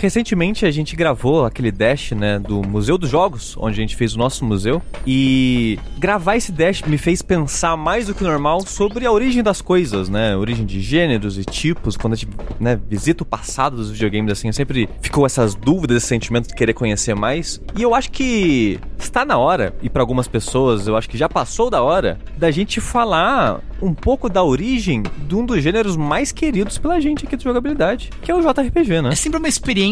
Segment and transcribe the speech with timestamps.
[0.00, 4.14] Recentemente a gente gravou aquele dash, né, do Museu dos Jogos, onde a gente fez
[4.14, 4.80] o nosso museu.
[5.06, 9.60] E gravar esse dash me fez pensar mais do que normal sobre a origem das
[9.60, 10.34] coisas, né?
[10.34, 11.98] Origem de gêneros e tipos.
[11.98, 16.06] Quando a gente né, visita o passado dos videogames, assim, sempre ficou essas dúvidas, esse
[16.06, 17.60] sentimento de querer conhecer mais.
[17.76, 21.28] E eu acho que está na hora, e para algumas pessoas eu acho que já
[21.28, 26.32] passou da hora, da gente falar um pouco da origem de um dos gêneros mais
[26.32, 29.10] queridos pela gente aqui de jogabilidade, que é o JRPG, né?
[29.10, 29.89] É sempre uma experiência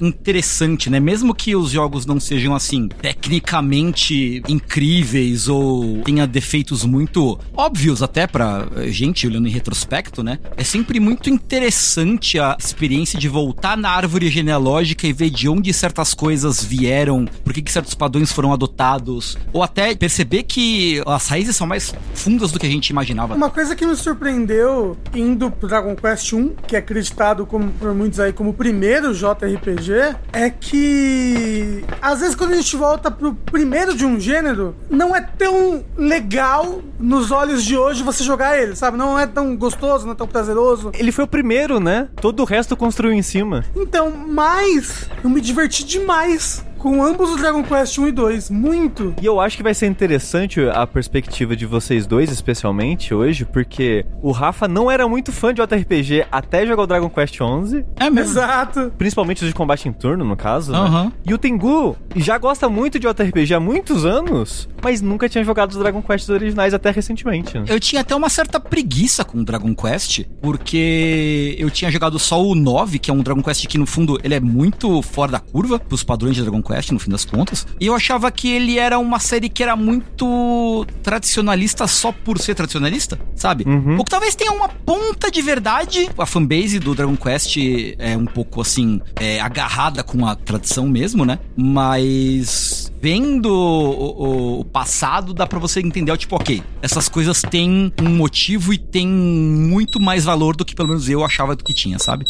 [0.00, 1.00] interessante, né?
[1.00, 8.26] Mesmo que os jogos não sejam assim tecnicamente incríveis ou tenha defeitos muito óbvios até
[8.26, 10.38] pra gente olhando em retrospecto, né?
[10.56, 15.72] É sempre muito interessante a experiência de voltar na árvore genealógica e ver de onde
[15.72, 21.56] certas coisas vieram, por que certos padrões foram adotados, ou até perceber que as raízes
[21.56, 23.34] são mais fundas do que a gente imaginava.
[23.34, 27.94] Uma coisa que me surpreendeu indo pro Dragon Quest 1, que é acreditado como, por
[27.94, 33.34] muitos aí como o primeiro JRPG, é que às vezes quando a gente volta pro
[33.34, 38.76] primeiro de um gênero, não é tão legal nos olhos de hoje você jogar ele,
[38.76, 38.96] sabe?
[38.96, 40.92] Não é tão gostoso, não é tão prazeroso.
[40.94, 42.08] Ele foi o primeiro, né?
[42.20, 43.64] Todo o resto construiu em cima.
[43.74, 49.14] Então, mas eu me diverti demais com ambos os Dragon Quest 1 e 2, muito.
[49.22, 54.04] E eu acho que vai ser interessante a perspectiva de vocês dois, especialmente hoje, porque
[54.20, 58.10] o Rafa não era muito fã de JRPG até jogar o Dragon Quest 11, É
[58.10, 58.32] mesmo.
[58.32, 58.92] Exato.
[58.98, 60.78] principalmente os de combate em turno, no caso, né?
[60.78, 61.12] Aham.
[61.24, 65.70] E o Tengu já gosta muito de JRPG há muitos anos, mas nunca tinha jogado
[65.70, 67.56] os Dragon Quest originais até recentemente.
[67.58, 67.64] né?
[67.68, 72.42] Eu tinha até uma certa preguiça com o Dragon Quest, porque eu tinha jogado só
[72.44, 75.38] o 9, que é um Dragon Quest que no fundo ele é muito fora da
[75.38, 77.66] curva pros padrões de Dragon Quest, no fim das contas.
[77.80, 82.54] E eu achava que ele era uma série que era muito tradicionalista só por ser
[82.54, 83.64] tradicionalista, sabe?
[83.66, 83.98] Uhum.
[83.98, 86.08] Ou que talvez tenha uma ponta de verdade.
[86.16, 87.56] A fanbase do Dragon Quest
[87.98, 91.38] é um pouco assim, é, agarrada com a tradição mesmo, né?
[91.56, 97.92] Mas vendo o, o- o passado, dá pra você entender, tipo, ok, essas coisas têm
[98.00, 101.74] um motivo e têm muito mais valor do que pelo menos eu achava do que
[101.74, 102.24] tinha, sabe?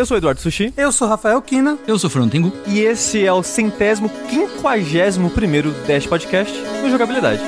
[0.00, 0.72] Eu sou o Eduardo Sushi.
[0.78, 1.78] Eu sou Rafael Kina.
[1.86, 2.50] Eu sou o Fernando Tengu.
[2.66, 7.42] E esse é o centésimo quinquagésimo primeiro Dash Podcast no Jogabilidade.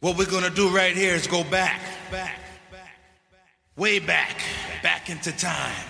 [0.00, 1.80] What we're gonna do right here is go back,
[2.12, 2.38] back,
[3.80, 4.36] way back,
[4.82, 5.89] back into time.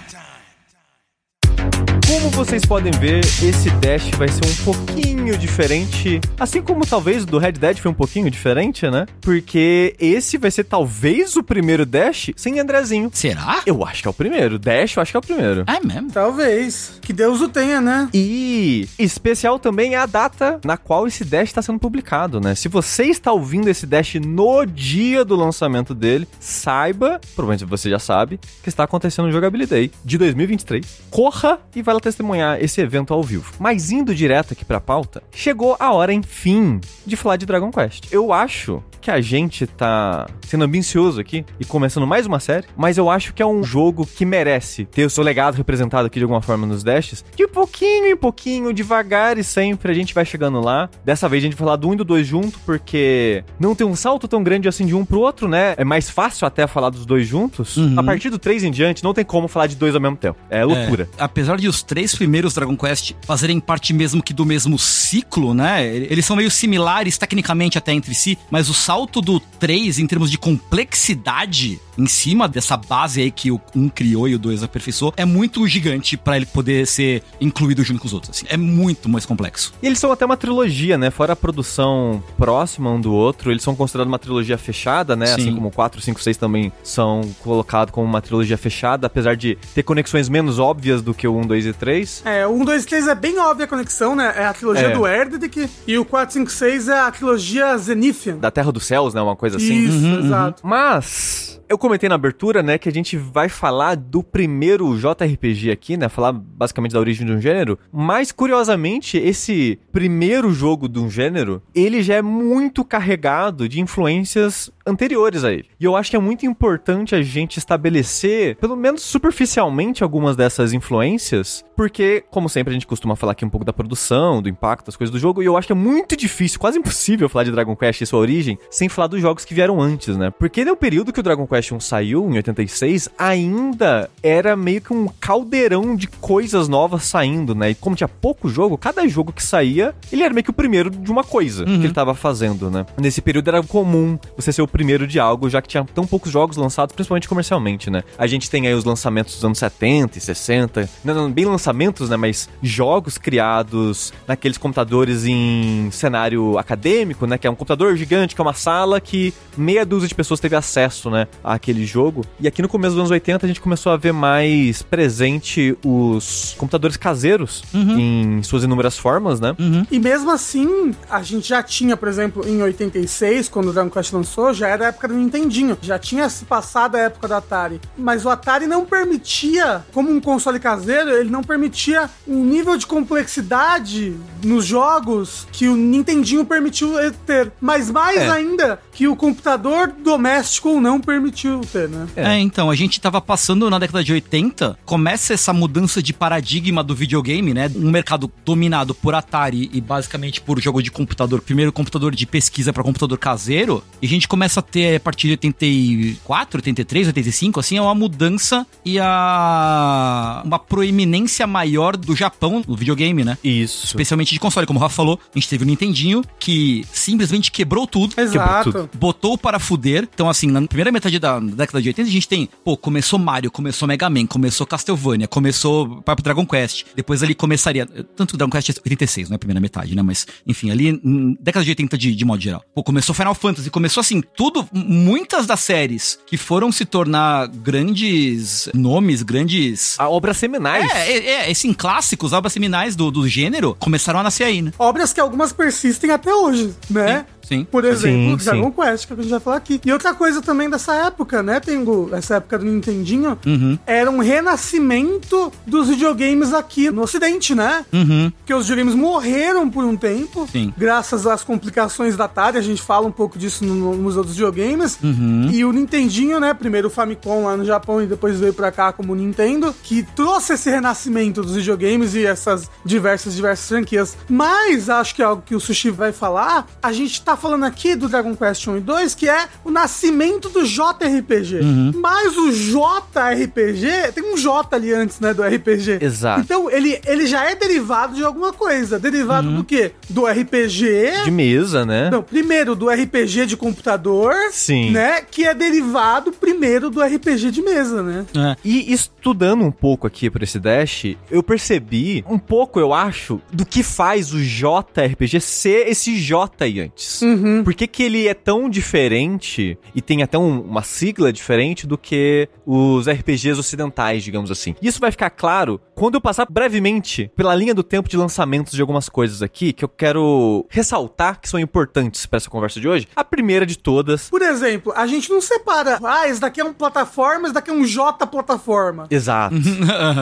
[2.10, 7.26] Como vocês podem ver, esse Dash vai ser um pouquinho diferente, assim como talvez o
[7.26, 9.06] do Red Dead foi um pouquinho diferente, né?
[9.20, 13.10] Porque esse vai ser talvez o primeiro Dash sem Andrezinho.
[13.12, 13.62] Será?
[13.64, 14.58] Eu acho que é o primeiro.
[14.58, 15.64] Dash, eu acho que é o primeiro.
[15.68, 16.10] É mesmo?
[16.10, 16.98] Talvez.
[17.00, 18.08] Que Deus o tenha, né?
[18.12, 22.56] E especial também é a data na qual esse Dash está sendo publicado, né?
[22.56, 28.00] Se você está ouvindo esse Dash no dia do lançamento dele, saiba, provavelmente você já
[28.00, 30.84] sabe, que está acontecendo o Jogabilidade de 2023.
[31.08, 33.52] Corra e vai testemunhar esse evento ao vivo.
[33.58, 38.12] Mas indo direto aqui pra pauta, chegou a hora, enfim, de falar de Dragon Quest.
[38.12, 42.98] Eu acho que a gente tá sendo ambicioso aqui e começando mais uma série, mas
[42.98, 46.24] eu acho que é um jogo que merece ter o seu legado representado aqui de
[46.24, 47.24] alguma forma nos dashes.
[47.34, 50.90] De pouquinho em pouquinho, devagar e sempre a gente vai chegando lá.
[51.04, 53.86] Dessa vez a gente vai falar do 1 e do 2 junto, porque não tem
[53.86, 55.74] um salto tão grande assim de um pro outro, né?
[55.76, 57.76] É mais fácil até falar dos dois juntos.
[57.76, 57.98] Uhum.
[57.98, 60.38] A partir do 3 em diante, não tem como falar de dois ao mesmo tempo.
[60.50, 61.08] É loucura.
[61.16, 65.52] É, apesar de os três primeiros Dragon Quest fazerem parte mesmo que do mesmo ciclo,
[65.52, 65.84] né?
[65.84, 70.30] Eles são meio similares tecnicamente até entre si, mas o salto do 3 em termos
[70.30, 75.12] de complexidade em cima dessa base aí que o 1 criou e o 2 aperfeiçoou
[75.16, 78.46] é muito gigante pra ele poder ser incluído junto com os outros, assim.
[78.48, 79.74] É muito mais complexo.
[79.82, 81.10] E eles são até uma trilogia, né?
[81.10, 85.26] Fora a produção próxima um do outro, eles são considerados uma trilogia fechada, né?
[85.26, 85.32] Sim.
[85.32, 89.58] Assim como o 4, 5, 6 também são colocados como uma trilogia fechada, apesar de
[89.74, 92.22] ter conexões menos óbvias do que o 1, 2 e 3.
[92.24, 94.32] É, o 1, 2 e 3 é bem óbvia a conexão, né?
[94.36, 94.92] É a trilogia É.
[94.94, 95.68] do Erdedick.
[95.86, 98.36] E o 4, 5, 6 é a trilogia Zenithian.
[98.36, 99.20] Da Terra dos Céus, né?
[99.20, 99.74] Uma coisa assim.
[99.74, 100.60] Isso, exato.
[100.64, 105.96] Mas Eu comentei na abertura, né, que a gente vai falar do primeiro JRPG aqui,
[105.96, 111.08] né, falar basicamente da origem de um gênero, mas curiosamente, esse primeiro jogo de um
[111.08, 115.66] gênero, ele já é muito carregado de influências anteriores a ele.
[115.78, 120.72] E eu acho que é muito importante a gente estabelecer, pelo menos superficialmente, algumas dessas
[120.72, 124.86] influências, porque, como sempre, a gente costuma falar aqui um pouco da produção, do impacto,
[124.86, 127.52] das coisas do jogo, e eu acho que é muito difícil, quase impossível falar de
[127.52, 130.30] Dragon Quest e sua origem, sem falar dos jogos que vieram antes, né?
[130.30, 134.92] Porque no período que o Dragon Quest 1 saiu, em 86, ainda era meio que
[134.92, 137.70] um caldeirão de coisas novas saindo, né?
[137.70, 140.90] E como tinha pouco jogo, cada jogo que saía, ele era meio que o primeiro
[140.90, 142.86] de uma coisa que ele tava fazendo, né?
[142.98, 146.30] Nesse período era comum você ser o primeiro de algo, já que tinha tão poucos
[146.30, 148.02] jogos lançados, principalmente comercialmente, né?
[148.18, 152.10] A gente tem aí os lançamentos dos anos 70 e 60, não, não bem lançamentos,
[152.10, 152.16] né?
[152.16, 157.38] Mas jogos criados naqueles computadores em cenário acadêmico, né?
[157.38, 160.56] Que é um computador gigante, que é uma sala que meia dúzia de pessoas teve
[160.56, 161.26] acesso, né?
[161.54, 162.24] Àquele jogo.
[162.38, 166.54] E aqui no começo dos anos 80 a gente começou a ver mais presente os
[166.58, 169.54] computadores caseiros em suas inúmeras formas, né?
[169.90, 174.12] E mesmo assim, a gente já tinha, por exemplo, em 86, quando o Dragon Quest
[174.12, 175.76] lançou, já era a época do Nintendinho.
[175.82, 177.80] Já tinha se passado a época do Atari.
[177.96, 182.86] Mas o Atari não permitia, como um console caseiro, ele não permitia um nível de
[182.86, 184.14] complexidade
[184.44, 186.94] nos jogos que o Nintendinho permitiu
[187.26, 187.50] ter.
[187.60, 188.30] Mas mais É.
[188.30, 191.00] ainda, que o computador doméstico não
[191.40, 192.06] permitiu ter, né?
[192.16, 192.38] É.
[192.38, 196.94] então, a gente tava passando na década de 80, começa essa mudança de paradigma do
[196.94, 197.70] videogame, né?
[197.74, 202.72] Um mercado dominado por Atari e basicamente por jogo de computador, primeiro computador de pesquisa
[202.72, 207.60] para computador caseiro, e a gente começa a ter a partir de 84, 83, 85,
[207.60, 213.38] assim, é uma mudança e a uma proeminência maior do Japão no videogame, né?
[213.42, 213.86] Isso.
[213.86, 217.86] Especialmente de console, como o Rafa falou, a gente teve o Nintendinho que simplesmente quebrou
[217.86, 218.72] tudo Exato.
[218.72, 218.90] tudo.
[218.94, 220.08] botou para fuder.
[220.12, 223.50] Então, assim, na primeira metade da década de 80, a gente tem, pô, começou Mario,
[223.50, 226.86] começou Mega Man, começou Castlevania, começou Papo Dragon Quest.
[226.96, 227.86] Depois ali começaria.
[228.16, 230.02] Tanto Dragon Quest é 86, não é a primeira metade, né?
[230.02, 232.64] Mas, enfim, ali, hum, década de 80 de, de modo geral.
[232.74, 234.68] Pô, começou Final Fantasy, começou assim, tudo.
[234.72, 239.98] Muitas das séries que foram se tornar grandes nomes, grandes.
[239.98, 240.90] A obra seminais.
[240.90, 244.72] É, é, é, assim, clássicos, obras seminais do, do gênero, começaram a nascer aí, né?
[244.78, 247.18] Obras que algumas persistem até hoje, né?
[247.18, 247.39] Sim.
[247.70, 249.80] Por exemplo, Sim, Dragon Quest, que a gente vai falar aqui.
[249.84, 252.08] E outra coisa também dessa época, né, Tengu?
[252.12, 253.78] Essa época do Nintendinho, Uhum.
[253.86, 257.84] era um renascimento dos videogames aqui no Ocidente, né?
[257.92, 258.30] Uhum.
[258.38, 260.72] Porque os videogames morreram por um tempo, Sim.
[260.76, 264.32] graças às complicações da Atari, a gente fala um pouco disso no, no Museu dos
[264.32, 264.98] Videogames.
[265.02, 265.48] Uhum.
[265.50, 268.92] E o Nintendinho, né, primeiro o Famicom lá no Japão e depois veio pra cá
[268.92, 274.16] como Nintendo, que trouxe esse renascimento dos videogames e essas diversas, diversas franquias.
[274.28, 277.94] Mas, acho que é algo que o Sushi vai falar, a gente tá falando aqui
[277.94, 281.60] do Dragon Quest 1 e 2, que é o nascimento do JRPG.
[281.94, 285.98] Mas o JRPG, tem um J ali antes, né, do RPG.
[286.00, 286.40] Exato.
[286.40, 288.98] Então, ele, ele já é derivado de alguma coisa.
[288.98, 289.92] Derivado do quê?
[290.08, 291.24] Do RPG.
[291.24, 292.10] De mesa, né?
[292.10, 294.34] Não, primeiro do RPG de computador.
[294.52, 294.90] Sim.
[294.90, 295.22] Né?
[295.22, 298.26] Que é derivado primeiro do RPG de mesa, né?
[298.36, 298.56] É.
[298.64, 303.64] E estudando um pouco aqui por esse Dash, eu percebi um pouco, eu acho, do
[303.64, 307.22] que faz o JRPG ser esse J aí antes.
[307.64, 311.96] Por que, que ele é tão diferente e tem até um- uma sigla diferente do
[311.98, 314.74] que os RPGs ocidentais, digamos assim?
[314.82, 318.80] Isso vai ficar claro quando eu passar brevemente pela linha do tempo de lançamentos de
[318.80, 323.06] algumas coisas aqui que eu quero ressaltar que são importantes para essa conversa de hoje.
[323.14, 324.28] A primeira de todas.
[324.30, 325.98] Por exemplo, a gente não separa.
[326.02, 329.06] Ah, esse daqui é um plataforma, esse daqui é um J plataforma.
[329.10, 329.54] Exato.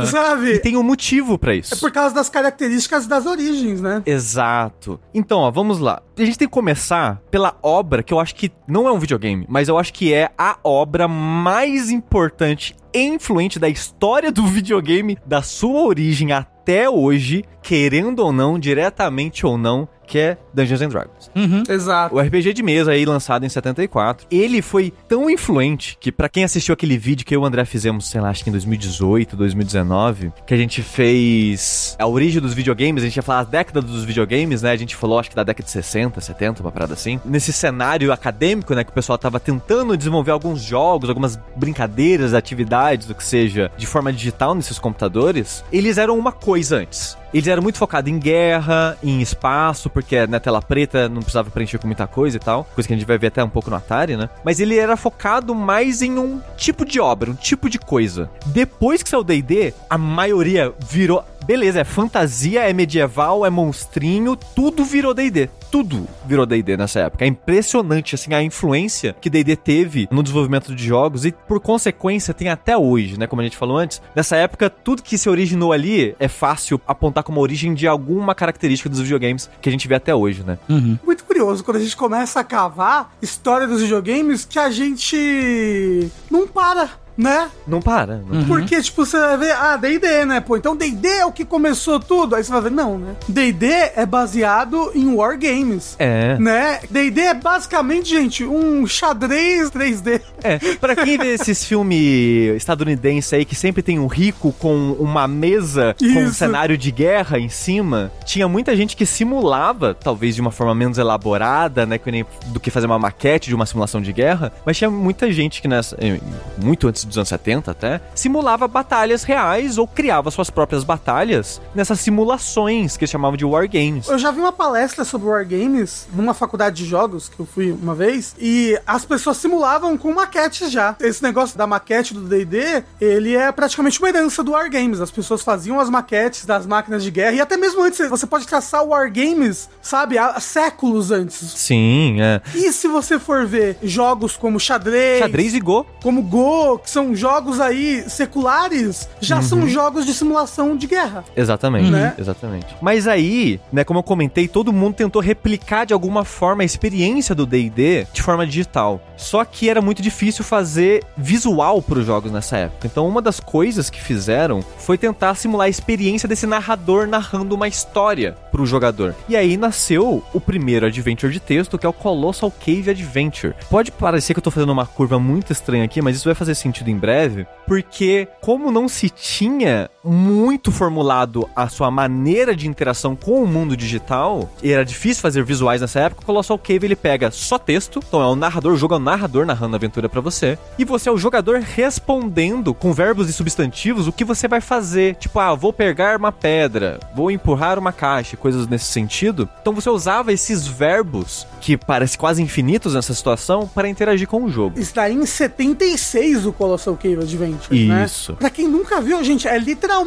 [0.02, 0.58] E Sabe?
[0.60, 1.75] tem um motivo para isso.
[1.75, 4.03] É por causa das características das origens, né?
[4.06, 5.00] Exato.
[5.15, 6.03] Então, ó, vamos lá.
[6.17, 6.97] A gente tem que começar
[7.31, 10.31] pela obra que eu acho que não é um videogame, mas eu acho que é
[10.36, 17.44] a obra mais importante e influente da história do videogame, da sua origem até hoje,
[17.69, 21.31] querendo ou não, diretamente ou não, que é Dungeons and Dragons.
[21.69, 22.15] Exato.
[22.15, 26.44] O RPG de mesa aí lançado em 74, ele foi tão influente que pra quem
[26.44, 29.37] assistiu aquele vídeo que eu e o André fizemos, sei lá, acho que em 2018,
[29.37, 33.82] 2019, que a gente fez a origem dos videogames, a gente ia falar a década
[33.82, 34.70] dos videogames, né?
[34.70, 37.20] A gente falou acho que da década de 60, 70, uma parada assim.
[37.22, 43.10] Nesse cenário acadêmico, né, que o pessoal tava tentando desenvolver alguns jogos, algumas brincadeiras, atividades,
[43.10, 47.15] o que seja, de forma digital nesses computadores, eles eram uma coisa antes.
[47.32, 51.79] Eles eram muito focados em guerra, em espaço, porque na tela preta não precisava preencher
[51.79, 52.65] com muita coisa e tal.
[52.75, 54.29] Coisa que a gente vai ver até um pouco no Atari, né?
[54.44, 58.31] Mas ele era focado mais em um tipo de obra, um tipo de coisa.
[58.47, 64.37] Depois que saiu o D&D, a maioria virou beleza, é fantasia, é medieval, é monstrinho,
[64.37, 65.49] tudo virou D&D.
[65.71, 67.25] Tudo virou D&D nessa época.
[67.25, 72.33] É impressionante, assim, a influência que D&D teve no desenvolvimento de jogos e, por consequência,
[72.33, 73.27] tem até hoje, né?
[73.27, 74.01] Como a gente falou antes.
[74.15, 78.89] Nessa época, tudo que se originou ali é fácil apontar como origem de alguma característica
[78.89, 80.59] dos videogames que a gente vê até hoje, né?
[81.05, 86.47] Muito curioso quando a gente começa a cavar história dos videogames que a gente não
[86.47, 87.51] para, né?
[87.67, 88.22] Não para.
[88.25, 90.41] Não Porque, tipo, você vai ver, ah, D&D, né?
[90.41, 92.37] Pô, então D&D é o que começou tudo.
[92.37, 93.17] Aí você vai ver, não, né?
[93.29, 95.96] D&D é baseado em wargames.
[95.98, 96.39] É.
[96.39, 96.79] Né?
[96.89, 100.20] D&D é basicamente, gente, um xadrez 3D.
[100.44, 105.27] É, pra quem vê esses filmes estadunidenses aí que sempre tem um rico com uma
[105.27, 106.34] mesa com um Isso.
[106.34, 110.98] cenário de guerra em cima, tinha muita gente que simulava, talvez de uma forma menos
[110.98, 114.77] elaborada, né, que nem do que fazer uma maquete de uma simulação de guerra, mas
[114.77, 116.20] tinha muita gente que nessa, eh,
[116.63, 122.00] muito antes dos anos 70 até, simulava batalhas reais ou criava suas próprias batalhas nessas
[122.00, 124.08] simulações que eles chamavam de wargames.
[124.08, 127.94] Eu já vi uma palestra sobre wargames numa faculdade de jogos que eu fui uma
[127.94, 130.96] vez e as pessoas simulavam com maquetes já.
[131.00, 135.00] Esse negócio da maquete do D&D, ele é praticamente uma herança do wargames.
[135.00, 138.46] As pessoas faziam as maquetes das máquinas de guerra e até mesmo antes você pode
[138.46, 141.38] traçar wargames, sabe, há séculos antes.
[141.38, 142.41] Sim, é.
[142.55, 145.86] E se você for ver jogos como xadrez, Xadrez e Go.
[146.03, 151.24] como Go, que são jogos aí seculares, já são jogos de simulação de guerra.
[151.36, 152.14] Exatamente, Né?
[152.19, 152.67] exatamente.
[152.81, 157.34] Mas aí, né, como eu comentei, todo mundo tentou replicar de alguma forma a experiência
[157.34, 159.00] do D&D de forma digital.
[159.17, 162.86] Só que era muito difícil fazer visual para os jogos nessa época.
[162.86, 167.69] Então, uma das coisas que fizeram foi tentar simular a experiência desse narrador narrando uma
[167.69, 169.14] história para o jogador.
[169.28, 173.55] E aí nasceu o primeiro adventure de texto, que é o Colossal Cave Adventure.
[173.70, 176.55] Pode parecer que eu tô fazendo uma curva muito estranha aqui, mas isso vai fazer
[176.55, 183.15] sentido em breve, porque como não se tinha muito formulado a sua maneira de interação
[183.15, 186.96] com o mundo digital, e era difícil fazer visuais nessa época, o Colossal Cave ele
[186.96, 190.08] pega só texto, então é o narrador, o jogo é o narrador narrando a aventura
[190.08, 194.48] pra você, e você é o jogador respondendo com verbos e substantivos o que você
[194.48, 195.17] vai fazer.
[195.17, 199.48] Tipo, ah, vou pegar uma pedra, vou empurrar uma caixa, coisas nesse sentido.
[199.60, 204.50] Então você usava esses verbos, que parecem quase infinitos nessa situação, para interagir com o
[204.50, 204.79] jogo.
[204.79, 208.05] Está em 76 o Colossal Cave Adventure, né?
[208.05, 208.34] Isso.
[208.34, 209.97] Pra quem nunca viu, gente, é literalmente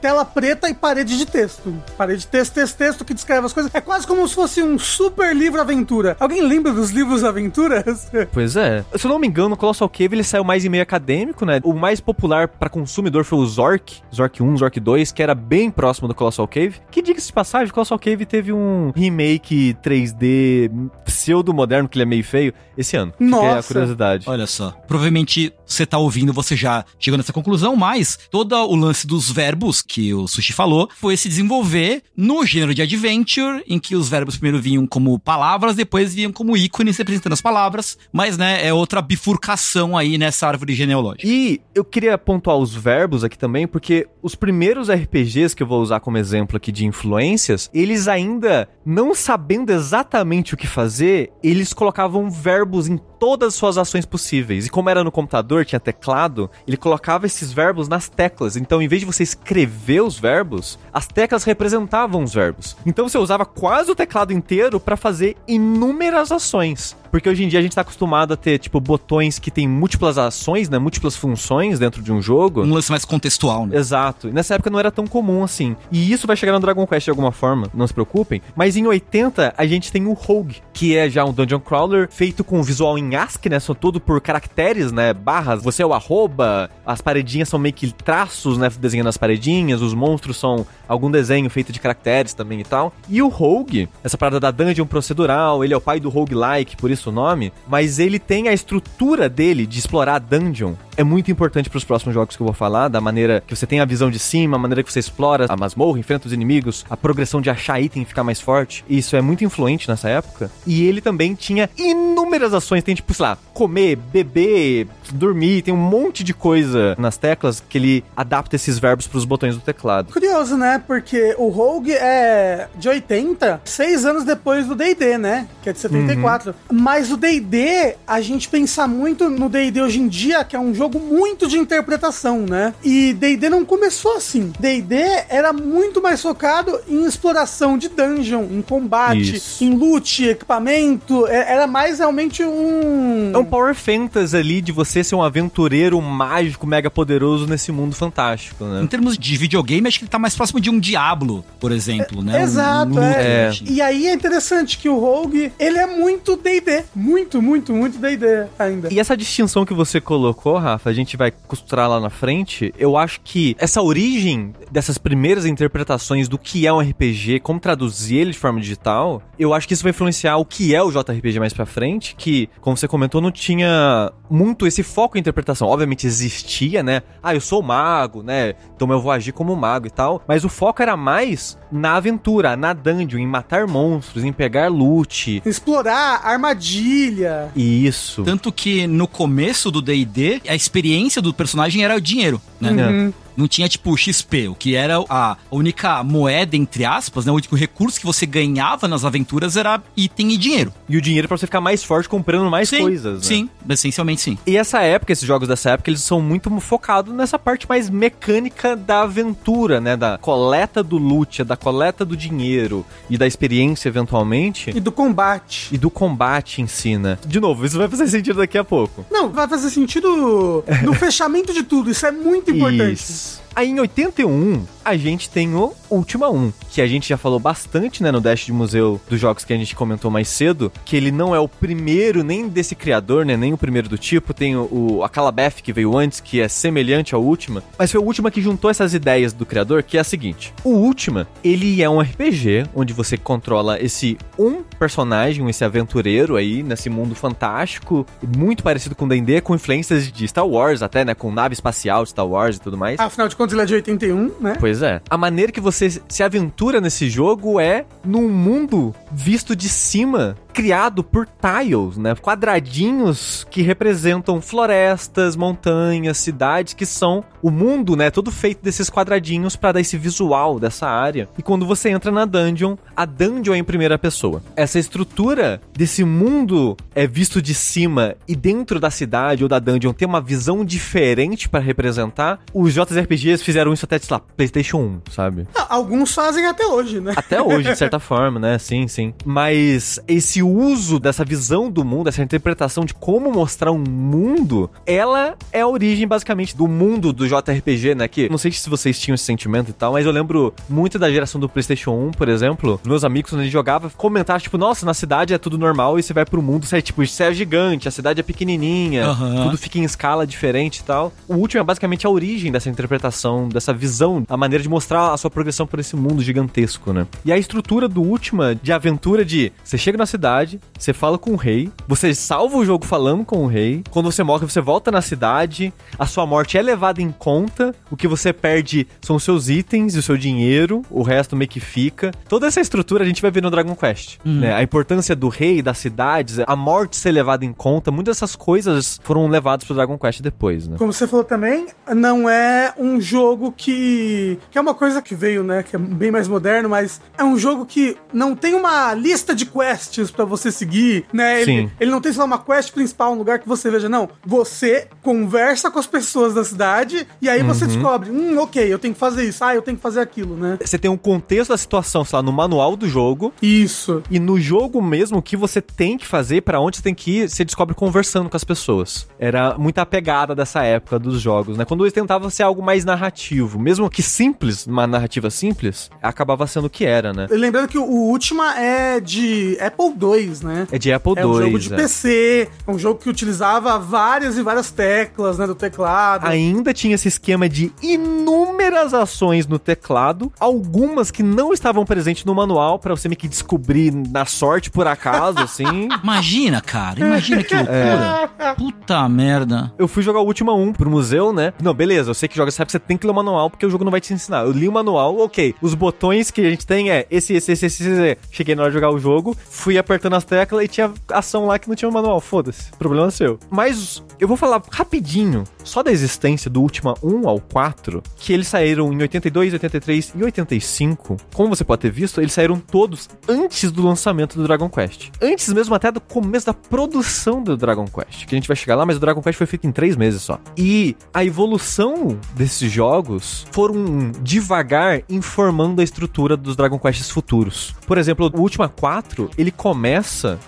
[0.00, 1.74] tela preta e parede de texto.
[1.96, 3.74] Parede de texto, texto, texto que descreve as coisas.
[3.74, 6.16] É quase como se fosse um super livro aventura.
[6.20, 8.10] Alguém lembra dos livros aventuras?
[8.32, 8.84] Pois é.
[8.96, 11.60] Se eu não me engano, o Colossal Cave ele saiu mais em meio acadêmico, né?
[11.62, 15.70] O mais popular para consumidor foi o Zork, Zork 1, Zork 2, que era bem
[15.70, 16.80] próximo do Colossal Cave.
[16.90, 20.70] Que diga-se de passagem, o Colossal Cave teve um remake 3D
[21.04, 23.12] pseudo-moderno, que ele é meio feio, esse ano.
[23.12, 23.68] Fica aí a Nossa.
[23.68, 24.28] curiosidade.
[24.28, 24.70] Olha só.
[24.86, 29.82] Provavelmente você tá ouvindo, você já chegou nessa conclusão, mas todo o lance dos verbos
[29.82, 34.36] que o Sushi falou foi se desenvolver no gênero de adventure, em que os verbos
[34.36, 39.00] primeiro vinham como palavras, depois vinham como ícones representando as palavras, mas né, é outra
[39.02, 41.26] bifurcação aí nessa árvore genealógica.
[41.26, 45.80] E eu queria pontuar os verbos aqui também, porque os primeiros RPGs que eu vou
[45.80, 51.72] usar como exemplo aqui de influências, eles ainda não sabendo exatamente o que fazer, eles
[51.72, 54.66] colocavam verbos em todas as suas ações possíveis.
[54.66, 58.54] E como era no computador, tinha teclado, ele colocava esses verbos nas teclas.
[58.54, 62.76] Então, em vez de você escrever os verbos, as teclas representavam os verbos.
[62.84, 66.94] Então, você usava quase o teclado inteiro para fazer inúmeras ações.
[67.14, 70.18] Porque hoje em dia a gente tá acostumado a ter, tipo, botões que tem múltiplas
[70.18, 70.80] ações, né?
[70.80, 72.64] Múltiplas funções dentro de um jogo.
[72.64, 73.76] Um lance mais contextual, né?
[73.76, 74.30] Exato.
[74.30, 75.76] E nessa época não era tão comum assim.
[75.92, 78.42] E isso vai chegar no Dragon Quest de alguma forma, não se preocupem.
[78.56, 82.42] Mas em 80 a gente tem o Rogue, que é já um dungeon crawler feito
[82.42, 83.60] com visual em ASCII, né?
[83.60, 85.14] São tudo por caracteres, né?
[85.14, 85.62] Barras.
[85.62, 88.68] Você é o arroba, as paredinhas são meio que traços, né?
[88.76, 92.92] Desenhando as paredinhas, os monstros são algum desenho feito de caracteres também e tal.
[93.08, 96.90] E o Rogue, essa parada da dungeon procedural, ele é o pai do roguelike, por
[96.90, 100.74] isso o nome, mas ele tem a estrutura dele de explorar dungeon.
[100.96, 103.66] É muito importante para os próximos jogos que eu vou falar, da maneira que você
[103.66, 106.84] tem a visão de cima, a maneira que você explora a masmorra, enfrenta os inimigos,
[106.88, 108.84] a progressão de achar item e ficar mais forte.
[108.88, 110.50] Isso é muito influente nessa época.
[110.66, 115.76] E ele também tinha inúmeras ações, tem tipo, sei lá, comer, beber, dormir, tem um
[115.76, 120.12] monte de coisa nas teclas que ele adapta esses verbos para os botões do teclado.
[120.12, 120.82] Curioso, né?
[120.86, 125.48] Porque o Rogue é de 80, seis anos depois do D&D, né?
[125.62, 126.54] Que é de 74.
[126.70, 130.74] Mas o D&D, a gente pensa muito no D&D hoje em dia, que é um
[130.74, 132.74] jogo muito de interpretação, né?
[132.82, 134.52] E D&D não começou assim.
[134.58, 134.96] D&D
[135.28, 139.64] era muito mais focado em exploração de dungeon, em combate, Isso.
[139.64, 141.26] em loot, equipamento.
[141.26, 143.30] É- Era mais realmente um...
[143.34, 147.94] É um power fantasy ali de você ser um aventureiro mágico, mega poderoso nesse mundo
[147.94, 148.86] fantástico, Em né?
[148.88, 152.38] termos de videogame, acho que ele tá mais próximo de um Diablo, por exemplo, né?
[152.38, 153.48] Um- Exato, um é.
[153.50, 153.70] Luther.
[153.72, 156.83] E aí é interessante que o Rogue, ele é muito D&D.
[156.94, 158.92] Muito, muito, muito D&D ainda.
[158.92, 162.72] E essa distinção que você colocou, Rafa, a gente vai costurar lá na frente.
[162.78, 168.16] Eu acho que essa origem dessas primeiras interpretações do que é um RPG, como traduzir
[168.16, 171.38] ele de forma digital, eu acho que isso vai influenciar o que é o JRPG
[171.38, 175.68] mais pra frente, que, como você comentou, não tinha muito esse foco em interpretação.
[175.68, 177.02] Obviamente existia, né?
[177.22, 178.54] Ah, eu sou mago, né?
[178.74, 180.22] Então eu vou agir como mago e tal.
[180.26, 185.42] Mas o foco era mais na aventura, na dungeon, em matar monstros, em pegar loot.
[185.44, 186.20] Explorar
[186.64, 187.52] armadilha.
[187.54, 188.22] E isso.
[188.22, 192.70] Tanto que no começo do D&D, a experiência do personagem era o dinheiro, né?
[192.70, 193.12] Uhum.
[193.36, 197.32] Não tinha, tipo, XP, o que era a única moeda, entre aspas, né?
[197.32, 200.72] O único recurso que você ganhava nas aventuras era item e dinheiro.
[200.88, 203.24] E o dinheiro pra você ficar mais forte comprando mais sim, coisas, né?
[203.24, 204.38] Sim, essencialmente sim.
[204.46, 208.76] E essa época, esses jogos dessa época, eles são muito focados nessa parte mais mecânica
[208.76, 209.96] da aventura, né?
[209.96, 214.70] Da coleta do loot, da coleta do dinheiro e da experiência, eventualmente.
[214.70, 215.68] E do combate.
[215.72, 217.18] E do combate em si, né?
[217.26, 219.04] De novo, isso vai fazer sentido daqui a pouco.
[219.10, 221.90] Não, vai fazer sentido no fechamento de tudo.
[221.90, 222.94] Isso é muito importante.
[222.94, 223.23] Isso.
[223.24, 223.43] Peace.
[223.54, 228.02] Aí em 81, a gente tem o Ultima 1, que a gente já falou bastante,
[228.02, 231.12] né, no Dash de Museu dos jogos que a gente comentou mais cedo, que ele
[231.12, 235.02] não é o primeiro nem desse criador, né, nem o primeiro do tipo, tem o,
[235.04, 238.42] a Calabeth que veio antes, que é semelhante ao Ultima, mas foi o Ultima que
[238.42, 242.66] juntou essas ideias do criador, que é a seguinte: o Ultima, ele é um RPG
[242.74, 248.04] onde você controla esse um personagem, esse aventureiro aí nesse mundo fantástico,
[248.36, 252.10] muito parecido com D&D, com influências de Star Wars até, né, com nave espacial de
[252.10, 252.98] Star Wars e tudo mais.
[252.98, 254.56] Afinal de contas, ele é de 81, né?
[254.58, 255.00] Pois é.
[255.08, 261.02] A maneira que você se aventura nesse jogo é num mundo visto de cima, criado
[261.02, 262.14] por tiles, né?
[262.14, 268.10] Quadradinhos que representam florestas, montanhas, cidades, que são o mundo, né?
[268.10, 271.28] Todo feito desses quadradinhos para dar esse visual dessa área.
[271.36, 274.42] E quando você entra na dungeon, a dungeon é em primeira pessoa.
[274.54, 279.92] Essa estrutura desse mundo é visto de cima e dentro da cidade ou da dungeon
[279.92, 282.38] tem uma visão diferente para representar.
[282.54, 285.48] Os JRPGs fizeram isso até, sei lá, PlayStation 1, sabe?
[285.68, 287.12] Alguns fazem até hoje, né?
[287.16, 288.56] Até hoje, de certa forma, né?
[288.58, 289.12] Sim, sim.
[289.24, 295.34] Mas esse uso dessa visão do mundo, essa interpretação de como mostrar um mundo, ela
[295.52, 298.08] é a origem, basicamente, do mundo do JRPG, né?
[298.08, 301.10] Que não sei se vocês tinham esse sentimento e tal, mas eu lembro muito da
[301.10, 302.80] geração do PlayStation 1, por exemplo.
[302.84, 306.02] Meus amigos, quando a gente jogava, comentavam, tipo, nossa, na cidade é tudo normal e
[306.02, 309.44] você vai pro mundo, você é tipo, você é gigante, a cidade é pequenininha, Aham.
[309.44, 311.12] tudo fica em escala diferente e tal.
[311.28, 315.16] O último é basicamente a origem dessa interpretação, dessa visão, a maneira de mostrar a
[315.16, 317.06] sua progressão por esse mundo gigantesco, né?
[317.24, 320.33] E a estrutura do Ultima de aventura de você chega na cidade,
[320.78, 324.22] você fala com o rei, você salva o jogo falando com o rei, quando você
[324.22, 328.32] morre, você volta na cidade, a sua morte é levada em conta, o que você
[328.32, 332.10] perde são os seus itens e o seu dinheiro, o resto meio que fica.
[332.28, 334.54] Toda essa estrutura a gente vai ver no Dragon Quest, né?
[334.54, 339.00] A importância do rei, das cidades, a morte ser levada em conta, muitas dessas coisas
[339.02, 340.76] foram levadas pro Dragon Quest depois, né?
[340.78, 344.38] Como você falou também, não é um jogo que.
[344.50, 345.62] que é uma coisa que veio, né?
[345.62, 349.44] Que é bem mais moderno, mas é um jogo que não tem uma lista de
[349.46, 351.42] quests pra você seguir, né?
[351.42, 351.70] Ele, Sim.
[351.78, 354.08] ele não tem só uma quest principal, um lugar que você veja, não.
[354.24, 358.94] Você conversa com as pessoas da cidade e aí você descobre, hum, ok, eu tenho
[358.94, 360.58] que fazer isso, ah, eu tenho que fazer aquilo, né?
[360.64, 364.02] Você tem um contexto da situação, sei lá, no manual do jogo, Isso.
[364.10, 367.18] E no jogo mesmo, o que você tem que fazer, pra onde você tem que
[367.18, 369.08] ir, você descobre conversando com as pessoas.
[369.18, 371.64] Era muita pegada dessa época dos jogos, né?
[371.64, 376.66] Quando eles tentavam ser algo mais narrativo, mesmo que simples, uma narrativa simples, acabava sendo
[376.66, 377.26] o que era, né?
[377.30, 380.66] Lembrando que o Ultima é de Apple II, né?
[380.70, 381.44] É de Apple É um II.
[381.44, 381.76] jogo de é.
[381.76, 386.26] PC, é um jogo que utilizava várias e várias teclas, né, do teclado.
[386.26, 392.34] Ainda tinha esse esquema de inúmeras ações no teclado, algumas que não estavam presentes no
[392.34, 395.88] manual pra você meio que descobrir na sorte por acaso, assim.
[396.02, 398.30] Imagina, cara, imagina que loucura.
[398.56, 399.72] Puta merda.
[399.78, 401.52] Eu fui jogar o Última 1 pro museu, né?
[401.62, 403.66] Não, beleza, eu sei que joga, sabe que você tem que ler o manual, porque
[403.66, 404.44] o jogo não vai te ensinar.
[404.44, 405.54] Eu li o manual, ok.
[405.60, 408.18] Os botões que a gente tem é esse, esse, esse, esse, esse.
[408.30, 411.58] Cheguei na hora de jogar o jogo, fui apertando as teclas e tinha ação lá
[411.58, 412.20] que não tinha manual.
[412.20, 412.70] Foda-se.
[412.72, 413.38] Problema seu.
[413.50, 418.48] Mas eu vou falar rapidinho só da existência do Ultima 1 ao 4, que eles
[418.48, 421.16] saíram em 82, 83 e 85.
[421.32, 425.10] Como você pode ter visto, eles saíram todos antes do lançamento do Dragon Quest.
[425.22, 428.26] Antes mesmo até do começo da produção do Dragon Quest.
[428.26, 430.22] Que a gente vai chegar lá, mas o Dragon Quest foi feito em três meses
[430.22, 430.40] só.
[430.56, 437.74] E a evolução desses jogos foram devagar informando a estrutura dos Dragon Quests futuros.
[437.86, 439.83] Por exemplo, o Ultima 4, ele começa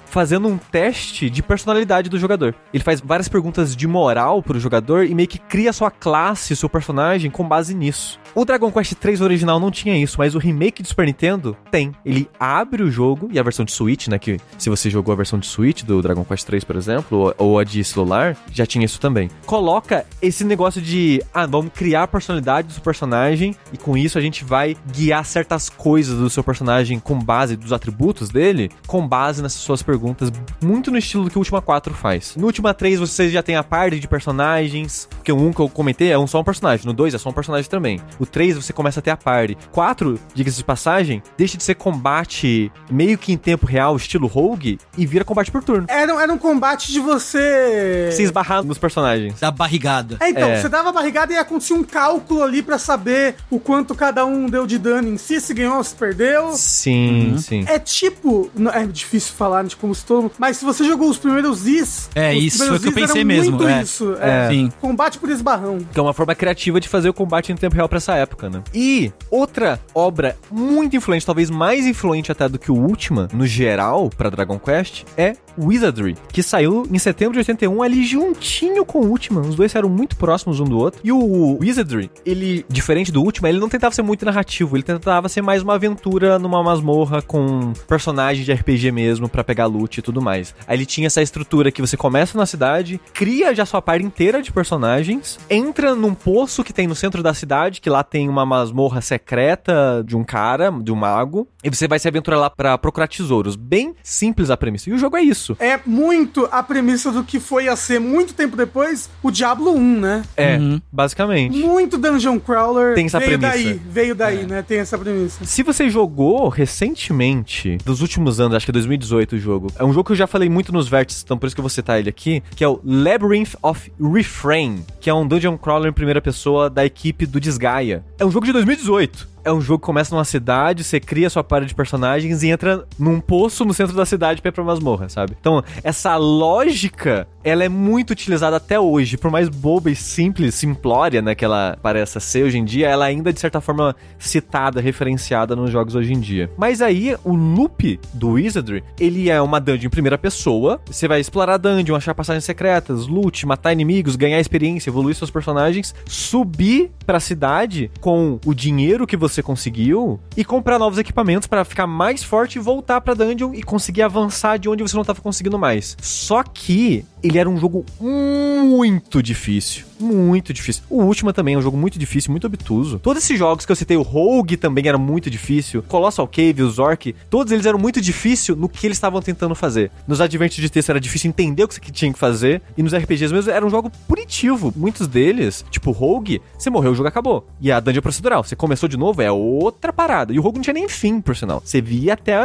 [0.07, 2.55] fazendo um teste de personalidade do jogador.
[2.73, 6.69] Ele faz várias perguntas de moral pro jogador e meio que cria sua classe, seu
[6.69, 8.19] personagem com base nisso.
[8.39, 11.93] O Dragon Quest 3 original não tinha isso, mas o remake do Super Nintendo tem.
[12.05, 15.17] Ele abre o jogo e a versão de Switch, né, que se você jogou a
[15.17, 18.67] versão de Switch do Dragon Quest 3, por exemplo, ou, ou a de celular, já
[18.67, 19.31] tinha isso também.
[19.47, 24.21] Coloca esse negócio de, ah, vamos criar a personalidade do personagem e com isso a
[24.21, 29.43] gente vai guiar certas coisas do seu personagem com base dos atributos dele, com base
[29.43, 30.31] nessas suas perguntas,
[30.63, 32.37] muito no estilo que o Ultima 4 faz.
[32.37, 35.71] No Ultima 3 você já tem a parte de personagens, porque o 1 que eu
[35.71, 37.99] comentei é um só um personagem, no 2 é só um personagem também.
[38.21, 39.57] O 3 você começa a ter a party.
[39.73, 44.79] 4, diga-se de passagem, deixa de ser combate meio que em tempo real, estilo rogue,
[44.97, 45.87] e vira combate por turno.
[45.89, 48.11] Era, era um combate de você.
[48.13, 49.39] Se esbarrar nos personagens.
[49.41, 50.17] Da barrigada.
[50.21, 50.61] É, então, É.
[50.61, 54.47] você dava a barrigada e acontecia um cálculo ali pra saber o quanto cada um
[54.49, 56.53] deu de dano em si, se ganhou ou se perdeu.
[56.55, 57.65] Sim, sim.
[57.69, 58.51] É tipo.
[58.55, 60.31] não- É difícil falar de como se todo.
[60.39, 62.11] Mas se você jogou os primeiros Is.
[62.15, 63.83] É, isso foi o que eu pensei mesmo, Muito é.
[63.83, 64.15] isso.
[64.21, 64.49] É.
[64.51, 64.73] Sim.
[64.81, 65.79] Combate por esbarrão.
[65.93, 68.49] Que é uma forma criativa de fazer o combate em tempo real pra essa época,
[68.49, 68.63] né?
[68.75, 74.11] E outra obra muito influente, talvez mais influente até do que o Ultima, no geral,
[74.11, 79.07] pra Dragon Quest, é Wizardry, que saiu em setembro de 81 ali juntinho com o
[79.09, 79.41] Ultima.
[79.41, 81.01] Os dois eram muito próximos um do outro.
[81.03, 85.29] E o Wizardry, ele, diferente do Ultima, ele não tentava ser muito narrativo, ele tentava
[85.29, 90.03] ser mais uma aventura numa masmorra com personagens de RPG mesmo pra pegar loot e
[90.03, 90.55] tudo mais.
[90.67, 94.43] Aí ele tinha essa estrutura que você começa na cidade, cria já sua parte inteira
[94.43, 98.45] de personagens, entra num poço que tem no centro da cidade, que lá tem uma
[98.47, 102.77] masmorra secreta de um cara, de um mago, e você vai se aventurar lá pra
[102.79, 103.57] procurar tesouros.
[103.57, 104.89] Bem simples a premissa.
[104.91, 105.57] E o jogo é isso.
[105.61, 110.01] É muito a premissa do que foi a ser muito tempo depois o Diablo 1,
[110.01, 110.23] né?
[110.37, 110.81] É, Uhum.
[110.93, 111.59] basicamente.
[111.59, 112.95] Muito Dungeon Crawler.
[112.95, 113.53] Tem essa veio premissa.
[113.65, 114.63] daí, veio daí, né?
[114.63, 115.45] Tem essa premissa.
[115.45, 119.93] Se você jogou recentemente, dos últimos anos, acho que é 2018 o jogo, é um
[119.93, 121.99] jogo que eu já falei muito nos vértices, então por isso que eu vou citar
[121.99, 126.21] ele aqui, que é o Labyrinth of Refrain, que é um dungeon crawler em primeira
[126.21, 127.41] pessoa da equipe do
[127.87, 128.05] Desgaia.
[128.19, 129.29] É um jogo de 2018.
[129.47, 132.85] É um jogo que começa numa cidade, você cria sua party de personagens e entra
[132.99, 135.37] num poço no centro da cidade pra ir pra masmorra, sabe?
[135.41, 139.17] Então, essa lógica, ela é muito utilizada até hoje.
[139.17, 143.05] Por mais boba e simples, simplória, né, que ela pareça ser hoje em dia, ela
[143.05, 146.51] ainda, de certa forma, citada, referenciada nos jogos hoje em dia.
[146.59, 150.81] Mas aí, o loop do Wizardry, ele é uma dungeon em primeira pessoa.
[150.87, 155.95] Você vai explorar dungeon, achar passagens secretas, loot, matar inimigos, ganhar experiência, evoluir seus personagens,
[156.05, 161.87] subir pra cidade com o dinheiro que você conseguiu e comprar novos equipamentos pra ficar
[161.87, 165.59] mais forte e voltar pra dungeon e conseguir avançar de onde você não tava conseguindo
[165.59, 165.97] mais.
[166.01, 169.85] Só que ele era um jogo muito difícil.
[169.99, 170.83] Muito difícil.
[170.91, 172.99] O Ultima também é um jogo muito difícil, muito obtuso.
[172.99, 175.83] Todos esses jogos que eu citei, o Rogue também era muito difícil.
[175.83, 179.91] Colossal Cave, o Zork, todos eles eram muito difíceis no que eles estavam tentando fazer.
[180.07, 182.63] Nos adventos de texto era difícil entender o que você tinha que fazer.
[182.77, 184.73] E nos RPGs mesmo era um jogo punitivo.
[184.77, 187.47] Muitos deles, tipo Rogue, você morreu, o jogo acabou.
[187.61, 190.33] E a dungeon procedural, você começou de novo, é outra parada.
[190.33, 191.63] E o Rogue não tinha nem fim, por sinal.
[191.65, 192.37] Você via até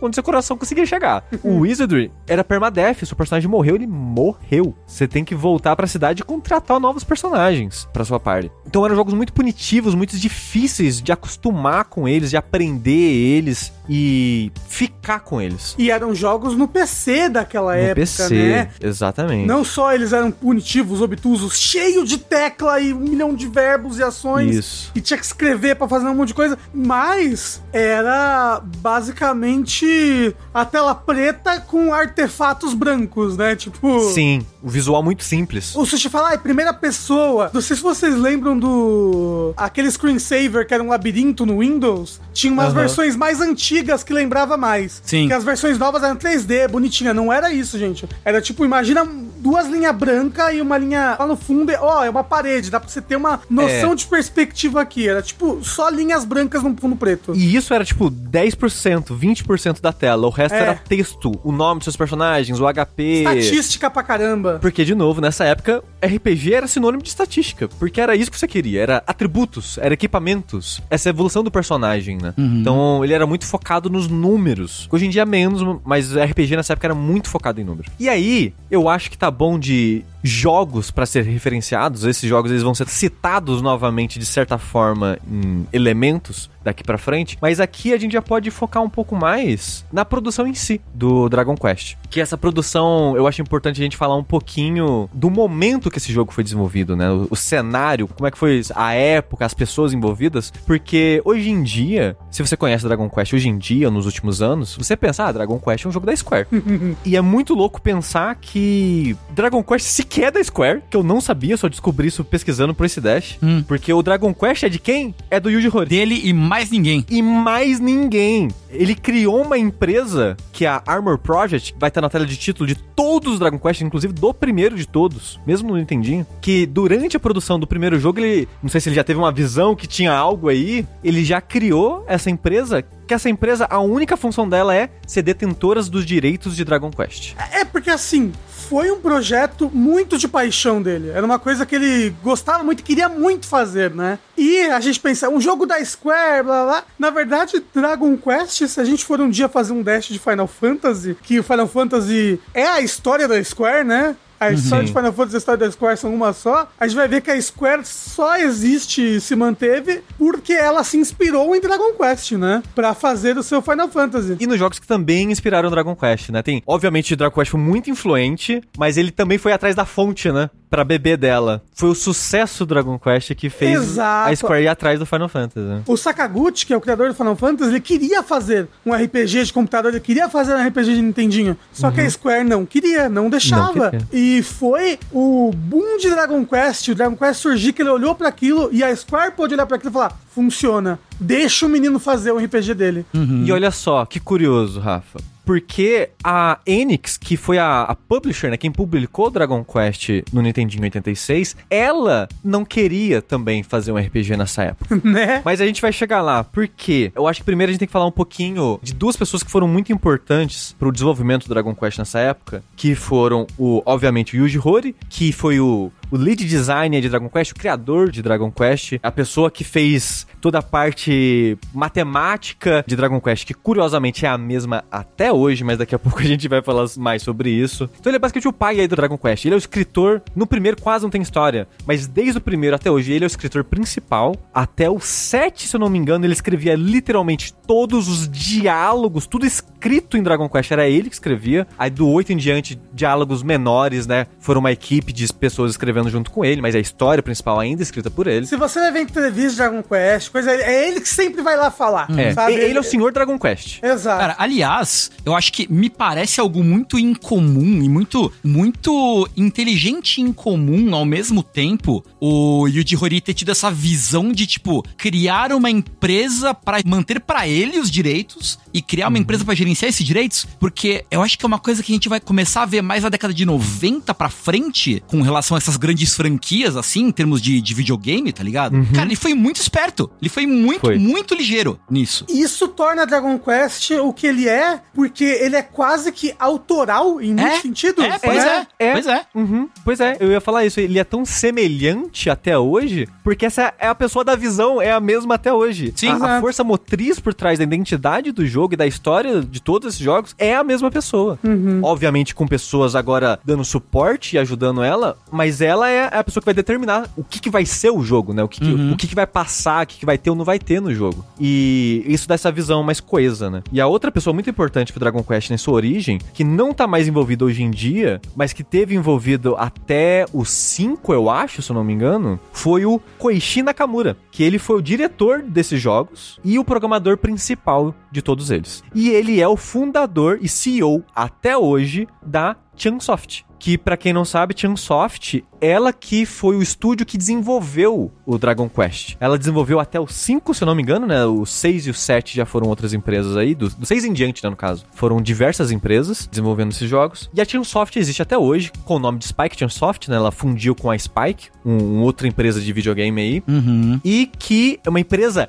[0.00, 1.24] onde seu coração conseguia chegar.
[1.42, 3.86] o Wizardry era permadeath, seu personagem morreu, ele
[4.16, 4.74] morreu.
[4.86, 8.50] Você tem que voltar pra cidade e contratar novos personagens pra sua party.
[8.66, 14.50] Então eram jogos muito punitivos, muito difíceis de acostumar com eles, de aprender eles e
[14.68, 15.74] ficar com eles.
[15.78, 18.68] E eram jogos no PC daquela No época, PC, né?
[18.80, 19.46] exatamente.
[19.46, 24.02] Não só eles eram punitivos, obtusos, cheio de tecla e um milhão de verbos e
[24.02, 24.54] ações.
[24.56, 24.90] Isso.
[24.94, 26.58] E tinha que escrever pra fazer um monte de coisa.
[26.74, 33.54] Mas era basicamente a tela preta com artefatos brancos, né?
[33.54, 34.00] Tipo.
[34.12, 35.74] Sim, o visual muito simples.
[35.76, 37.50] O Sushi fala, ah, é primeira pessoa.
[37.52, 39.52] Não sei se vocês lembram do.
[39.56, 42.20] aquele screensaver que era um labirinto no Windows.
[42.32, 42.74] Tinha umas Aham.
[42.74, 45.02] versões mais antigas que lembrava mais.
[45.04, 45.26] Sim.
[45.28, 47.12] Que as versões novas eram 3D, bonitinha.
[47.14, 48.08] Não era isso, gente.
[48.24, 49.04] Era tipo, imagina
[49.38, 51.70] duas linhas brancas e uma linha lá no fundo.
[51.70, 52.70] e- Ó, é uma parede.
[52.70, 53.94] Dá pra você ter uma noção É.
[53.94, 55.08] de perspectiva aqui.
[55.08, 57.32] Era tipo só linhas brancas no fundo preto.
[57.34, 60.26] E isso era tipo 10%, 20% da tela.
[60.26, 60.60] O resto É.
[60.62, 63.02] era texto, o nome dos seus personagens, o HP.
[63.22, 64.58] Estatística pra caramba.
[64.60, 67.68] Porque, de novo, nessa época, RPG era sinônimo de estatística.
[67.78, 68.80] Porque era isso que você queria.
[68.82, 70.80] Era atributos, era equipamentos.
[70.90, 72.34] Essa evolução do personagem, né?
[72.36, 74.88] Então, ele era muito focado focado nos números.
[74.92, 77.90] Hoje em dia menos, mas RPG nessa época era muito focado em números.
[77.98, 82.04] E aí, eu acho que tá bom de jogos para ser referenciados.
[82.04, 87.38] Esses jogos eles vão ser citados novamente de certa forma em elementos daqui para frente,
[87.40, 91.28] mas aqui a gente já pode focar um pouco mais na produção em si do
[91.28, 91.96] Dragon Quest.
[92.10, 96.12] Que essa produção, eu acho importante a gente falar um pouquinho do momento que esse
[96.12, 97.10] jogo foi desenvolvido, né?
[97.10, 101.62] O, o cenário, como é que foi a época, as pessoas envolvidas, porque hoje em
[101.62, 105.32] dia, se você conhece Dragon Quest hoje em dia, nos últimos anos, você pensa, ah,
[105.32, 106.46] Dragon Quest é um jogo da Square.
[107.04, 111.20] e é muito louco pensar que Dragon Quest sequer é da Square, que eu não
[111.20, 113.62] sabia, só descobri isso pesquisando por esse Dash, Hum.
[113.66, 115.14] porque o Dragon Quest é de quem?
[115.30, 117.04] É do Yuji Horii Dele e mais ninguém.
[117.08, 118.48] e mais ninguém.
[118.70, 122.66] Ele criou uma empresa que é a Armor Project, vai estar na tela de título
[122.66, 127.16] de todos os Dragon Quest, inclusive do primeiro de todos, mesmo no Nintendinho, que durante
[127.16, 129.86] a produção do primeiro jogo, ele, não sei se ele já teve uma visão que
[129.86, 134.74] tinha algo aí, ele já criou essa empresa, que essa empresa, a única função dela
[134.74, 137.34] é ser detentoras dos direitos de Dragon Quest.
[137.52, 138.32] É porque assim,
[138.68, 141.10] foi um projeto muito de paixão dele.
[141.10, 144.18] Era uma coisa que ele gostava muito, queria muito fazer, né?
[144.36, 146.84] E a gente pensa, um jogo da Square, blá blá.
[146.98, 150.48] Na verdade, Dragon Quest, se a gente for um dia fazer um dash de Final
[150.48, 154.16] Fantasy, que o Final Fantasy é a história da Square, né?
[154.38, 156.68] A história de Final Fantasy e a história da Square são uma só.
[156.78, 160.96] A gente vai ver que a Square só existe e se manteve porque ela se
[160.96, 162.62] inspirou em Dragon Quest, né?
[162.74, 164.36] Pra fazer o seu Final Fantasy.
[164.38, 166.42] E nos jogos que também inspiraram Dragon Quest, né?
[166.42, 170.50] Tem, obviamente, Dragon Quest foi muito influente, mas ele também foi atrás da fonte, né?
[170.68, 171.62] Pra beber dela.
[171.74, 174.32] Foi o sucesso do Dragon Quest que fez Exato.
[174.32, 175.82] a Square ir atrás do Final Fantasy.
[175.86, 179.52] O Sakaguchi, que é o criador do Final Fantasy, ele queria fazer um RPG de
[179.52, 181.56] computador, ele queria fazer um RPG de Nintendinho.
[181.72, 183.72] Só que a Square não queria, não deixava.
[183.72, 184.08] Não queria.
[184.12, 188.28] E foi o boom de Dragon Quest, o Dragon Quest surgir, que ele olhou pra
[188.28, 190.98] aquilo e a Square pôde olhar pra aquilo e falar: funciona.
[191.18, 193.06] Deixa o menino fazer o RPG dele.
[193.44, 195.18] E olha só, que curioso, Rafa.
[195.46, 200.82] Porque a Enix, que foi a, a publisher, né, quem publicou Dragon Quest no Nintendinho
[200.82, 205.00] 86, ela não queria também fazer um RPG nessa época.
[205.08, 205.40] né?
[205.44, 207.92] Mas a gente vai chegar lá, porque eu acho que primeiro a gente tem que
[207.92, 211.98] falar um pouquinho de duas pessoas que foram muito importantes pro desenvolvimento do Dragon Quest
[211.98, 217.00] nessa época, que foram o, obviamente, o Yuji Horii, que foi o, o lead designer
[217.00, 221.58] de Dragon Quest, o criador de Dragon Quest, a pessoa que fez toda a parte
[221.74, 226.20] matemática de Dragon Quest, que curiosamente é a mesma até hoje, mas daqui a pouco
[226.20, 227.90] a gente vai falar mais sobre isso.
[227.98, 229.44] Então ele é basicamente o pai aí do Dragon Quest.
[229.44, 232.90] Ele é o escritor, no primeiro quase não tem história, mas desde o primeiro até
[232.90, 234.34] hoje ele é o escritor principal.
[234.54, 239.44] Até o 7, se eu não me engano, ele escrevia literalmente todos os diálogos, tudo
[239.44, 241.66] escrito em Dragon Quest, era ele que escrevia.
[241.78, 244.26] Aí do 8 em diante, diálogos menores, né?
[244.38, 247.84] Foram uma equipe de pessoas escrevendo junto com ele, mas a história principal ainda é
[247.84, 248.46] escrita por ele.
[248.46, 251.70] Se você vai ver entrevista de Dragon Quest, coisa, é ele que sempre vai lá
[251.70, 252.06] falar.
[252.18, 252.52] É, sabe?
[252.52, 253.82] e- ele é o senhor Dragon Quest.
[253.82, 254.20] Exato.
[254.20, 260.20] Cara, aliás, eu acho que me parece algo muito incomum e muito, muito inteligente e
[260.22, 265.70] incomum ao mesmo tempo o Yuji Horii ter tido essa visão de, tipo, criar uma
[265.70, 270.46] empresa pra manter pra ele os direitos e criar uma empresa pra gerenciar esses direitos,
[270.58, 273.02] porque eu acho que é uma coisa que a gente vai começar a ver mais
[273.02, 277.40] na década de 90 pra frente com relação a essas grandes franquias, assim, em termos
[277.40, 278.76] de, de videogame, tá ligado?
[278.92, 280.10] Cara, ele foi muito esperto.
[280.20, 280.98] Ele foi muito, Foi.
[280.98, 282.26] muito ligeiro nisso.
[282.28, 287.34] Isso torna Dragon Quest o que ele é, porque ele é quase que autoral em
[287.34, 288.04] muitos sentidos.
[288.04, 288.66] É, pois né?
[288.78, 288.92] é.
[288.92, 289.26] Pois é.
[289.34, 289.68] Uhum.
[289.84, 290.80] Pois é, eu ia falar isso.
[290.80, 295.00] Ele é tão semelhante até hoje, porque essa é a pessoa da visão, é a
[295.00, 295.92] mesma até hoje.
[295.94, 296.08] Sim.
[296.08, 299.94] A, a força motriz por trás da identidade do jogo e da história de todos
[299.94, 301.38] esses jogos é a mesma pessoa.
[301.82, 306.46] Obviamente com pessoas agora dando suporte e ajudando ela, mas ela é a pessoa que
[306.46, 308.42] vai determinar o que, que vai ser o jogo, né?
[308.42, 310.44] O que, que- o que, que vai passar, o que, que vai ter ou não
[310.44, 311.24] vai ter no jogo.
[311.40, 313.62] E isso dá essa visão mais coesa, né?
[313.72, 316.86] E a outra pessoa muito importante pro Dragon Quest em sua origem, que não tá
[316.86, 321.70] mais envolvido hoje em dia, mas que teve envolvido até o 5, eu acho, se
[321.70, 326.38] eu não me engano, foi o Koichi Nakamura, que ele foi o diretor desses jogos
[326.44, 328.82] e o programador principal de todos eles.
[328.94, 333.45] E ele é o fundador e CEO até hoje da Chunsoft.
[333.66, 338.68] Que, pra quem não sabe, Chunsoft, ela que foi o estúdio que desenvolveu o Dragon
[338.68, 339.16] Quest.
[339.18, 341.26] Ela desenvolveu até o 5, se eu não me engano, né?
[341.26, 344.44] O 6 e o 7 já foram outras empresas aí, do, do 6 em diante,
[344.44, 344.86] né, no caso.
[344.94, 347.28] Foram diversas empresas desenvolvendo esses jogos.
[347.34, 350.14] E a Chunsoft existe até hoje, com o nome de Spike Chunsoft, né?
[350.14, 353.42] Ela fundiu com a Spike, um, um outra empresa de videogame aí.
[353.48, 354.00] Uhum.
[354.04, 355.48] E que é uma empresa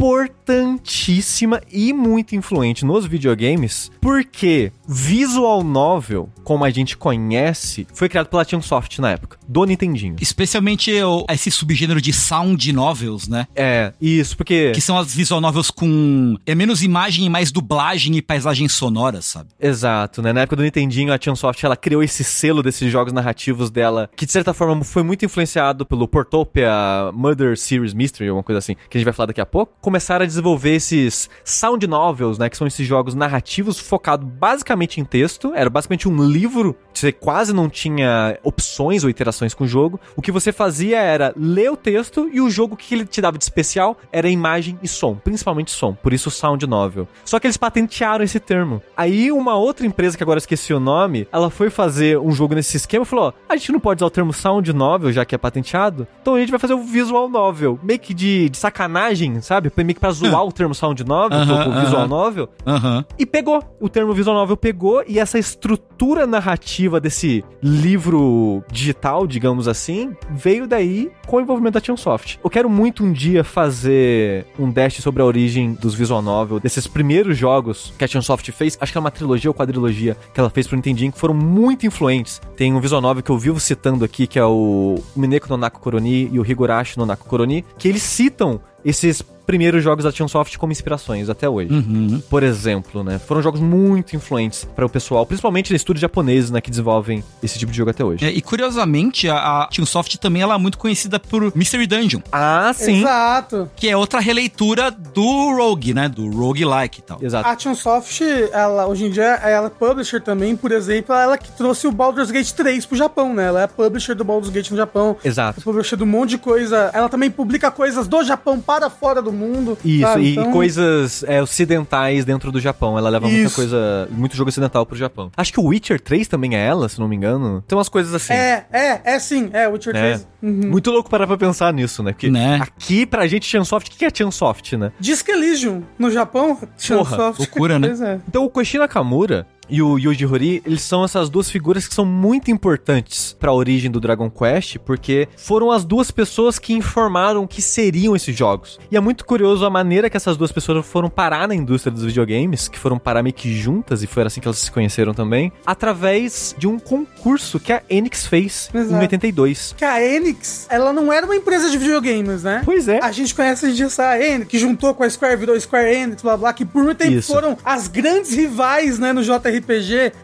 [0.00, 8.28] importantíssima e muito influente nos videogames, porque visual novel, como a gente conhece, foi criado
[8.28, 9.39] pela Chunsoft na época.
[9.50, 10.14] Do Nintendinho.
[10.20, 10.92] Especialmente
[11.28, 13.48] esse subgênero de sound novels, né?
[13.56, 14.70] É, isso, porque...
[14.72, 19.20] Que são as visual novels com é menos imagem e mais dublagem e paisagem sonora,
[19.20, 19.50] sabe?
[19.58, 20.32] Exato, né?
[20.32, 24.24] Na época do Nintendinho, a Chunsoft, ela criou esse selo desses jogos narrativos dela, que
[24.24, 26.70] de certa forma foi muito influenciado pelo Portopia
[27.12, 29.72] Murder Series Mystery, alguma coisa assim, que a gente vai falar daqui a pouco.
[29.80, 32.48] Começaram a desenvolver esses sound novels, né?
[32.48, 35.52] Que são esses jogos narrativos focados basicamente em texto.
[35.56, 39.98] Era basicamente um livro, você quase não tinha opções ou iterações com o jogo.
[40.16, 43.38] O que você fazia era ler o texto e o jogo que ele te dava
[43.38, 45.94] de especial era imagem e som, principalmente som.
[45.94, 47.08] Por isso sound novel.
[47.24, 48.82] Só que eles patentearam esse termo.
[48.96, 52.76] Aí uma outra empresa que agora esqueci o nome, ela foi fazer um jogo nesse
[52.76, 55.34] esquema e falou: ó, a gente não pode usar o termo sound novel já que
[55.34, 59.40] é patenteado, então a gente vai fazer o visual novel, meio que de, de sacanagem,
[59.40, 59.72] sabe?
[59.76, 61.84] Meio que pra zoar o termo sound novel, Aham, colocou aham.
[61.84, 62.48] visual novel.
[62.66, 63.04] Aham.
[63.18, 63.62] E pegou.
[63.80, 70.66] O termo visual novel pegou e essa estrutura narrativa desse livro digital, digamos assim, veio
[70.66, 72.38] daí com o envolvimento da Chunsoft.
[72.42, 76.86] Eu quero muito um dia fazer um dash sobre a origem dos visual novel, desses
[76.86, 78.76] primeiros jogos que a Chunsoft fez.
[78.80, 81.86] Acho que é uma trilogia ou quadrilogia que ela fez pro Nintendinho, que foram muito
[81.86, 82.40] influentes.
[82.56, 85.80] Tem um visual novel que eu vivo citando aqui, que é o Mineko no Naku
[85.80, 90.56] Koroni e o Higurashi no Naku Koroni, que eles citam esses primeiros jogos da Chunsoft
[90.58, 92.22] como inspirações até hoje Uhum.
[92.30, 93.18] por exemplo, né?
[93.18, 97.72] Foram jogos muito influentes para o pessoal, principalmente estúdios japoneses, né, que desenvolvem esse tipo
[97.72, 98.24] de jogo até hoje.
[98.24, 99.34] É, e curiosamente, a,
[99.64, 103.00] a Chunsoft também ela é muito conhecida por Mystery Dungeon, Ah, sim.
[103.00, 103.68] Exato.
[103.74, 106.08] que é outra releitura do Rogue, né?
[106.08, 107.18] Do Roguelike e tal.
[107.20, 107.48] Exato.
[107.48, 111.88] A Chunsoft, ela, hoje em dia, ela é publisher também, por exemplo, ela que trouxe
[111.88, 113.46] o Baldur's Gate 3 pro Japão, né?
[113.46, 115.16] Ela é publisher do Baldur's Gate no Japão.
[115.24, 115.60] É Exato.
[115.60, 116.90] publisher de um monte de coisa.
[116.94, 119.39] Ela também publica coisas do Japão para fora do mundo.
[119.84, 120.22] Isso, sabe?
[120.24, 122.96] e, Então, e coisas é, ocidentais dentro do Japão.
[122.98, 123.54] Ela leva muita Isso.
[123.56, 125.30] coisa, muito jogo ocidental pro Japão.
[125.36, 127.62] Acho que o Witcher 3 também é ela, se não me engano.
[127.66, 128.32] Tem umas coisas assim.
[128.32, 130.00] É, é, é sim, é, Witcher É.
[130.16, 130.28] 3.
[130.42, 130.70] Uhum.
[130.70, 132.12] Muito louco parar pra pensar nisso, né?
[132.12, 132.58] Porque Né?
[132.62, 134.90] aqui, pra gente, Chunsoft, o que que é Chunsoft, né?
[134.98, 137.38] Disc Elysium, no Japão, Chunsoft.
[137.38, 137.88] loucura, né?
[137.90, 138.20] Pois é.
[138.28, 142.04] Então o Koichi Nakamura e o Yuji Horii, eles são essas duas figuras que são
[142.04, 147.62] muito importantes pra origem do Dragon Quest, porque foram as duas pessoas que informaram que
[147.62, 148.78] seriam esses jogos.
[148.90, 152.04] E é muito curioso a maneira que essas duas pessoas foram parar na indústria dos
[152.04, 155.52] videogames, que foram parar meio que juntas, e foi assim que elas se conheceram também,
[155.64, 159.00] através de um concurso que a Enix fez em Exato.
[159.00, 159.74] 82.
[159.76, 162.62] Que a Enix, ela não era uma empresa de videogames, né?
[162.64, 162.98] Pois é.
[163.02, 166.22] A gente conhece em dia essa Enix, que juntou com a Square, virou Square Enix,
[166.22, 167.32] blá blá, que por muito tempo Isso.
[167.32, 169.59] foram as grandes rivais, né, no JRPG,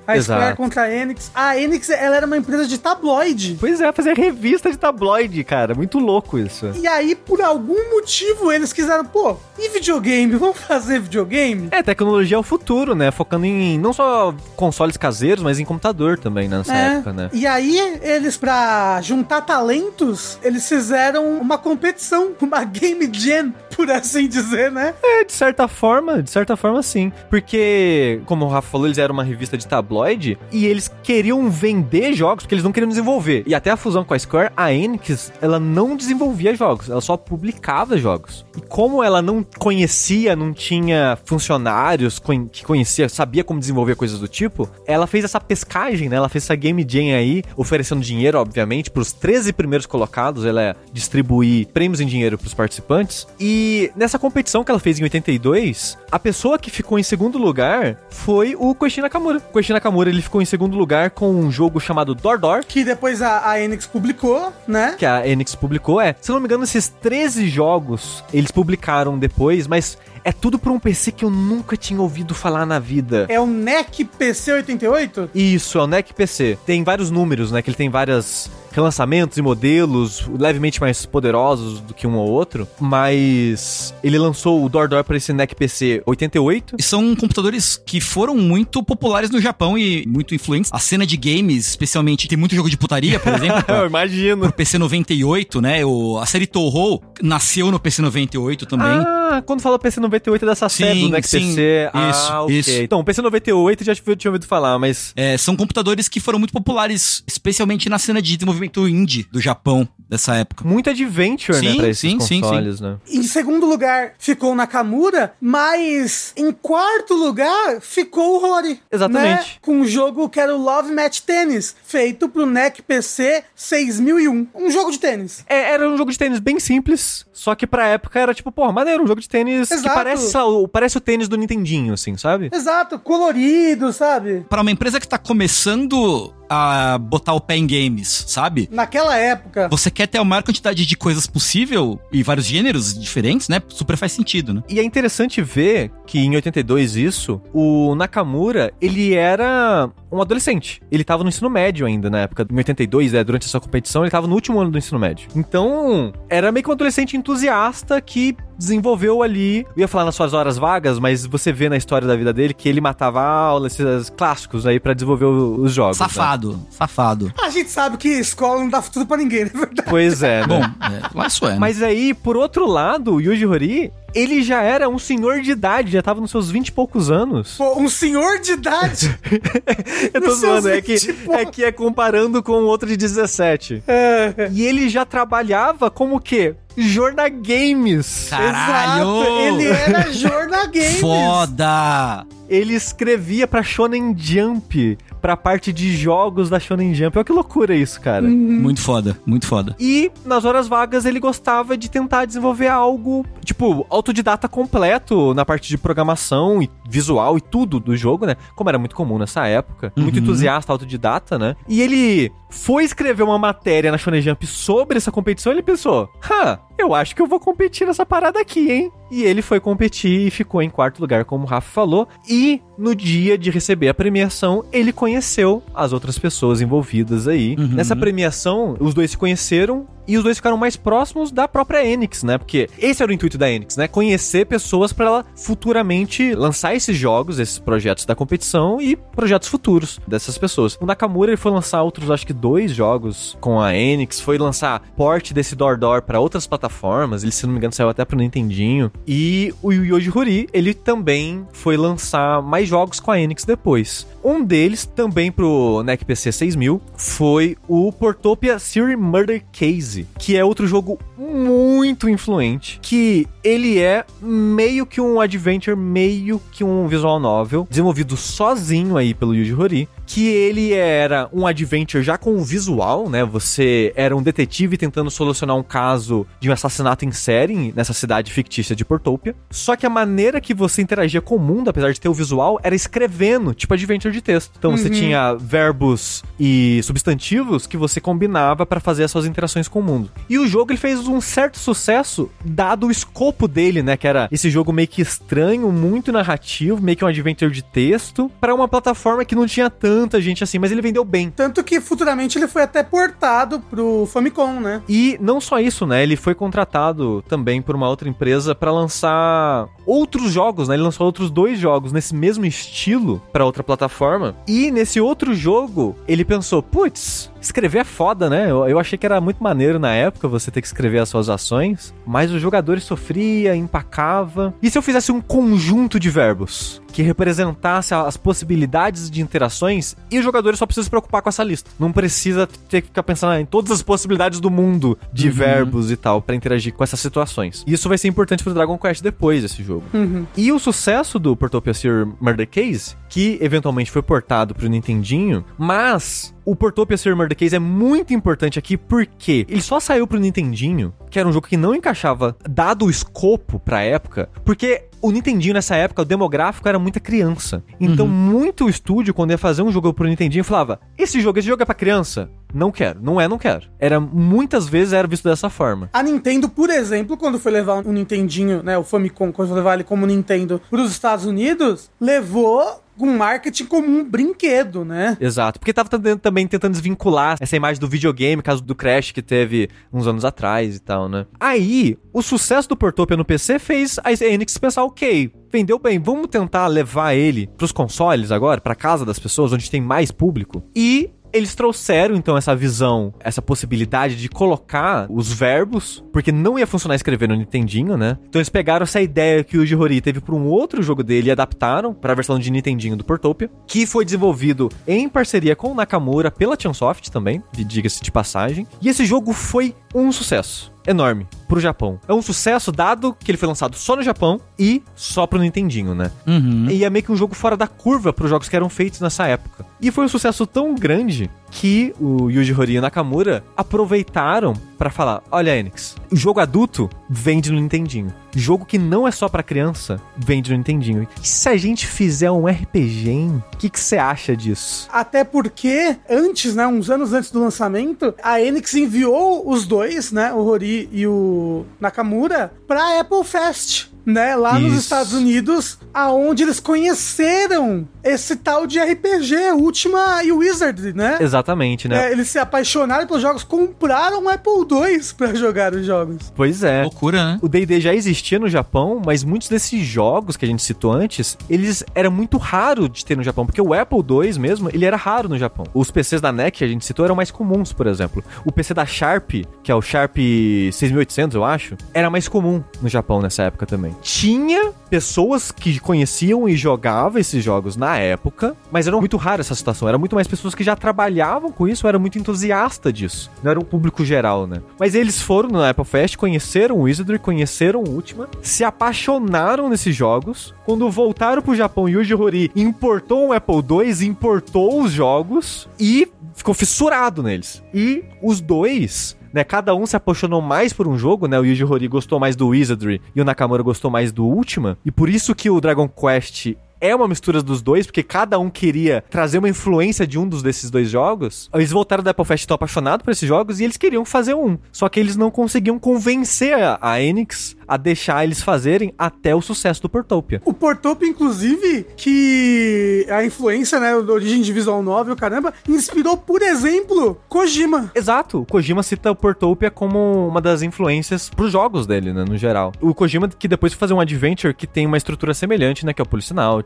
[0.06, 0.40] a Exato.
[0.40, 1.30] Square contra a Enix.
[1.34, 3.56] A Enix, ela era uma empresa de tabloide.
[3.58, 5.74] Pois é, fazer revista de tabloide, cara.
[5.74, 6.70] Muito louco isso.
[6.76, 10.34] E aí, por algum motivo, eles quiseram, pô, e videogame?
[10.36, 11.68] Vamos fazer videogame?
[11.70, 13.10] É, tecnologia é o futuro, né?
[13.10, 16.94] Focando em não só consoles caseiros, mas em computador também, né, nessa É.
[16.96, 17.30] época, né?
[17.32, 24.26] E aí, eles, pra juntar talentos, eles fizeram uma competição, uma game jam, por assim
[24.28, 24.94] dizer, né?
[25.02, 27.12] É, de certa forma, de certa forma sim.
[27.28, 32.12] Porque, como o Rafa falou, eles eram uma revista de tabloide e eles queriam vender
[32.12, 33.42] jogos porque eles não queriam desenvolver.
[33.46, 37.16] E até a fusão com a Square, a Enix, ela não desenvolvia jogos, ela só
[37.16, 38.44] publicava jogos.
[38.56, 44.28] E como ela não conhecia, não tinha funcionários que conhecia, sabia como desenvolver coisas do
[44.28, 46.16] tipo, ela fez essa pescagem, né?
[46.16, 50.76] Ela fez essa game jam aí, oferecendo dinheiro, obviamente, pros 13 primeiros colocados, ela ia
[50.92, 53.26] distribuir prêmios em dinheiro pros participantes.
[53.38, 57.96] E nessa competição que ela fez em 82, a pessoa que ficou em segundo lugar
[58.10, 59.40] foi o Koichi Nakamura.
[59.40, 63.22] Koichi Nakamura, ele ficou em segundo lugar com um jogo chamado Door Door, Que depois
[63.22, 64.94] a, a Enix publicou, né?
[64.98, 66.00] que a Enix publicou.
[66.00, 69.96] É, se eu não me engano, esses 13 jogos eles publicaram depois, mas
[70.26, 73.26] é tudo pra um PC que eu nunca tinha ouvido falar na vida.
[73.28, 75.30] É o NEC PC 88?
[75.34, 76.58] Isso, é o NEC PC.
[76.66, 77.62] Tem vários números, né?
[77.62, 82.68] Que ele tem vários relançamentos e modelos levemente mais poderosos do que um ou outro.
[82.78, 86.76] Mas ele lançou o Door Door para esse NEC PC 88.
[86.78, 90.70] E são computadores que foram muito populares no Japão e muito influentes.
[90.74, 93.62] A cena de games, especialmente, tem muito jogo de putaria, por exemplo.
[93.62, 94.42] pra- Eu imagino.
[94.42, 95.84] pro PC 98, né?
[95.84, 98.86] O, a série Toho nasceu no PC 98 também.
[98.88, 101.38] Ah, quando fala PC 98 é dessa Sim, série do NEC sim.
[101.40, 101.90] PC.
[101.92, 102.58] Ah, Isso, ok.
[102.58, 102.70] isso.
[102.82, 106.52] Então, o PC 98 já tinha ouvido falar, mas É, são computadores que foram muito
[106.52, 110.64] populares, especialmente na cena de desenvolvimento indie do Japão dessa época.
[110.66, 111.70] muito adventure, né?
[111.72, 112.96] Sim, Pra esses sim, sim, consoles, né?
[113.08, 118.80] Em segundo lugar ficou o Nakamura, mas em quarto lugar ficou o Rory.
[118.90, 119.26] Exatamente.
[119.28, 119.44] né?
[119.60, 124.46] Com um jogo que era o Love Match Tennis, feito pro NEC PC 6001.
[124.54, 125.44] Um jogo de tênis.
[125.48, 128.70] É, era um jogo de tênis bem simples, só que pra época era tipo, pô,
[128.72, 129.94] maneiro, um jogo de tênis que Exato.
[130.06, 132.50] Parece, parece o tênis do Nintendinho, assim, sabe?
[132.52, 134.46] Exato, colorido, sabe?
[134.48, 138.68] Para uma empresa que tá começando a botar o pé em games, sabe?
[138.70, 139.68] Naquela época.
[139.68, 143.60] Você quer ter a maior quantidade de coisas possível e vários gêneros diferentes, né?
[143.68, 144.62] Super faz sentido, né?
[144.68, 150.80] E é interessante ver que em 82 isso, o Nakamura, ele era um adolescente.
[150.90, 154.10] Ele tava no ensino médio ainda na época, em 82, né, durante essa competição, ele
[154.10, 155.28] tava no último ano do ensino médio.
[155.34, 160.32] Então, era meio que um adolescente entusiasta que desenvolveu ali, eu ia falar nas suas
[160.32, 164.10] horas vagas, mas você vê na história da vida dele que ele matava aula, esses
[164.10, 165.98] clássicos aí para desenvolver os jogos.
[165.98, 166.06] Né?
[166.06, 166.35] Safado, né?
[166.70, 167.32] Safado.
[167.42, 169.88] A gente sabe que escola não dá futuro para ninguém, na verdade.
[169.88, 170.40] Pois é.
[170.40, 170.46] Né?
[170.46, 171.46] Bom, é, lá é.
[171.52, 171.58] Né?
[171.58, 175.92] Mas aí, por outro lado, o Yuji Horii, ele já era um senhor de idade,
[175.92, 177.56] já tava nos seus 20 e poucos anos.
[177.56, 179.18] Pô, um senhor de idade?
[180.12, 180.96] eu tô zoando, é que,
[181.30, 183.82] é que é comparando com outro de 17.
[183.86, 184.50] É.
[184.52, 186.54] E ele já trabalhava como o quê?
[186.76, 188.28] Jorna Games.
[188.28, 189.20] Caralho!
[189.20, 191.00] Exato, ele era Jorna Games.
[191.00, 192.26] Foda!
[192.48, 197.18] Ele escrevia pra Shonen Jump pra parte de jogos da Shonen Jump.
[197.18, 198.26] Olha que loucura isso, cara.
[198.26, 198.60] Uhum.
[198.60, 199.74] Muito foda, muito foda.
[199.80, 205.68] E nas horas vagas ele gostava de tentar desenvolver algo, tipo, autodidata completo na parte
[205.68, 208.36] de programação e visual e tudo do jogo, né?
[208.54, 209.92] Como era muito comum nessa época.
[209.96, 210.04] Uhum.
[210.04, 211.56] Muito entusiasta autodidata, né?
[211.68, 216.58] E ele foi escrever uma matéria na Shonen Jump sobre essa competição ele pensou: "Hã,
[216.78, 220.30] eu acho que eu vou competir nessa parada aqui, hein?" E ele foi competir e
[220.30, 222.08] ficou em quarto lugar, como o Rafa falou.
[222.28, 227.54] E no dia de receber a premiação, ele conheceu as outras pessoas envolvidas aí.
[227.56, 227.68] Uhum.
[227.68, 232.22] Nessa premiação, os dois se conheceram e os dois ficaram mais próximos da própria Enix,
[232.22, 232.38] né?
[232.38, 233.88] Porque esse era o intuito da Enix, né?
[233.88, 240.00] Conhecer pessoas para ela futuramente lançar esses jogos, esses projetos da competição e projetos futuros
[240.06, 240.76] dessas pessoas.
[240.80, 244.80] O Nakamura ele foi lançar outros, acho que dois jogos com a Enix, foi lançar
[244.96, 248.16] porte desse Door Door para outras plataformas, ele se não me engano saiu até pro
[248.16, 248.90] Nintendinho.
[249.06, 254.06] E o Yoji Hori, ele também foi lançar mais jogos com a Enix depois.
[254.24, 260.44] Um deles, também pro NEC PC 6000, foi o Portopia Serial Murder Case, que é
[260.44, 267.20] outro jogo muito influente, que ele é meio que um adventure, meio que um visual
[267.20, 272.42] novel, desenvolvido sozinho aí pelo Yuji Horii, que ele era um adventure já com um
[272.42, 273.24] visual, né?
[273.24, 278.32] Você era um detetive tentando solucionar um caso de um assassinato em série nessa cidade
[278.32, 279.34] fictícia de Portopia.
[279.50, 282.60] Só que a maneira que você interagia com o mundo, apesar de ter o visual,
[282.62, 284.52] era escrevendo, tipo adventure de texto.
[284.58, 284.76] Então uhum.
[284.76, 289.82] você tinha verbos e substantivos que você combinava para fazer as suas interações com o
[289.82, 290.10] mundo.
[290.28, 294.28] E o jogo ele fez um certo sucesso dado o escopo dele, né, que era
[294.30, 298.68] esse jogo meio que estranho, muito narrativo, meio que um adventure de texto, para uma
[298.68, 301.30] plataforma que não tinha tanta gente assim, mas ele vendeu bem.
[301.30, 304.82] Tanto que futuramente ele foi até portado pro Famicom, né?
[304.86, 306.02] E não só isso, né?
[306.02, 310.74] Ele foi contratado também por uma outra empresa para lançar outros jogos, né?
[310.74, 314.36] Ele lançou outros dois jogos nesse mesmo estilo para outra plataforma.
[314.46, 318.50] E nesse outro jogo, ele pensou, putz, escrever é foda, né?
[318.50, 321.28] Eu, eu, achei que era muito maneiro na época você ter que escrever as suas
[321.28, 324.54] ações, mas os jogadores sofria, empacava.
[324.62, 330.18] E se eu fizesse um conjunto de verbos que representasse as possibilidades de interações e
[330.18, 331.70] os jogadores só precisam se preocupar com essa lista.
[331.78, 335.34] Não precisa ter que ficar pensando em todas as possibilidades do mundo de uhum.
[335.34, 337.62] verbos e tal para interagir com essas situações.
[337.66, 339.84] E isso vai ser importante pro Dragon Quest depois desse jogo.
[339.92, 340.24] Uhum.
[340.34, 346.34] E o sucesso do Portopia Seer Murder Case, que eventualmente foi portado pro Nintendinho, mas
[346.44, 350.94] o Portopia Serial Murder Case é muito importante aqui porque ele só saiu pro Nintendinho,
[351.10, 355.54] que era um jogo que não encaixava, dado o escopo pra época, porque o Nintendinho
[355.54, 357.62] nessa época, o demográfico era muita criança.
[357.80, 358.12] Então, uhum.
[358.12, 361.66] muito estúdio, quando ia fazer um jogo pro Nintendinho, falava: Esse jogo, esse jogo é
[361.66, 362.28] pra criança?
[362.52, 363.00] Não quero.
[363.02, 363.66] Não é, não quero.
[363.78, 365.90] Era, muitas vezes era visto dessa forma.
[365.92, 369.74] A Nintendo, por exemplo, quando foi levar o Nintendinho, né, o Famicom, quando foi levar
[369.74, 375.16] ele como Nintendo pros Estados Unidos, levou um marketing como um brinquedo, né?
[375.20, 375.58] Exato.
[375.58, 380.06] Porque tava também tentando desvincular essa imagem do videogame, caso do Crash que teve uns
[380.06, 381.26] anos atrás e tal, né?
[381.38, 386.28] Aí, o sucesso do Portopia no PC fez a Enix pensar, ok, vendeu bem, vamos
[386.28, 390.62] tentar levar ele pros consoles agora, pra casa das pessoas, onde tem mais público.
[390.74, 396.66] E eles trouxeram então essa visão, essa possibilidade de colocar os verbos, porque não ia
[396.66, 398.18] funcionar escrever no Nintendinho, né?
[398.28, 401.30] Então eles pegaram essa ideia que o Yuji teve para um outro jogo dele e
[401.30, 405.74] adaptaram para a versão de Nintendinho do Portopia, que foi desenvolvido em parceria com o
[405.74, 408.66] Nakamura pela Chunsoft também, diga-se de passagem.
[408.80, 411.98] E esse jogo foi um sucesso enorme pro Japão.
[412.08, 415.94] É um sucesso dado que ele foi lançado só no Japão e só pro Nintendinho,
[415.94, 416.10] né?
[416.26, 416.66] Uhum.
[416.70, 419.26] E é meio que um jogo fora da curva pros jogos que eram feitos nessa
[419.26, 419.64] época.
[419.80, 424.90] E foi um sucesso tão grande que o Yuji Horii e o Nakamura aproveitaram pra
[424.90, 428.12] falar: olha, Enix, o jogo adulto vende no Nintendinho.
[428.34, 431.08] Jogo que não é só pra criança vende no Nintendinho.
[431.22, 433.42] E se a gente fizer um RPG, hein?
[433.54, 434.88] O que que você acha disso?
[434.92, 440.32] Até porque, antes, né, uns anos antes do lançamento, a Enix enviou os dois, né,
[440.34, 441.35] o Hori e o
[441.80, 443.95] Nakamura, pra Apple Fest.
[444.06, 444.82] Né, lá nos Isso.
[444.82, 451.18] Estados Unidos, aonde eles conheceram esse tal de RPG, Ultima e Wizard, né?
[451.20, 452.06] Exatamente, né?
[452.06, 456.32] É, eles se apaixonaram pelos jogos, compraram um Apple II pra jogar os jogos.
[456.36, 456.82] Pois é.
[456.82, 457.38] Loucura, né?
[457.42, 461.36] O D&D já existia no Japão, mas muitos desses jogos que a gente citou antes,
[461.50, 464.96] eles era muito raro de ter no Japão, porque o Apple II mesmo, ele era
[464.96, 465.66] raro no Japão.
[465.74, 468.22] Os PCs da NEC que a gente citou eram mais comuns, por exemplo.
[468.44, 469.30] O PC da Sharp,
[469.62, 473.95] que é o Sharp 6800, eu acho, era mais comum no Japão nessa época também.
[474.02, 479.54] Tinha pessoas que conheciam e jogavam esses jogos na época, mas era muito raro essa
[479.54, 479.88] situação.
[479.88, 483.30] Era muito mais pessoas que já trabalhavam com isso, era muito entusiasta disso.
[483.42, 484.62] Não era um público geral, né?
[484.78, 490.54] Mas eles foram no Apple Fest, conheceram Wizardry, conheceram Ultima, se apaixonaram nesses jogos.
[490.64, 496.54] Quando voltaram pro Japão, Yuji Horii importou um Apple II, importou os jogos e ficou
[496.54, 497.62] fissurado neles.
[497.74, 501.38] E os dois né, cada um se apaixonou mais por um jogo, né?
[501.38, 504.78] O Yuji Horii gostou mais do Wizardry e o Nakamura gostou mais do Ultima.
[504.82, 508.50] E por isso que o Dragon Quest é uma mistura dos dois, porque cada um
[508.50, 511.48] queria trazer uma influência de um dos desses dois jogos.
[511.54, 514.58] Eles voltaram da Apple Fest tão apaixonados por esses jogos e eles queriam fazer um.
[514.72, 519.40] Só que eles não conseguiam convencer a, a Enix a deixar eles fazerem até o
[519.40, 520.40] sucesso do Portopia.
[520.44, 526.42] O Portopia, inclusive, que a influência, né, da origem de visual novel, caramba, inspirou, por
[526.42, 527.90] exemplo, Kojima.
[527.94, 532.36] Exato, o Kojima cita o Portopia como uma das influências pros jogos dele, né, no
[532.36, 532.72] geral.
[532.80, 536.00] O Kojima que depois foi fazer um adventure que tem uma estrutura semelhante, né, que
[536.00, 536.08] é o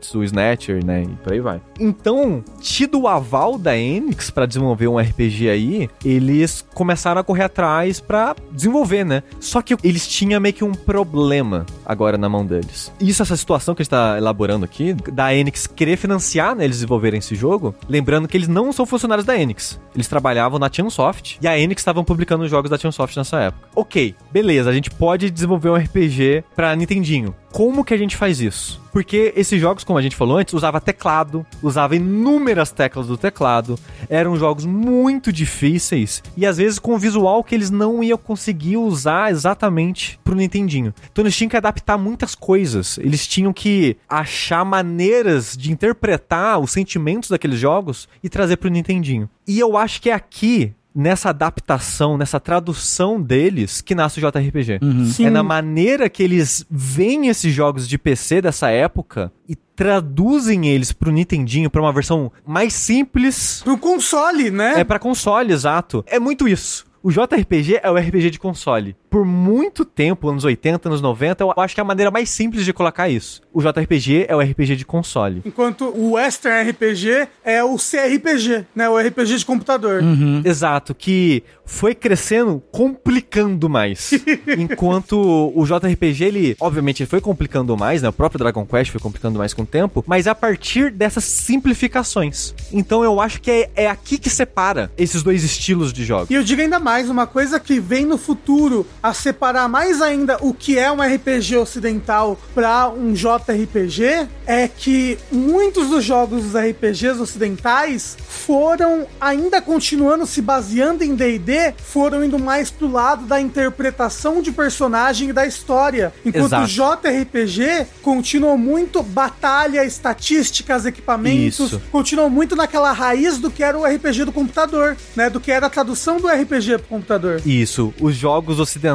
[0.01, 1.61] Policenauts, o Snatcher, né, e por aí vai.
[1.79, 7.43] Então, tido o aval da Enix pra desenvolver um RPG aí, eles começaram a correr
[7.43, 9.23] atrás pra desenvolver, né?
[9.39, 12.91] Só que eles tinham meio que um problema agora na mão deles.
[12.99, 16.77] Isso, essa situação que a gente tá elaborando aqui, da Enix querer financiar, né, eles
[16.77, 19.79] desenvolverem esse jogo, lembrando que eles não são funcionários da Enix.
[19.93, 23.67] Eles trabalhavam na Chunsoft e a Enix estavam publicando os jogos da Chunsoft nessa época.
[23.75, 27.35] Ok, beleza, a gente pode desenvolver um RPG pra Nintendinho.
[27.51, 28.81] Como que a gente faz isso?
[28.93, 33.77] Porque esses jogos, como a gente falou antes, usava teclado, usava inúmeras teclas do teclado,
[34.07, 39.31] eram jogos muito difíceis e às vezes com visual que eles não iam conseguir usar
[39.31, 40.93] exatamente pro Nintendinho.
[41.11, 46.71] Então eles tinham que adaptar muitas coisas, eles tinham que achar maneiras de interpretar os
[46.71, 49.29] sentimentos daqueles jogos e trazer pro Nintendinho.
[49.45, 54.79] E eu acho que é aqui nessa adaptação, nessa tradução deles que nasce o JRPG.
[55.11, 55.25] Sim.
[55.25, 60.91] É na maneira que eles veem esses jogos de PC dessa época e traduzem eles
[60.91, 63.63] pro Nintendinho pra uma versão mais simples.
[63.63, 64.79] Pro console, né?
[64.79, 66.05] É pra console, exato.
[66.05, 66.85] É muito isso.
[67.01, 68.95] O JRPG é o RPG de console.
[69.11, 72.63] Por muito tempo, anos 80, anos 90, eu acho que é a maneira mais simples
[72.63, 73.41] de colocar isso.
[73.51, 75.41] O JRPG é o RPG de console.
[75.43, 78.87] Enquanto o Western RPG é o CRPG, né?
[78.87, 80.01] O RPG de computador.
[80.45, 84.11] Exato, que foi crescendo, complicando mais.
[84.57, 88.07] Enquanto o JRPG, ele, obviamente, ele foi complicando mais, né?
[88.07, 92.53] O próprio Dragon Quest foi complicando mais com o tempo, mas a partir dessas simplificações.
[92.71, 96.29] Então eu acho que é, é aqui que separa esses dois estilos de jogos.
[96.29, 100.37] E eu digo ainda mais, uma coisa que vem no futuro a separar mais ainda
[100.41, 106.53] o que é um RPG ocidental para um JRPG é que muitos dos jogos dos
[106.55, 113.39] RPGs ocidentais foram ainda continuando se baseando em D&D, foram indo mais pro lado da
[113.39, 116.63] interpretação de personagem e da história, enquanto Exato.
[116.63, 121.81] o JRPG continuou muito batalha, estatísticas, equipamentos, Isso.
[121.91, 125.67] continuou muito naquela raiz do que era o RPG do computador, né, do que era
[125.67, 127.41] a tradução do RPG pro computador.
[127.45, 128.90] Isso, os jogos ocidentais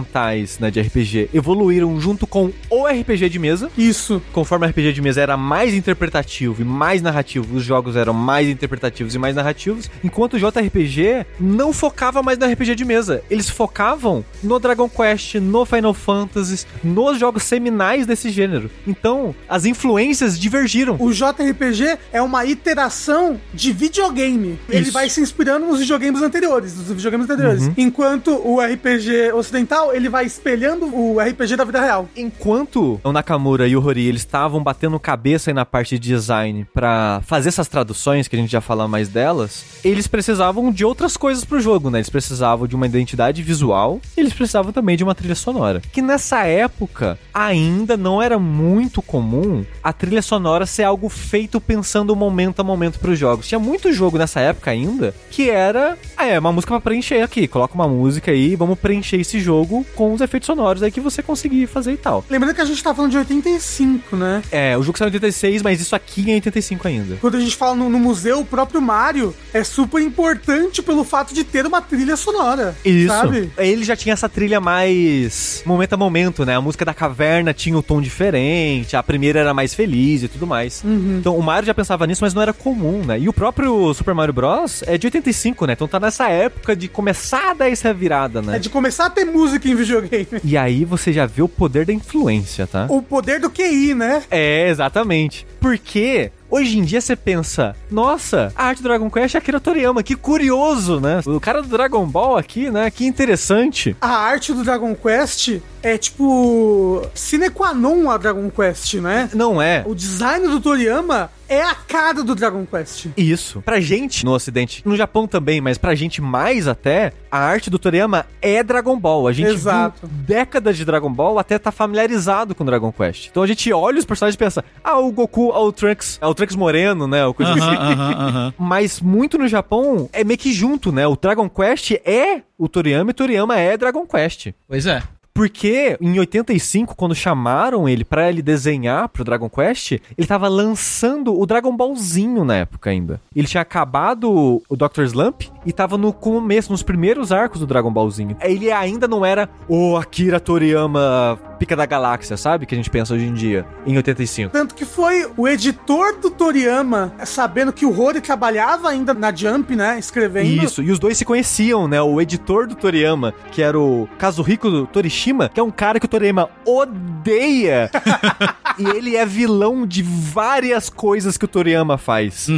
[0.61, 3.70] né, de RPG evoluíram junto com o RPG de mesa.
[3.76, 4.22] Isso.
[4.32, 8.49] Conforme o RPG de mesa era mais interpretativo e mais narrativo, os jogos eram mais
[8.49, 13.22] interpretativos e mais narrativos, enquanto o JRPG não focava mais no RPG de mesa.
[13.30, 18.70] Eles focavam no Dragon Quest, no Final Fantasy, nos jogos seminais desse gênero.
[18.86, 20.97] Então, as influências divergiram.
[20.99, 24.59] O JRPG é uma iteração de videogame.
[24.68, 24.92] Ele Isso.
[24.92, 27.70] vai se inspirando nos videogames anteriores, nos videogames anteriores.
[27.76, 32.09] Enquanto o RPG ocidental digital, ele vai espelhando o RPG da vida real.
[32.16, 36.66] Enquanto o Nakamura e o Hori eles estavam batendo cabeça aí na parte de design
[36.72, 41.16] pra fazer essas traduções, que a gente já fala mais delas, eles precisavam de outras
[41.16, 41.99] coisas pro jogo, né?
[41.99, 45.82] Eles precisavam de uma identidade visual eles precisavam também de uma trilha sonora.
[45.93, 52.16] Que nessa época ainda não era muito comum a trilha sonora ser algo feito pensando
[52.16, 53.47] momento a momento pros jogos.
[53.47, 57.47] Tinha muito jogo nessa época ainda que era, ah, é, uma música pra preencher aqui,
[57.47, 61.22] coloca uma música aí, vamos preencher esse jogo com os efeitos sonoros aí que você
[61.22, 62.24] conseguir fazer e tal.
[62.29, 64.43] Lembrando que a gente tá falando de 85, né?
[64.51, 67.16] É, o jogo saiu em 86, mas isso aqui é em 85 ainda.
[67.20, 71.35] Quando a gente fala no, no museu, o próprio Mario é super importante pelo fato
[71.35, 72.77] de ter uma trilha sonora.
[72.85, 73.09] Isso.
[73.09, 73.51] Sabe?
[73.57, 76.57] Ele já tinha essa trilha mais momento a momento, né?
[76.57, 80.47] A música da caverna tinha um tom diferente, a primeira era mais feliz e tudo
[80.47, 80.83] mais.
[80.85, 83.18] Então o Mario já pensava nisso, mas não era comum, né?
[83.18, 84.83] E o próprio Super Mario Bros.
[84.87, 85.72] é de 85, né?
[85.72, 88.57] Então tá nessa época de começar a dar essa virada, né?
[88.57, 90.27] É de começar a ter música em videogame.
[90.45, 92.87] E aí você já vê o poder da influência, tá?
[92.89, 94.23] O poder do QI, né?
[94.31, 95.47] É, exatamente.
[95.61, 100.03] Porque hoje em dia você pensa, nossa, a arte do Dragon Quest é Akira Toriyama,
[100.03, 101.21] que curioso, né?
[101.27, 102.91] O cara do Dragon Ball aqui, né?
[102.91, 103.97] Que interessante.
[104.01, 107.07] A arte do Dragon Quest é tipo.
[107.14, 109.29] sine qua non a Dragon Quest, né?
[109.35, 109.83] Não é.
[109.87, 113.07] O design do Toriyama é a cara do Dragon Quest.
[113.16, 113.62] Isso.
[113.62, 117.78] Pra gente no ocidente, no Japão também, mas pra gente mais até, a arte do
[117.78, 119.28] Toriyama é Dragon Ball.
[119.28, 120.07] A gente Exato.
[120.07, 123.28] viu décadas de Dragon Ball até tá familiarizado com Dragon Quest.
[123.30, 126.26] Então a gente olha os personagens e pensa, ah, o Goku, ah, o Trunks, é
[126.26, 127.24] o Trunks moreno, né?
[127.26, 127.76] O coisa Aham, assim.
[127.92, 128.55] aham, aham.
[128.59, 131.07] Mas muito no Japão é meio que junto, né?
[131.07, 134.49] O Dragon Quest é o Toriyama e Toriyama é Dragon Quest.
[134.66, 135.03] Pois é.
[135.37, 141.39] Porque em 85, quando chamaram ele pra ele desenhar pro Dragon Quest, ele tava lançando
[141.39, 143.20] o Dragon Ballzinho na época ainda.
[143.34, 145.03] Ele tinha acabado o Dr.
[145.03, 148.37] Slump e tava no começo, nos primeiros arcos do Dragon Ballzinho.
[148.41, 152.67] Ele ainda não era o Akira Toriyama pica da galáxia, sabe?
[152.67, 154.53] Que a gente pensa hoje em dia, em 85.
[154.53, 159.75] Tanto que foi o editor do Toriyama, sabendo que o Rory trabalhava ainda na Jump,
[159.75, 159.99] né?
[159.99, 160.62] Escrevendo.
[160.62, 162.01] Isso, e os dois se conheciam, né?
[162.01, 166.09] O editor do Toriyama, que era o Kazuhiko Torishima, que é um cara que o
[166.09, 167.91] Toriyama odeia.
[168.79, 172.49] e ele é vilão de várias coisas que o Toriyama faz.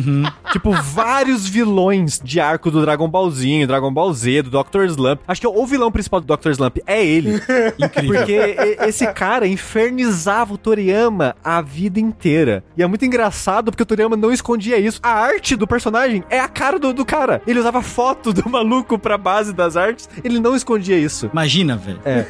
[0.52, 4.84] Tipo, vários vilões de arco do Dragon Ballzinho, Dragon Ball Z, do Dr.
[4.86, 5.20] Slump.
[5.28, 6.50] Acho que o vilão principal do Dr.
[6.50, 7.34] Slump é ele.
[7.78, 8.14] Incrível.
[8.14, 12.64] Porque esse cara infernizava o Toriyama a vida inteira.
[12.76, 14.98] E é muito engraçado porque o Toriyama não escondia isso.
[15.02, 17.42] A arte do personagem é a cara do, do cara.
[17.46, 20.08] Ele usava foto do maluco pra base das artes.
[20.24, 21.28] Ele não escondia isso.
[21.32, 22.00] Imagina, velho.
[22.04, 22.22] É.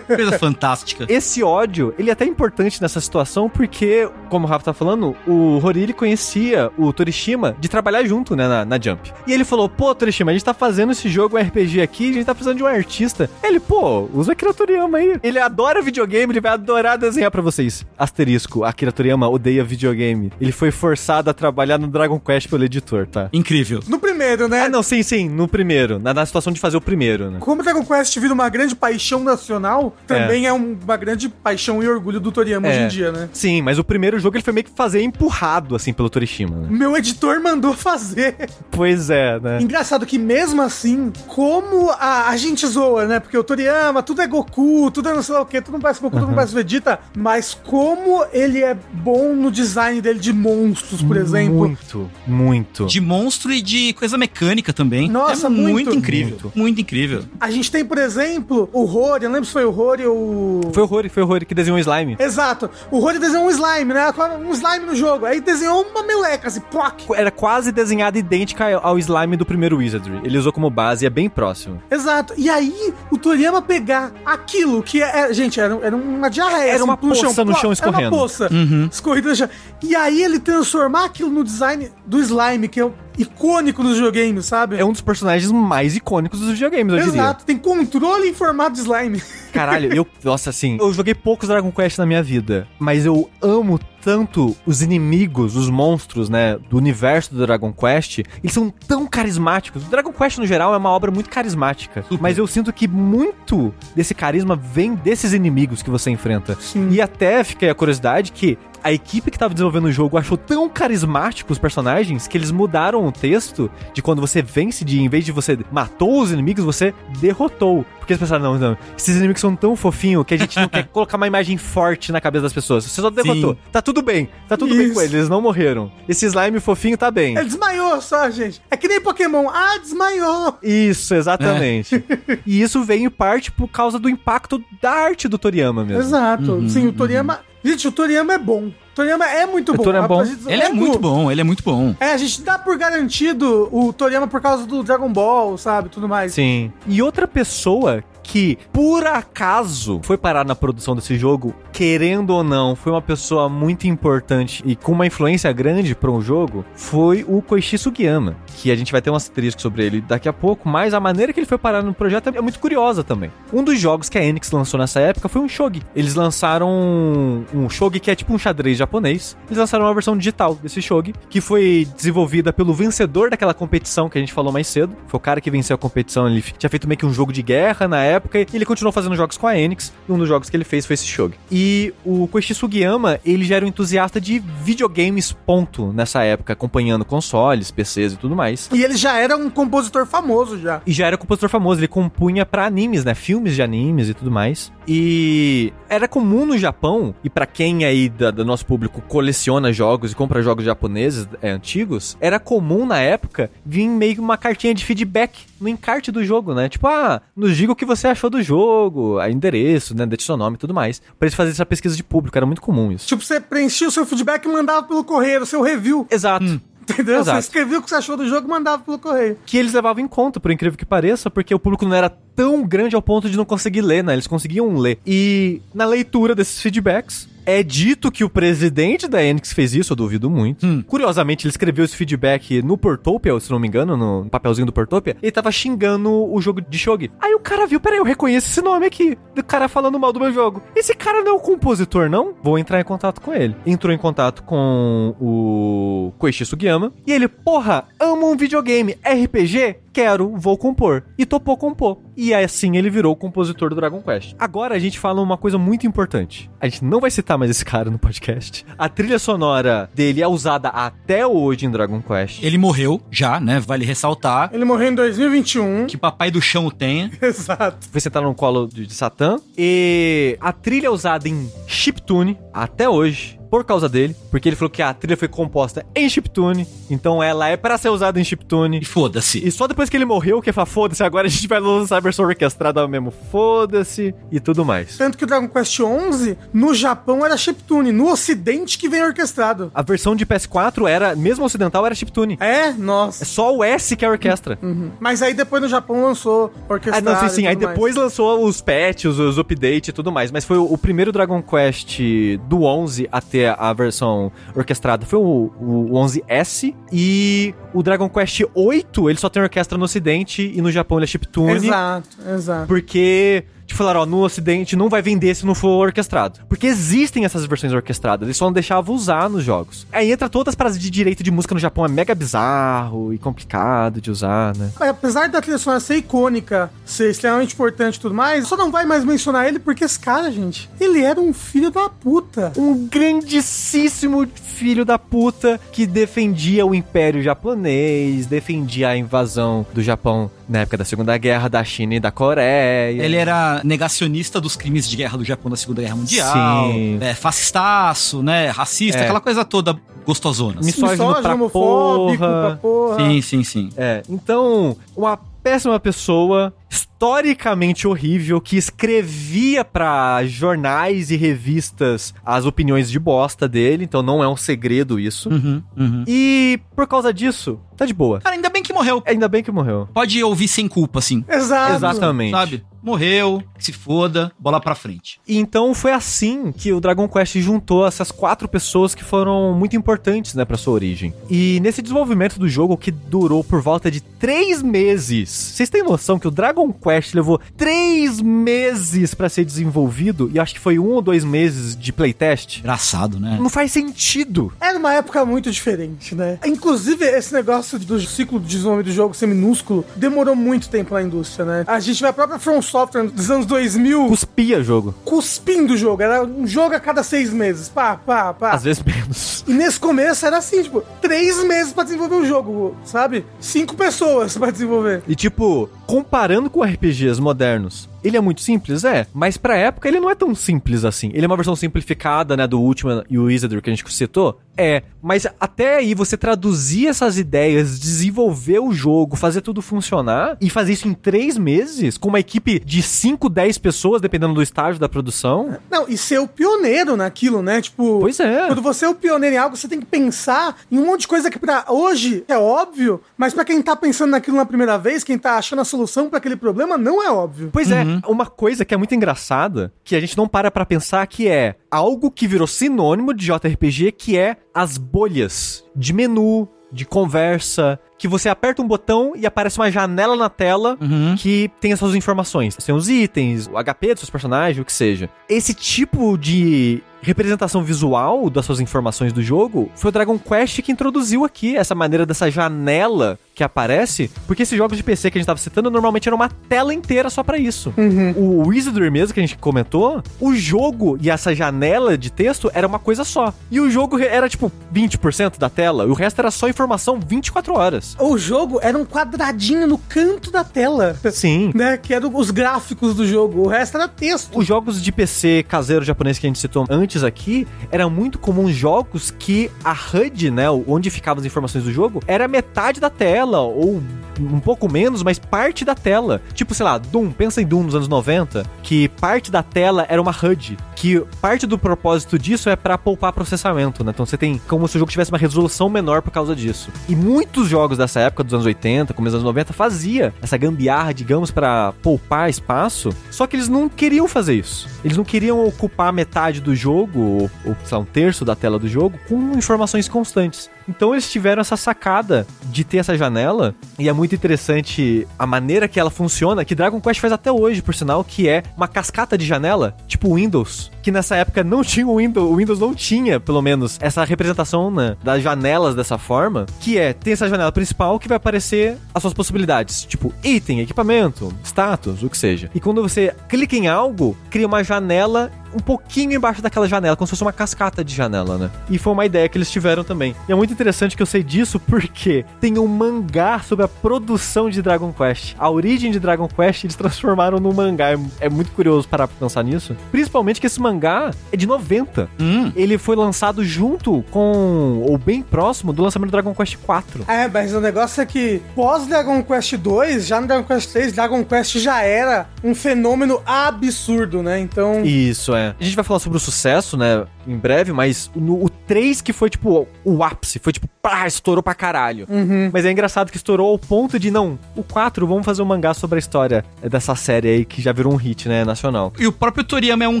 [0.14, 1.06] Coisa fantástica.
[1.12, 5.60] Esse ódio, ele é até importante nessa situação porque, como o Rafa tá falando, o
[5.62, 9.12] Hori ele conhecia o Torishima de trabalhar junto, né, na, na Jump.
[9.26, 12.24] E ele falou, pô, Torishima, a gente tá fazendo esse jogo RPG aqui, a gente
[12.26, 13.28] tá precisando de um artista.
[13.42, 15.18] Ele, pô, usa Akira Toriyama aí.
[15.22, 17.84] Ele adora videogame, ele vai adorar desenhar pra vocês.
[17.98, 20.32] Asterisco, Akira Toriyama odeia videogame.
[20.40, 23.28] Ele foi forçado a trabalhar no Dragon Quest pelo editor, tá?
[23.32, 23.80] Incrível.
[23.88, 24.62] No primeiro, né?
[24.62, 25.98] Ah, não, sim, sim, no primeiro.
[25.98, 27.38] Na, na situação de fazer o primeiro, né?
[27.40, 31.88] Como Dragon Quest vira uma grande paixão nacional, também é, um- uma grande paixão e
[31.88, 32.84] orgulho do Toriyama hoje É.
[32.84, 33.28] em dia, né?
[33.32, 36.68] Sim, mas o primeiro jogo ele foi meio que fazer empurrado, assim, pelo Torishima, né?
[36.70, 38.34] Meu editor mandou fazer.
[38.70, 39.58] Pois é, né?
[39.60, 43.20] Engraçado que mesmo assim, como a, a gente zoa, né?
[43.20, 45.80] Porque o Toriyama, tudo é Goku, tudo é não sei lá o que, tudo não
[45.80, 50.32] parece Goku, tudo não parece Vegeta, mas como ele é bom no design dele de
[50.32, 51.56] monstros, por exemplo.
[51.56, 52.86] Muito, muito.
[52.86, 55.08] De monstro e de coisa mecânica também.
[55.08, 55.94] Nossa, é muito, muito.
[55.94, 56.38] incrível.
[56.42, 56.58] Muito.
[56.58, 57.24] Muito, incrível.
[57.40, 60.70] A gente tem, por exemplo, o Rory, eu não lembro se foi o Rory ou...
[60.72, 62.16] Foi o Rory, foi o Rory que desenhou o slime.
[62.18, 62.70] Exato.
[62.90, 64.12] O Rory desenhou um slime, né?
[64.44, 65.26] Um slime no jogo.
[65.26, 67.02] Aí desenhou uma meleca, assim, ploc.
[67.14, 70.20] Era quase desenhada idêntica ao slime do primeiro Wizardry.
[70.24, 71.82] Ele usou como base e é bem próximo.
[71.90, 72.34] Exato.
[72.36, 75.32] E aí, o Toriyama pegar aquilo que é.
[75.32, 76.72] gente, era, era uma diarreia.
[76.72, 78.14] Era uma no poça no chão Era escorrendo.
[78.14, 78.48] uma poça.
[78.90, 79.48] Escorrida no chão.
[79.82, 84.46] E aí ele transformar aquilo no design do slime, que é o icônico dos videogames,
[84.46, 84.76] sabe?
[84.76, 87.20] É um dos personagens mais icônicos dos videogames, eu diria.
[87.20, 87.44] Exato.
[87.44, 89.22] Tem controle em formato de slime.
[89.52, 90.06] Caralho, eu.
[90.22, 90.76] Nossa, assim.
[90.80, 95.68] Eu joguei poucos Dragon Quest na minha vida, mas eu amo tanto os inimigos, os
[95.68, 98.18] monstros, né, do universo do Dragon Quest.
[98.18, 99.84] Eles são tão carismáticos.
[99.84, 102.04] O Dragon Quest, no geral, é uma obra muito carismática.
[102.20, 106.56] Mas eu sinto que muito desse carisma vem desses inimigos que você enfrenta.
[106.60, 106.88] Sim.
[106.90, 110.36] E até fica aí a curiosidade que a equipe que tava desenvolvendo o jogo achou
[110.36, 115.08] tão carismáticos os personagens que eles mudaram o texto de quando você vence, de em
[115.08, 117.84] vez de você matou os inimigos, você derrotou.
[117.98, 120.84] Porque eles pensaram, não, não, esses inimigos são tão fofinhos que a gente não quer
[120.84, 122.84] colocar uma imagem forte na cabeça das pessoas.
[122.84, 123.54] Você só derrotou.
[123.54, 123.60] Sim.
[123.72, 124.94] Tá tudo bem, tá tudo bem Isso.
[124.94, 125.90] com eles, eles não morreram.
[126.08, 127.36] Esse slime fofinho tá bem.
[127.36, 128.62] Ele desmaiou só, gente.
[128.70, 129.48] É que nem Pokémon.
[129.48, 130.58] Ah, desmaiou.
[130.62, 132.04] Isso, exatamente.
[132.46, 136.02] e isso veio em parte por causa do impacto da arte do Toriyama mesmo.
[136.02, 136.68] Exato.
[136.68, 137.40] Sim, o Toriyama.
[137.66, 138.66] Gente, o Toriyama é bom.
[138.68, 139.82] O Toriyama é muito O bom.
[139.82, 140.24] Toriyama é bom.
[140.24, 141.94] Gente- Ele é muito bom, ele é muito bom.
[142.00, 145.88] É, a gente dá por garantido o Toriyama por causa do Dragon Ball, sabe?
[145.88, 146.32] Tudo mais.
[146.34, 146.72] Sim.
[146.86, 152.74] E outra pessoa que, por acaso, foi parar na produção desse jogo, querendo ou não,
[152.74, 157.40] foi uma pessoa muito importante e com uma influência grande para um jogo, foi o
[157.40, 160.92] Koichi Sugiyama, que a gente vai ter um asterisco sobre ele daqui a pouco, mas
[160.92, 163.30] a maneira que ele foi parar no projeto é muito curiosa também.
[163.52, 165.82] Um dos jogos que a Enix lançou nessa época foi um shogi.
[165.94, 169.36] Eles lançaram um, um shogi que é tipo um xadrez japonês.
[169.46, 174.18] Eles lançaram uma versão digital desse shogi, que foi desenvolvida pelo vencedor daquela competição que
[174.18, 174.96] a gente falou mais cedo.
[175.06, 177.42] Foi o cara que venceu a competição, ele tinha feito meio que um jogo de
[177.42, 178.15] guerra na época,
[178.52, 180.86] e ele continuou fazendo jogos com a Enix, e um dos jogos que ele fez
[180.86, 181.34] foi esse shogi.
[181.50, 187.04] E o Koichi Sugiyama, ele já era um entusiasta de videogames, ponto, nessa época, acompanhando
[187.04, 188.68] consoles, PCs e tudo mais.
[188.72, 190.80] E ele já era um compositor famoso já.
[190.86, 193.14] E já era compositor famoso, ele compunha pra animes, né?
[193.14, 194.72] Filmes de animes e tudo mais.
[194.88, 200.12] E era comum no Japão, e pra quem aí da- do nosso público coleciona jogos
[200.12, 204.74] e compra jogos japoneses é, antigos, era comum na época vir meio que uma cartinha
[204.74, 206.68] de feedback no encarte do jogo, né?
[206.68, 210.06] Tipo, ah, nos diga o que você achou do jogo, a endereço, né?
[210.06, 211.00] Deixa seu nome e tudo mais.
[211.18, 213.06] Pra eles fazerem essa pesquisa de público, era muito comum isso.
[213.06, 216.06] Tipo, você preenchia o seu feedback e mandava pelo correio, o seu review.
[216.10, 216.60] Exato.
[216.88, 217.20] Entendeu?
[217.20, 217.42] Exato.
[217.42, 219.36] Você escrevia o que você achou do jogo e mandava pelo correio.
[219.44, 222.62] que eles levavam em conta, por incrível que pareça, porque o público não era tão
[222.64, 224.12] grande ao ponto de não conseguir ler, né?
[224.12, 224.98] Eles conseguiam ler.
[225.04, 229.96] E na leitura desses feedbacks, é dito que o presidente da Enix fez isso, eu
[229.96, 230.66] duvido muito.
[230.66, 230.82] Hum.
[230.82, 235.16] Curiosamente, ele escreveu esse feedback no Portopia, se não me engano, no papelzinho do Portopia,
[235.22, 237.10] e ele tava xingando o jogo de Shogi.
[237.20, 240.20] Aí o cara viu, peraí, eu reconheço esse nome aqui, do cara falando mal do
[240.20, 240.62] meu jogo.
[240.74, 242.34] Esse cara não é o compositor, não?
[242.42, 243.54] Vou entrar em contato com ele.
[243.64, 249.76] Entrou em contato com o Koichi Sugiyama, e ele, porra, amo um videogame, RPG?
[249.96, 251.04] Quero, vou compor.
[251.16, 251.96] E topou compor.
[252.14, 254.34] E assim ele virou o compositor do Dragon Quest.
[254.38, 256.50] Agora a gente fala uma coisa muito importante.
[256.60, 258.66] A gente não vai citar mais esse cara no podcast.
[258.76, 262.42] A trilha sonora dele é usada até hoje em Dragon Quest.
[262.42, 263.58] Ele morreu já, né?
[263.58, 264.50] Vale ressaltar.
[264.52, 265.86] Ele morreu em 2021.
[265.86, 267.10] Que papai do chão o tenha.
[267.22, 267.88] Exato.
[267.90, 269.38] foi sentar no colo de, de Satã.
[269.56, 273.35] E a trilha é usada em chiptune até hoje.
[273.50, 277.48] Por causa dele, porque ele falou que a trilha foi composta em chiptune, então ela
[277.48, 278.80] é para ser usada em chiptune.
[278.80, 279.46] E foda-se.
[279.46, 282.00] E só depois que ele morreu, que fala, foda-se, agora a gente vai lançar a
[282.00, 284.96] versão orquestrada mesmo, foda-se, e tudo mais.
[284.96, 289.70] Tanto que o Dragon Quest 11, no Japão era chiptune, no ocidente que vem orquestrado.
[289.74, 292.36] A versão de PS4 era, mesmo ocidental, era chiptune.
[292.40, 293.24] É, É nossa.
[293.24, 294.58] só o S que é a orquestra.
[294.62, 294.90] Uhum.
[294.98, 297.04] Mas aí depois no Japão lançou Ah, orquestrado.
[297.04, 297.46] não, sim, sim.
[297.46, 300.30] Aí depois lançou os patches, os updates e tudo mais.
[300.32, 302.00] Mas foi o, o primeiro Dragon Quest
[302.48, 305.04] do 11 a ter a versão orquestrada.
[305.04, 306.74] Foi o, o 11S.
[306.90, 311.04] E o Dragon Quest 8, ele só tem orquestra no ocidente e no Japão ele
[311.04, 311.52] é chiptune.
[311.52, 312.66] Exato, exato.
[312.66, 316.40] Porque, tipo, falaram, ó, no ocidente não vai vender se não for orquestrado.
[316.48, 319.86] Porque existem essas versões orquestradas, eles só não deixavam usar nos jogos.
[319.92, 323.18] Aí entra todas as paradas de direito de música no Japão, é mega bizarro e
[323.18, 324.70] complicado de usar, né?
[324.78, 328.70] Mas apesar da trilha sonora ser icônica, ser extremamente importante e tudo mais, só não
[328.70, 332.52] vai mais mencionar ele porque esse cara, gente, ele era um filho da puta.
[332.56, 340.30] um grandíssimo filho da puta que defendia o Império Japonês, defendia a invasão do Japão
[340.48, 343.02] na época da Segunda Guerra, da China e da Coreia.
[343.02, 346.72] Ele era negacionista dos crimes de guerra do Japão da Segunda Guerra Mundial.
[346.72, 346.98] Sim.
[347.00, 348.48] É, fascistaço, né?
[348.50, 349.04] Racista, É.
[349.04, 349.76] aquela coisa toda
[350.06, 350.60] gostosona.
[350.60, 350.66] assim.
[350.66, 352.46] Misógino pra homofóbico, porra.
[352.48, 352.96] pra porra.
[352.96, 353.70] Sim, sim, sim.
[353.76, 362.90] É, então, uma péssima pessoa, historicamente horrível, que escrevia pra jornais e revistas as opiniões
[362.90, 365.28] de bosta dele, então não é um segredo isso.
[365.28, 366.04] Uhum, uhum.
[366.06, 368.20] E por causa disso, tá de boa.
[368.20, 369.02] Cara, ainda bem que morreu.
[369.06, 369.88] Ainda bem que morreu.
[369.92, 371.24] Pode ouvir sem culpa, assim.
[371.28, 371.74] Exato.
[371.74, 372.30] Exatamente.
[372.32, 372.64] Sabe?
[372.82, 375.18] Morreu, se foda, bola pra frente.
[375.26, 379.74] E então foi assim que o Dragon Quest juntou essas quatro pessoas que foram muito
[379.74, 381.12] importantes, né, pra sua origem.
[381.28, 386.16] E nesse desenvolvimento do jogo, que durou por volta de três meses, vocês têm noção
[386.16, 390.30] que o Dragon Quest levou três meses pra ser desenvolvido?
[390.32, 392.60] E acho que foi um ou dois meses de playtest?
[392.60, 393.36] Engraçado, né?
[393.40, 394.52] Não faz sentido.
[394.60, 396.38] Era uma época muito diferente, né?
[396.46, 400.94] Inclusive, esse negócio negócio do ciclo de desenvolvimento do jogo ser minúsculo demorou muito tempo
[400.94, 401.64] na indústria, né?
[401.66, 404.94] A gente vê a própria From Software dos anos 2000 Cuspia jogo.
[405.04, 406.02] cuspindo o jogo.
[406.02, 407.68] Era um jogo a cada seis meses.
[407.68, 408.52] Pá, pá, pá.
[408.52, 409.44] Às vezes menos.
[409.46, 413.24] E nesse começo era assim, tipo, três meses pra desenvolver um jogo, sabe?
[413.40, 415.02] Cinco pessoas pra desenvolver.
[415.08, 418.84] E tipo, comparando com RPGs modernos, ele é muito simples?
[418.84, 419.06] É.
[419.12, 421.10] Mas pra época ele não é tão simples assim.
[421.12, 424.38] Ele é uma versão simplificada, né, do Ultima e o Isildur que a gente citou.
[424.56, 424.82] É.
[425.02, 430.72] Mas até aí você traduzir essas ideias, desenvolver o jogo, fazer tudo funcionar e fazer
[430.72, 434.88] isso em três meses com uma equipe de 5, 10 pessoas, dependendo do estágio da
[434.88, 435.58] produção.
[435.70, 437.60] Não, e ser o pioneiro naquilo, né?
[437.60, 438.00] Tipo.
[438.00, 438.46] Pois é.
[438.46, 441.08] Quando você é o pioneiro em algo, você tem que pensar em um monte de
[441.08, 445.04] coisa que pra hoje é óbvio, mas pra quem tá pensando naquilo na primeira vez,
[445.04, 447.50] quem tá achando a solução pra aquele problema, não é óbvio.
[447.52, 451.06] Pois é, uma coisa que é muito engraçada, que a gente não para pra pensar,
[451.06, 456.84] que é algo que virou sinônimo de JRPG, que é as bolhas de menu, de
[456.84, 460.76] conversa, que você aperta um botão e aparece uma janela na tela
[461.16, 462.56] que tem as suas informações.
[462.56, 465.08] Tem os itens, o HP dos seus personagens, o que seja.
[465.28, 470.72] Esse tipo de representação visual das suas informações do jogo foi o Dragon Quest que
[470.72, 475.20] introduziu aqui essa maneira dessa janela que aparece, porque esses jogos de PC que a
[475.20, 477.72] gente tava citando normalmente era uma tela inteira só pra isso.
[478.16, 482.66] O Wizardry mesmo que a gente comentou, o jogo e essa janela de texto era
[482.66, 483.34] uma coisa só.
[483.50, 487.54] E o jogo era tipo 20% da tela, e o resto era só informação 24
[487.54, 487.94] horas.
[488.00, 490.96] O jogo era um quadradinho no canto da tela.
[491.12, 491.52] Sim.
[491.56, 491.76] Né?
[491.76, 493.42] Que eram os gráficos do jogo.
[493.42, 494.38] O resto era texto.
[494.38, 498.54] Os jogos de PC caseiro japonês que a gente citou antes aqui, eram muito comuns
[498.54, 503.40] jogos que a HUD, né, onde ficavam as informações do jogo, era metade da tela,
[503.40, 503.82] ou
[504.20, 506.22] um pouco menos, mas parte da tela.
[506.34, 510.00] Tipo, sei lá, Doom, pensa em Doom nos anos 90, que parte da tela era
[510.00, 513.92] uma HUD, que parte do propósito disso é pra poupar processamento, né?
[513.94, 516.70] Então você tem como se o jogo tivesse uma resolução menor por causa disso.
[516.88, 520.92] E muitos jogos dessa época, dos anos 80, começo dos anos 90, fazia essa gambiarra,
[520.92, 524.68] digamos, pra poupar espaço, só que eles não queriam fazer isso.
[524.84, 528.58] Eles não queriam ocupar metade do jogo, ou, ou sei lá, um terço da tela
[528.58, 530.50] do jogo, com informações constantes.
[530.68, 535.68] Então eles tiveram essa sacada de ter essa janela, e é muito interessante a maneira
[535.68, 539.16] que ela funciona, que Dragon Quest faz até hoje, por sinal, que é uma cascata
[539.16, 543.20] de janela, tipo Windows, que nessa época não tinha o Windows, o Windows não tinha,
[543.20, 547.98] pelo menos, essa representação né, das janelas dessa forma, que é, tem essa janela principal
[547.98, 552.50] que vai aparecer as suas possibilidades, tipo item, equipamento, status, o que seja.
[552.54, 557.06] E quando você clica em algo, cria uma janela um pouquinho embaixo daquela janela, como
[557.06, 558.50] se fosse uma cascata de janela, né?
[558.68, 560.14] E foi uma ideia que eles tiveram também.
[560.28, 564.48] E é muito interessante que eu sei disso porque tem um mangá sobre a produção
[564.50, 565.34] de Dragon Quest.
[565.38, 567.90] A origem de Dragon Quest eles transformaram num mangá.
[567.92, 569.76] É- É muito curioso parar pra pensar nisso.
[569.92, 572.08] Principalmente que esse mangá é de 90.
[572.18, 572.50] Hum.
[572.56, 577.04] Ele foi lançado junto com, ou bem próximo, do lançamento do Dragon Quest 4.
[577.06, 580.92] É, mas o negócio é que pós Dragon Quest 2, já no Dragon Quest 3,
[580.92, 584.38] Dragon Quest já era um fenômeno absurdo, né?
[584.40, 584.84] Então.
[584.84, 585.54] Isso, é.
[585.58, 589.12] A gente vai falar sobre o sucesso, né, em breve, mas no, o 3 que
[589.12, 592.06] foi, tipo, o ápice, foi tipo, pá, estourou pra caralho.
[592.52, 595.74] Mas é engraçado que estourou ao ponto de, não, o 4, vamos fazer um mangá
[595.74, 598.92] sobre a história dessa série aí, que já virou um hit, né, nacional.
[598.96, 600.00] E o próprio Toriyama é um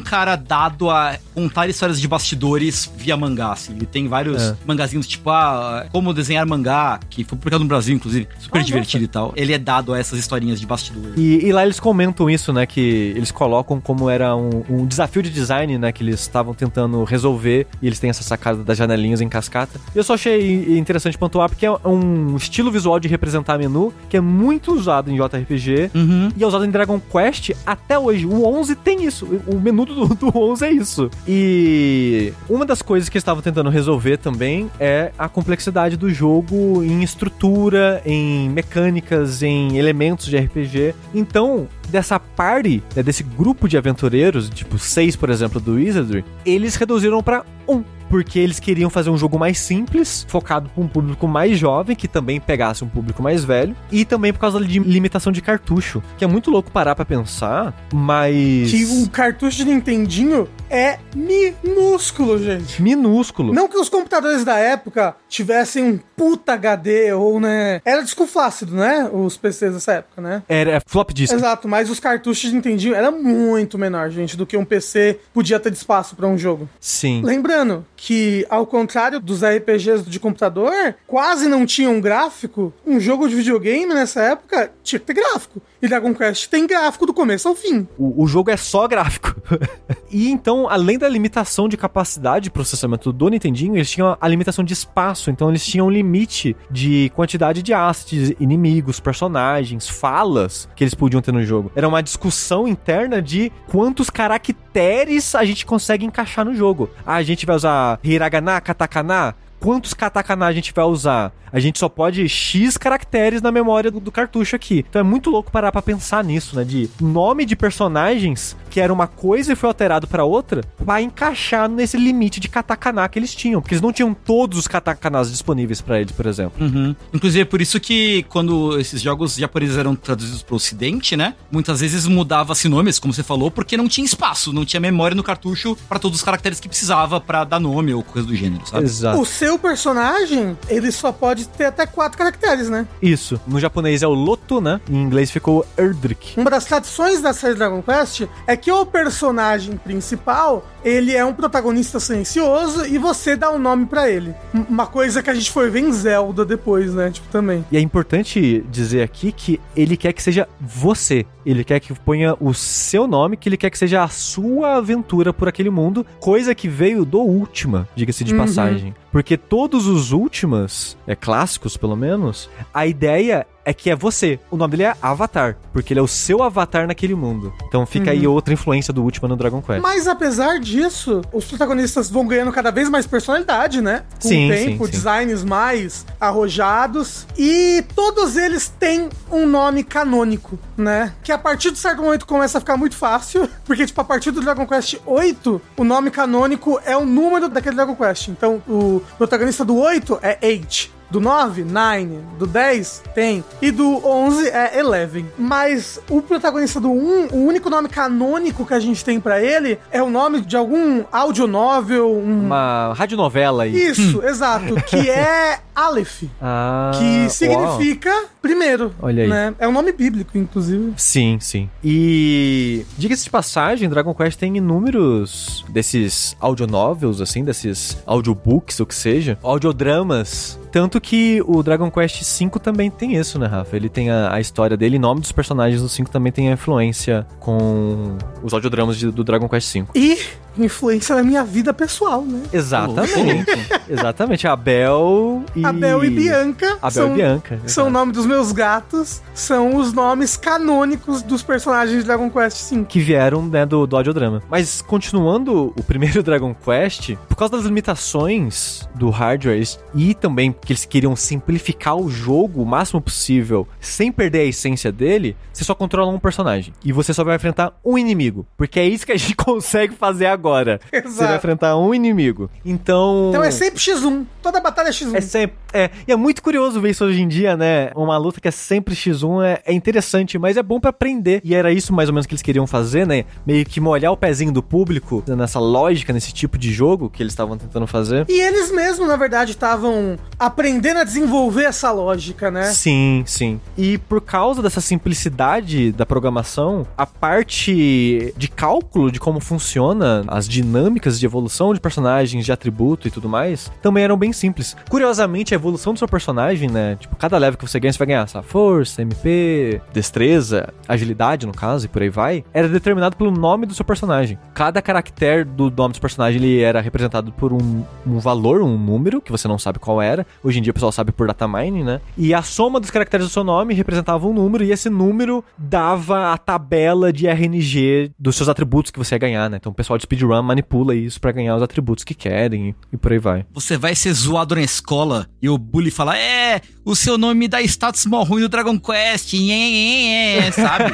[0.00, 3.74] cara dado a contar histórias de bastidores via mangá, assim.
[3.74, 4.56] Ele tem vários É.
[4.64, 8.28] mangazinhos, tipo, ah, como desenhar mangá, que foi publicado no Brasil, inclusive.
[8.38, 9.32] Super Ah, divertido e tal.
[9.34, 11.14] Ele é dado a essas historinhas de bastidores.
[11.16, 12.66] E, e lá eles comentam isso, né?
[12.66, 15.90] Que eles colocam como era um, um desafio de design, né?
[15.90, 17.66] Que eles estavam tentando resolver.
[17.82, 19.80] E eles têm essa sacada das janelinhas em cascata.
[19.92, 24.16] E eu só achei interessante pontuar porque é um estilo visual de representar menu que
[24.16, 25.90] é muito usado em JRPG.
[25.94, 26.28] Uhum.
[26.36, 28.26] E é usado em Dragon Quest até hoje.
[28.26, 29.26] O 11 tem isso.
[29.46, 31.10] O menu do, do 11 é isso.
[31.26, 37.02] E uma das coisas que estavam tentando resolver também é a complexidade do jogo em
[37.02, 40.94] estrutura, em mecânicas, em elementos de RPG.
[41.14, 46.74] Então, dessa party, né, desse grupo de aventureiros, tipo seis, por exemplo, do Wizardry, eles
[46.76, 47.82] reduziram pra um.
[48.08, 52.06] Porque eles queriam fazer um jogo mais simples, focado para um público mais jovem, que
[52.06, 56.22] também pegasse um público mais velho, e também por causa de limitação de cartucho, que
[56.22, 62.80] é muito louco parar pra pensar, mas Que um cartucho de Nintendinho é minúsculo, gente.
[62.80, 63.52] minúsculo.
[63.52, 67.80] Não que os computadores da época tivessem um puta HD ou, né?
[67.84, 69.10] Era disco flácido, né?
[69.12, 70.42] Os PCs dessa época, né?
[70.48, 71.34] Era flop disk.
[71.34, 75.60] Exato, mas os cartuchos de Nintendinho era muito menor, gente, do que um PC podia
[75.60, 76.68] ter de espaço pra um jogo.
[76.80, 77.22] Sim.
[77.22, 80.72] Lembrando que, ao contrário dos RPGs de computador,
[81.06, 82.72] quase não tinham um gráfico.
[82.86, 85.60] Um jogo de videogame nessa época tinha que ter gráfico.
[85.80, 87.86] E Dragon Quest tem gráfico do começo ao fim.
[87.98, 89.34] O, o jogo é só gráfico.
[90.10, 94.64] e então, além da limitação de capacidade de processamento do Nintendinho, eles tinham a limitação
[94.64, 95.30] de espaço.
[95.30, 101.20] Então, eles tinham um limite de quantidade de assets, inimigos, personagens, falas que eles podiam
[101.20, 101.70] ter no jogo.
[101.74, 106.88] Era uma discussão interna de quantos caracteres a gente consegue encaixar no jogo.
[107.04, 109.34] Ah, a gente vai usar hiragana, katakana?
[109.60, 111.32] Quantos katakana a gente vai usar?
[111.52, 114.84] A gente só pode X caracteres na memória do, do, cartucho aqui.
[114.88, 116.64] Então é muito louco parar pra pensar nisso, né?
[116.64, 121.66] De nome de personagens que era uma coisa e foi alterado para outra, vai encaixar
[121.66, 123.62] nesse limite de katakana que eles tinham.
[123.62, 126.62] Porque eles não tinham todos os katakanas disponíveis para eles, por exemplo.
[126.62, 126.94] Uhum.
[127.12, 131.34] Inclusive, é por isso que quando esses jogos japoneses eram traduzidos pro ocidente, né?
[131.50, 135.22] Muitas vezes mudava-se nomes, como você falou, porque não tinha espaço, não tinha memória no
[135.22, 138.84] cartucho para todos os caracteres que precisava para dar nome ou coisa do gênero, sabe?
[138.84, 139.18] Exato.
[139.18, 142.84] O seu personagem, ele só pode ter até quatro caracteres, né?
[143.00, 143.40] Isso.
[143.46, 144.80] No japonês é o Loto, né?
[144.90, 146.40] Em inglês ficou Erdrick.
[146.40, 151.32] Uma das tradições da série Dragon Quest é que o personagem principal, ele é um
[151.32, 154.34] protagonista silencioso e você dá um nome para ele.
[154.68, 157.12] Uma coisa que a gente foi ver em Zelda depois, né?
[157.12, 157.64] Tipo, também.
[157.70, 161.24] E é importante dizer aqui que ele quer que seja você.
[161.44, 165.32] Ele quer que ponha o seu nome, que ele quer que seja a sua aventura
[165.32, 168.40] por aquele mundo, coisa que veio do Última, diga-se de uhum.
[168.40, 168.92] passagem.
[169.16, 174.38] Porque todos os Últimas, é clássicos pelo menos, a ideia é que é você.
[174.48, 177.52] O nome dele é Avatar, porque ele é o seu avatar naquele mundo.
[177.66, 178.12] Então fica uhum.
[178.12, 179.82] aí outra influência do último no Dragon Quest.
[179.82, 184.04] Mas apesar disso, os protagonistas vão ganhando cada vez mais personalidade, né?
[184.22, 184.96] Com sim, o tempo, sim, sim.
[184.96, 187.26] designs mais arrojados.
[187.36, 191.12] E todos eles têm um nome canônico, né?
[191.24, 193.50] Que a partir de certo momento começa a ficar muito fácil.
[193.66, 197.74] Porque, tipo, a partir do Dragon Quest 8, o nome canônico é o número daquele
[197.74, 198.28] Dragon Quest.
[198.28, 200.95] Então, o protagonista do 8 é 8.
[201.10, 202.18] Do 9, 9.
[202.38, 203.44] Do 10, tem.
[203.62, 205.26] E do 11 é Eleven.
[205.38, 209.78] Mas o protagonista do 1, o único nome canônico que a gente tem para ele
[209.90, 212.12] é o nome de algum audionovel.
[212.12, 212.46] Um...
[212.46, 213.74] Uma radionovela aí.
[213.74, 214.74] Isso, exato.
[214.82, 216.24] Que é Aleph.
[216.40, 218.28] Ah, que significa uau.
[218.46, 218.92] Primeiro.
[219.00, 219.28] Olha aí.
[219.28, 219.54] Né?
[219.58, 220.94] É um nome bíblico, inclusive.
[220.96, 221.68] Sim, sim.
[221.82, 228.94] E diga-se de passagem, Dragon Quest tem inúmeros desses audionovels, assim, desses audiobooks, ou que
[228.94, 233.74] seja, audiodramas tanto que o Dragon Quest V também tem isso, né, Rafa?
[233.74, 236.52] Ele tem a, a história dele, o nome dos personagens do 5 também tem a
[236.52, 239.86] influência com os audiodramas de, do Dragon Quest V.
[239.94, 240.18] E
[240.58, 242.42] influência na minha vida pessoal, né?
[242.52, 243.46] Exatamente.
[243.88, 244.46] Exatamente.
[244.46, 245.64] Abel e.
[245.64, 246.76] Abel e Bianca.
[246.82, 247.60] Abel são, e Bianca.
[247.66, 249.22] São o nome dos meus gatos.
[249.34, 252.84] São os nomes canônicos dos personagens de Dragon Quest V.
[252.84, 254.42] Que vieram, né, do, do audiodrama.
[254.50, 259.56] Mas continuando o primeiro Dragon Quest, por causa das limitações do hardware
[259.94, 264.90] e também que eles queriam simplificar o jogo o máximo possível sem perder a essência
[264.90, 266.72] dele, você só controla um personagem.
[266.84, 268.46] E você só vai enfrentar um inimigo.
[268.56, 270.80] Porque é isso que a gente consegue fazer agora agora.
[270.92, 271.10] Exato.
[271.10, 272.50] Você vai enfrentar um inimigo.
[272.64, 273.28] Então.
[273.30, 274.26] Então é sempre X1.
[274.42, 275.14] Toda batalha é X1.
[275.14, 275.56] É sempre.
[275.72, 275.90] É.
[276.06, 277.90] E é muito curioso ver isso hoje em dia, né?
[277.94, 281.40] Uma luta que é sempre X1 é, é interessante, mas é bom para aprender.
[281.44, 283.24] E era isso mais ou menos que eles queriam fazer, né?
[283.46, 287.32] Meio que molhar o pezinho do público nessa lógica, nesse tipo de jogo que eles
[287.32, 288.26] estavam tentando fazer.
[288.28, 292.64] E eles mesmos, na verdade, estavam aprendendo a desenvolver essa lógica, né?
[292.64, 293.60] Sim, sim.
[293.76, 300.48] E por causa dessa simplicidade da programação, a parte de cálculo de como funciona as
[300.48, 304.76] dinâmicas de evolução de personagens, de atributo e tudo mais, também eram bem simples.
[304.88, 306.96] Curiosamente, a evolução do seu personagem, né?
[306.98, 308.46] Tipo, cada level que você ganha, você vai ganhar, sabe?
[308.46, 313.74] Força, MP, destreza, agilidade, no caso, e por aí vai, era determinado pelo nome do
[313.74, 314.38] seu personagem.
[314.54, 319.20] Cada caractere do nome do personagem, ele era representado por um, um valor, um número,
[319.20, 320.26] que você não sabe qual era.
[320.42, 322.00] Hoje em dia o pessoal sabe por data mining, né?
[322.16, 326.32] E a soma dos caracteres do seu nome representava um número, e esse número dava
[326.32, 329.58] a tabela de RNG dos seus atributos que você ia ganhar, né?
[329.58, 332.96] Então o pessoal de speed speedrun manipula isso para ganhar os atributos que querem e,
[332.96, 333.46] por aí vai.
[333.52, 337.48] Você vai ser zoado na escola e o bully fala: É, o seu nome me
[337.48, 340.92] dá status mó ruim do Dragon Quest, nhê, sabe?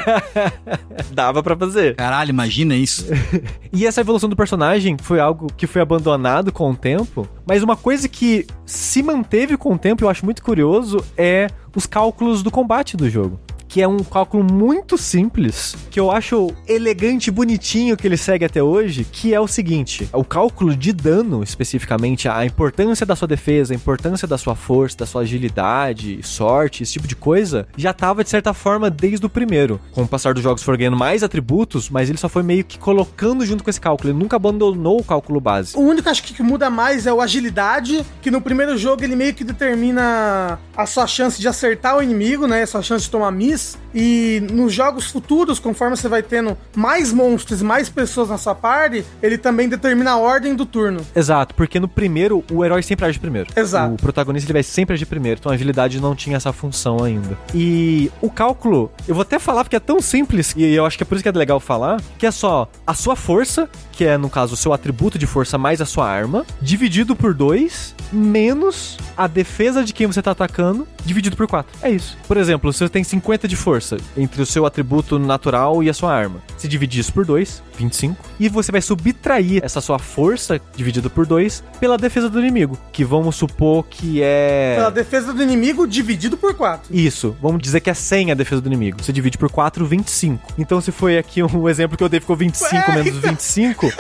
[1.13, 1.95] Dava para fazer.
[1.97, 3.07] Caralho, imagina isso.
[3.73, 7.77] e essa evolução do personagem foi algo que foi abandonado com o tempo, mas uma
[7.77, 12.51] coisa que se manteve com o tempo, eu acho muito curioso, é os cálculos do
[12.51, 13.41] combate do jogo
[13.73, 18.45] que é um cálculo muito simples, que eu acho elegante e bonitinho que ele segue
[18.45, 23.27] até hoje, que é o seguinte: o cálculo de dano, especificamente, a importância da sua
[23.27, 27.95] defesa, a importância da sua força, da sua agilidade, sorte, esse tipo de coisa, já
[27.95, 29.81] tava de certa forma desde o primeiro.
[29.93, 32.79] Com o passar dos jogos for ganhando mais atributos, mas ele só foi meio que
[32.79, 34.11] colocando junto com esse cálculo.
[34.11, 35.75] Ele nunca abandonou o cálculo base.
[35.79, 39.33] O único acho que muda mais é o agilidade, que no primeiro jogo ele meio
[39.33, 42.65] que determina a sua chance de acertar o inimigo, né?
[42.65, 43.62] A sua chance de tomar miss.
[43.95, 48.55] E nos jogos futuros, conforme você vai tendo mais monstros e mais pessoas na sua
[48.55, 51.05] party, ele também determina a ordem do turno.
[51.15, 53.51] Exato, porque no primeiro o herói sempre age primeiro.
[53.55, 53.95] Exato.
[53.95, 57.37] O protagonista ele vai sempre agir primeiro, então a agilidade não tinha essa função ainda.
[57.55, 61.03] E o cálculo, eu vou até falar porque é tão simples, e eu acho que
[61.03, 64.17] é por isso que é legal falar, que é só a sua força, que é
[64.17, 68.97] no caso o seu atributo de força mais a sua arma, dividido por 2, menos
[69.17, 71.71] a defesa de quem você tá atacando, dividido por 4.
[71.83, 72.17] É isso.
[72.27, 75.95] Por exemplo, se você tem 50 de força entre o seu atributo natural e a
[75.95, 80.61] sua arma, se dividir isso por 2, 25, e você vai subtrair essa sua força
[80.77, 85.43] dividida por 2 pela defesa do inimigo, que vamos supor que é Pela defesa do
[85.43, 86.95] inimigo dividido por 4.
[86.95, 89.03] isso, vamos dizer que é 100 a defesa do inimigo.
[89.03, 90.55] Você divide por 4, 25.
[90.59, 93.93] Então, se foi aqui um exemplo que eu dei, ficou 25 Ué, menos 25.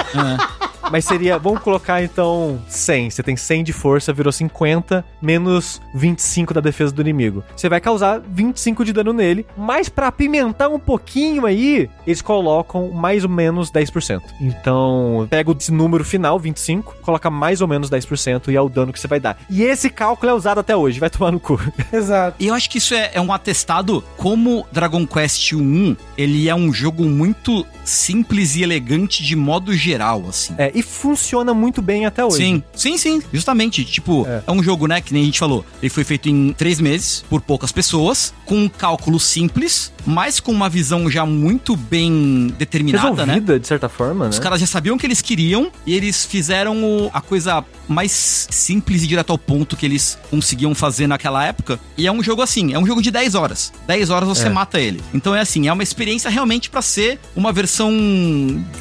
[0.90, 3.11] Mas seria, vamos colocar então 100.
[3.11, 7.42] Você tem 100 de força, virou 50, menos 25 da defesa do inimigo.
[7.57, 12.91] Você vai causar 25 de dano nele, mas pra apimentar um pouquinho aí, eles colocam
[12.91, 14.20] mais ou menos 10%.
[14.41, 18.93] Então, pega esse número final, 25, coloca mais ou menos 10% e é o dano
[18.93, 19.39] que você vai dar.
[19.49, 21.61] E esse cálculo é usado até hoje, vai tomar no cu.
[21.93, 22.37] Exato.
[22.39, 26.55] E eu acho que isso é, é um atestado como Dragon Quest 1, ele é
[26.55, 30.55] um jogo muito simples e elegante de modo geral, assim.
[30.59, 32.37] É, e funciona muito bem até hoje.
[32.37, 33.22] Sim, sim, sim.
[33.33, 33.85] Justamente.
[33.85, 34.43] Tipo, É.
[34.47, 34.53] é.
[34.53, 35.01] um jogo, né?
[35.01, 35.64] Que nem a gente falou.
[35.80, 40.52] Ele foi feito em três meses, por poucas pessoas, com um cálculo simples, mas com
[40.52, 43.34] uma visão já muito bem determinada, né?
[43.34, 44.30] Resolvida, de certa forma, né?
[44.30, 48.46] Os caras já sabiam o que eles queriam e eles fizeram o- a coisa mais
[48.50, 51.78] simples e direto ao ponto que eles conseguiam fazer naquela época.
[51.96, 53.72] E é um jogo assim, é um jogo de 10 horas.
[53.86, 54.50] 10 horas você É.
[54.50, 55.00] mata ele.
[55.12, 57.92] Então é assim, é uma experiência realmente pra ser uma versão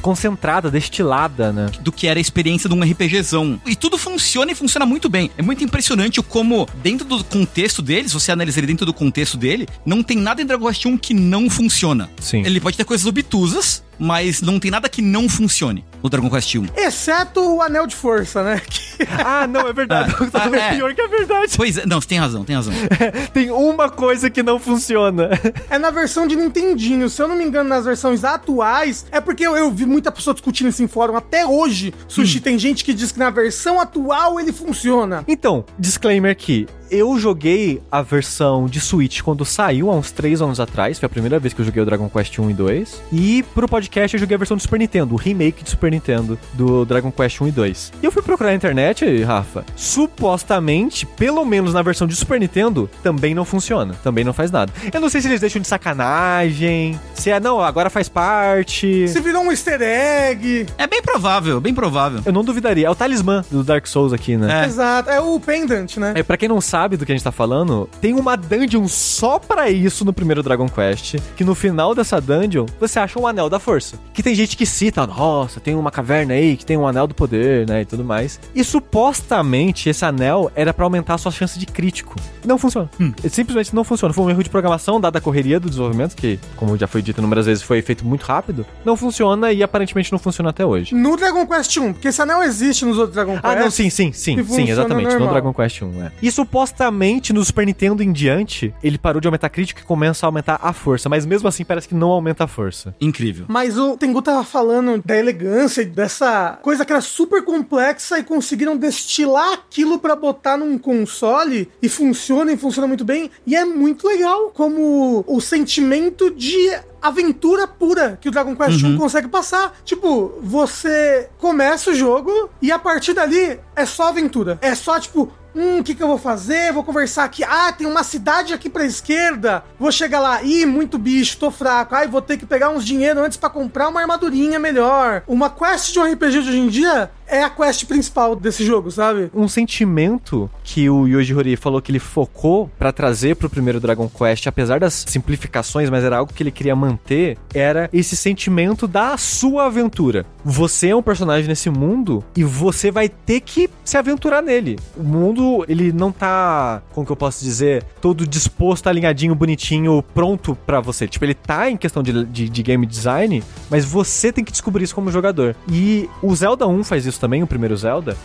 [0.01, 1.69] Concentrada, destilada, né?
[1.81, 3.59] do que era a experiência de um RPGzão.
[3.65, 5.29] E tudo funciona e funciona muito bem.
[5.37, 8.93] É muito impressionante o como, dentro do contexto dele, se você analisa ele dentro do
[8.93, 12.09] contexto dele, não tem nada em Dragon Quest 1 que não funciona.
[12.19, 12.43] Sim.
[12.45, 16.55] Ele pode ter coisas obtusas, mas não tem nada que não funcione no Dragon Quest
[16.55, 16.65] 1.
[16.75, 18.61] Exceto o anel de força, né?
[18.67, 20.13] Que Ah, não, é verdade.
[20.33, 20.75] Ah, Tá é.
[20.75, 21.53] pior que é verdade.
[21.55, 22.73] Pois é, não, você tem razão, tem razão.
[23.33, 25.29] Tem uma coisa que não funciona.
[25.69, 27.09] é na versão de Nintendinho.
[27.09, 30.33] Se eu não me engano, nas versões atuais, é porque eu, eu vi muita pessoa
[30.33, 31.93] discutindo isso em fórum até hoje.
[32.07, 35.23] Sushi, tem gente que diz que na versão atual ele funciona.
[35.27, 36.67] Então, disclaimer aqui.
[36.89, 40.99] Eu joguei a versão de Switch quando saiu, há uns 3 anos atrás.
[40.99, 43.01] Foi a primeira vez que eu joguei o Dragon Quest 1 e 2.
[43.13, 46.37] E pro podcast eu joguei a versão do Super Nintendo, o remake de Super Nintendo
[46.53, 47.93] do Dragon Quest 1 e 2.
[48.01, 49.65] E eu fui procurar na internet, Rafa.
[49.75, 53.93] Supostamente, pelo menos na versão de Super Nintendo, também não funciona.
[54.03, 54.71] Também não faz nada.
[54.93, 59.07] Eu não sei se eles deixam de sacanagem, se é, não, agora faz parte.
[59.07, 60.67] Se virou um easter egg.
[60.77, 62.21] É bem provável, bem provável.
[62.25, 62.87] Eu não duvidaria.
[62.87, 64.63] É o talismã do Dark Souls aqui, né?
[64.63, 64.65] É.
[64.65, 65.09] Exato.
[65.09, 66.13] É o pendant, né?
[66.15, 69.37] É, pra quem não sabe do que a gente tá falando, tem uma dungeon só
[69.39, 73.49] pra isso no primeiro Dragon Quest, que no final dessa dungeon, você acha um anel
[73.49, 73.70] da força.
[74.13, 77.15] Que tem gente que cita, nossa, tem uma caverna aí que tem um anel do
[77.15, 78.39] poder, né, e tudo mais.
[78.53, 82.15] E supostamente esse anel era pra aumentar a sua chance de crítico.
[82.45, 82.89] Não funciona.
[82.99, 84.13] Ele simplesmente não funciona.
[84.13, 87.19] Foi um erro de programação, dada a correria do desenvolvimento, que, como já foi dito
[87.19, 88.65] inúmeras vezes, foi feito muito rápido.
[88.83, 90.93] Não funciona e aparentemente não funciona até hoje.
[90.95, 93.45] No Dragon Quest 1, porque esse anel existe nos outros Dragon Quest.
[93.45, 95.07] Ah, não, sim, sim, sim, sim, exatamente.
[95.07, 95.29] No normal.
[95.33, 96.11] Dragon Quest 1, é.
[96.21, 100.27] E supostamente no Super Nintendo em diante, ele parou de aumentar crítico e começa a
[100.27, 102.95] aumentar a força, mas mesmo assim parece que não aumenta a força.
[102.99, 103.45] Incrível.
[103.47, 108.77] Mas o Tengu tava falando da elegância, dessa coisa que era super complexa e conseguiram
[108.77, 113.29] destilar aquilo pra botar num console e funciona e funciona muito bem.
[113.45, 118.97] E é muito legal como o sentimento de aventura pura que o Dragon Quest 1
[118.97, 119.75] consegue passar.
[119.83, 124.59] Tipo, você começa o jogo e a partir dali é só aventura.
[124.61, 126.71] É só tipo, Hum, o que, que eu vou fazer?
[126.71, 127.43] Vou conversar aqui.
[127.43, 129.63] Ah, tem uma cidade aqui pra esquerda.
[129.77, 130.41] Vou chegar lá.
[130.41, 131.93] Ih, muito bicho, tô fraco.
[131.93, 135.23] Ai, vou ter que pegar uns dinheiro antes pra comprar uma armadurinha melhor.
[135.27, 138.91] Uma quest de um RPG de hoje em dia é a quest principal desse jogo,
[138.91, 139.31] sabe?
[139.33, 144.09] Um sentimento que o Yoji Horii falou que ele focou pra trazer pro primeiro Dragon
[144.09, 149.15] Quest, apesar das simplificações, mas era algo que ele queria manter, era esse sentimento da
[149.17, 150.25] sua aventura.
[150.43, 154.77] Você é um personagem nesse mundo e você vai ter que se aventurar nele.
[154.97, 160.57] O mundo, ele não tá, como que eu posso dizer, todo disposto, alinhadinho, bonitinho, pronto
[160.65, 161.07] pra você.
[161.07, 164.83] Tipo, ele tá em questão de, de, de game design, mas você tem que descobrir
[164.83, 165.55] isso como jogador.
[165.71, 168.17] E o Zelda 1 faz isso também, o primeiro Zelda.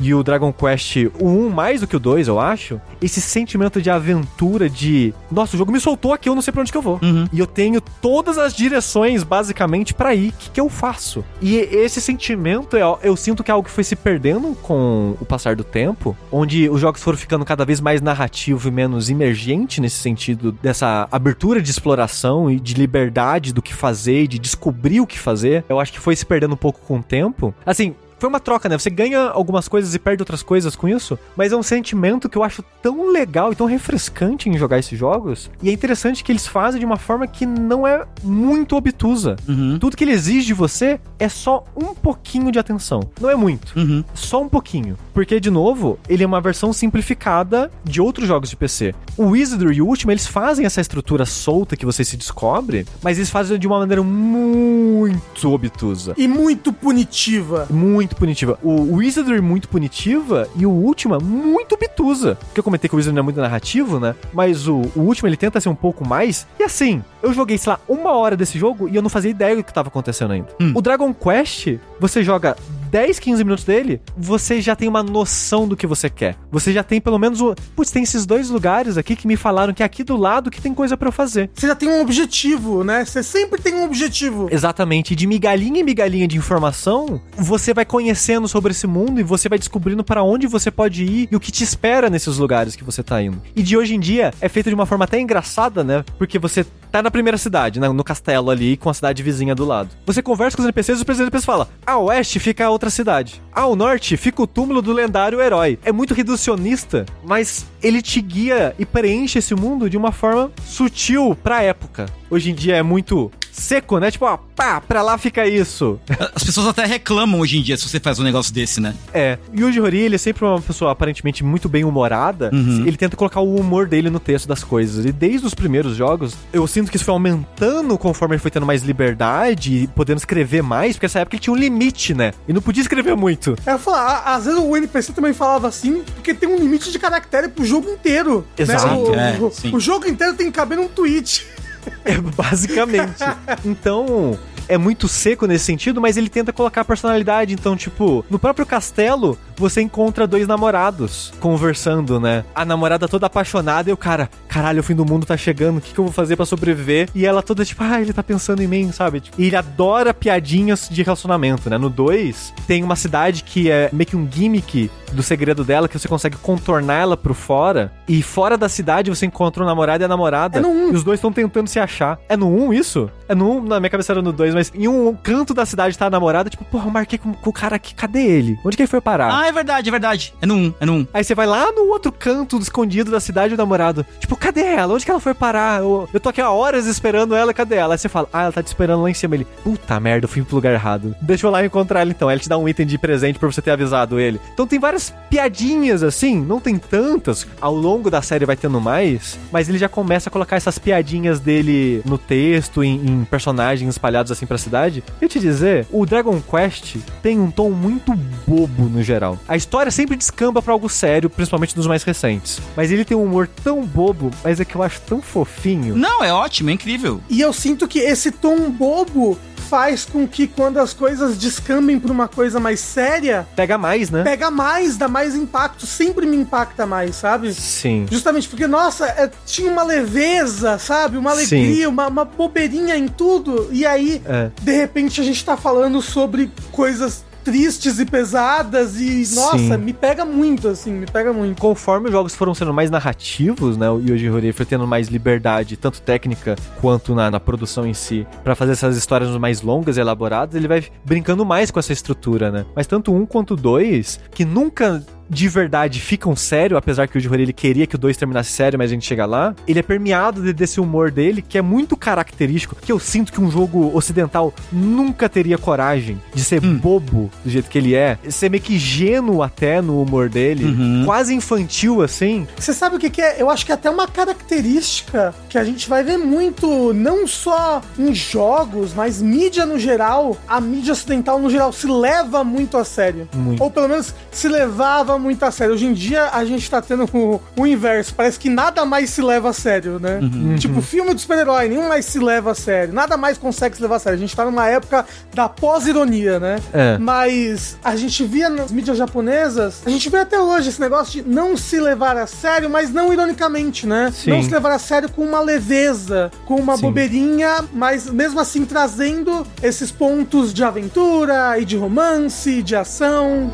[0.00, 2.80] E o Dragon Quest, o 1 mais do que o 2, eu acho.
[3.00, 5.14] Esse sentimento de aventura, de.
[5.30, 6.98] Nossa, o jogo me soltou aqui, eu não sei pra onde que eu vou.
[7.32, 10.30] E eu tenho todas as direções, basicamente, pra ir.
[10.30, 11.24] O que, que eu faço?
[11.42, 15.24] E esse sentimento, eu, eu sinto que é algo que foi se perdendo com o
[15.24, 19.80] passar do tempo, onde os jogos foram ficando cada vez mais narrativo e menos emergente
[19.80, 25.00] nesse sentido dessa abertura de exploração e de liberdade do que fazer e de descobrir
[25.00, 25.64] o que fazer.
[25.68, 27.54] Eu acho que foi se perdendo um pouco com o tempo.
[27.66, 28.78] Assim, foi uma troca, né?
[28.78, 32.36] Você ganha algumas coisas e perde outras coisas com isso, mas é um sentimento que
[32.36, 35.50] eu acho tão legal e tão refrescante em jogar esses jogos.
[35.62, 39.36] E é interessante que eles fazem de uma forma que não é muito obtusa.
[39.46, 39.78] Uhum.
[39.78, 43.08] Tudo que ele exige de você é só um pouquinho de atenção.
[43.20, 43.78] Não é muito.
[43.78, 44.04] Uhum.
[44.14, 44.96] Só um pouquinho.
[45.12, 48.94] Porque, de novo, ele é uma versão simplificada de outros jogos de PC.
[49.16, 53.18] O Wizardry e o Ultima, eles fazem essa estrutura solta que você se descobre, mas
[53.18, 56.14] eles fazem de uma maneira muito obtusa.
[56.16, 57.66] E muito punitiva.
[57.70, 58.58] Muito punitiva.
[58.62, 62.36] O Wizardry muito punitiva e o Ultima muito obtusa.
[62.36, 64.14] Porque eu comentei que o Wizardry não é muito narrativo, né?
[64.32, 66.46] Mas o, o Ultima ele tenta ser um pouco mais.
[66.58, 69.56] E assim, eu joguei, sei lá, uma hora desse jogo e eu não fazia ideia
[69.56, 70.48] do que tava acontecendo ainda.
[70.74, 72.56] O Dragon Quest, você joga
[72.88, 76.36] 10, 15 minutos dele, você já tem uma noção do que você quer.
[76.50, 77.54] Você já tem pelo menos o.
[77.76, 80.60] Putz, tem esses dois lugares aqui que me falaram que é aqui do lado que
[80.60, 81.50] tem coisa pra eu fazer.
[81.54, 83.04] Você já tem um objetivo, né?
[83.04, 84.48] Você sempre tem um objetivo.
[84.50, 85.12] Exatamente.
[85.12, 89.48] E de migalhinha em migalhinha de informação, você vai conhecendo sobre esse mundo e você
[89.48, 92.84] vai descobrindo pra onde você pode ir e o que te espera nesses lugares que
[92.84, 93.40] você tá indo.
[93.54, 96.04] E de hoje em dia é feito de uma forma até engraçada, né?
[96.16, 97.88] Porque você tá na primeira cidade, né?
[97.88, 99.90] no castelo ali, com a cidade vizinha do lado.
[100.06, 103.42] Você conversa com os NPCs e os NPCs falam: a oeste fica outra cidade.
[103.52, 105.78] Ao norte fica o túmulo do lendário herói.
[105.84, 111.36] É muito reducionista, mas ele te guia e preenche esse mundo de uma forma sutil
[111.42, 112.06] pra época.
[112.30, 113.30] Hoje em dia é muito
[113.60, 114.10] seco, né?
[114.10, 115.98] Tipo, ó, pá, pra lá fica isso.
[116.34, 118.94] As pessoas até reclamam hoje em dia se você faz um negócio desse, né?
[119.12, 119.38] É.
[119.56, 122.50] Yuji Horii, ele é sempre uma pessoa aparentemente muito bem humorada.
[122.52, 122.84] Uhum.
[122.86, 125.04] Ele tenta colocar o humor dele no texto das coisas.
[125.04, 128.66] E desde os primeiros jogos, eu sinto que isso foi aumentando conforme ele foi tendo
[128.66, 132.32] mais liberdade e podendo escrever mais, porque nessa época ele tinha um limite, né?
[132.46, 133.56] E não podia escrever muito.
[133.66, 136.98] É, falar, a- às vezes o NPC também falava assim, porque tem um limite de
[136.98, 138.44] caractere pro jogo inteiro.
[138.56, 139.38] Exato, Né?
[139.40, 141.46] O, é, o- o jogo inteiro tem que caber num tweet.
[142.04, 143.22] É, basicamente.
[143.64, 144.38] Então,
[144.68, 147.54] é muito seco nesse sentido, mas ele tenta colocar personalidade.
[147.54, 152.44] Então, tipo, no próprio castelo, você encontra dois namorados conversando, né?
[152.54, 155.80] A namorada toda apaixonada e o cara, caralho, o fim do mundo tá chegando, o
[155.80, 157.08] que, que eu vou fazer pra sobreviver?
[157.14, 159.20] E ela toda tipo, ah, ele tá pensando em mim, sabe?
[159.20, 161.78] Tipo, e ele adora piadinhas de relacionamento, né?
[161.78, 165.98] No 2, tem uma cidade que é meio que um gimmick do segredo dela, que
[165.98, 167.92] você consegue contornar ela pro fora.
[168.06, 170.58] E fora da cidade você encontra o namorado e a namorada.
[170.58, 170.92] É no um.
[170.92, 172.18] E os dois estão tentando se achar.
[172.28, 173.10] É no 1 isso?
[173.28, 175.96] É no 1, na minha cabeça era no 2, mas em um canto da cidade
[175.96, 178.58] tá a namorada, tipo, porra, eu marquei com, com o cara aqui, cadê ele?
[178.64, 179.32] Onde que ele foi parar?
[179.32, 180.34] Ah, é verdade, é verdade.
[180.42, 181.06] É no 1, é no 1.
[181.14, 184.04] Aí você vai lá no outro canto escondido da cidade o namorado.
[184.18, 184.94] Tipo, cadê ela?
[184.94, 185.80] Onde que ela foi parar?
[185.80, 187.94] Eu, eu tô aqui há horas esperando ela, cadê ela?
[187.94, 189.36] Aí você fala, ah, ela tá te esperando lá em cima.
[189.36, 191.14] Ele, puta merda, eu fui pro lugar errado.
[191.22, 192.28] Deixa eu lá encontrar ela então.
[192.28, 194.40] Aí ele te dá um item de presente pra você ter avisado ele.
[194.52, 197.46] Então tem várias piadinhas assim, não tem tantas.
[197.60, 201.38] Ao longo da série vai tendo mais, mas ele já começa a colocar essas piadinhas
[201.38, 205.04] dele no texto, em, em personagens espalhados assim pra cidade.
[205.20, 208.12] Eu te dizer, o Dragon Quest tem um tom muito
[208.46, 209.38] bobo no geral.
[209.46, 212.60] A história sempre descamba pra algo sério, principalmente nos mais recentes.
[212.74, 215.94] Mas ele tem um humor tão bobo, mas é que eu acho tão fofinho.
[215.94, 217.20] Não, é ótimo, é incrível.
[217.28, 219.38] E eu sinto que esse tom bobo
[219.68, 224.22] faz com que quando as coisas descambem pra uma coisa mais séria, Pega mais, né?
[224.22, 227.52] pega mais, dá mais impacto, sempre me impacta mais, sabe?
[227.52, 228.06] Sim.
[228.10, 231.16] Justamente porque, nossa, é, tinha uma leveza, sabe?
[231.16, 231.56] Uma Sim.
[231.56, 233.68] alegria, uma, uma bobeirinha em tudo.
[233.70, 234.50] E aí, É.
[234.62, 239.00] de repente, a gente tá falando sobre coisas tristes e pesadas.
[239.00, 239.76] E, nossa, Sim.
[239.78, 241.58] me pega muito, assim, me pega muito.
[241.58, 243.88] Conforme os jogos foram sendo mais narrativos, né?
[243.88, 248.26] O Yoji Horii foi tendo mais liberdade, tanto técnica quanto na, na produção em si,
[248.44, 252.50] pra fazer essas histórias mais longas e elaboradas, ele vai brincando mais com essa estrutura,
[252.50, 252.66] né?
[252.76, 257.42] Mas tanto um quanto dois, que nunca de verdade ficam sério, apesar que o Jihori
[257.42, 259.54] ele queria que o 2 terminasse sério, mas a gente chega lá.
[259.66, 263.40] Ele é permeado de- desse humor dele, que é muito característico, que eu sinto que
[263.40, 268.50] um jogo ocidental nunca teria coragem de ser bobo do jeito que ele é, ser
[268.50, 270.64] meio que gênuo até no humor dele,
[271.04, 272.46] quase infantil assim.
[272.58, 273.36] Você sabe o que, que é?
[273.40, 277.80] Eu acho que é até uma característica que a gente vai ver muito, não só
[277.98, 280.36] em jogos, mas mídia no geral.
[280.48, 283.28] A mídia ocidental no geral se leva muito a sério.
[283.34, 283.62] Muito.
[283.62, 285.74] Ou pelo menos se levava muito a sério.
[285.74, 288.14] Hoje em dia a gente tá tendo o, o inverso.
[288.14, 290.20] Parece que nada mais se leva a sério, né?
[290.58, 292.92] Tipo, filme de super-herói, nenhum mais se leva a sério.
[292.92, 294.16] Nada mais consegue se levar a sério.
[294.16, 295.04] A gente tá numa época
[295.34, 296.56] da pós-ironia, né?
[296.72, 296.98] É.
[296.98, 301.28] Mas a gente via nas mídias japonesas, a gente vê até hoje esse negócio de
[301.28, 304.12] não se levar a sério, mas não ironicamente, né?
[304.14, 304.30] Sim.
[304.30, 306.82] Não se levar a sério com uma leveza, com uma Sim.
[306.82, 313.52] bobeirinha, mas mesmo assim trazendo esses pontos de aventura e de romance, de ação.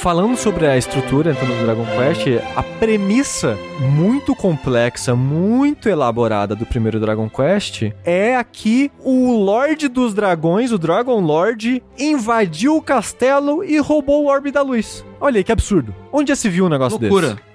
[0.00, 6.64] Falando sobre a estrutura então, do Dragon Quest, a premissa muito complexa, muito elaborada do
[6.64, 13.62] primeiro Dragon Quest é aqui o Lorde dos Dragões, o Dragon Lord, invadiu o castelo
[13.62, 15.04] e roubou o Orbe da Luz.
[15.20, 15.94] Olha aí que absurdo.
[16.10, 17.34] Onde já se viu um negócio Loucura, desse?
[17.34, 17.49] loucura.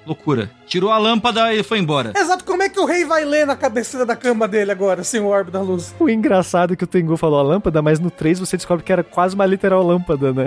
[0.67, 2.11] Tirou a lâmpada e foi embora.
[2.15, 5.19] Exato, como é que o rei vai ler na cabeceira da cama dele agora, sem
[5.19, 5.93] o orbe da luz?
[5.99, 8.91] O engraçado é que o Tengu falou a lâmpada, mas no 3 você descobre que
[8.91, 10.45] era quase uma literal lâmpada, né?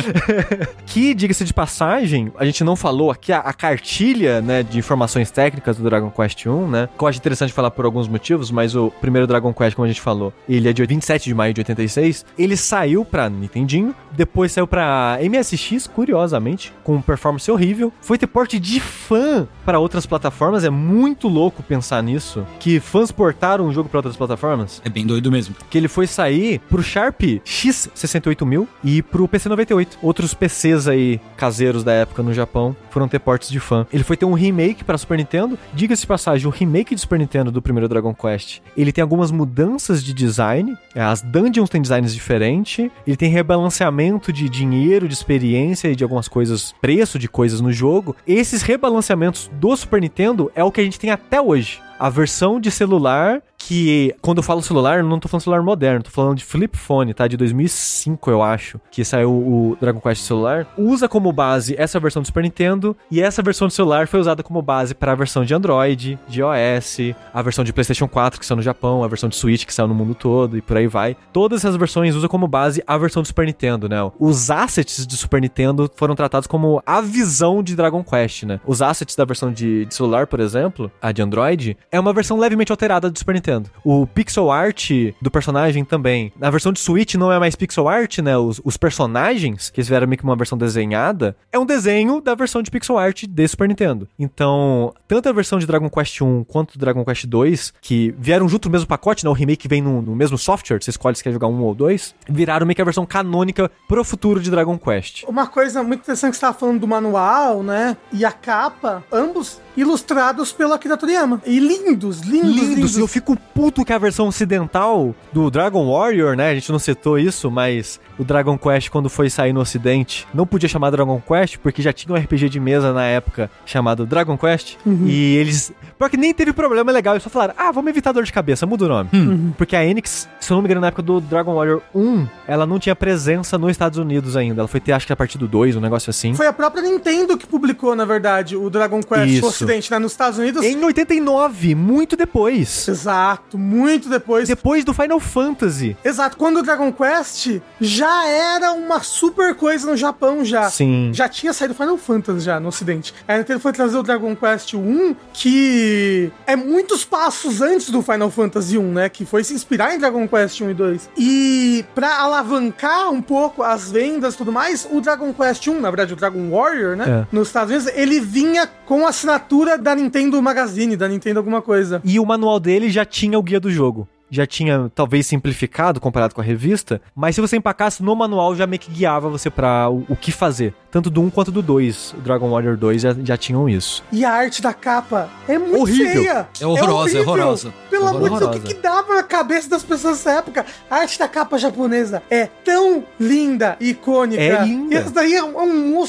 [0.86, 5.30] que, diga-se de passagem, a gente não falou aqui a, a cartilha, né, de informações
[5.30, 6.88] técnicas do Dragon Quest 1, né?
[6.96, 9.88] Que eu acho interessante falar por alguns motivos, mas o primeiro Dragon Quest, como a
[9.88, 12.24] gente falou, ele é de 27 de maio de 86.
[12.38, 17.92] Ele saiu pra Nintendinho, depois saiu pra MSX, curiosamente, com performance horrível.
[18.00, 22.46] Foi ter porte de fã para outras plataformas, é muito louco pensar nisso.
[22.58, 25.54] Que fãs portaram um jogo pra outras plataformas É bem doido mesmo.
[25.68, 29.88] que ele foi sair pro Sharp X68000 e pro PC98.
[30.00, 33.86] Outros PCs aí caseiros da época no Japão foram ter portes de fã.
[33.92, 35.58] Ele foi ter um remake para Super Nintendo.
[35.74, 39.30] Diga-se de passagem, o remake de Super Nintendo do primeiro Dragon Quest, ele tem algumas
[39.30, 40.78] mudanças de design.
[40.94, 42.90] É, As dungeons têm designs diferentes.
[43.06, 47.70] Ele tem rebalanceamento de dinheiro, de experiência e de algumas coisas, preço de coisas no
[47.70, 48.16] jogo.
[48.32, 51.82] Esses rebalanceamentos do Super Nintendo é o que a gente tem até hoje.
[51.98, 56.10] A versão de celular que, quando eu falo celular, não tô falando celular moderno, tô
[56.10, 57.28] falando de flip phone, tá?
[57.28, 60.66] De 2005, eu acho, que saiu o Dragon Quest celular.
[60.78, 64.42] Usa como base essa versão do Super Nintendo e essa versão de celular foi usada
[64.42, 68.46] como base para a versão de Android, de iOS, a versão de PlayStation 4 que
[68.46, 70.86] saiu no Japão, a versão de Switch que saiu no mundo todo e por aí
[70.86, 71.16] vai.
[71.32, 73.98] Todas essas versões usam como base a versão do Super Nintendo, né?
[74.18, 78.58] Os assets de Super Nintendo foram tratados como a visão de Dragon Quest, né?
[78.66, 82.38] Os assets da versão de, de celular, por exemplo, a de Android, é uma versão
[82.38, 83.49] levemente alterada do Super Nintendo.
[83.84, 84.90] O pixel art
[85.20, 86.32] do personagem também.
[86.38, 88.36] Na versão de Switch não é mais pixel art, né?
[88.36, 92.34] Os, os personagens, que eles vieram meio que uma versão desenhada, é um desenho da
[92.34, 94.08] versão de pixel art de Super Nintendo.
[94.18, 98.68] Então, tanto a versão de Dragon Quest 1 quanto Dragon Quest 2, que vieram junto
[98.68, 99.30] no mesmo pacote, né?
[99.30, 102.14] O remake vem no, no mesmo software, você escolhe se quer jogar um ou dois,
[102.28, 105.24] viraram meio que a versão canônica pro futuro de Dragon Quest.
[105.26, 107.96] Uma coisa muito interessante que você estava falando do manual, né?
[108.12, 111.40] E a capa, ambos ilustrados pelo Akira Toriyama.
[111.46, 112.68] E lindos, lindos, lindos.
[112.68, 112.98] lindos.
[112.98, 116.50] Eu fico puto que a versão ocidental do Dragon Warrior, né?
[116.50, 120.46] A gente não citou isso, mas o Dragon Quest, quando foi sair no ocidente, não
[120.46, 124.36] podia chamar Dragon Quest, porque já tinha um RPG de mesa na época chamado Dragon
[124.36, 124.76] Quest.
[125.06, 125.72] E eles.
[125.98, 128.66] Pior que nem teve problema legal, eles só falaram: ah, vamos evitar dor de cabeça,
[128.66, 129.10] muda o nome.
[129.56, 132.66] Porque a Enix, se eu não me engano, na época do Dragon Warrior 1, ela
[132.66, 134.60] não tinha presença nos Estados Unidos ainda.
[134.60, 136.34] Ela foi ter, acho que a partir do 2, um negócio assim.
[136.34, 139.66] Foi a própria Nintendo que publicou, na verdade, o Dragon Quest Isso.
[139.70, 139.98] Ocidente, né?
[139.98, 140.64] Nos Estados Unidos.
[140.64, 142.88] Em 89, muito depois.
[142.88, 144.48] Exato, muito depois.
[144.48, 145.96] Depois do Final Fantasy.
[146.04, 150.68] Exato, quando o Dragon Quest já era uma super coisa no Japão já.
[150.68, 151.10] Sim.
[151.14, 153.14] Já tinha saído Final Fantasy já no ocidente.
[153.28, 158.30] A Nintendo foi trazer o Dragon Quest 1, que é muitos passos antes do Final
[158.30, 159.08] Fantasy 1, né?
[159.08, 161.10] Que foi se inspirar em Dragon Quest 1 e 2.
[161.16, 165.90] E pra alavancar um pouco as vendas e tudo mais, o Dragon Quest 1, na
[165.90, 167.04] verdade o Dragon Warrior, né?
[167.08, 167.26] É.
[167.34, 169.12] Nos Estados Unidos, ele vinha com a
[169.50, 172.00] assinatura da Nintendo Magazine, da Nintendo alguma coisa.
[172.04, 174.06] E o manual dele já tinha o guia do jogo.
[174.32, 178.64] já tinha talvez simplificado comparado com a revista, mas se você empacasse no manual já
[178.64, 180.72] meio que guiava você pra o, o que fazer.
[180.88, 182.14] Tanto do 1 quanto do 2.
[182.16, 184.04] O Dragon Warrior 2 já, já tinham isso.
[184.12, 186.22] E a arte da capa é muito Horrível.
[186.22, 186.48] feia.
[186.60, 187.28] É horrorosa, é horrível.
[187.32, 187.74] horrorosa.
[187.90, 190.64] Pelo amor de Deus, o que, que dava na cabeça das pessoas nessa época?
[190.88, 194.40] A arte da capa japonesa é tão linda e icônica.
[194.40, 194.94] É linda.
[194.94, 196.04] E essa daí é um, é um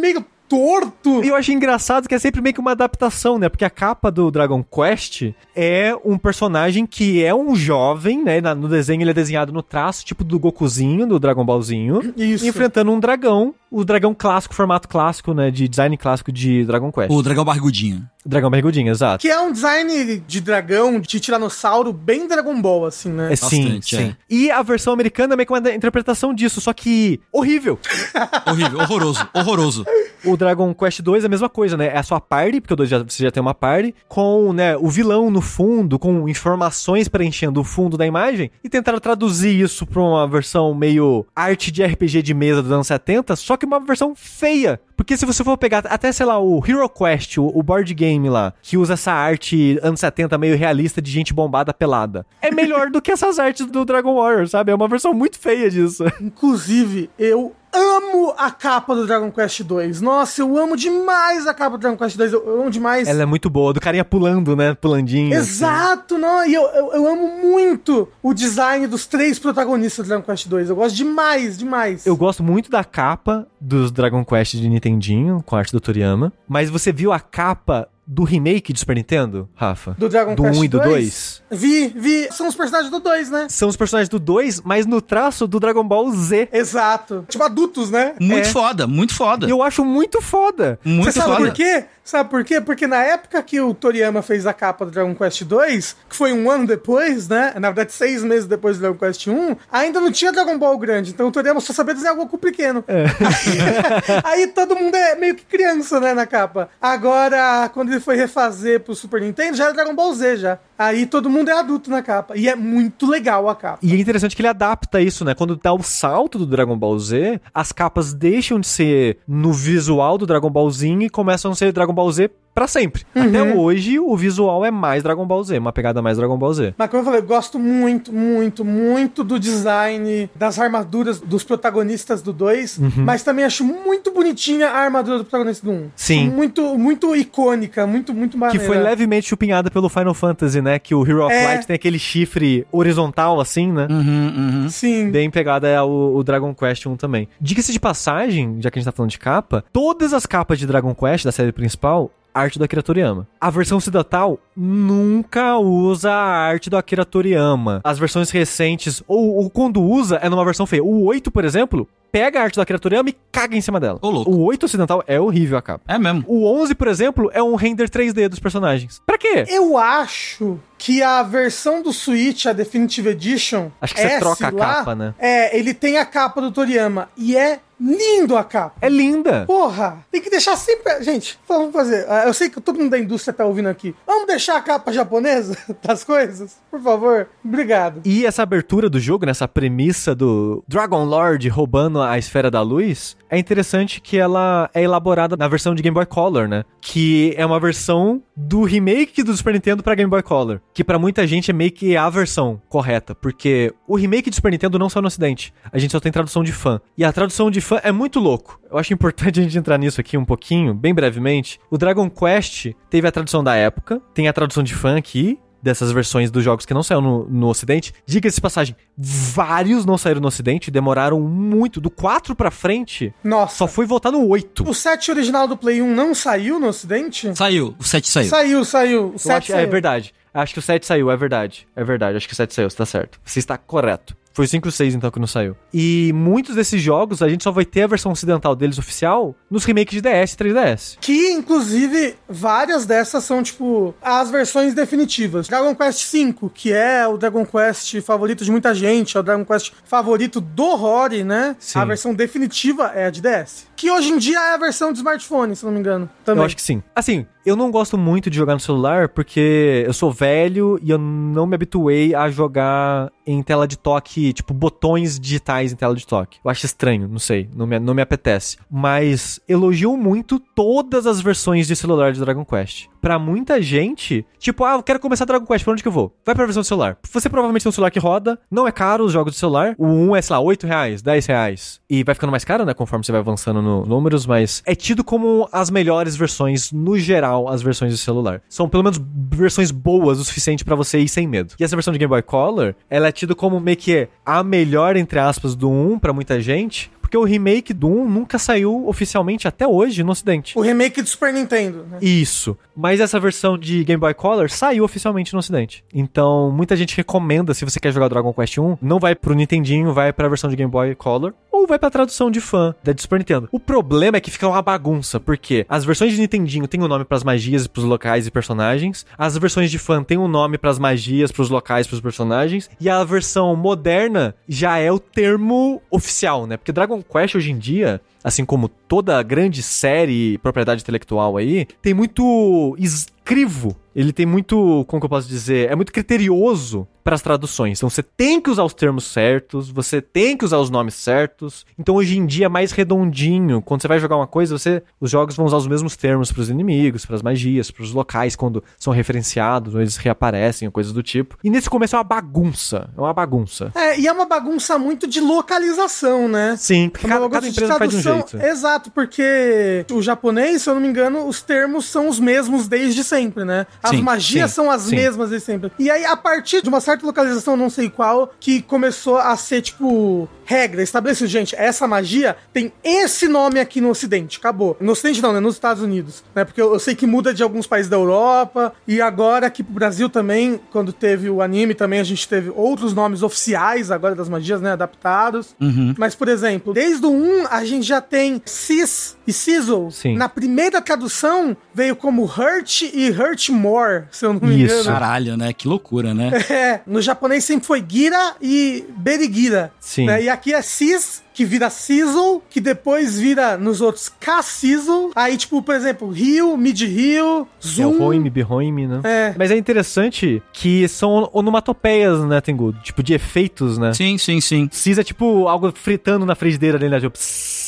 [0.00, 1.24] meio torto.
[1.24, 3.48] E eu achei engraçado que é sempre meio que uma adaptação, né?
[3.48, 8.40] Porque a capa do Dragon Quest é um personagem que é um jovem, né?
[8.54, 12.12] No desenho ele é desenhado no traço, tipo do Gokuzinho, do Dragon Ballzinho.
[12.16, 12.46] Isso.
[12.46, 15.50] Enfrentando um dragão, o dragão clássico, formato clássico, né?
[15.50, 17.10] De design clássico de Dragon Quest.
[17.10, 18.06] O dragão barrigudinho.
[18.24, 19.22] Dragão barrigudinho, exato.
[19.22, 23.32] Que é um design de dragão, de tiranossauro, bem Dragon Ball, assim, né?
[23.32, 24.02] É sim, Bastante, sim.
[24.02, 24.16] é.
[24.30, 27.78] E a versão americana é meio que uma interpretação disso, só que horrível.
[28.46, 29.84] Horrível, horroroso, horroroso.
[30.24, 31.86] O Dragon Quest 2 é a mesma coisa, né?
[31.86, 34.76] É a sua party, porque o 2 já, você já tem uma party, com né,
[34.76, 39.86] o vilão no fundo, com informações preenchendo o fundo da imagem, e tentaram traduzir isso
[39.86, 43.80] pra uma versão meio arte de RPG de mesa dos anos 70, só que uma
[43.80, 44.80] versão feia.
[44.96, 48.28] Porque se você for pegar até, sei lá, o Hero Quest, o, o board game
[48.28, 52.90] lá, que usa essa arte anos 70 meio realista de gente bombada pelada, é melhor
[52.90, 54.70] do que essas artes do Dragon Warrior, sabe?
[54.70, 56.04] É uma versão muito feia disso.
[56.20, 60.00] Inclusive, eu amo a capa do Dragon Quest 2.
[60.00, 62.32] Nossa, eu amo demais a capa do Dragon Quest 2.
[62.32, 63.08] Eu, eu amo demais.
[63.08, 64.74] Ela é muito boa, do carinha pulando, né?
[64.74, 65.36] Pulandinho.
[65.36, 65.50] assim.
[65.50, 70.24] Exato, não, e eu, eu, eu amo muito o design dos três protagonistas do Dragon
[70.24, 70.70] Quest 2.
[70.70, 72.06] Eu gosto demais, demais.
[72.06, 76.32] Eu gosto muito da capa dos Dragon Quest de Nintendinho, com a arte do Toriyama.
[76.48, 79.94] Mas você viu a capa do remake de Super Nintendo, Rafa?
[79.96, 80.88] Do Dragon do Quest 1 e do 2?
[80.90, 81.42] 2?
[81.60, 82.28] Vi, vi.
[82.32, 83.46] São os personagens do 2, né?
[83.48, 86.48] São os personagens do 2, mas no traço do Dragon Ball Z.
[86.52, 87.24] Exato.
[87.28, 88.14] Tipo adultos, né?
[88.20, 88.50] Muito É.
[88.50, 89.46] foda, muito foda.
[89.46, 90.78] E eu acho muito foda.
[90.84, 91.46] Muito Você sabe foda.
[91.46, 91.84] por quê?
[92.04, 92.60] Sabe por quê?
[92.60, 96.32] Porque na época que o Toriyama fez a capa do Dragon Quest 2, que foi
[96.32, 97.52] um ano depois, né?
[97.60, 101.12] Na verdade, seis meses depois do Dragon Quest 1, ainda não tinha Dragon Ball grande.
[101.12, 102.82] Então o Toriyama só sabia desenhar o Goku pequeno.
[104.24, 106.68] Aí, todo mundo é meio que criança, né, na capa.
[106.80, 110.58] Agora, quando ele foi refazer pro Super Nintendo, já era Dragon Ball Z já.
[110.78, 112.36] Aí todo mundo é adulto na capa.
[112.36, 113.78] E é muito legal a capa.
[113.82, 115.34] E é interessante que ele adapta isso, né?
[115.34, 120.18] Quando dá o salto do Dragon Ball Z, as capas deixam de ser no visual
[120.18, 123.02] do Dragon Ballzinho e começam a ser Dragon Ball Z pra sempre.
[123.14, 126.74] Até hoje, o visual é mais Dragon Ball Z, uma pegada mais Dragon Ball Z.
[126.76, 132.22] Mas como eu falei, eu gosto muito, muito, muito do design das armaduras dos protagonistas
[132.22, 135.74] do 2, mas também acho muito bonitinha a armadura do protagonista do 1.
[135.74, 135.90] Um.
[135.96, 136.28] Sim.
[136.30, 138.64] Muito, muito icônica, muito, muito Que maneira.
[138.66, 140.78] foi levemente chupinhada pelo Final Fantasy, né?
[140.78, 141.44] Que o Hero of É.
[141.44, 143.86] Light tem aquele chifre horizontal, assim, né?
[143.90, 144.32] Uhum,
[144.64, 144.68] uhum.
[144.68, 145.10] Sim.
[145.10, 147.28] Bem pegada é o, o Dragon Quest 1 também.
[147.40, 150.66] Diga-se de passagem, já que a gente tá falando de capa, todas as capas de
[150.66, 153.26] Dragon Quest, da série principal, arte do Akira Toriyama.
[153.40, 157.80] A versão ocidental nunca usa a arte do Akira Toriyama.
[157.84, 160.82] As versões recentes, ou, ou quando usa, é numa versão feia.
[160.82, 163.98] O 8, por exemplo, pega a arte Akira Toriyama e caga em cima dela.
[164.02, 164.30] Ô, louco.
[164.30, 165.82] O 8 ocidental é horrível a capa.
[165.88, 166.22] É mesmo.
[166.28, 169.00] O 11, por exemplo, é um render 3D dos personagens.
[169.06, 169.44] Pra quê?
[169.48, 173.70] Eu acho que a versão do Switch, a Definitive Edition.
[173.80, 175.14] Acho que você S troca a lá, capa, né?
[175.18, 177.08] É, ele tem a capa do Toriyama.
[177.16, 178.74] E é lindo a capa.
[178.80, 179.44] É linda.
[179.46, 181.02] Porra, tem que deixar sempre.
[181.02, 182.04] Gente, vamos fazer.
[182.08, 183.94] ah, Eu sei que todo mundo da indústria tá ouvindo aqui.
[184.06, 186.56] Vamos deixar a capa japonesa das coisas?
[186.70, 187.28] Por favor.
[187.44, 188.00] Obrigado.
[188.04, 193.16] E essa abertura do jogo, nessa premissa do Dragon Lord roubando a esfera da luz,
[193.30, 196.64] é interessante que ela é elaborada na versão de Game Boy Color, né?
[196.80, 200.98] Que é uma versão do remake do Super Nintendo pra Game Boy Color, que pra
[200.98, 204.88] muita gente é meio que a versão correta, porque o remake do Super Nintendo não
[204.88, 205.52] saiu no ocidente.
[205.72, 206.80] A gente só tem tradução de fã.
[206.96, 208.60] E a tradução de fã é muito louco.
[208.70, 211.58] Eu acho importante a gente entrar nisso aqui um pouquinho, bem brevemente.
[211.70, 215.92] O Dragon Quest teve a tradução da época, tem a tradução de fã aqui, dessas
[215.92, 217.94] versões dos jogos que não saíram no, no ocidente.
[218.04, 221.80] Diga-se de passagem, vários não saíram no ocidente, demoraram muito.
[221.80, 223.56] Do 4 pra frente, Nossa.
[223.56, 224.68] só foi voltar no 8.
[224.68, 227.34] O set original do Play 1 não saiu no ocidente?
[227.36, 228.28] Saiu, o 7 saiu.
[228.28, 229.08] Saiu, saiu.
[229.10, 229.70] O Eu 7 acho, é saiu.
[229.70, 230.14] verdade.
[230.34, 231.68] Acho que o 7 saiu, é verdade.
[231.76, 233.20] É verdade, acho que o 7 saiu, você tá certo.
[233.24, 234.16] Você está correto.
[234.32, 235.56] Foi o 5 e o 6 então que não saiu.
[235.72, 239.64] E muitos desses jogos a gente só vai ter a versão ocidental deles oficial nos
[239.64, 240.96] remakes de DS e 3DS.
[241.00, 245.48] Que, inclusive, várias dessas são, tipo, as versões definitivas.
[245.48, 249.44] Dragon Quest V, que é o Dragon Quest favorito de muita gente, é o Dragon
[249.44, 251.56] Quest favorito do Rory, né?
[251.58, 251.78] Sim.
[251.78, 253.66] A versão definitiva é a de DS.
[253.76, 256.08] Que hoje em dia é a versão de smartphone, se não me engano.
[256.24, 256.40] Também.
[256.40, 256.82] Eu acho que sim.
[256.94, 260.98] Assim, eu não gosto muito de jogar no celular porque eu sou velho e eu
[260.98, 266.06] não me habituei a jogar em tela de toque, tipo, botões digitais em tela de
[266.06, 266.38] toque.
[266.44, 268.58] Eu acho estranho, não sei, não me, não me apetece.
[268.70, 272.91] Mas elogio muito todas as versões de celular de Dragon Quest.
[273.02, 276.16] Pra muita gente, tipo, ah, eu quero começar Dragon Quest, pra onde que eu vou?
[276.24, 276.96] Vai pra versão do celular.
[277.12, 279.74] Você provavelmente tem um celular que roda, não é caro os jogos de celular.
[279.76, 281.80] O 1 é, sei lá, 8 reais, 10 reais.
[281.90, 285.02] E vai ficando mais caro, né, conforme você vai avançando no números, mas é tido
[285.02, 288.40] como as melhores versões, no geral, as versões de celular.
[288.48, 289.00] São pelo menos
[289.30, 291.54] versões boas o suficiente pra você ir sem medo.
[291.58, 294.96] E essa versão de Game Boy Color, ela é tido como meio que a melhor,
[294.96, 299.46] entre aspas, do 1 pra muita gente, porque o remake do 1 nunca saiu oficialmente
[299.46, 300.58] até hoje no ocidente.
[300.58, 301.98] O remake do Super Nintendo, né?
[302.00, 302.56] Isso.
[302.74, 305.84] Mas essa versão de Game Boy Color saiu oficialmente no ocidente.
[305.92, 309.92] Então, muita gente recomenda, se você quer jogar Dragon Quest 1, não vai pro Nintendinho,
[309.92, 313.18] vai pra versão de Game Boy Color, ou vai pra tradução de fã da Super
[313.18, 313.48] Nintendo.
[313.52, 316.88] O problema é que fica uma bagunça, porque as versões de Nintendinho têm o um
[316.88, 320.78] nome pras magias, pros locais e personagens, as versões de fã têm um nome pras
[320.78, 326.56] magias, pros locais, pros personagens, e a versão moderna já é o termo oficial, né?
[326.56, 331.94] Porque Dragon Quest hoje em dia, assim como toda grande série propriedade intelectual aí, tem
[331.94, 333.76] muito escrivo.
[333.94, 337.78] Ele tem muito, como que eu posso dizer, é muito criterioso para as traduções.
[337.78, 341.66] Então você tem que usar os termos certos, você tem que usar os nomes certos.
[341.78, 343.60] Então hoje em dia é mais redondinho.
[343.60, 346.40] Quando você vai jogar uma coisa, você os jogos vão usar os mesmos termos para
[346.40, 350.72] os inimigos, para as magias, para os locais quando são referenciados, ou eles reaparecem, ou
[350.72, 351.36] coisas do tipo.
[351.44, 353.72] E nesse começo é uma bagunça, é uma bagunça.
[353.74, 356.56] É, e é uma bagunça muito de localização, né?
[356.56, 358.36] Sim, porque É cada, cada empresa faz um jeito.
[358.40, 363.02] Exato, porque o japonês, se eu não me engano, os termos são os mesmos desde
[363.04, 363.66] sempre, né?
[363.82, 364.96] As Sim, magias sim, são as sim.
[364.96, 365.72] mesmas desde sempre.
[365.78, 369.62] E aí, a partir de uma certa localização, não sei qual, que começou a ser,
[369.62, 374.76] tipo, regra, estabelecido, gente, essa magia tem esse nome aqui no ocidente, acabou.
[374.78, 375.40] No ocidente não, né?
[375.40, 376.44] Nos Estados Unidos, né?
[376.44, 379.72] Porque eu, eu sei que muda de alguns países da Europa, e agora aqui pro
[379.72, 384.28] Brasil também, quando teve o anime também, a gente teve outros nomes oficiais agora das
[384.28, 384.72] magias, né?
[384.72, 385.54] Adaptados.
[385.96, 389.90] Mas, por exemplo, desde o 1, a gente já tem Cis e Sizzle.
[389.90, 390.16] Sim.
[390.16, 394.74] Na primeira tradução, veio como Hurt e Hurt More, se eu não me Isso.
[394.74, 394.84] engano.
[394.84, 395.52] Caralho, né?
[395.52, 396.30] Que loucura, né?
[396.52, 399.72] É, no japonês sempre foi Gira e Berigira.
[399.80, 400.06] Sim.
[400.06, 400.22] né?
[400.24, 405.10] E aqui é Cis, que vira Sizzle, que depois vira nos outros K-Sizzle.
[405.14, 407.88] Aí, tipo, por exemplo, Rio, Mid-Rio, É Zoom.
[407.96, 409.00] o Roime, Bihoime, né?
[409.04, 409.34] É.
[409.36, 412.72] Mas é interessante que são onomatopeias, né, Tengu?
[412.82, 413.92] Tipo, de efeitos, né?
[413.92, 414.68] Sim, sim, sim.
[414.72, 416.98] Cis é tipo algo fritando na frigideira ali, né?
[416.98, 417.61] Tipo, psss.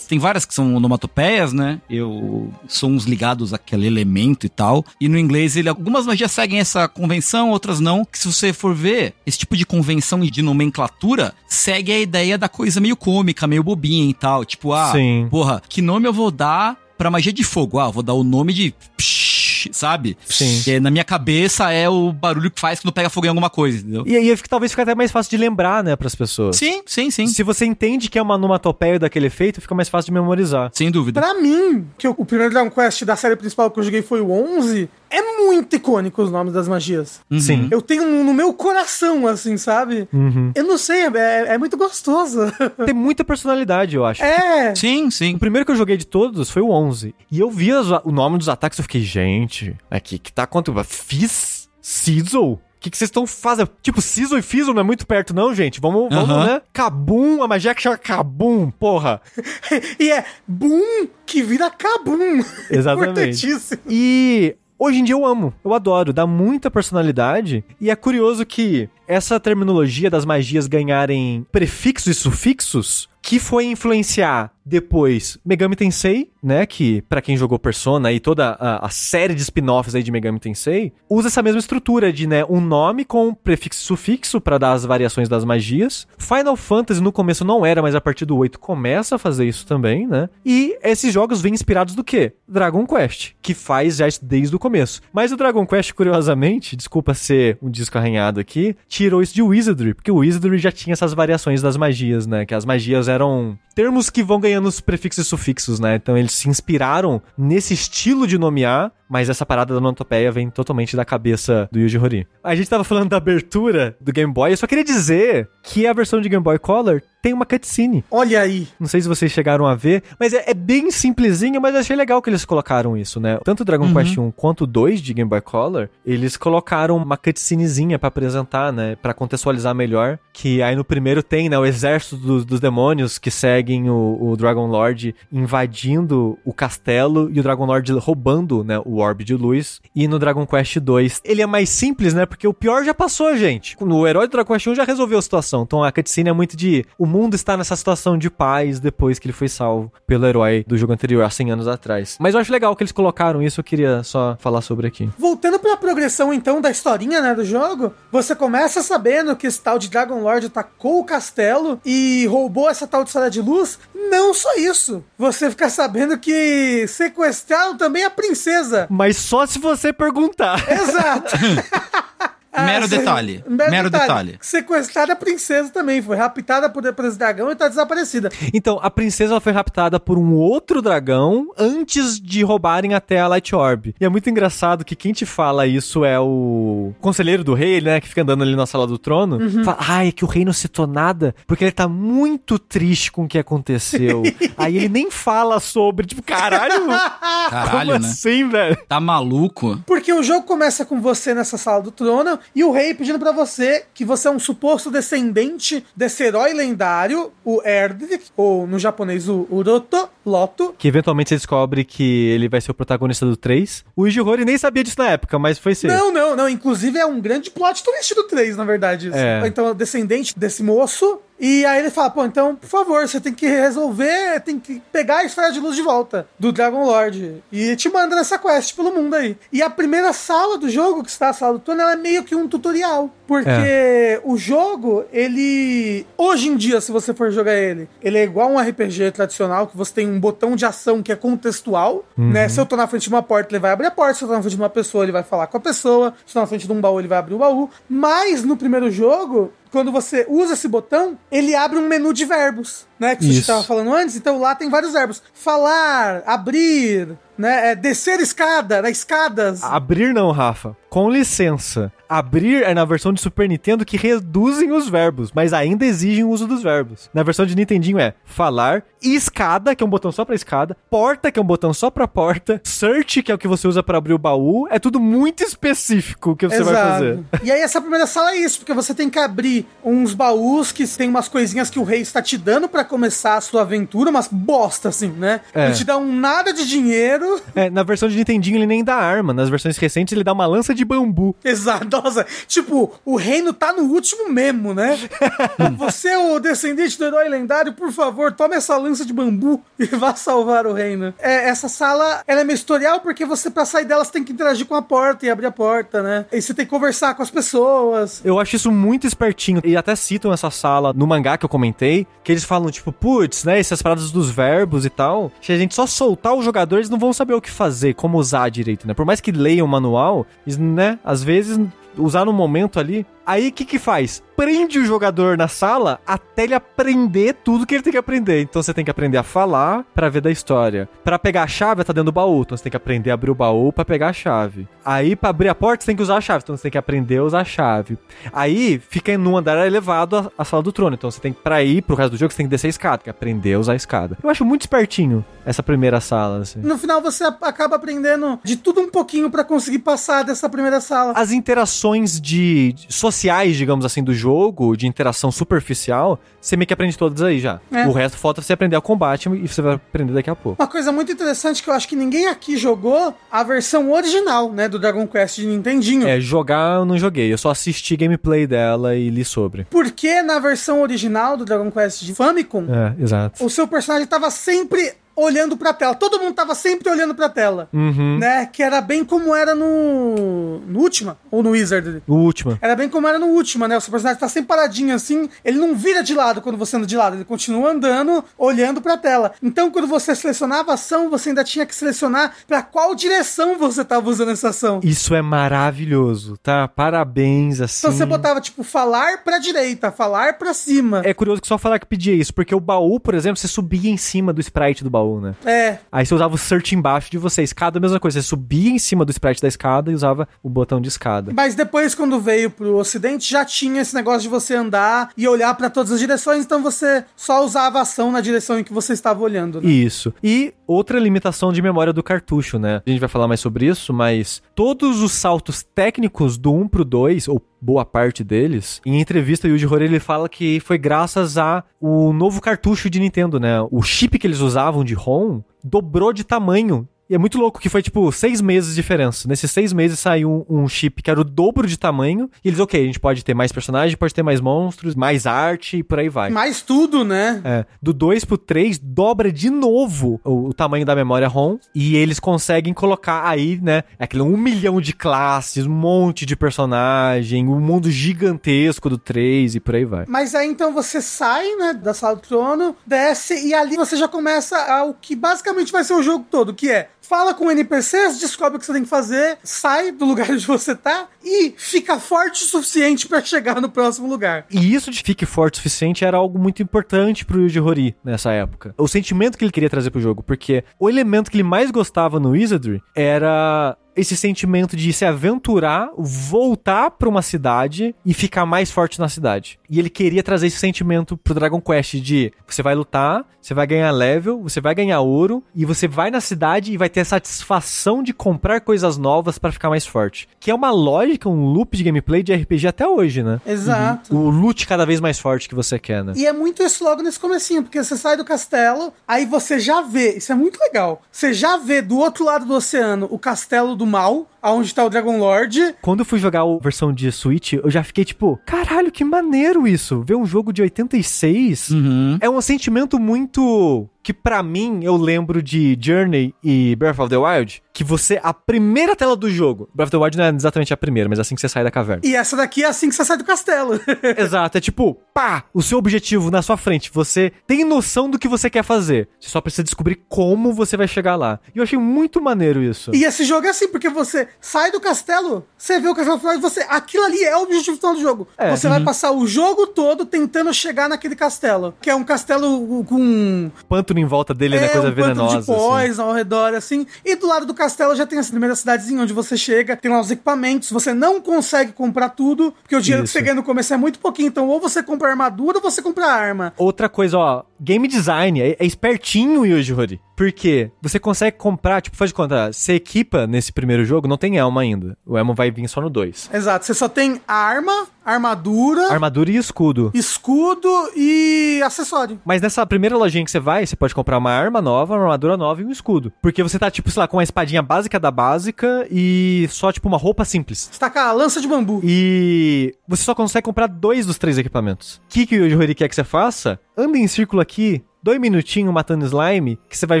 [0.10, 1.80] Tem várias que são onomatopeias, né?
[1.88, 4.84] Eu são uns ligados àquele elemento e tal.
[5.00, 8.04] E no inglês, ele, algumas magias seguem essa convenção, outras não.
[8.04, 12.36] Que se você for ver, esse tipo de convenção e de nomenclatura segue a ideia
[12.36, 14.44] da coisa meio cômica, meio bobinha e tal.
[14.44, 15.28] Tipo, ah, Sim.
[15.30, 17.78] porra, que nome eu vou dar pra magia de fogo?
[17.78, 18.74] Ah, vou dar o nome de.
[18.96, 19.39] Psh,
[19.72, 20.16] sabe?
[20.24, 20.60] Sim.
[20.64, 23.78] Que na minha cabeça é o barulho que faz quando pega fogo em alguma coisa,
[23.78, 24.04] entendeu?
[24.06, 26.56] E aí fica- talvez fique até mais fácil de lembrar, né, pras pessoas.
[26.56, 27.26] Sim, sim, sim.
[27.26, 30.70] Se você entende que é uma onomatopeia daquele efeito, fica mais fácil de memorizar.
[30.72, 31.20] Sem dúvida.
[31.20, 34.20] Pra mim, que o, o primeiro Dragon Quest da série principal que eu joguei foi
[34.20, 37.20] o 11, é muito icônico os nomes das magias.
[37.40, 37.68] Sim.
[37.70, 40.08] Eu tenho um no meu coração, assim, sabe?
[40.12, 40.52] Uhum.
[40.54, 42.40] Eu não sei, é, é muito gostoso.
[42.86, 44.22] Tem muita personalidade, eu acho.
[44.22, 44.74] é.
[44.74, 45.34] Sim, sim.
[45.34, 47.14] O primeiro que eu joguei de todos foi o 11.
[47.30, 50.46] E eu vi as- o nome dos ataques e eu fiquei, gente, aqui que tá
[50.46, 50.72] quanto?
[50.84, 51.68] Fiz?
[51.82, 52.52] Sizzle?
[52.52, 53.68] O que que vocês estão fazendo?
[53.82, 55.80] Tipo, Sizzle e Fizzle não é muito perto, não, gente.
[55.80, 56.62] Vamos, vamos né?
[56.72, 59.20] Kabum, a magia que chama Kabum, porra.
[60.00, 62.42] E é boom que vira kabum.
[62.70, 63.10] Exatamente.
[63.10, 63.80] Importantíssimo.
[63.88, 67.62] E hoje em dia eu amo, eu adoro, dá muita personalidade.
[67.78, 74.52] E é curioso que essa terminologia das magias ganharem prefixos e sufixos que foi influenciar
[74.70, 79.42] depois Megami Tensei, né, que pra quem jogou Persona e toda a, a série de
[79.42, 83.82] spin-offs aí de Megami Tensei, usa essa mesma estrutura de, né, um nome com prefixo
[83.82, 86.06] e sufixo pra dar as variações das magias.
[86.18, 89.66] Final Fantasy no começo não era, mas a partir do 8 começa a fazer isso
[89.66, 90.28] também, né?
[90.44, 92.34] E esses jogos vêm inspirados do quê?
[92.46, 95.00] Dragon Quest, que faz já isso desde o começo.
[95.12, 99.94] Mas o Dragon Quest, curiosamente, desculpa ser um disco arranhado aqui, tirou isso de Wizardry,
[99.94, 102.46] porque o Wizardry já tinha essas variações das magias, né?
[102.46, 105.96] Que as magias eram termos que vão ganhando os prefixos e sufixos, né?
[105.96, 110.96] Então eles se inspiraram nesse estilo de nomear, mas essa parada da onomatopeia vem totalmente
[110.96, 112.26] da cabeça do Yuji Horii.
[112.44, 115.92] A gente tava falando da abertura do Game Boy, eu só queria dizer que a
[115.92, 118.04] versão de Game Boy Color tem uma cutscene.
[118.10, 118.66] Olha aí.
[118.78, 121.94] Não sei se vocês chegaram a ver, mas é, é bem simplesinho, mas eu achei
[121.94, 123.38] legal que eles colocaram isso, né?
[123.44, 127.16] Tanto o Dragon Quest 1 quanto o 2 de Game Boy Color, eles colocaram uma
[127.16, 128.96] cutscenezinha pra apresentar, né?
[128.96, 130.18] Pra contextualizar melhor.
[130.32, 131.58] Que aí no primeiro tem, né?
[131.58, 137.40] O exército dos, dos demônios que seguem o, o Dragon Lord invadindo o castelo e
[137.40, 138.80] o Dragon Lord roubando, né?
[138.84, 139.80] O Orb de Luz.
[139.94, 142.26] E no Dragon Quest 2, ele é mais simples, né?
[142.26, 143.76] Porque o pior já passou, gente.
[143.80, 145.62] O herói do Dragon Quest 1 já resolveu a situação.
[145.62, 149.26] Então a cutscene é muito de o mundo está nessa situação de paz depois que
[149.26, 152.16] ele foi salvo pelo herói do jogo anterior, há 100 anos atrás.
[152.20, 155.08] Mas eu acho legal que eles colocaram isso, eu queria só falar sobre aqui.
[155.18, 159.78] Voltando pra progressão, então, da historinha, né, do jogo, você começa sabendo que esse tal
[159.78, 163.78] de Dragon Lord atacou o castelo e roubou essa tal de espada de luz.
[164.10, 165.04] Não só isso.
[165.18, 168.86] Você fica sabendo que sequestraram também a princesa.
[168.90, 170.60] Mas só se você perguntar.
[170.68, 171.36] Exato.
[172.52, 173.44] Mero cê- detalhe.
[173.48, 174.36] Mero detalhe.
[174.40, 176.02] Sequestrada a princesa também.
[176.02, 178.28] Foi raptada por, por esse dragão e tá desaparecida.
[178.52, 183.54] Então, a princesa foi raptada por um outro dragão antes de roubarem até a Light
[183.54, 183.94] Orb.
[184.00, 188.00] E é muito engraçado que quem te fala isso é o conselheiro do rei, né?
[188.00, 189.38] Que fica andando ali na sala do trono.
[189.64, 193.24] Fala, ai, é que o rei não citou nada porque ele tá muito triste com
[193.24, 194.22] o que aconteceu.
[194.58, 196.86] Aí ele nem fala sobre, tipo, caralho,
[197.50, 198.08] Caralho, como né?
[198.08, 198.76] assim, velho?
[198.88, 199.80] Tá maluco?
[199.86, 203.32] Porque o jogo começa com você nessa sala do trono e o rei pedindo pra
[203.32, 209.28] você que você é um suposto descendente desse herói lendário, o Erdrick, ou no japonês
[209.28, 210.74] o Uroto, Loto.
[210.78, 213.84] Que eventualmente você descobre que ele vai ser o protagonista do 3.
[213.96, 215.88] O Yuji Horii nem sabia disso na época, mas foi ser.
[215.88, 216.48] Não, não, não.
[216.48, 219.10] Inclusive é um grande plot twist do 3, na verdade.
[219.12, 219.42] É.
[219.46, 221.20] Então, descendente desse moço.
[221.40, 225.18] E aí ele fala, pô, então, por favor, você tem que resolver, tem que pegar
[225.18, 227.42] a esfera de luz de volta do Dragon Lord.
[227.50, 229.38] E te manda nessa quest pelo mundo aí.
[229.50, 232.24] E a primeira sala do jogo, que está a sala do trono, ela é meio
[232.24, 233.10] que um tutorial.
[233.30, 236.04] Porque o jogo, ele.
[236.18, 239.76] Hoje em dia, se você for jogar ele, ele é igual um RPG tradicional, que
[239.76, 242.48] você tem um botão de ação que é contextual, né?
[242.48, 244.14] Se eu tô na frente de uma porta, ele vai abrir a porta.
[244.14, 246.12] Se eu tô na frente de uma pessoa, ele vai falar com a pessoa.
[246.26, 247.70] Se eu tô na frente de um baú, ele vai abrir o baú.
[247.88, 252.86] Mas no primeiro jogo, quando você usa esse botão, ele abre um menu de verbos,
[252.98, 253.14] né?
[253.14, 254.16] Que você estava falando antes.
[254.16, 257.70] Então lá tem vários verbos: falar, abrir, né?
[257.70, 258.90] é, descer escada, né?
[258.90, 259.62] escadas.
[259.64, 260.76] Abrir não, Rafa.
[260.88, 261.92] Com licença.
[262.08, 266.30] Abrir é na versão de Super Nintendo que reduzem os verbos, mas ainda exigem o
[266.30, 267.08] uso dos verbos.
[267.14, 271.30] Na versão de Nintendinho é falar, escada, que é um botão só pra escada, porta,
[271.30, 273.98] que é um botão só pra porta, search, que é o que você usa pra
[273.98, 274.66] abrir o baú.
[274.68, 277.20] É tudo muito específico o que você vai fazer.
[277.44, 280.84] E aí essa primeira sala é isso, porque você tem que abrir uns baús que
[280.88, 284.26] tem umas coisinhas que o rei está te dando pra começar a sua aventura, umas
[284.26, 285.42] bosta assim, né?
[285.54, 285.66] É.
[285.66, 287.29] Ele te dá um nada de dinheiro.
[287.52, 290.46] É, na versão de Nintendinho ele nem dá arma, nas versões recentes ele dá uma
[290.46, 291.34] lança de bambu.
[291.44, 294.96] Exato, nossa, tipo, o reino tá no último mesmo, né?
[295.76, 299.84] Você é o descendente do herói lendário, por favor, tome essa lança de bambu e
[299.86, 301.12] vá salvar o reino.
[301.18, 304.32] É, essa sala, ela é meio historial porque você, pra sair dela, você tem que
[304.32, 306.26] interagir com a porta e abrir a porta, né?
[306.32, 308.20] E você tem que conversar com as pessoas.
[308.24, 309.60] Eu acho isso muito espertinho.
[309.64, 313.44] E até citam essa sala no mangá que eu comentei, que eles falam, tipo, putz,
[313.44, 315.32] né, essas paradas dos verbos e tal.
[315.40, 318.48] Se a gente só soltar os jogadores, não vão saber o que fazer, como usar
[318.48, 318.94] direito, né?
[318.94, 320.26] Por mais que leiam o manual,
[320.58, 321.60] né, às vezes
[321.98, 323.06] usar no momento ali.
[323.30, 324.20] Aí o que que faz?
[324.36, 328.40] Prende o jogador na sala até ele aprender tudo que ele tem que aprender.
[328.40, 330.88] Então você tem que aprender a falar pra ver da história.
[331.04, 332.40] Pra pegar a chave, tá dentro do baú.
[332.40, 334.66] Então você tem que aprender a abrir o baú pra pegar a chave.
[334.84, 336.42] Aí pra abrir a porta, você tem que usar a chave.
[336.42, 337.98] Então você tem que aprender a usar a chave.
[338.32, 340.94] Aí fica num andar elevado a, a sala do trono.
[340.94, 342.70] Então você tem que, pra ir pro resto do jogo, você tem que descer a
[342.70, 344.16] escada, tem que aprender a usar a escada.
[344.22, 346.60] Eu acho muito espertinho essa primeira sala, assim.
[346.60, 351.12] No final, você acaba aprendendo de tudo um pouquinho pra conseguir passar dessa primeira sala.
[351.14, 353.19] as interações de de sociais,
[353.56, 357.60] digamos assim, do jogo, de interação superficial, você meio que aprende todas aí já.
[357.72, 357.86] É.
[357.86, 360.60] O resto falta você aprender a combate e você vai aprender daqui a pouco.
[360.62, 364.68] Uma coisa muito interessante que eu acho que ninguém aqui jogou a versão original, né,
[364.68, 366.06] do Dragon Quest de Nintendinho.
[366.08, 369.66] É, jogar eu não joguei, eu só assisti gameplay dela e li sobre.
[369.70, 373.44] Porque na versão original do Dragon Quest de Famicom, É, exato.
[373.44, 375.94] o seu personagem tava sempre olhando pra tela.
[375.94, 377.68] Todo mundo tava sempre olhando pra tela.
[377.72, 378.18] Uhum.
[378.18, 378.46] Né?
[378.46, 380.60] Que era bem como era no.
[380.66, 382.02] No Ultima, ou no Wizard.
[382.06, 382.58] O último.
[382.60, 383.76] Era bem como era no Ultima, né?
[383.76, 386.86] O seu personagem tá sempre paradinho assim, ele não vira de lado quando você anda
[386.86, 389.32] de lado, ele continua andando, olhando pra tela.
[389.42, 393.84] Então, quando você selecionava a ação, você ainda tinha que selecionar pra qual direção você
[393.84, 394.80] tava usando essa ação.
[394.82, 396.66] Isso é maravilhoso, tá?
[396.68, 397.86] Parabéns, assim.
[397.86, 401.02] Então você botava, tipo, falar pra direita, falar pra cima.
[401.04, 403.90] É curioso que só falar que pedia isso, porque o baú, por exemplo, você subia
[403.90, 405.34] em cima do sprite do baú, né?
[405.46, 405.78] É.
[405.90, 407.42] Aí você usava o search embaixo de você.
[407.42, 408.20] Escada, a mesma coisa.
[408.20, 411.32] Você subia em cima do sprite da escada e usava o botão de escada.
[411.34, 415.54] Mas depois, quando veio pro ocidente, já tinha esse negócio de você andar e olhar
[415.54, 418.92] pra todas as direções, então você só usava a ação na direção em que você
[418.92, 419.70] estava olhando, né?
[419.70, 420.12] Isso.
[420.22, 422.82] E outra limitação de memória do cartucho, né?
[422.86, 426.84] A gente vai falar mais sobre isso, mas todos os saltos técnicos do 1 pro
[426.84, 431.36] 2, ou boa parte deles, em entrevista o Yuji Horii ele fala que foi graças
[431.36, 433.60] a o novo cartucho de Nintendo, né?
[433.70, 437.68] O chip que eles usavam de ROM dobrou de tamanho E é muito louco que
[437.68, 439.26] foi, tipo, seis meses de diferença.
[439.26, 442.30] Nesses seis meses saiu um, um chip que era o dobro de tamanho.
[442.44, 445.78] E eles, ok, a gente pode ter mais personagens, pode ter mais monstros, mais arte
[445.78, 446.30] e por aí vai.
[446.30, 447.42] Mais tudo, né?
[447.44, 451.96] É, do 2 pro 3 dobra de novo o, o tamanho da memória ROM e
[451.96, 457.58] eles conseguem colocar aí, né, aquele um milhão de classes, um monte de personagem, um
[457.58, 460.04] mundo gigantesco do 3 e por aí vai.
[460.06, 464.06] Mas aí então você sai, né, da sala do trono, desce e ali você já
[464.06, 468.56] começa ao que basicamente vai ser o jogo todo, que é fala com NPCs, descobre
[468.56, 472.44] o que você tem que fazer, sai do lugar onde você tá e fica forte
[472.44, 474.46] o suficiente para chegar no próximo lugar.
[474.50, 478.32] E isso de fique forte o suficiente era algo muito importante pro Yuji Horii nessa
[478.32, 478.74] época.
[478.78, 482.20] O sentimento que ele queria trazer pro jogo, porque o elemento que ele mais gostava
[482.20, 488.70] no Wizardry era esse sentimento de se aventurar, voltar para uma cidade e ficar mais
[488.70, 489.58] forte na cidade.
[489.68, 493.66] E ele queria trazer esse sentimento pro Dragon Quest de você vai lutar, você vai
[493.66, 497.04] ganhar level, você vai ganhar ouro e você vai na cidade e vai ter a
[497.04, 500.28] satisfação de comprar coisas novas para ficar mais forte.
[500.38, 503.40] Que é uma lógica, um loop de gameplay de RPG até hoje, né?
[503.46, 504.14] Exato.
[504.14, 506.12] O loot cada vez mais forte que você quer, né?
[506.16, 509.80] E é muito isso logo nesse comecinho, porque você sai do castelo, aí você já
[509.82, 511.02] vê, isso é muito legal.
[511.10, 514.90] Você já vê do outro lado do oceano o castelo do mal, aonde tá o
[514.90, 515.74] Dragon Lord.
[515.82, 519.66] Quando eu fui jogar a versão de Switch, eu já fiquei tipo, caralho, que maneiro
[519.66, 520.02] isso.
[520.02, 522.18] Ver um jogo de 86 Uhum.
[522.20, 527.18] é um sentimento muito que pra mim eu lembro de Journey e Breath of the
[527.18, 530.72] Wild, que você a primeira tela do jogo, Breath of the Wild não é exatamente
[530.72, 532.00] a primeira, mas é assim que você sai da caverna.
[532.02, 533.78] E essa daqui é assim que você sai do castelo.
[534.16, 538.26] Exato, é tipo, pá, o seu objetivo na sua frente, você tem noção do que
[538.26, 539.06] você quer fazer.
[539.20, 541.38] Você só precisa descobrir como você vai chegar lá.
[541.54, 542.90] E eu achei muito maneiro isso.
[542.94, 546.34] e esse jogo é assim, porque você sai do castelo, você vê o castelo final
[546.34, 546.64] e você.
[546.68, 548.28] Aquilo ali é o objetivo final do jogo.
[548.36, 548.50] É.
[548.50, 551.74] Você vai passar o jogo todo tentando chegar naquele castelo.
[551.80, 555.42] Que é um castelo com Pântano em volta dele é, é, coisa um venenosa.
[555.42, 556.00] de assim.
[556.00, 556.86] ao redor, assim.
[557.04, 560.00] E do lado do castelo já tem a primeira cidadezinha onde você chega, tem lá
[560.00, 563.12] os equipamentos, você não consegue comprar tudo, porque o dinheiro Isso.
[563.12, 565.82] que você ganha no começo é muito pouquinho, então ou você compra armadura ou você
[565.82, 566.52] compra arma.
[566.56, 570.00] Outra coisa, ó, game design é, é espertinho Yuji Horii.
[570.20, 574.36] Porque você consegue comprar, tipo, faz de conta, você equipa nesse primeiro jogo, não tem
[574.36, 574.94] elmo ainda.
[575.06, 576.28] O elmo vai vir só no 2.
[576.34, 579.90] Exato, você só tem arma, armadura, Armadura e escudo.
[579.94, 582.20] escudo e acessório.
[582.22, 585.38] Mas nessa primeira lojinha que você vai, você pode comprar uma arma nova, uma armadura
[585.38, 586.12] nova e um escudo.
[586.20, 589.88] Porque você tá, tipo, sei lá, com uma espadinha básica da básica e só, tipo,
[589.88, 590.68] uma roupa simples.
[590.70, 591.80] Você tá com a lança de bambu.
[591.82, 594.96] E você só consegue comprar dois dos três equipamentos.
[594.96, 596.60] O que, que o Horii quer que você faça?
[596.76, 600.00] Anda em círculo aqui, dois minutinhos matando slime, que você vai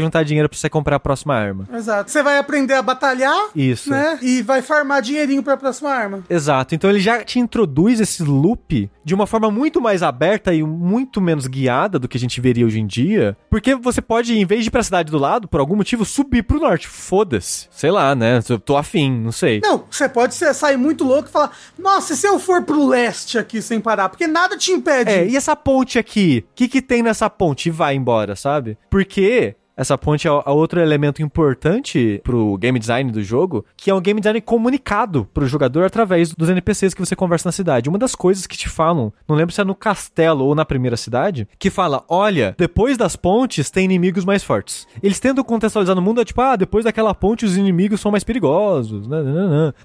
[0.00, 1.68] juntar dinheiro pra você comprar a próxima arma.
[1.72, 2.10] Exato.
[2.10, 3.90] Você vai aprender a batalhar, Isso.
[3.90, 4.18] né?
[4.22, 6.24] E vai farmar dinheirinho pra próxima arma.
[6.28, 6.74] Exato.
[6.74, 11.20] Então ele já te introduz esse loop de uma forma muito mais aberta e muito
[11.20, 13.36] menos guiada do que a gente veria hoje em dia.
[13.48, 16.42] Porque você pode, em vez de ir pra cidade do lado, por algum motivo, subir
[16.42, 16.88] pro norte.
[16.88, 17.68] Foda-se.
[17.70, 18.40] Sei lá, né?
[18.48, 19.60] Eu tô afim, não sei.
[19.62, 23.38] Não, você pode sair muito louco e falar: Nossa, e se eu for pro leste
[23.38, 24.08] aqui sem parar?
[24.08, 25.10] Porque nada te impede.
[25.10, 26.44] É, e essa ponte aqui?
[26.50, 27.68] O que, que tem nessa ponte?
[27.68, 28.78] E vai embora, sabe?
[28.88, 33.94] Porque essa ponte é é outro elemento importante pro game design do jogo, que é
[33.94, 37.88] um game design comunicado pro jogador através dos NPCs que você conversa na cidade.
[37.88, 40.96] Uma das coisas que te falam, não lembro se é no castelo ou na primeira
[40.96, 44.86] cidade, que fala: olha, depois das pontes tem inimigos mais fortes.
[45.02, 48.22] Eles tentam contextualizar no mundo, é tipo, ah, depois daquela ponte os inimigos são mais
[48.22, 49.08] perigosos.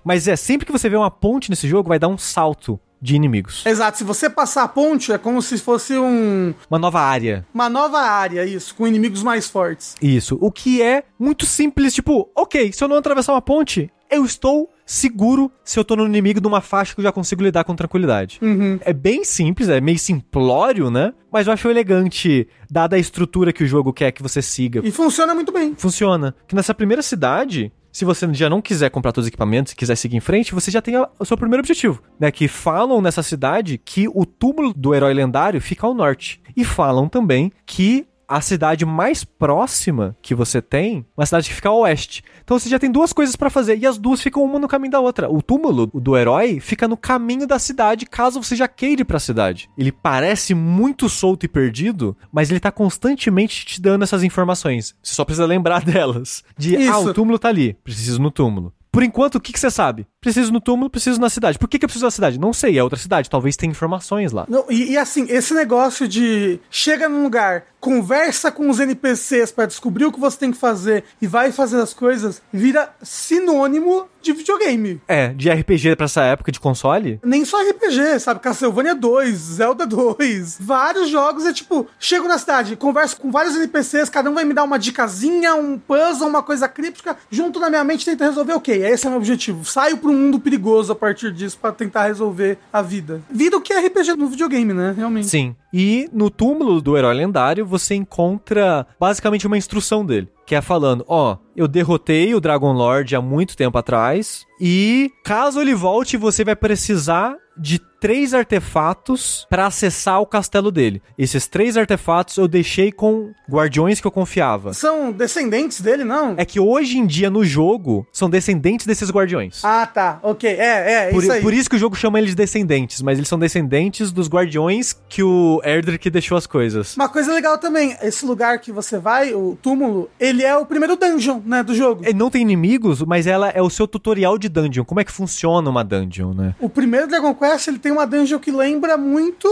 [0.03, 3.15] Mas é, sempre que você vê uma ponte nesse jogo, vai dar um salto de
[3.15, 3.65] inimigos.
[3.65, 7.45] Exato, se você passar a ponte, é como se fosse um, Uma nova área.
[7.53, 9.95] uma nova área, isso, com inimigos mais fortes.
[10.01, 10.37] Isso.
[10.41, 14.69] O que é muito simples, tipo, ok, se eu não atravessar uma ponte, eu estou
[14.85, 17.75] seguro se eu tô no inimigo de uma faixa que eu já consigo lidar com
[17.75, 18.39] tranquilidade.
[18.81, 21.11] É bem simples, é meio simplório, né?
[21.31, 24.81] Mas eu acho elegante, dada a estrutura que o jogo quer que você siga.
[24.83, 25.73] E funciona muito bem.
[25.75, 26.35] Funciona.
[26.47, 29.95] Que nessa primeira cidade, se você já não quiser comprar todos os equipamentos e quiser
[29.95, 32.29] seguir em frente, você já tem o seu primeiro objetivo, né?
[32.29, 36.41] Que falam nessa cidade que o túmulo do herói lendário fica ao norte.
[36.57, 41.69] E falam também que a cidade mais próxima que você tem, uma cidade que fica
[41.69, 42.23] ao oeste.
[42.43, 44.91] Então você já tem duas coisas pra fazer e as duas ficam uma no caminho
[44.91, 45.29] da outra.
[45.29, 49.19] O túmulo do herói fica no caminho da cidade, caso você já queira ir pra
[49.19, 49.69] cidade.
[49.77, 54.95] Ele parece muito solto e perdido, mas ele tá constantemente te dando essas informações.
[55.01, 56.43] Você só precisa lembrar delas.
[56.57, 57.09] De, ah, Isso.
[57.09, 58.73] o túmulo tá ali, preciso no túmulo.
[58.95, 60.07] Por enquanto, o que, que você sabe?
[60.21, 61.59] Preciso no túmulo, preciso na cidade.
[61.59, 62.39] Por que, que eu preciso na cidade?
[62.39, 63.29] Não sei, é outra cidade.
[63.29, 64.45] Talvez tenha informações lá.
[64.47, 69.67] Não, e, e assim, esse negócio de chega num lugar, conversa com os NPCs pra
[69.67, 74.33] descobrir o que você tem que fazer e vai fazer as coisas, vira sinônimo de
[74.33, 74.99] videogame.
[75.07, 77.19] É, de RPG pra essa época de console?
[77.23, 78.39] Nem só RPG, sabe?
[78.39, 84.09] Castlevania 2, Zelda 2, vários jogos é tipo, chego na cidade, converso com vários NPCs,
[84.09, 87.83] cada um vai me dar uma dicasinha, um puzzle, uma coisa críptica, junto na minha
[87.83, 89.63] mente tenta resolver, ok, esse é o meu objetivo.
[89.63, 93.21] Saio pro mundo perigoso a partir disso pra tentar resolver a vida.
[93.29, 94.91] Vida o que é RPG no videogame, né?
[94.97, 95.27] Realmente.
[95.27, 95.55] Sim.
[95.77, 100.29] E no túmulo do herói lendário, você encontra basicamente uma instrução dele.
[100.45, 104.45] Que é falando, ó, eu derrotei o Dragon Lord há muito tempo atrás.
[104.61, 111.01] E caso ele volte, você vai precisar de três artefatos para acessar o castelo dele.
[111.17, 114.75] Esses três artefatos eu deixei com guardiões que eu confiava.
[114.75, 116.35] São descendentes dele, não?
[116.37, 119.65] É que hoje em dia no jogo são descendentes desses guardiões.
[119.65, 120.19] Ah, tá.
[120.21, 120.47] Ok.
[120.47, 121.41] É, é, Por, isso aí.
[121.41, 124.95] por isso que o jogo chama eles de descendentes, mas eles são descendentes dos guardiões
[125.09, 126.95] que o Erdrick deixou as coisas.
[126.95, 130.95] Uma coisa legal também, esse lugar que você vai, o túmulo, ele é o primeiro
[130.95, 132.03] dungeon, né, do jogo.
[132.05, 134.85] Ele não tem inimigos, mas ela é o seu tutorial de dungeon.
[134.85, 136.53] Como é que funciona uma dungeon, né?
[136.59, 139.47] O primeiro Dragon Quest, ele tem uma dungeon que lembra muito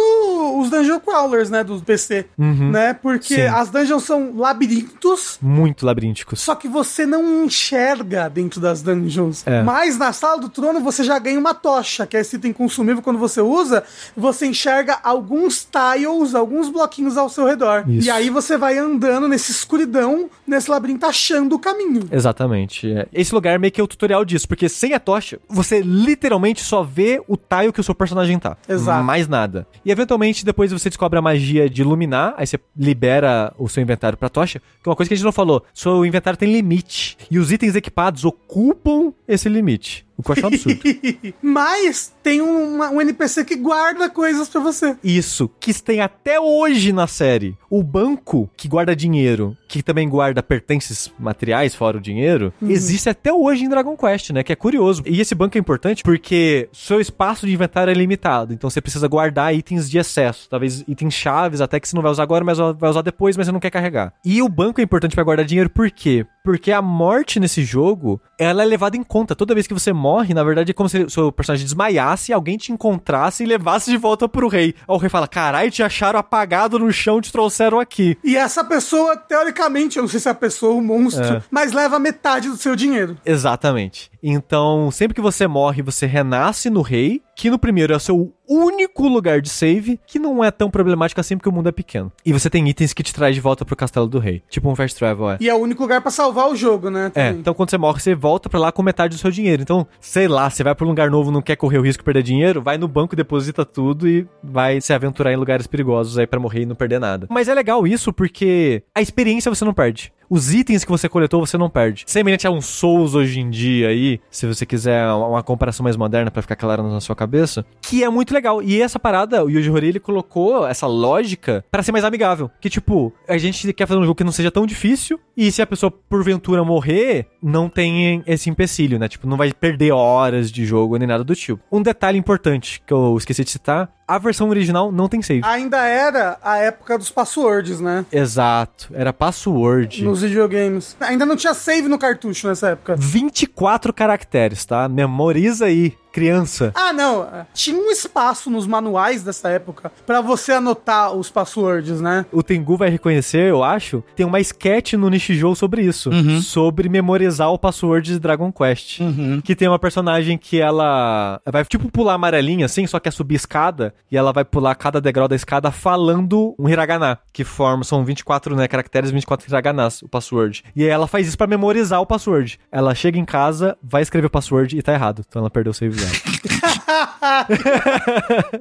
[0.59, 2.93] os dungeon crawlers, né, do PC, né?
[2.93, 3.41] Porque Sim.
[3.43, 6.39] as dungeons são labirintos, Muito labirínticos.
[6.41, 9.45] só que você não enxerga dentro das dungeons.
[9.45, 9.61] É.
[9.63, 13.01] Mas na sala do trono você já ganha uma tocha, que é esse item consumível
[13.01, 13.83] quando você usa,
[14.15, 17.83] você enxerga alguns tiles, alguns bloquinhos ao seu redor.
[17.87, 18.07] Isso.
[18.07, 22.03] E aí você vai andando nessa escuridão, nesse labirinto, achando o caminho.
[22.11, 22.91] Exatamente.
[22.91, 23.07] é.
[23.13, 26.61] Esse lugar é meio que é o tutorial disso, porque sem a tocha, você literalmente
[26.63, 28.57] só vê o tile que o seu personagem tá.
[28.67, 29.03] Exato.
[29.03, 29.67] Mais nada.
[29.85, 34.17] E eventualmente depois você descobre a magia de iluminar, aí você libera o seu inventário
[34.17, 35.63] pra tocha, que é uma coisa que a gente não falou.
[35.73, 37.17] Seu inventário tem limite.
[37.29, 40.05] E os itens equipados ocupam esse limite.
[40.17, 40.79] O que eu acho um absurdo.
[41.41, 44.95] Mas tem uma- um NPC que guarda coisas pra você.
[45.03, 47.57] Isso, que tem até hoje na série.
[47.69, 53.33] O banco que guarda dinheiro, que também guarda pertences materiais fora o dinheiro, existe até
[53.33, 54.43] hoje em Dragon Quest, né?
[54.43, 55.01] Que é curioso.
[55.05, 58.53] E esse banco é importante porque seu espaço de inventário é limitado.
[58.53, 60.47] Então você precisa guardar itens de excesso.
[60.49, 63.47] Talvez itens chaves, até que você não vai usar agora, mas vai usar depois, mas
[63.47, 64.13] você não quer carregar.
[64.23, 66.25] E o banco é importante pra guardar dinheiro por quê?
[66.43, 69.33] Porque a morte nesse jogo, ela é levada em conta.
[69.33, 72.57] Toda vez que você morre, na verdade, é como se o seu personagem desmaiasse, alguém
[72.57, 74.75] te encontrasse e levasse de volta pro rei.
[74.77, 78.17] Aí o rei fala: Carai, te acharam apagado no chão, te trouxeram aqui.
[78.21, 81.41] E essa pessoa, teoricamente, eu não sei se é a pessoa ou o monstro, É.
[81.49, 83.17] mas leva metade do seu dinheiro.
[83.25, 84.11] Exatamente.
[84.21, 88.33] Então, sempre que você morre, você renasce no rei, que no primeiro é o seu
[88.47, 92.11] único lugar de save, que não é tão problemático assim porque o mundo é pequeno.
[92.25, 94.43] E você tem itens que te traz de volta pro castelo do rei.
[94.49, 95.37] Tipo um fast travel, é.
[95.39, 97.07] E é o único lugar pra salvar o jogo, né?
[97.07, 97.39] É, também.
[97.39, 99.61] então quando você morre, você volta pra lá com metade do seu dinheiro.
[99.61, 102.05] Então, sei lá, você vai pra um lugar novo, não quer correr o risco de
[102.05, 106.27] perder dinheiro, vai no banco, deposita tudo e vai se aventurar em lugares perigosos aí
[106.27, 107.27] pra morrer e não perder nada.
[107.29, 110.12] Mas é legal isso porque a experiência você não perde.
[110.33, 112.05] Os itens que você coletou, você não perde.
[112.07, 116.31] Semelhante a um Souls hoje em dia aí, se você quiser uma comparação mais moderna
[116.31, 118.59] pra ficar claro na sua cabeça, que é muito legal.
[118.59, 122.49] E essa parada, o Yuji Horii, ele colocou essa lógica pra ser mais amigável.
[122.59, 125.61] Que tipo, a gente quer fazer um jogo que não seja tão difícil, e se
[125.61, 129.07] a pessoa porventura morrer, não tem esse empecilho, né?
[129.07, 131.61] Tipo, não vai perder horas de jogo nem nada do tipo.
[131.71, 135.41] Um detalhe importante que eu esqueci de citar, a versão original não tem save.
[135.43, 138.05] Ainda era a época dos passwords, né?
[138.11, 140.03] Exato, era password.
[140.03, 140.95] Nos videogames.
[140.99, 142.95] Ainda não tinha save no cartucho nessa época.
[142.97, 144.87] 24 caracteres, tá?
[144.87, 146.71] Memoriza aí, criança.
[146.75, 147.27] Ah, não.
[147.53, 152.25] Tinha um espaço nos manuais dessa época pra você anotar os passwords, né?
[152.31, 156.11] O Tengu vai reconhecer, eu acho, tem uma sketch no Nishijou sobre isso.
[156.41, 158.99] Sobre memorizar o password de Dragon Quest.
[159.43, 163.35] Que tem uma personagem que ela vai, tipo, pular amarelinha, assim, só que é subir
[163.35, 163.93] escada.
[164.11, 167.17] E ela vai pular cada degrau da escada falando um hiragana.
[167.31, 170.63] Que forma, são 24 né, caracteres, 24 hiraganas, o password.
[170.75, 172.59] E aí ela faz isso pra memorizar o password.
[172.71, 175.25] Ela chega em casa, vai escrever o password e tá errado.
[175.27, 177.47] Então ela perdeu o save dela.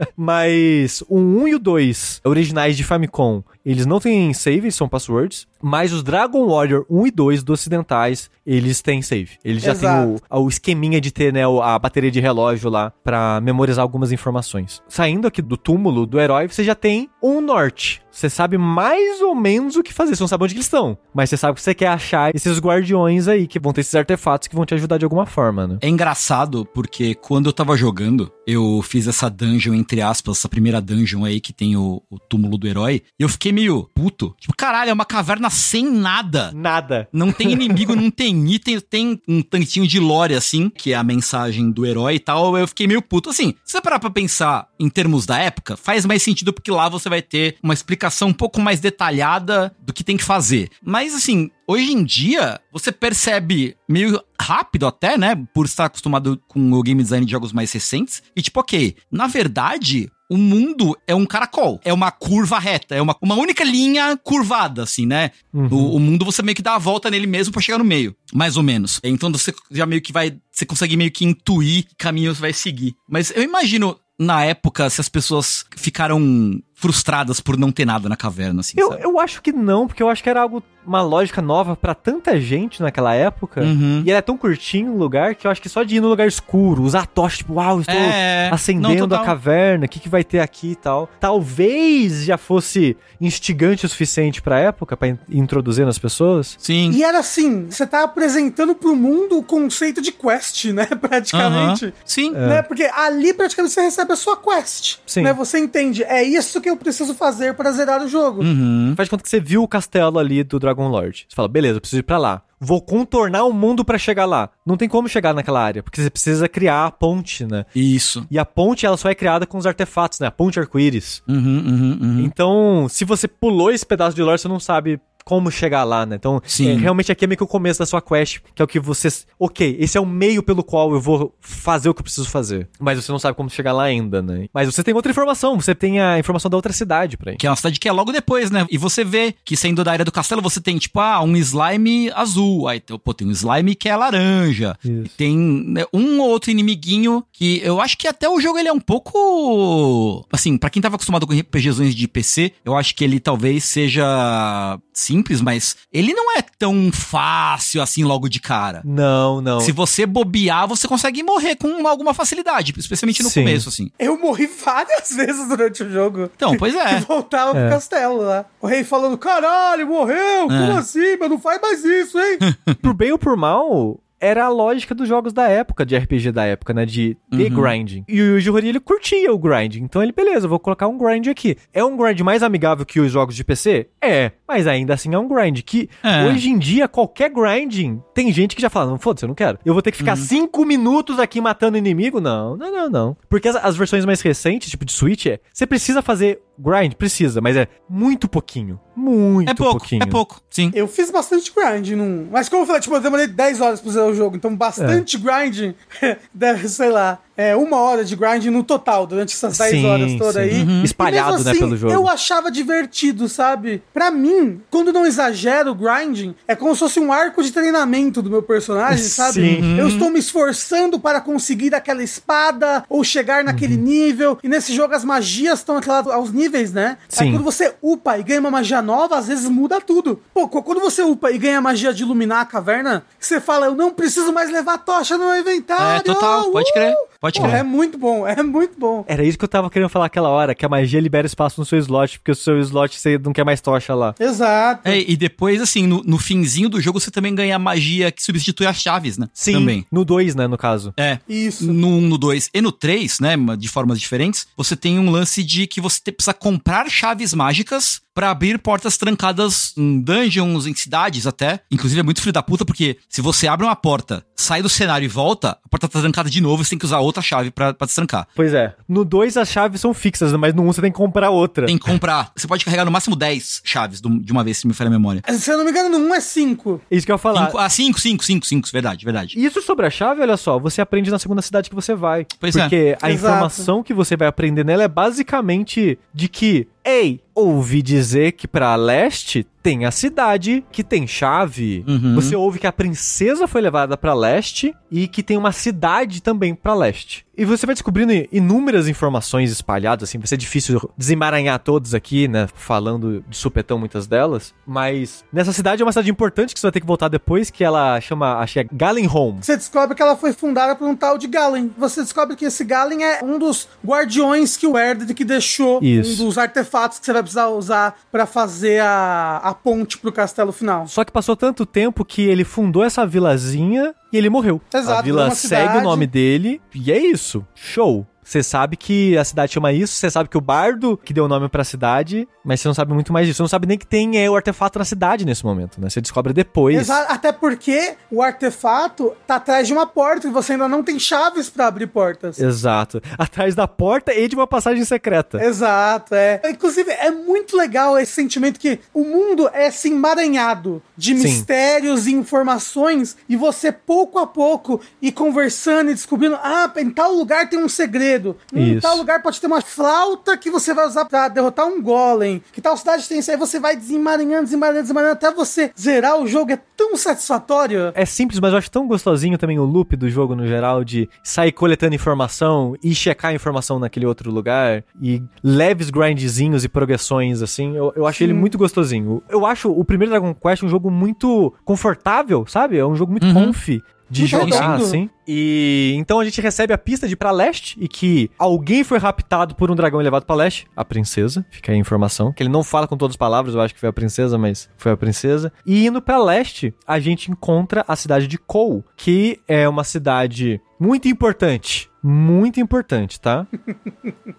[0.17, 5.47] Mas o 1 e o 2, originais de Famicom, eles não têm save, são passwords.
[5.61, 9.39] Mas os Dragon Warrior 1 e 2 dos ocidentais, eles têm save.
[9.45, 10.07] Eles já Exato.
[10.07, 14.11] têm o, o esqueminha de ter, né, a bateria de relógio lá pra memorizar algumas
[14.11, 14.83] informações.
[14.89, 18.03] Saindo aqui do túmulo do herói, você já tem um norte.
[18.11, 20.15] Você sabe mais ou menos o que fazer.
[20.15, 20.99] Você não sabe onde que eles estão.
[21.15, 24.49] Mas você sabe que você quer achar esses guardiões aí, que vão ter esses artefatos
[24.49, 25.79] que vão te ajudar de alguma forma, né?
[25.81, 30.81] É engraçado porque quando eu tava jogando, eu fiz essa dungeon, entre aspas, essa primeira
[30.81, 34.35] dungeon aí que tem o, o túmulo do herói, e eu fiquei fiquei meio puto.
[34.41, 36.51] Tipo, caralho, é uma caverna sem nada.
[36.53, 37.09] Nada.
[37.13, 41.05] Não tem inimigo, não tem item, tem um tantinho de lore, assim, que é a
[41.05, 42.57] mensagem do herói e tal.
[42.57, 43.31] Eu fiquei meio puto.
[43.31, 46.89] Assim, se você parar pra pensar em termos da época, faz mais sentido porque lá
[46.89, 50.71] você vai ter uma explicação um pouco mais detalhada do que tem que fazer.
[50.83, 55.37] Mas, assim, hoje em dia, você percebe meio rápido até, né?
[55.55, 58.23] Por estar acostumado com o game design de jogos mais recentes.
[58.35, 63.03] E tipo, ok, na verdade, o mundo é um caracol, é uma curva reta, é
[63.03, 65.31] uma, uma única linha curvada, assim, né?
[65.53, 68.17] O, o mundo você meio que dá a volta nele mesmo pra chegar no meio,
[68.33, 68.99] mais ou menos.
[69.05, 72.53] Então você já meio que vai, você consegue meio que intuir que caminho você vai
[72.53, 72.95] seguir.
[73.09, 78.17] Mas eu imagino, na época, se as pessoas ficaram frustradas por não ter nada na
[78.17, 79.05] caverna, assim, Eu, sabe?
[79.05, 82.41] eu acho que não, porque eu acho que era algo, uma lógica nova pra tanta
[82.41, 83.61] gente naquela época.
[83.63, 84.03] Uhum.
[84.05, 86.27] E era tão curtinho o lugar que eu acho que só de ir no lugar
[86.27, 89.23] escuro, usar a tocha, tipo, uau, estou É, não, acendendo total.
[89.23, 91.09] a caverna, o que, que vai ter aqui e tal.
[91.21, 96.57] Talvez já fosse instigante o suficiente pra época, pra in- introduzir nas pessoas.
[96.59, 96.91] Sim.
[96.93, 100.87] E era assim, você tá apresentando pro mundo o conceito de quest, né?
[100.87, 101.85] Praticamente.
[101.87, 101.93] Aham.
[102.05, 102.31] Sim.
[102.33, 102.63] Né?
[102.63, 104.97] Porque ali praticamente você recebe a sua quest.
[105.07, 105.23] Sim.
[105.23, 105.33] Né?
[105.33, 108.43] Você entende, é isso que eu preciso fazer pra zerar o jogo.
[108.43, 108.95] Uhum.
[108.97, 111.27] Faz de conta que você viu o castelo ali do Dragon Lord.
[111.29, 112.43] Você fala, beleza, eu preciso ir pra lá.
[112.65, 114.49] Vou contornar o mundo pra chegar lá.
[114.65, 117.65] Não tem como chegar naquela área, porque você precisa criar a ponte, né?
[117.75, 118.25] Isso.
[118.31, 120.29] E a ponte, ela só é criada com os artefatos, né?
[120.29, 121.23] A ponte arco-íris.
[121.29, 122.21] Uhum, uhum, uhum.
[122.21, 126.17] Então, se você pulou esse pedaço de lore, você não sabe como chegar lá, né?
[126.17, 126.71] Então, Sim.
[126.71, 128.81] é, realmente aqui é meio que o começo da sua quest, que é o que
[128.81, 129.09] você...
[129.39, 132.69] Ok, esse é o meio pelo qual eu vou fazer o que eu preciso fazer.
[132.81, 134.47] Mas você não sabe como chegar lá ainda, né?
[134.53, 137.37] Mas você tem outra informação, você tem a informação da outra cidade pra ir.
[137.37, 138.67] Que é uma cidade que é logo depois, né?
[138.71, 142.11] E você vê que saindo da área do castelo, você tem, tipo, ah, um slime
[142.11, 142.69] azul.
[142.69, 144.77] Aí, pô, tem um slime que é laranja.
[145.17, 148.73] Tem né, um ou outro inimiguinho que eu acho que até o jogo ele é
[148.73, 150.27] um pouco.
[150.33, 154.79] Assim, pra quem tava acostumado com RPGzões de PC, eu acho que ele talvez seja
[155.13, 158.81] simples, mas ele não é tão fácil assim logo de cara.
[158.85, 159.61] Não, não.
[159.61, 163.41] Se você bobear, você consegue morrer com alguma facilidade, especialmente no Sim.
[163.43, 163.91] começo, assim.
[163.99, 166.31] Eu morri várias vezes durante o jogo.
[166.35, 167.01] Então, pois E é.
[167.01, 167.63] voltava É.
[167.63, 168.45] pro castelo lá.
[168.61, 170.47] O rei falando: caralho, morreu!
[170.49, 170.79] Como É.
[170.79, 171.17] assim?
[171.21, 172.39] Mas não faz mais isso, hein?
[172.81, 176.45] por bem ou por mal, era a lógica dos jogos da época, de RPG da
[176.45, 176.87] época, né?
[176.87, 178.05] De ter grinding.
[178.09, 179.83] E o Yuji Horii, ele curtia o grinding.
[179.83, 181.57] Então ele, beleza, vou colocar um grind aqui.
[181.73, 183.89] É um grind mais amigável que os jogos de PC?
[184.01, 184.31] É.
[184.47, 185.61] Mas ainda assim é um grind.
[185.63, 186.25] Que É.
[186.27, 189.59] hoje em dia, qualquer grinding, tem gente que já fala, não, foda-se, eu não quero.
[189.65, 192.21] Eu vou ter que ficar cinco minutos aqui matando inimigo?
[192.21, 193.17] Não, não, não, não.
[193.29, 196.95] Porque as, as versões mais recentes, tipo de Switch, é, você precisa fazer grind?
[196.95, 198.79] Precisa, mas é muito pouquinho.
[198.95, 200.03] Muito É pouco, pouquinho.
[200.03, 200.71] é pouco, sim.
[200.75, 202.29] Eu fiz bastante grind num.
[202.31, 204.37] Mas como eu falei, tipo, eu demorei 10 horas pra zerar o jogo.
[204.37, 205.75] Então, bastante grind
[206.33, 210.13] deve, sei lá, é uma hora de grind no total, durante essas 10 Sim, horas
[210.19, 210.41] todas sim.
[210.41, 210.63] aí.
[210.63, 210.85] Uhum.
[210.85, 211.93] Espalhado, mesmo né, pelo jogo.
[211.93, 213.83] Eu achava divertido, sabe?
[213.95, 218.21] Pra mim, quando não exagero o grinding, é como se fosse um arco de treinamento
[218.21, 219.33] do meu personagem, sabe?
[219.41, 219.79] Sim.
[219.79, 223.83] Eu estou me esforçando para conseguir aquela espada ou chegar naquele Uhum.
[223.83, 224.39] nível.
[224.43, 226.99] E nesse jogo as magias estão atreladas aos níveis, né?
[227.19, 227.33] Aí Sim.
[227.33, 230.21] quando você upa e ganha uma magia nova, às vezes muda tudo.
[230.33, 233.67] Pô, qu- quando você upa e ganha a magia de iluminar a caverna, você fala,
[233.67, 236.01] eu não preciso mais levar tocha no meu inventário.
[236.01, 237.59] É, total, pode crer, pode Pô, crer.
[237.61, 239.05] é muito bom, é muito bom.
[239.07, 241.65] Era isso que eu tava querendo falar aquela hora, que a magia libera espaço no
[241.67, 244.15] seu slot, porque o seu slot você não quer mais tocha lá.
[244.19, 244.89] Exato.
[244.89, 248.23] É, e depois, assim, no, no finzinho do jogo, você também ganha a magia que
[248.23, 249.29] substitui as chaves, né?
[249.45, 249.87] Também.
[249.91, 250.93] No 2, né, no caso.
[250.97, 251.19] É.
[251.29, 251.71] Isso.
[251.73, 255.43] No 1, no 2 e no 3, né, de formas diferentes, você tem um lance
[255.43, 260.75] de que você te- precisa comprar chaves mágicas pra abrir portas trancadas em dungeons, em
[260.75, 261.61] cidades até.
[261.71, 265.07] Inclusive é muito filho da puta, porque se você abre uma porta, sai do cenário
[265.07, 267.73] e volta, a porta tá trancada de novo, você tem que usar outra chave pra,
[267.73, 268.29] pra destrancar.
[268.37, 268.75] Pois é.
[268.87, 271.31] No 2 as chaves são fixas, né, mas no 1 um você tem que comprar
[271.31, 271.65] outra.
[271.67, 272.31] Tem que comprar.
[272.37, 274.91] Você pode carregar no máximo 10 chaves do- de uma vez, se me falha a
[274.91, 275.23] memória.
[275.31, 276.83] Se eu não me engano, no 1 é 5.
[276.91, 277.47] Isso que eu ia falar.
[277.47, 279.43] Cinco- ah, 5, 5, 5, 5, verdade, verdade.
[279.43, 282.27] Isso sobre a chave, olha só, você aprende na segunda cidade que você vai.
[282.39, 282.61] Pois é.
[282.61, 283.33] Porque a Exato.
[283.33, 288.75] informação que você vai aprender nela é basicamente de que, ei, ouvi dizer que pra
[288.77, 291.85] leste tem a cidade que tem chave.
[291.87, 292.17] Uhum.
[292.17, 296.53] Você ouve que a princesa foi levada pra leste e que tem uma cidade também
[296.53, 297.25] pra leste.
[297.39, 302.47] E você vai descobrindo inúmeras informações espalhadas, assim, vai ser difícil desemaranhar todas aqui, né,
[302.53, 306.73] falando de supetão muitas delas, mas nessa cidade é uma cidade importante que você vai
[306.73, 309.39] ter que voltar depois, que ela chama, acho que é Galenholm.
[309.41, 311.73] Você descobre que ela foi fundada por um tal de Galen.
[311.79, 315.83] Você descobre que esse Galen é um dos guardiões que o Erdrick deixou.
[315.83, 316.23] Isso.
[316.23, 320.53] Um dos artefatos que você vai precisar usar pra fazer a, a ponte pro castelo
[320.53, 320.87] final.
[320.87, 324.61] Só que passou tanto tempo que ele fundou essa vilazinha e ele morreu.
[324.73, 325.79] Exato, a vila segue cidade.
[325.79, 327.47] o nome dele e é isso.
[327.55, 328.07] Show.
[328.33, 331.29] Você sabe que a cidade chama isso, você sabe que o bardo que deu o
[331.29, 333.37] nome pra cidade, mas você não sabe muito mais disso.
[333.37, 335.91] Você não sabe nem que tem é, o artefato na cidade nesse momento, né?
[335.91, 336.79] Você descobre depois.
[336.79, 340.99] Exato, até porque o artefato tá atrás de uma porta e você ainda não tem
[340.99, 342.41] chaves pra abrir portas.
[342.41, 343.03] Exato.
[343.19, 345.45] Atrás da porta e de uma passagem secreta.
[345.45, 346.41] Exato, é.
[346.49, 351.23] Inclusive, é muito legal esse sentimento que o mundo é assim emaranhado de Sim.
[351.23, 357.13] mistérios e informações e você pouco a pouco e conversando e descobrindo, ah, em tal
[357.13, 358.22] lugar tem um segredo.
[358.55, 358.81] Em Isso.
[358.83, 362.43] tal lugar pode ter uma flauta que você vai usar pra derrotar um golem.
[362.53, 363.31] Que tal cidade tem isso?
[363.31, 366.53] Aí você vai desemaranhando, desemaranhando, desemaranhando até você zerar o jogo.
[366.53, 367.93] É tão satisfatório.
[367.95, 371.09] É simples, mas eu acho tão gostosinho também o loop do jogo no geral, de
[371.23, 377.43] sair coletando informação e checar a informação naquele outro lugar, e leves grindzinhos e progressões,
[377.43, 379.23] assim, eu, eu acho ele muito gostosinho.
[379.29, 382.79] Eu acho o primeiro Dragon Quest um jogo muito confortável, sabe?
[382.79, 383.47] É um jogo muito Uhum.
[383.47, 383.83] comfy.
[384.13, 385.09] De Muito jogar, assim.
[385.27, 388.99] E então a gente recebe a pista de ir pra leste e que alguém foi
[388.99, 390.67] raptado por um dragão e levado pra leste.
[390.77, 392.31] A princesa, fica aí a informação.
[392.31, 394.69] Que ele não fala com todas as palavras, eu acho que foi a princesa, mas
[394.77, 395.51] foi a princesa.
[395.65, 400.61] E indo pra leste, a gente encontra a cidade de Kou, que é uma cidade
[400.79, 401.89] muito importante.
[402.03, 403.47] Muito importante, tá?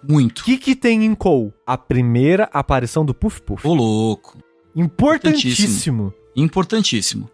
[0.06, 0.44] O Muito.
[0.44, 1.52] que, que tem em Kou?
[1.66, 3.66] A primeira aparição do Puff Puff.
[3.66, 4.36] Ô, louco.
[4.76, 6.12] Importantíssimo.
[6.12, 6.14] Importantíssimo.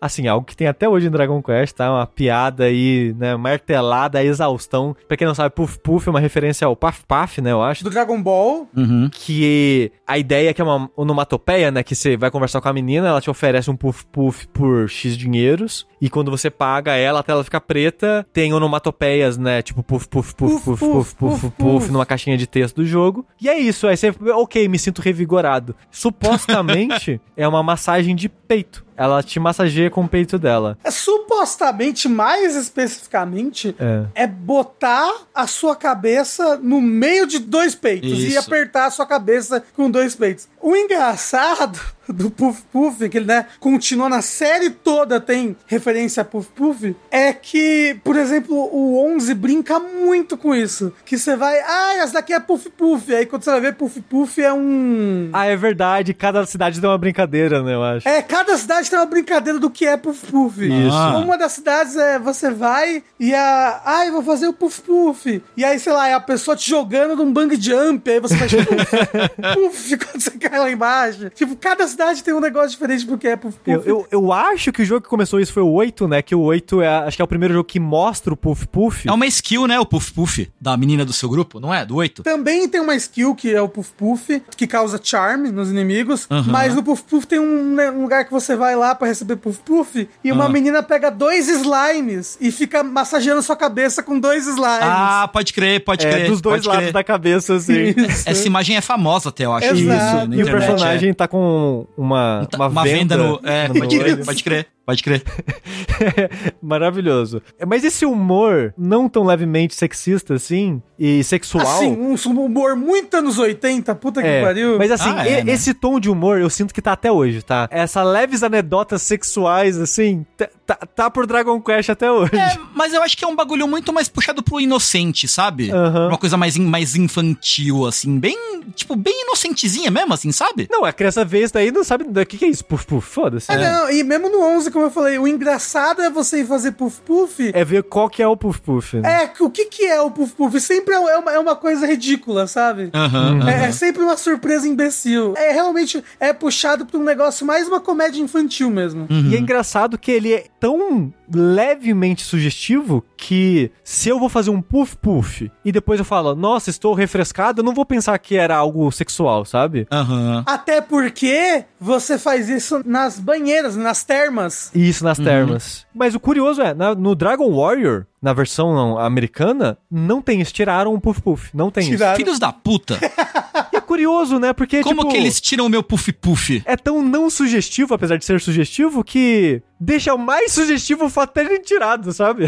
[0.01, 1.91] Assim, algo que tem até hoje em Dragon Quest, tá?
[1.93, 3.37] Uma piada aí, né?
[3.37, 4.97] Martelada a exaustão.
[5.09, 7.53] Pra quem não sabe, Puff Puff é uma referência ao Paf Paf, né?
[7.53, 7.85] Eu acho.
[7.85, 8.69] Do Dragon Ball.
[8.77, 9.09] Uhum.
[9.13, 11.83] Que a ideia é que é uma onomatopeia, né?
[11.83, 15.17] Que você vai conversar com a menina, ela te oferece um Puff Puff por X
[15.17, 15.87] dinheiros.
[16.01, 19.63] E quando você paga ela, até ela ficar preta, tem onomatopeias, né?
[19.63, 23.27] Tipo Puff Puff Puff Puff Puff Puff Puff, puff numa caixinha de texto do jogo.
[23.41, 23.87] E é isso.
[23.87, 25.75] Aí você, ok, me sinto revigorado.
[25.91, 28.85] Supostamente é uma massagem de peito.
[29.01, 30.77] Ela te massageia com o peito dela.
[30.85, 34.25] É, supostamente, mais especificamente, É.
[34.25, 38.39] é botar a sua cabeça no meio de dois peitos e Isso.
[38.39, 40.49] apertar a sua cabeça com dois peitos.
[40.61, 41.81] O engraçado
[42.13, 46.95] do Puff Puff, que ele né, continua na série toda, tem referência a Puff Puff,
[47.11, 50.93] é que, por exemplo, o 11 brinca muito com isso.
[51.05, 53.15] Que você vai, ah, essa daqui é Puff Puff.
[53.15, 55.31] Aí quando você vai ver, Puff Puff é um.
[55.33, 56.15] Ah, é verdade.
[56.15, 57.75] Cada cidade tem uma brincadeira, né?
[57.75, 58.09] Eu acho.
[58.09, 60.61] É, cada cidade tem uma brincadeira do que é Puff Puff.
[60.65, 61.19] Isso.
[61.19, 63.81] Uma das cidades é você vai e a.
[63.85, 65.43] Ai, vou fazer o Puff Puff.
[65.57, 68.11] E aí, sei lá, é a pessoa te jogando num bang jump.
[68.11, 68.75] Aí você vai tipo.
[69.55, 71.31] puff quando você cai lá embaixo.
[71.31, 73.71] Tipo, cada cidade tem um negócio diferente do que é Puff Puff.
[73.71, 76.23] Eu, eu, eu acho que o jogo que começou isso foi o 8, né?
[76.23, 79.09] Que o 8 é, acho que é o primeiro jogo que mostra o Puff Puff.
[79.09, 79.79] É uma skill, né?
[79.79, 81.85] O Puff Puff da menina do seu grupo, não é?
[81.87, 82.23] Do 8?
[82.23, 86.27] Também tem uma skill que é o Puff Puff, que causa charm nos inimigos.
[86.31, 86.51] Aham.
[86.51, 89.37] Mas no Puff Puff tem um, né, um lugar que você vai lá pra receber
[89.37, 90.49] Puff Puff e uma Ah.
[90.49, 94.61] menina pega dois slimes e fica massageando sua cabeça com dois slimes.
[94.83, 96.29] Ah, pode crer, pode é, crer.
[96.31, 96.93] dos dois lados crer.
[96.93, 97.95] da cabeça, assim.
[97.97, 98.29] Isso.
[98.29, 99.67] Essa imagem é famosa até, eu acho.
[99.67, 99.81] Exato.
[99.81, 102.47] Isso, na E o internet, personagem tá com uma, é.
[102.47, 103.41] Tá- uma, uma venda, no.
[103.45, 105.23] É, no pode crer, pode crer, pode crer.
[106.63, 107.43] Maravilhoso.
[107.67, 111.67] Mas esse humor não tão levemente sexista assim e sexual.
[111.67, 114.79] Assim, um humor muito anos 80, puta que É, pariu.
[114.79, 115.53] mas assim, Ah, é, e- né?
[115.53, 117.69] esse tom de humor eu sinto que tá até hoje, tá?
[117.71, 122.37] Essa leves anedotas sexuais, assim, tá, tá, tá por Dragon Quest até hoje.
[122.37, 125.71] É, mas eu acho que é um bagulho muito mais puxado pro inocente, sabe?
[125.71, 126.09] Aham.
[126.09, 128.37] Uma coisa mais, mais infantil, assim, bem,
[128.75, 130.69] tipo, bem inocentezinha mesmo, assim, sabe?
[130.71, 132.65] Não, a criança vê isso daí e não sabe o que, que é isso.
[132.65, 133.51] Puf, puf, foda-se.
[133.51, 136.73] É, não, e mesmo no 11, como eu falei, o engraçado é você ir fazer
[136.73, 137.51] Puff Puff.
[137.55, 138.97] É ver qual que é o Puf Puf.
[138.97, 139.25] né?
[139.25, 140.61] É, o que que é o Puff Puff?
[140.61, 142.91] Sempre é é uma, é uma coisa ridícula, sabe?
[142.95, 145.35] Aham, É, é sempre uma surpresa imbecil.
[145.37, 149.07] É realmente é puxado pra um negócio mais uma comédia infantil mesmo.
[149.11, 154.61] E é engraçado que ele é tão levemente sugestivo que se eu vou fazer um
[154.63, 158.57] puff puff e depois eu falo, nossa, estou refrescado, eu não vou pensar que era
[158.57, 159.87] algo sexual, sabe?
[159.91, 160.43] Aham.
[160.47, 164.71] Até porque você faz isso nas banheiras, nas termas.
[164.75, 165.87] Isso nas termas.
[165.95, 170.53] Mas o curioso é, na- no Dragon Warrior, na versão americana, não tem isso.
[170.53, 171.51] Tiraram o puff puff.
[171.55, 172.17] Não tem Tiraram.
[172.17, 172.99] Filhos da puta.
[174.01, 174.53] curioso, né?
[174.53, 176.63] Porque, Como tipo, que eles tiram o meu puff puff?
[176.65, 181.35] é tão não sugestivo, apesar de ser sugestivo, que deixa mais sugestivo o fato de
[181.47, 182.47] terem tirado, sabe?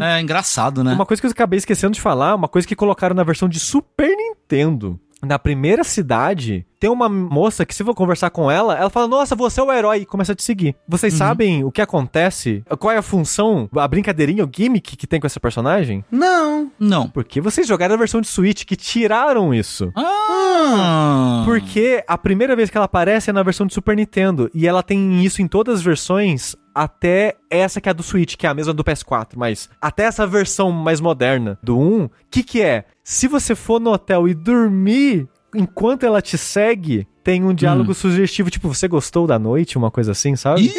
[0.00, 0.92] É engraçado, né?
[0.92, 3.58] Uma coisa que eu acabei esquecendo de falar, uma coisa que colocaram na versão de
[3.58, 4.98] Super Nintendo.
[5.22, 9.08] Na primeira cidade, tem uma moça que, se eu for conversar com ela, ela fala:
[9.08, 10.76] Nossa, você é o herói, e começa a te seguir.
[10.86, 12.62] Vocês sabem o que acontece?
[12.78, 16.04] Qual é a função, a brincadeirinha, o gimmick que tem com essa personagem?
[16.10, 16.70] Não.
[16.78, 17.08] Não.
[17.08, 19.90] Porque vocês jogaram a versão de Switch que tiraram isso.
[19.96, 21.42] Ah.
[21.44, 24.50] Porque a primeira vez que ela aparece é na versão de Super Nintendo.
[24.52, 28.36] E ela tem isso em todas as versões, até essa que é a do Switch,
[28.36, 29.30] que é a mesma do PS4.
[29.34, 32.84] Mas até essa versão mais moderna do 1, o que, que é?
[33.08, 38.50] Se você for no hotel e dormir enquanto ela te segue, tem um diálogo sugestivo,
[38.50, 40.72] tipo, você gostou da noite, uma coisa assim, sabe?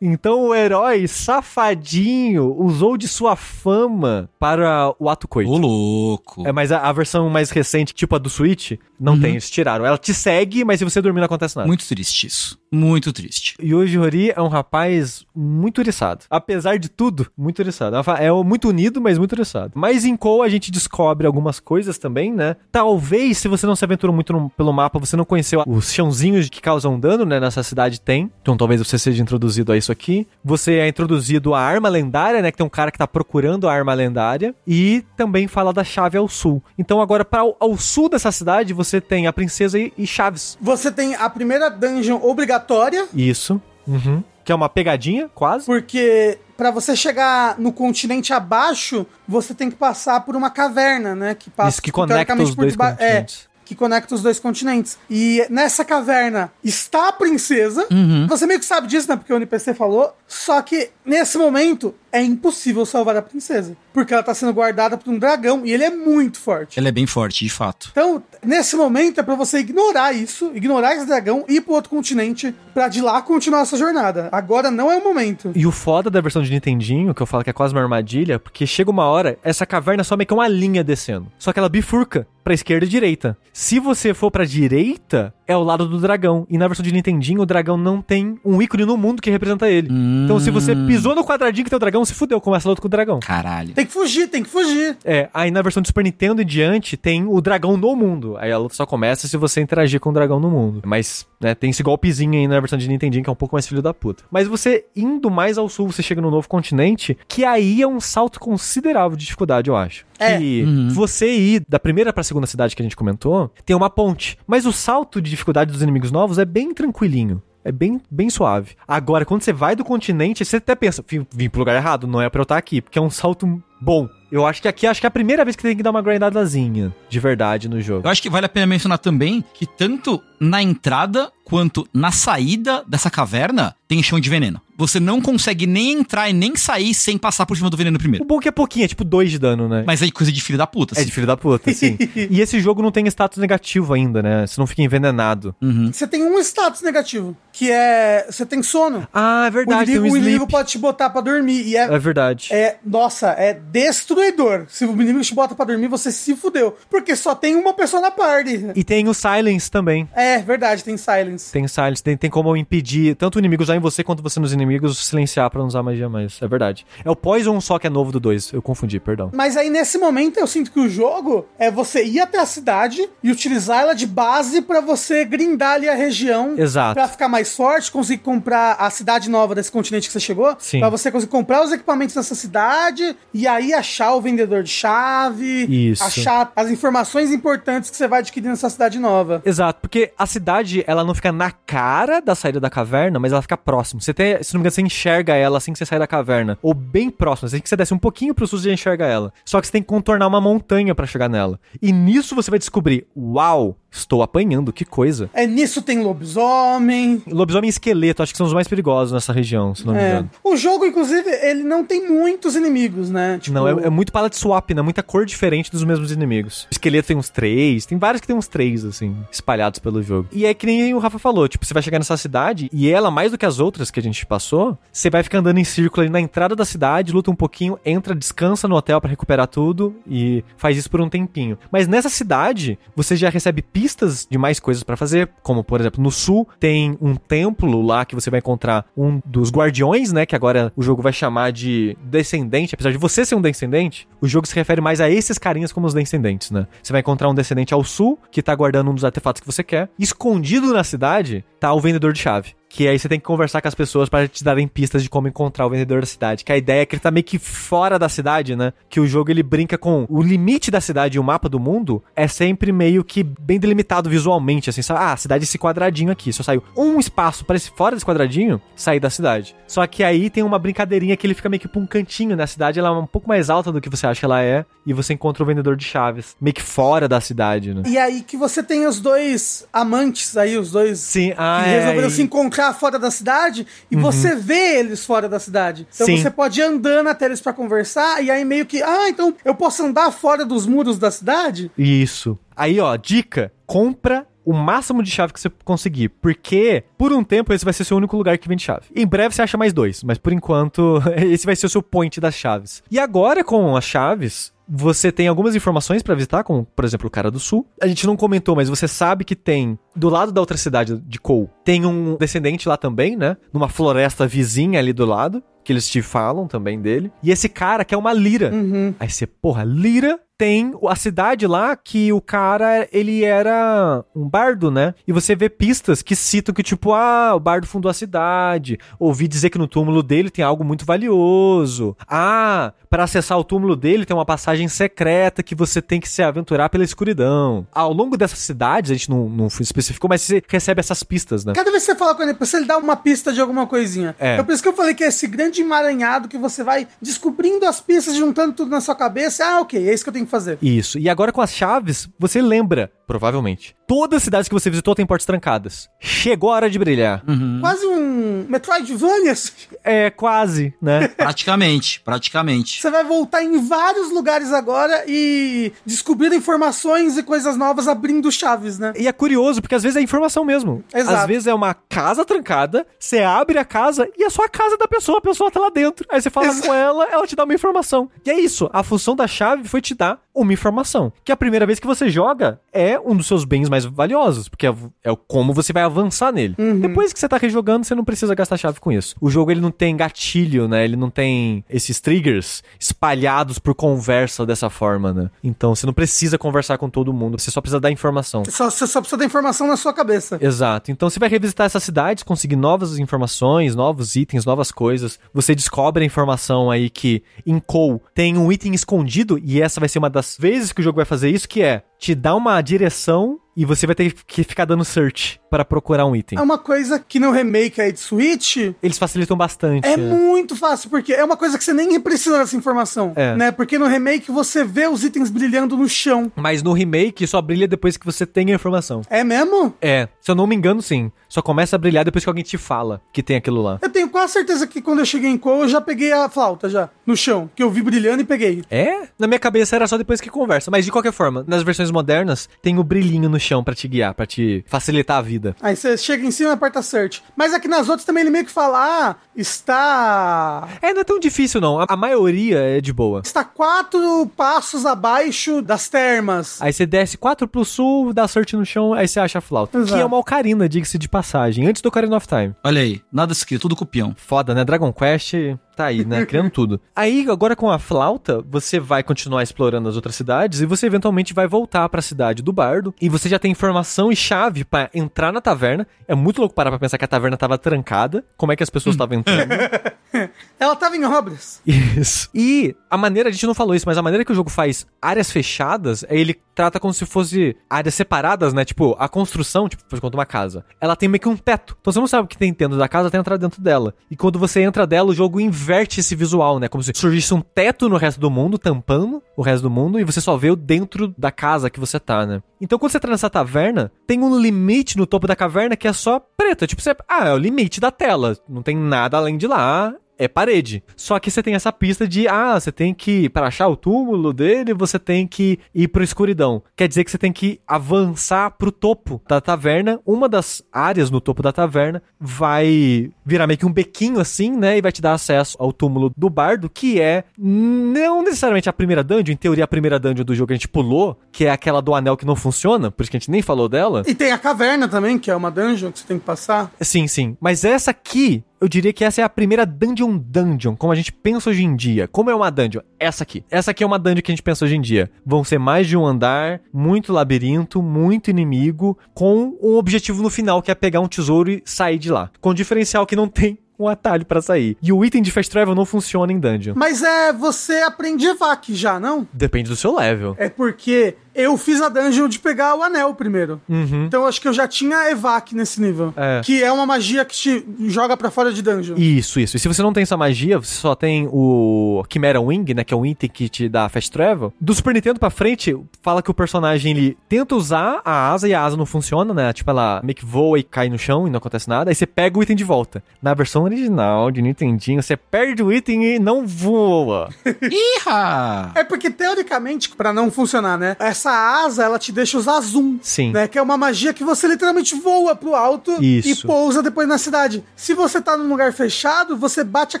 [0.00, 5.50] Então o herói safadinho usou de sua fama para o ato coito.
[5.50, 6.46] Ô, louco.
[6.46, 9.20] É, mas a, a versão mais recente, tipo a do Switch, não Uhum.
[9.20, 9.84] tem, eles tiraram.
[9.84, 11.66] Ela te segue, mas se você dormir não acontece nada.
[11.66, 12.58] Muito triste isso.
[12.72, 13.56] Muito triste.
[13.62, 16.24] Yoji Hori é um rapaz muito eriçado.
[16.30, 17.96] Apesar de tudo, muito eriçado.
[18.18, 19.72] É muito unido, mas muito eriçado.
[19.74, 22.56] Mas em Kou a gente descobre algumas coisas também, né?
[22.70, 26.48] Talvez, se você não se aventurou muito no- pelo mapa, você não conheceu os chãozinhos
[26.48, 27.40] que causam dano, né?
[27.40, 28.30] Nessa cidade tem.
[28.40, 30.26] Então talvez você seja introduzido a isso aqui.
[30.44, 32.50] Você é introduzido à arma lendária, né?
[32.50, 34.54] Que tem um cara que tá procurando a arma lendária.
[34.66, 36.62] E também fala da chave ao sul.
[36.78, 40.56] Então agora, para ao, sul dessa cidade, você tem a princesa e, e chaves.
[40.60, 43.60] Você tem a primeira dungeon obrigatória, Isso.
[43.86, 44.22] Uhum.
[44.44, 45.66] Que é uma pegadinha, quase.
[45.66, 51.34] porque pra você chegar no continente abaixo, você tem que passar por uma caverna, né?
[51.34, 53.44] Que passa Isso que conecta os por dois deba- continentes.
[53.46, 54.98] É, que conecta os dois continentes.
[55.08, 57.86] E nessa caverna está a princesa.
[57.88, 58.26] Uhum.
[58.26, 59.14] Você meio que sabe disso, né?
[59.14, 60.12] Porque o NPC falou.
[60.26, 63.76] Só que nesse momento é impossível salvar a princesa.
[63.92, 66.78] Porque ela tá sendo guardada por um dragão e ele é muito forte.
[66.78, 67.88] Ela é bem forte, de fato.
[67.92, 72.54] Então, nesse momento é pra você ignorar isso, ignorar esse dragão, ir pro outro continente,
[72.72, 74.28] pra de lá continuar essa jornada.
[74.32, 75.52] Agora não é o momento.
[75.54, 78.38] E o foda da versão de Nintendinho, que eu falo que é quase uma armadilha,
[78.38, 81.26] porque chega uma hora, essa caverna só meio que é uma linha descendo.
[81.38, 83.36] Só que ela bifurca pra esquerda e direita.
[83.52, 86.46] Se você for pra direita, é o lado do dragão.
[86.48, 89.68] E na versão de Nintendinho, o dragão não tem um ícone no mundo que representa
[89.68, 89.88] ele.
[90.24, 92.80] Então se você pisou no quadradinho que tem o dragão, se fudeu, começa a luta
[92.80, 93.20] com o dragão.
[93.20, 93.74] Caralho.
[93.74, 94.96] Tem que fugir, tem que fugir.
[95.04, 98.36] É, aí na versão de Super Nintendo em diante tem o dragão no mundo.
[98.38, 100.82] Aí a luta só começa se você interagir com o dragão no mundo.
[100.84, 103.66] Mas, né, tem esse golpezinho aí na versão de Nintendinho que é um pouco mais
[103.66, 104.24] filho da puta.
[104.30, 108.00] Mas você indo mais ao sul, você chega no novo continente, que aí é um
[108.00, 110.04] salto considerável de dificuldade, eu acho.
[110.18, 110.36] É.
[110.36, 114.38] Que você ir da primeira pra segunda cidade que a gente comentou, tem uma ponte.
[114.46, 117.42] Mas o salto de dificuldade dos inimigos novos é bem tranquilinho.
[117.64, 118.74] É bem, bem suave.
[118.86, 122.20] Agora, quando você vai do continente, você até pensa, vim, vim pro lugar errado, não
[122.20, 124.08] é pra eu estar aqui, porque é um salto bom.
[124.30, 126.02] Eu acho que aqui acho que é a primeira vez que tem que dar uma
[126.02, 128.06] grindadazinha de verdade no jogo.
[128.06, 132.82] Eu acho que vale a pena mencionar também que tanto na entrada quanto na saída
[132.86, 134.60] dessa caverna tem chão de veneno.
[134.78, 138.00] Você não consegue nem entrar e nem sair sem passar por cima do veneno O
[138.00, 138.24] primeiro.
[138.24, 139.82] bom é que é pouquinho, é tipo 2 de dano, né?
[139.86, 140.94] Mas aí coisa de filho da puta.
[140.94, 141.06] É assim.
[141.06, 141.98] de filho da puta, sim.
[142.14, 144.46] e esse jogo não tem status negativo ainda, né?
[144.46, 145.54] Você não fica envenenado.
[145.60, 145.92] Uhum.
[145.92, 148.26] Você tem um status negativo, que é.
[148.30, 149.06] Você tem sono.
[149.12, 150.50] Ah, é O verdade, inimigo, um o inimigo sleep.
[150.52, 151.66] pode te botar pra dormir.
[151.66, 152.48] E é, É verdade.
[152.52, 152.78] é.
[152.86, 154.66] Nossa, é destruidor.
[154.68, 156.76] Se o inimigo te bota pra dormir, você se fudeu.
[156.88, 158.66] Porque só tem uma pessoa na party.
[158.76, 160.08] E tem o Silence também.
[160.14, 161.52] É, verdade, tem silence.
[161.52, 164.52] Tem Silence, tem, tem como impedir tanto o inimigo usar em você quanto você nos
[164.52, 166.40] inimigos silenciar pra não usar magia mais.
[166.42, 166.86] É verdade.
[167.04, 168.52] É o Poison só que é novo do 2.
[168.52, 169.30] Eu confundi, perdão.
[169.32, 173.08] Mas aí nesse momento eu sinto que o jogo é você ir até a cidade
[173.22, 176.54] e utilizar ela de base pra você grindar ali a região.
[176.58, 176.94] Exato.
[176.94, 180.54] Pra ficar mais forte, conseguir comprar a cidade nova desse continente que você chegou.
[180.58, 180.80] Sim.
[180.80, 185.66] Pra você conseguir comprar os equipamentos dessa cidade e aí achar o vendedor de chave.
[185.90, 186.02] Isso.
[186.02, 189.42] Achar as informações importantes que você vai adquirir nessa cidade nova.
[189.44, 193.40] Exato, porque a cidade, ela não fica na cara da saída da caverna, mas ela
[193.40, 194.02] fica próximo.
[194.02, 196.58] Você tem, se não me engano, você enxerga ela assim que você sai da caverna.
[196.60, 199.32] Ou bem próximo, assim que você desce um pouquinho pro sul, você enxerga ela.
[199.46, 201.58] Só que você tem que contornar uma montanha pra chegar nela.
[201.80, 205.28] E nisso você vai descobrir, uau, estou apanhando, que coisa.
[205.34, 207.22] É nisso tem lobisomem.
[207.26, 210.08] Lobisomem e esqueleto, acho que são os mais perigosos nessa região, se não me É.
[210.10, 210.30] engano.
[210.44, 213.38] O jogo, inclusive, ele não tem muitos inimigos, né?
[213.40, 214.82] Tipo, Não, é, é muito palette swap, né?
[214.82, 216.64] Muita cor diferente dos mesmos inimigos.
[216.64, 220.28] O esqueleto tem uns três, tem vários que tem uns três, assim, espalhados pelo jogo.
[220.32, 223.10] E é que nem o Rafa falou, tipo, você vai chegar nessa cidade e ela,
[223.10, 226.02] mais do que as outras que a gente passou, você vai ficar andando em círculo
[226.02, 229.94] ali na entrada da cidade, luta um pouquinho, entra, descansa no hotel pra recuperar tudo
[230.06, 231.58] e faz isso por um tempinho.
[231.70, 236.02] Mas nessa cidade, você já recebe pistas de mais coisas pra fazer, como, por exemplo,
[236.02, 240.36] no sul tem um templo lá que você vai encontrar um dos guardiões, né, que
[240.36, 244.46] agora o jogo vai chamar de descendente, apesar de você ser um descendente, o jogo
[244.46, 246.66] se refere mais a esses carinhas como os descendentes, né?
[246.82, 249.64] Você vai encontrar um descendente ao sul, que tá guardando um dos artefatos que você
[249.64, 249.88] quer.
[249.98, 252.59] Escondido na cidade, tá o vendedor de chave.
[252.70, 255.28] Que aí você tem que conversar com as pessoas para te darem pistas de como
[255.28, 256.44] encontrar o vendedor da cidade.
[256.44, 258.72] Que a ideia é que ele tá meio que fora da cidade, né?
[258.88, 262.02] Que o jogo ele brinca com o limite da cidade e o mapa do mundo
[262.14, 265.00] é sempre meio que bem delimitado visualmente, assim, sabe?
[265.00, 266.32] Ah, a cidade é esse quadradinho aqui.
[266.32, 269.56] Só saiu um espaço para esse fora desse quadradinho sair da cidade.
[269.66, 272.46] Só que aí tem uma brincadeirinha que ele fica meio que pra um cantinho na
[272.46, 274.92] cidade, ela é um pouco mais alta do que você acha que ela é, e
[274.92, 277.82] você encontra o vendedor de chaves, meio que fora da cidade, né?
[277.86, 281.80] E aí que você tem os dois amantes aí, os dois Sim, ah, que é,
[281.80, 285.86] resolveram se encontrar fora da cidade e você vê eles fora da cidade.
[285.94, 286.16] Então Sim.
[286.16, 289.54] você pode ir andando até eles pra conversar e aí meio que, ah, então eu
[289.54, 291.70] posso andar fora dos muros da cidade?
[291.76, 292.38] Isso.
[292.56, 297.52] Aí, ó, dica: compra o máximo de chave que você conseguir, porque por um tempo
[297.52, 298.86] esse vai ser seu único lugar que vende chave.
[298.94, 301.00] Em breve você acha mais dois, mas por enquanto
[301.30, 302.82] esse vai ser o seu point das chaves.
[302.90, 307.10] E agora com as chaves, você tem algumas informações pra visitar, como por exemplo o
[307.10, 307.66] cara do sul.
[307.82, 311.18] A gente não comentou, mas você sabe que tem do lado da outra cidade de
[311.18, 313.36] Cole, tem um descendente lá também, né?
[313.52, 317.12] Numa floresta vizinha ali do lado, que eles te falam também dele.
[317.22, 318.50] E esse cara que é uma lira.
[318.98, 324.70] Aí você, porra, Lira tem a cidade lá que o cara, ele era um bardo,
[324.70, 324.94] né?
[325.06, 328.78] E você vê pistas que citam que, tipo, ah, o bardo fundou a cidade.
[328.98, 331.94] Ouvi dizer que no túmulo dele tem algo muito valioso.
[332.08, 336.22] Ah, para acessar o túmulo dele tem uma passagem secreta que você tem que se
[336.22, 337.64] aventurar pela escuridão.
[337.72, 341.52] Ao longo dessas cidades, a gente não, não especificou, mas você recebe essas pistas, né?
[341.54, 344.16] Cada vez que você fala com ele, você ele dá uma pista de alguma coisinha.
[344.18, 344.34] É.
[344.34, 347.64] Então por isso que eu falei que é esse grande emaranhado que você vai descobrindo
[347.64, 349.44] as pistas, juntando tudo na sua cabeça.
[349.46, 350.58] Ah, ok, é isso que eu tenho que fazer.
[350.60, 350.98] Isso.
[350.98, 353.76] E agora com as chaves, você lembra, provavelmente.
[353.86, 355.88] Todas as cidades que você visitou têm portas trancadas.
[356.00, 357.22] Chegou a hora de brilhar.
[357.60, 359.32] Quase um Metroidvania.
[359.32, 359.52] assim.
[359.84, 361.08] É, quase, né?
[361.16, 362.79] Praticamente, praticamente.
[362.80, 368.78] Você vai voltar em vários lugares agora e descobrir informações e coisas novas abrindo chaves,
[368.78, 368.94] né?
[368.96, 370.82] E é curioso, porque às vezes é informação mesmo.
[370.94, 371.14] Exato.
[371.14, 374.78] Às vezes é uma casa trancada, você abre a casa e é só a casa
[374.78, 376.06] da pessoa, a pessoa tá lá dentro.
[376.08, 376.68] Aí você fala Exato.
[376.68, 378.08] com ela, ela te dá uma informação.
[378.24, 381.12] E é isso, a função da chave foi te dar uma informação.
[381.24, 384.66] Que a primeira vez que você joga é um dos seus bens mais valiosos, porque
[384.66, 384.74] é,
[385.04, 386.54] é como você vai avançar nele.
[386.80, 389.16] Depois que você tá rejogando, você não precisa gastar chave com isso.
[389.20, 390.84] O jogo ele não tem gatilho, né?
[390.84, 395.30] Ele não tem esses triggers espalhados por conversa dessa forma, né?
[395.42, 398.44] Então você não precisa conversar com todo mundo, você só precisa dar informação.
[398.46, 400.38] Só, você só precisa da informação na sua cabeça.
[400.40, 400.90] Exato.
[400.90, 405.18] Então você vai revisitar essas cidades, conseguir novas informações, novos itens, novas coisas.
[405.32, 409.88] Você descobre a informação aí que em Kou tem um item escondido, e essa vai
[409.88, 412.60] ser uma das vezes que o jogo vai fazer isso, que é te dar uma
[412.60, 416.38] direção e você vai ter que ficar dando search para procurar um item.
[416.38, 419.86] É uma coisa que no remake aí de Switch Eles facilitam bastante.
[419.86, 420.14] é né?
[420.14, 423.36] muito fácil, porque é uma coisa que você nem precisa dessa informação, É.
[423.36, 423.50] né?
[423.50, 426.32] Porque no remake você vê os itens brilhando no chão.
[426.36, 429.02] Mas no remake só brilha depois que você tem a informação.
[429.10, 429.74] É mesmo?
[429.82, 431.12] É, se eu não me engano, sim.
[431.28, 433.78] Só começa a brilhar depois que alguém te fala que tem aquilo lá.
[433.82, 436.68] Eu tenho quase certeza que quando eu cheguei em Cole, eu já peguei a flauta
[436.70, 438.64] já, no chão, que eu vi brilhando e peguei.
[438.70, 439.08] É?
[439.18, 440.70] Na minha cabeça era só depois que conversa.
[440.70, 444.14] Mas de qualquer forma, nas versões modernas, tem o brilhinho no chão pra te guiar,
[444.14, 445.56] pra te facilitar a vida.
[445.60, 447.22] Aí você chega em cima e aperta search.
[447.34, 450.68] Mas aqui nas outras também ele meio que fala, ah, está...
[450.80, 451.80] É, não é tão difícil não.
[451.80, 453.22] A, a maioria é de boa.
[453.24, 456.62] Está quatro passos abaixo das termas.
[456.62, 459.78] Aí você desce 4 pro sul, dá sorte no chão, aí você acha a flauta.
[459.78, 459.94] Exato.
[459.94, 461.66] Que é uma ocarina, diga-se de passagem.
[461.66, 462.54] Antes do Ocarina of Time.
[462.62, 464.14] Olha aí, nada escrito, tudo copião.
[464.16, 464.64] Foda, né?
[464.64, 465.34] Dragon Quest
[465.80, 466.24] tá aí, né?
[466.26, 466.80] Criando tudo.
[466.94, 471.32] Aí, agora com a flauta, você vai continuar explorando as outras cidades e você eventualmente
[471.32, 472.94] vai voltar pra cidade do bardo.
[473.00, 475.86] E você já tem informação e chave pra entrar na taverna.
[476.06, 478.24] É muito louco parar pra pensar que a taverna tava trancada.
[478.36, 479.50] Como é que as pessoas estavam entrando?
[480.58, 481.62] Ela tava em obras.
[481.66, 482.28] Isso.
[482.34, 484.86] E a maneira, a gente não falou isso, mas a maneira que o jogo faz
[485.00, 488.64] áreas fechadas é ele trata como se fosse áreas separadas, né?
[488.64, 491.76] Tipo, a construção, tipo, por conta uma casa, ela tem meio que um teto.
[491.80, 493.94] Então você não sabe o que tem dentro da casa até entrar dentro dela.
[494.10, 496.68] E quando você entra dela, o jogo inverte esse visual, né?
[496.68, 500.04] Como se surgisse um teto no resto do mundo, tampando o resto do mundo, e
[500.04, 502.42] você só vê o dentro da casa que você tá, né?
[502.60, 505.92] Então quando você tá nessa taverna, tem um limite no topo da caverna que é
[505.92, 506.66] só preta.
[506.66, 508.36] Tipo, você, ah, é o limite da tela.
[508.48, 510.84] Não tem nada além de lá é parede.
[510.94, 514.34] Só que você tem essa pista de, ah, você tem que, para achar o túmulo
[514.34, 516.62] dele, você tem que ir pro escuridão.
[516.76, 519.98] Quer dizer que você tem que avançar pro topo da taverna.
[520.04, 524.76] Uma das áreas no topo da taverna vai virar meio que um bequinho assim, né?
[524.76, 529.02] E vai te dar acesso ao túmulo do bardo, que é não necessariamente a primeira
[529.02, 531.80] dungeon, em teoria a primeira dungeon do jogo que a gente pulou, que é aquela
[531.80, 534.02] do anel que não funciona, por isso que a gente nem falou dela.
[534.06, 536.70] E tem a caverna também, que é uma dungeon que você tem que passar.
[536.78, 537.38] Sim, sim.
[537.40, 541.10] Mas essa aqui, eu diria que essa é a primeira dungeon dungeon, como a gente
[541.12, 542.06] pensa hoje em dia.
[542.06, 542.82] Como é uma dungeon?
[542.98, 543.42] Essa aqui.
[543.50, 545.10] Essa aqui é uma dungeon que a gente pensa hoje em dia.
[545.24, 550.60] Vão ser mais de um andar, muito labirinto, muito inimigo, com um objetivo no final
[550.60, 552.30] que é pegar um tesouro e sair de lá.
[552.40, 554.76] Com o diferencial que não tem um atalho pra sair.
[554.82, 556.74] E o item de fast travel não funciona em dungeon.
[556.76, 559.26] Mas é, você aprende evac já, não?
[559.32, 560.36] Depende do seu level.
[560.38, 563.60] É porque eu fiz a dungeon de pegar o anel primeiro.
[563.68, 564.06] Uhum.
[564.06, 566.12] Então eu acho que eu já tinha evac nesse nível.
[566.16, 566.40] É.
[566.44, 568.96] Que é uma magia que te joga pra fora de dungeon.
[568.96, 569.56] Isso, isso.
[569.56, 572.84] E se você não tem essa magia, você só tem o Chimera Wing, né?
[572.84, 574.52] Que é um item que te dá fast travel.
[574.60, 578.54] Do Super Nintendo pra frente, fala que o personagem ele tenta usar a asa e
[578.54, 579.52] a asa não funciona, né?
[579.52, 581.90] Tipo, ela meio que voa e cai no chão e não acontece nada.
[581.90, 583.02] Aí você pega o item de volta.
[583.22, 587.28] Na versão original de Nintendinho, você perde o item e não voa.
[587.62, 588.72] Iha!
[588.74, 590.96] É porque, teoricamente, pra não funcionar, né?
[590.98, 592.98] Essa asa, ela te deixa usar zoom.
[593.02, 593.32] Sim.
[593.32, 593.46] Né?
[593.48, 596.28] Que é uma magia que você literalmente voa pro alto Isso.
[596.28, 597.62] e pousa depois na cidade.
[597.76, 600.00] Se você tá num lugar fechado, você bate a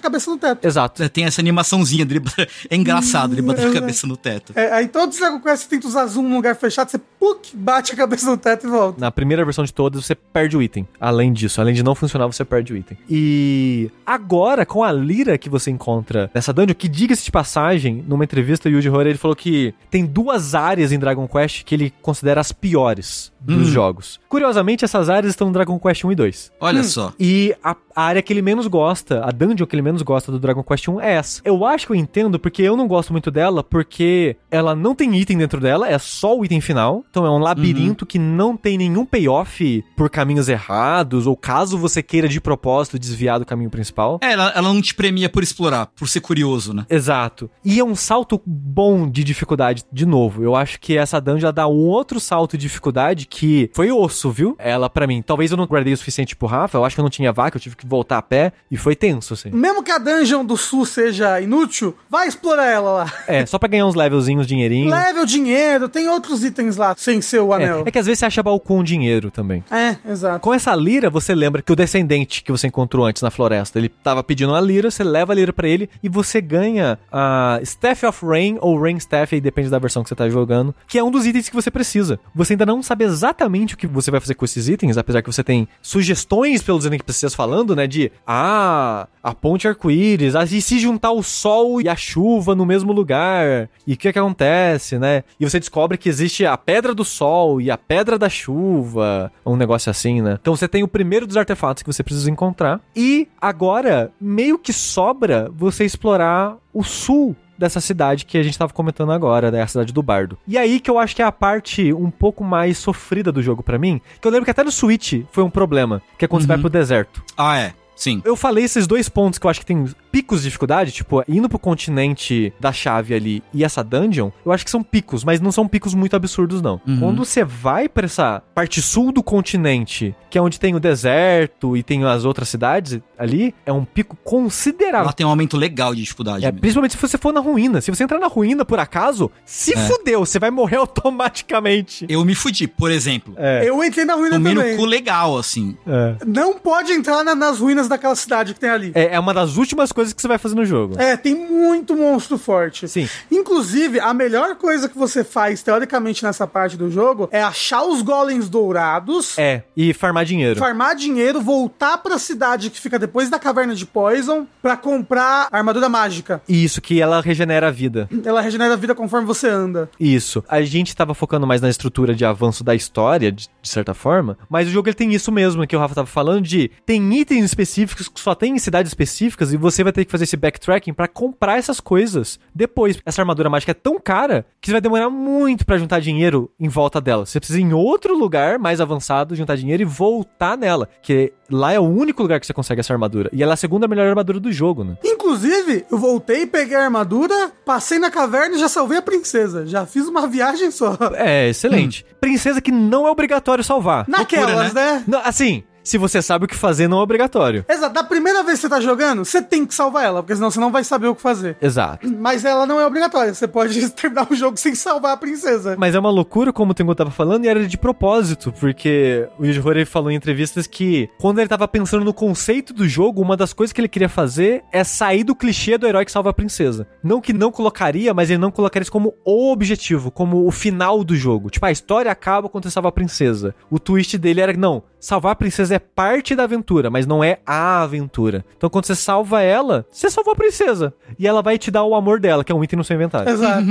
[0.00, 0.64] cabeça no teto.
[0.66, 1.02] Exato.
[1.02, 2.22] É, Tem essa animaçãozinha dele.
[2.70, 4.52] É engraçado, ele a Hum, cabeça no teto.
[4.54, 7.92] É, aí todos os Dragon Quest tenta usar zoom num lugar fechado, você puk, bate
[7.92, 9.00] a cabeça no teto e volta.
[9.00, 10.86] Na primeira versão de todas, você perde o item.
[11.00, 12.96] Além disso, além de não funcionar, você perde o item.
[13.08, 18.24] E agora, com a lira que você encontra nessa dungeon, que diga-se de passagem, numa
[18.24, 21.92] entrevista, o Yuji Horii ele falou que tem duas áreas em Dragon Quest que ele
[22.02, 24.20] considera as piores dos jogos.
[24.28, 26.52] Curiosamente, essas áreas estão no Dragon Quest 1 e 2.
[26.60, 27.12] Olha só.
[27.18, 30.38] E a, a área que ele menos gosta, a dungeon que ele menos gosta do
[30.38, 31.42] Dragon Quest 1 é essa.
[31.44, 35.14] Eu acho que eu entendo porque eu não gosto muito dela, porque ela não tem
[35.16, 37.04] item dentro dela, é só o item final.
[37.10, 42.02] Então é um labirinto que não tem nenhum payoff por caminhos errados, ou caso você
[42.02, 44.18] queira de propósito desviar do caminho principal.
[44.22, 46.86] É, ela, ela não te premia por explorar, por ser curioso, né?
[46.88, 47.50] Exato.
[47.62, 50.42] E é um salto bom de dificuldade, de novo.
[50.42, 54.30] Eu acho que essa dungeon ela dá um outro salto de dificuldade que foi osso,
[54.30, 54.56] viu?
[54.58, 57.04] Ela, pra mim, talvez eu não guardei o suficiente pro Rafa, eu acho que eu
[57.04, 59.50] não tinha vaca, eu tive que voltar a pé, e foi tenso, assim.
[59.50, 63.12] Mesmo que a dungeon do sul seja inútil, vai explorar ela lá.
[63.26, 64.88] É, só pra ganhar uns levelzinhos, dinheirinho.
[64.90, 67.82] Leve o dinheiro, tem outros itens lá, sem ser o anel.
[67.84, 69.64] É, é que às vezes você acha baú com dinheiro também.
[69.70, 70.40] É, exato.
[70.40, 73.88] Com essa lira, você lembra que o descendente que você encontrou antes na floresta, ele
[73.88, 78.06] tava pedindo uma lira, você leva a lira pra ele e você ganha a Staff
[78.06, 81.02] of Rain ou Rain Staff, aí depende da versão que você tá jogando, que é
[81.02, 82.20] um dos itens que você precisa.
[82.34, 85.32] Você ainda não sabe exatamente o que você vai fazer com esses itens, apesar que
[85.32, 90.78] você tem sugestões pelos NPCs falando, né, de ah, a ponte arco-íris, ah, e se
[90.78, 95.24] juntar o sol e a chuva no mesmo lugar, e o que que acontece, né?
[95.38, 99.56] E você descobre que existe a pedra do sol e a pedra da chuva, um
[99.56, 100.38] negócio assim, né?
[100.40, 104.72] Então você tem o primeiro dos artefatos que você precisa encontrar, e agora meio que
[104.72, 109.62] sobra você explorar o sul dessa cidade que a gente tava comentando agora, né?
[109.62, 110.38] A cidade do Bardo.
[110.48, 113.62] E aí que eu acho que é a parte um pouco mais sofrida do jogo
[113.62, 116.42] pra mim, que eu lembro que até no Switch foi um problema, que é quando
[116.42, 117.22] você vai pro deserto.
[117.36, 117.74] Ah, é.
[117.94, 118.22] Sim.
[118.24, 121.48] Eu falei esses dois pontos que eu acho que tem picos de dificuldade, tipo, indo
[121.48, 125.52] pro continente da chave ali e essa dungeon, eu acho que são picos, mas não
[125.52, 126.80] são picos muito absurdos, não.
[126.98, 131.76] Quando você vai pra essa parte sul do continente, que é onde tem o deserto
[131.76, 135.00] e tem as outras cidades ali, é um pico considerável.
[135.04, 136.44] Ela tem um aumento legal de dificuldade.
[136.44, 136.60] É, mesmo.
[136.60, 137.80] principalmente se você for na ruína.
[137.80, 139.76] Se você entrar na ruína por acaso, se É.
[139.86, 140.76] fudeu, você vai morrer
[141.30, 142.06] automaticamente.
[142.08, 143.34] Eu me fudi, por exemplo.
[143.36, 143.62] É.
[143.68, 144.76] Eu entrei na ruína Tomei no também.
[144.76, 145.76] cu legal, assim.
[145.86, 146.16] É.
[146.26, 148.92] Não pode entrar na- nas ruínas daquela cidade que tem ali.
[148.94, 150.94] É, é uma das últimas coisas que você vai fazer no jogo.
[151.00, 152.88] É, tem muito monstro forte.
[152.88, 153.08] Sim.
[153.30, 158.02] Inclusive, a melhor coisa que você faz, teoricamente, nessa parte do jogo é achar os
[158.02, 160.58] golems dourados, É, e farmar dinheiro.
[160.58, 165.56] farmar dinheiro, voltar pra cidade que fica depois da caverna de Poison pra comprar a
[165.58, 166.42] armadura mágica.
[166.48, 168.08] Isso, que ela regenera a vida.
[168.24, 169.90] Ela regenera a vida conforme você anda.
[169.98, 170.42] Isso.
[170.48, 174.36] A gente tava focando mais na estrutura de avanço da história, de, de certa forma,
[174.48, 177.44] mas o jogo ele tem isso mesmo que o Rafa tava falando de tem itens
[177.44, 180.92] específicos que só tem em cidades específicas e você vai ter que fazer esse backtracking
[180.92, 182.98] pra comprar essas coisas depois.
[183.04, 186.68] Essa armadura mágica é tão cara que você vai demorar muito pra juntar dinheiro em
[186.68, 187.26] volta dela.
[187.26, 191.72] Você precisa ir em outro lugar mais avançado juntar dinheiro e voltar nela, que lá
[191.72, 193.28] é o único lugar que você consegue essa armadura.
[193.32, 194.96] E ela é a segunda melhor armadura do jogo, né?
[195.04, 199.66] Inclusive, eu voltei, peguei a armadura, passei na caverna e já salvei a princesa.
[199.66, 200.96] Já fiz uma viagem só.
[201.14, 202.04] É, excelente.
[202.20, 204.04] Princesa que não é obrigatório salvar.
[204.08, 205.04] Naquelas, né?
[205.06, 207.64] Não, assim, se você sabe o que fazer, não é obrigatório.
[207.68, 210.50] Exato, da primeira vez que você tá jogando, você tem que salvar ela, porque senão
[210.50, 211.56] você não vai saber o que fazer.
[211.60, 212.08] Exato.
[212.18, 215.76] Mas ela não é obrigatória, você pode terminar o jogo sem salvar a princesa.
[215.78, 219.44] Mas é uma loucura, como o Tengu tava falando, e era de propósito, porque o
[219.44, 223.36] Yuji Horii falou em entrevistas que quando ele tava pensando no conceito do jogo, uma
[223.36, 226.34] das coisas que ele queria fazer é sair do clichê do herói que salva a
[226.34, 226.86] princesa.
[227.02, 231.02] Não que não colocaria, mas ele não colocaria isso como o objetivo, como o final
[231.02, 231.50] do jogo.
[231.50, 233.54] Tipo, a história acaba quando você salva a princesa.
[233.70, 237.22] O twist dele era, não, salvar a princesa princesa é parte da aventura, mas não
[237.22, 238.44] é a aventura.
[238.56, 240.92] Então quando você salva ela, você salvou a princesa.
[241.18, 243.30] E ela vai te dar o amor dela, que é um item no seu inventário.
[243.30, 243.64] Exato.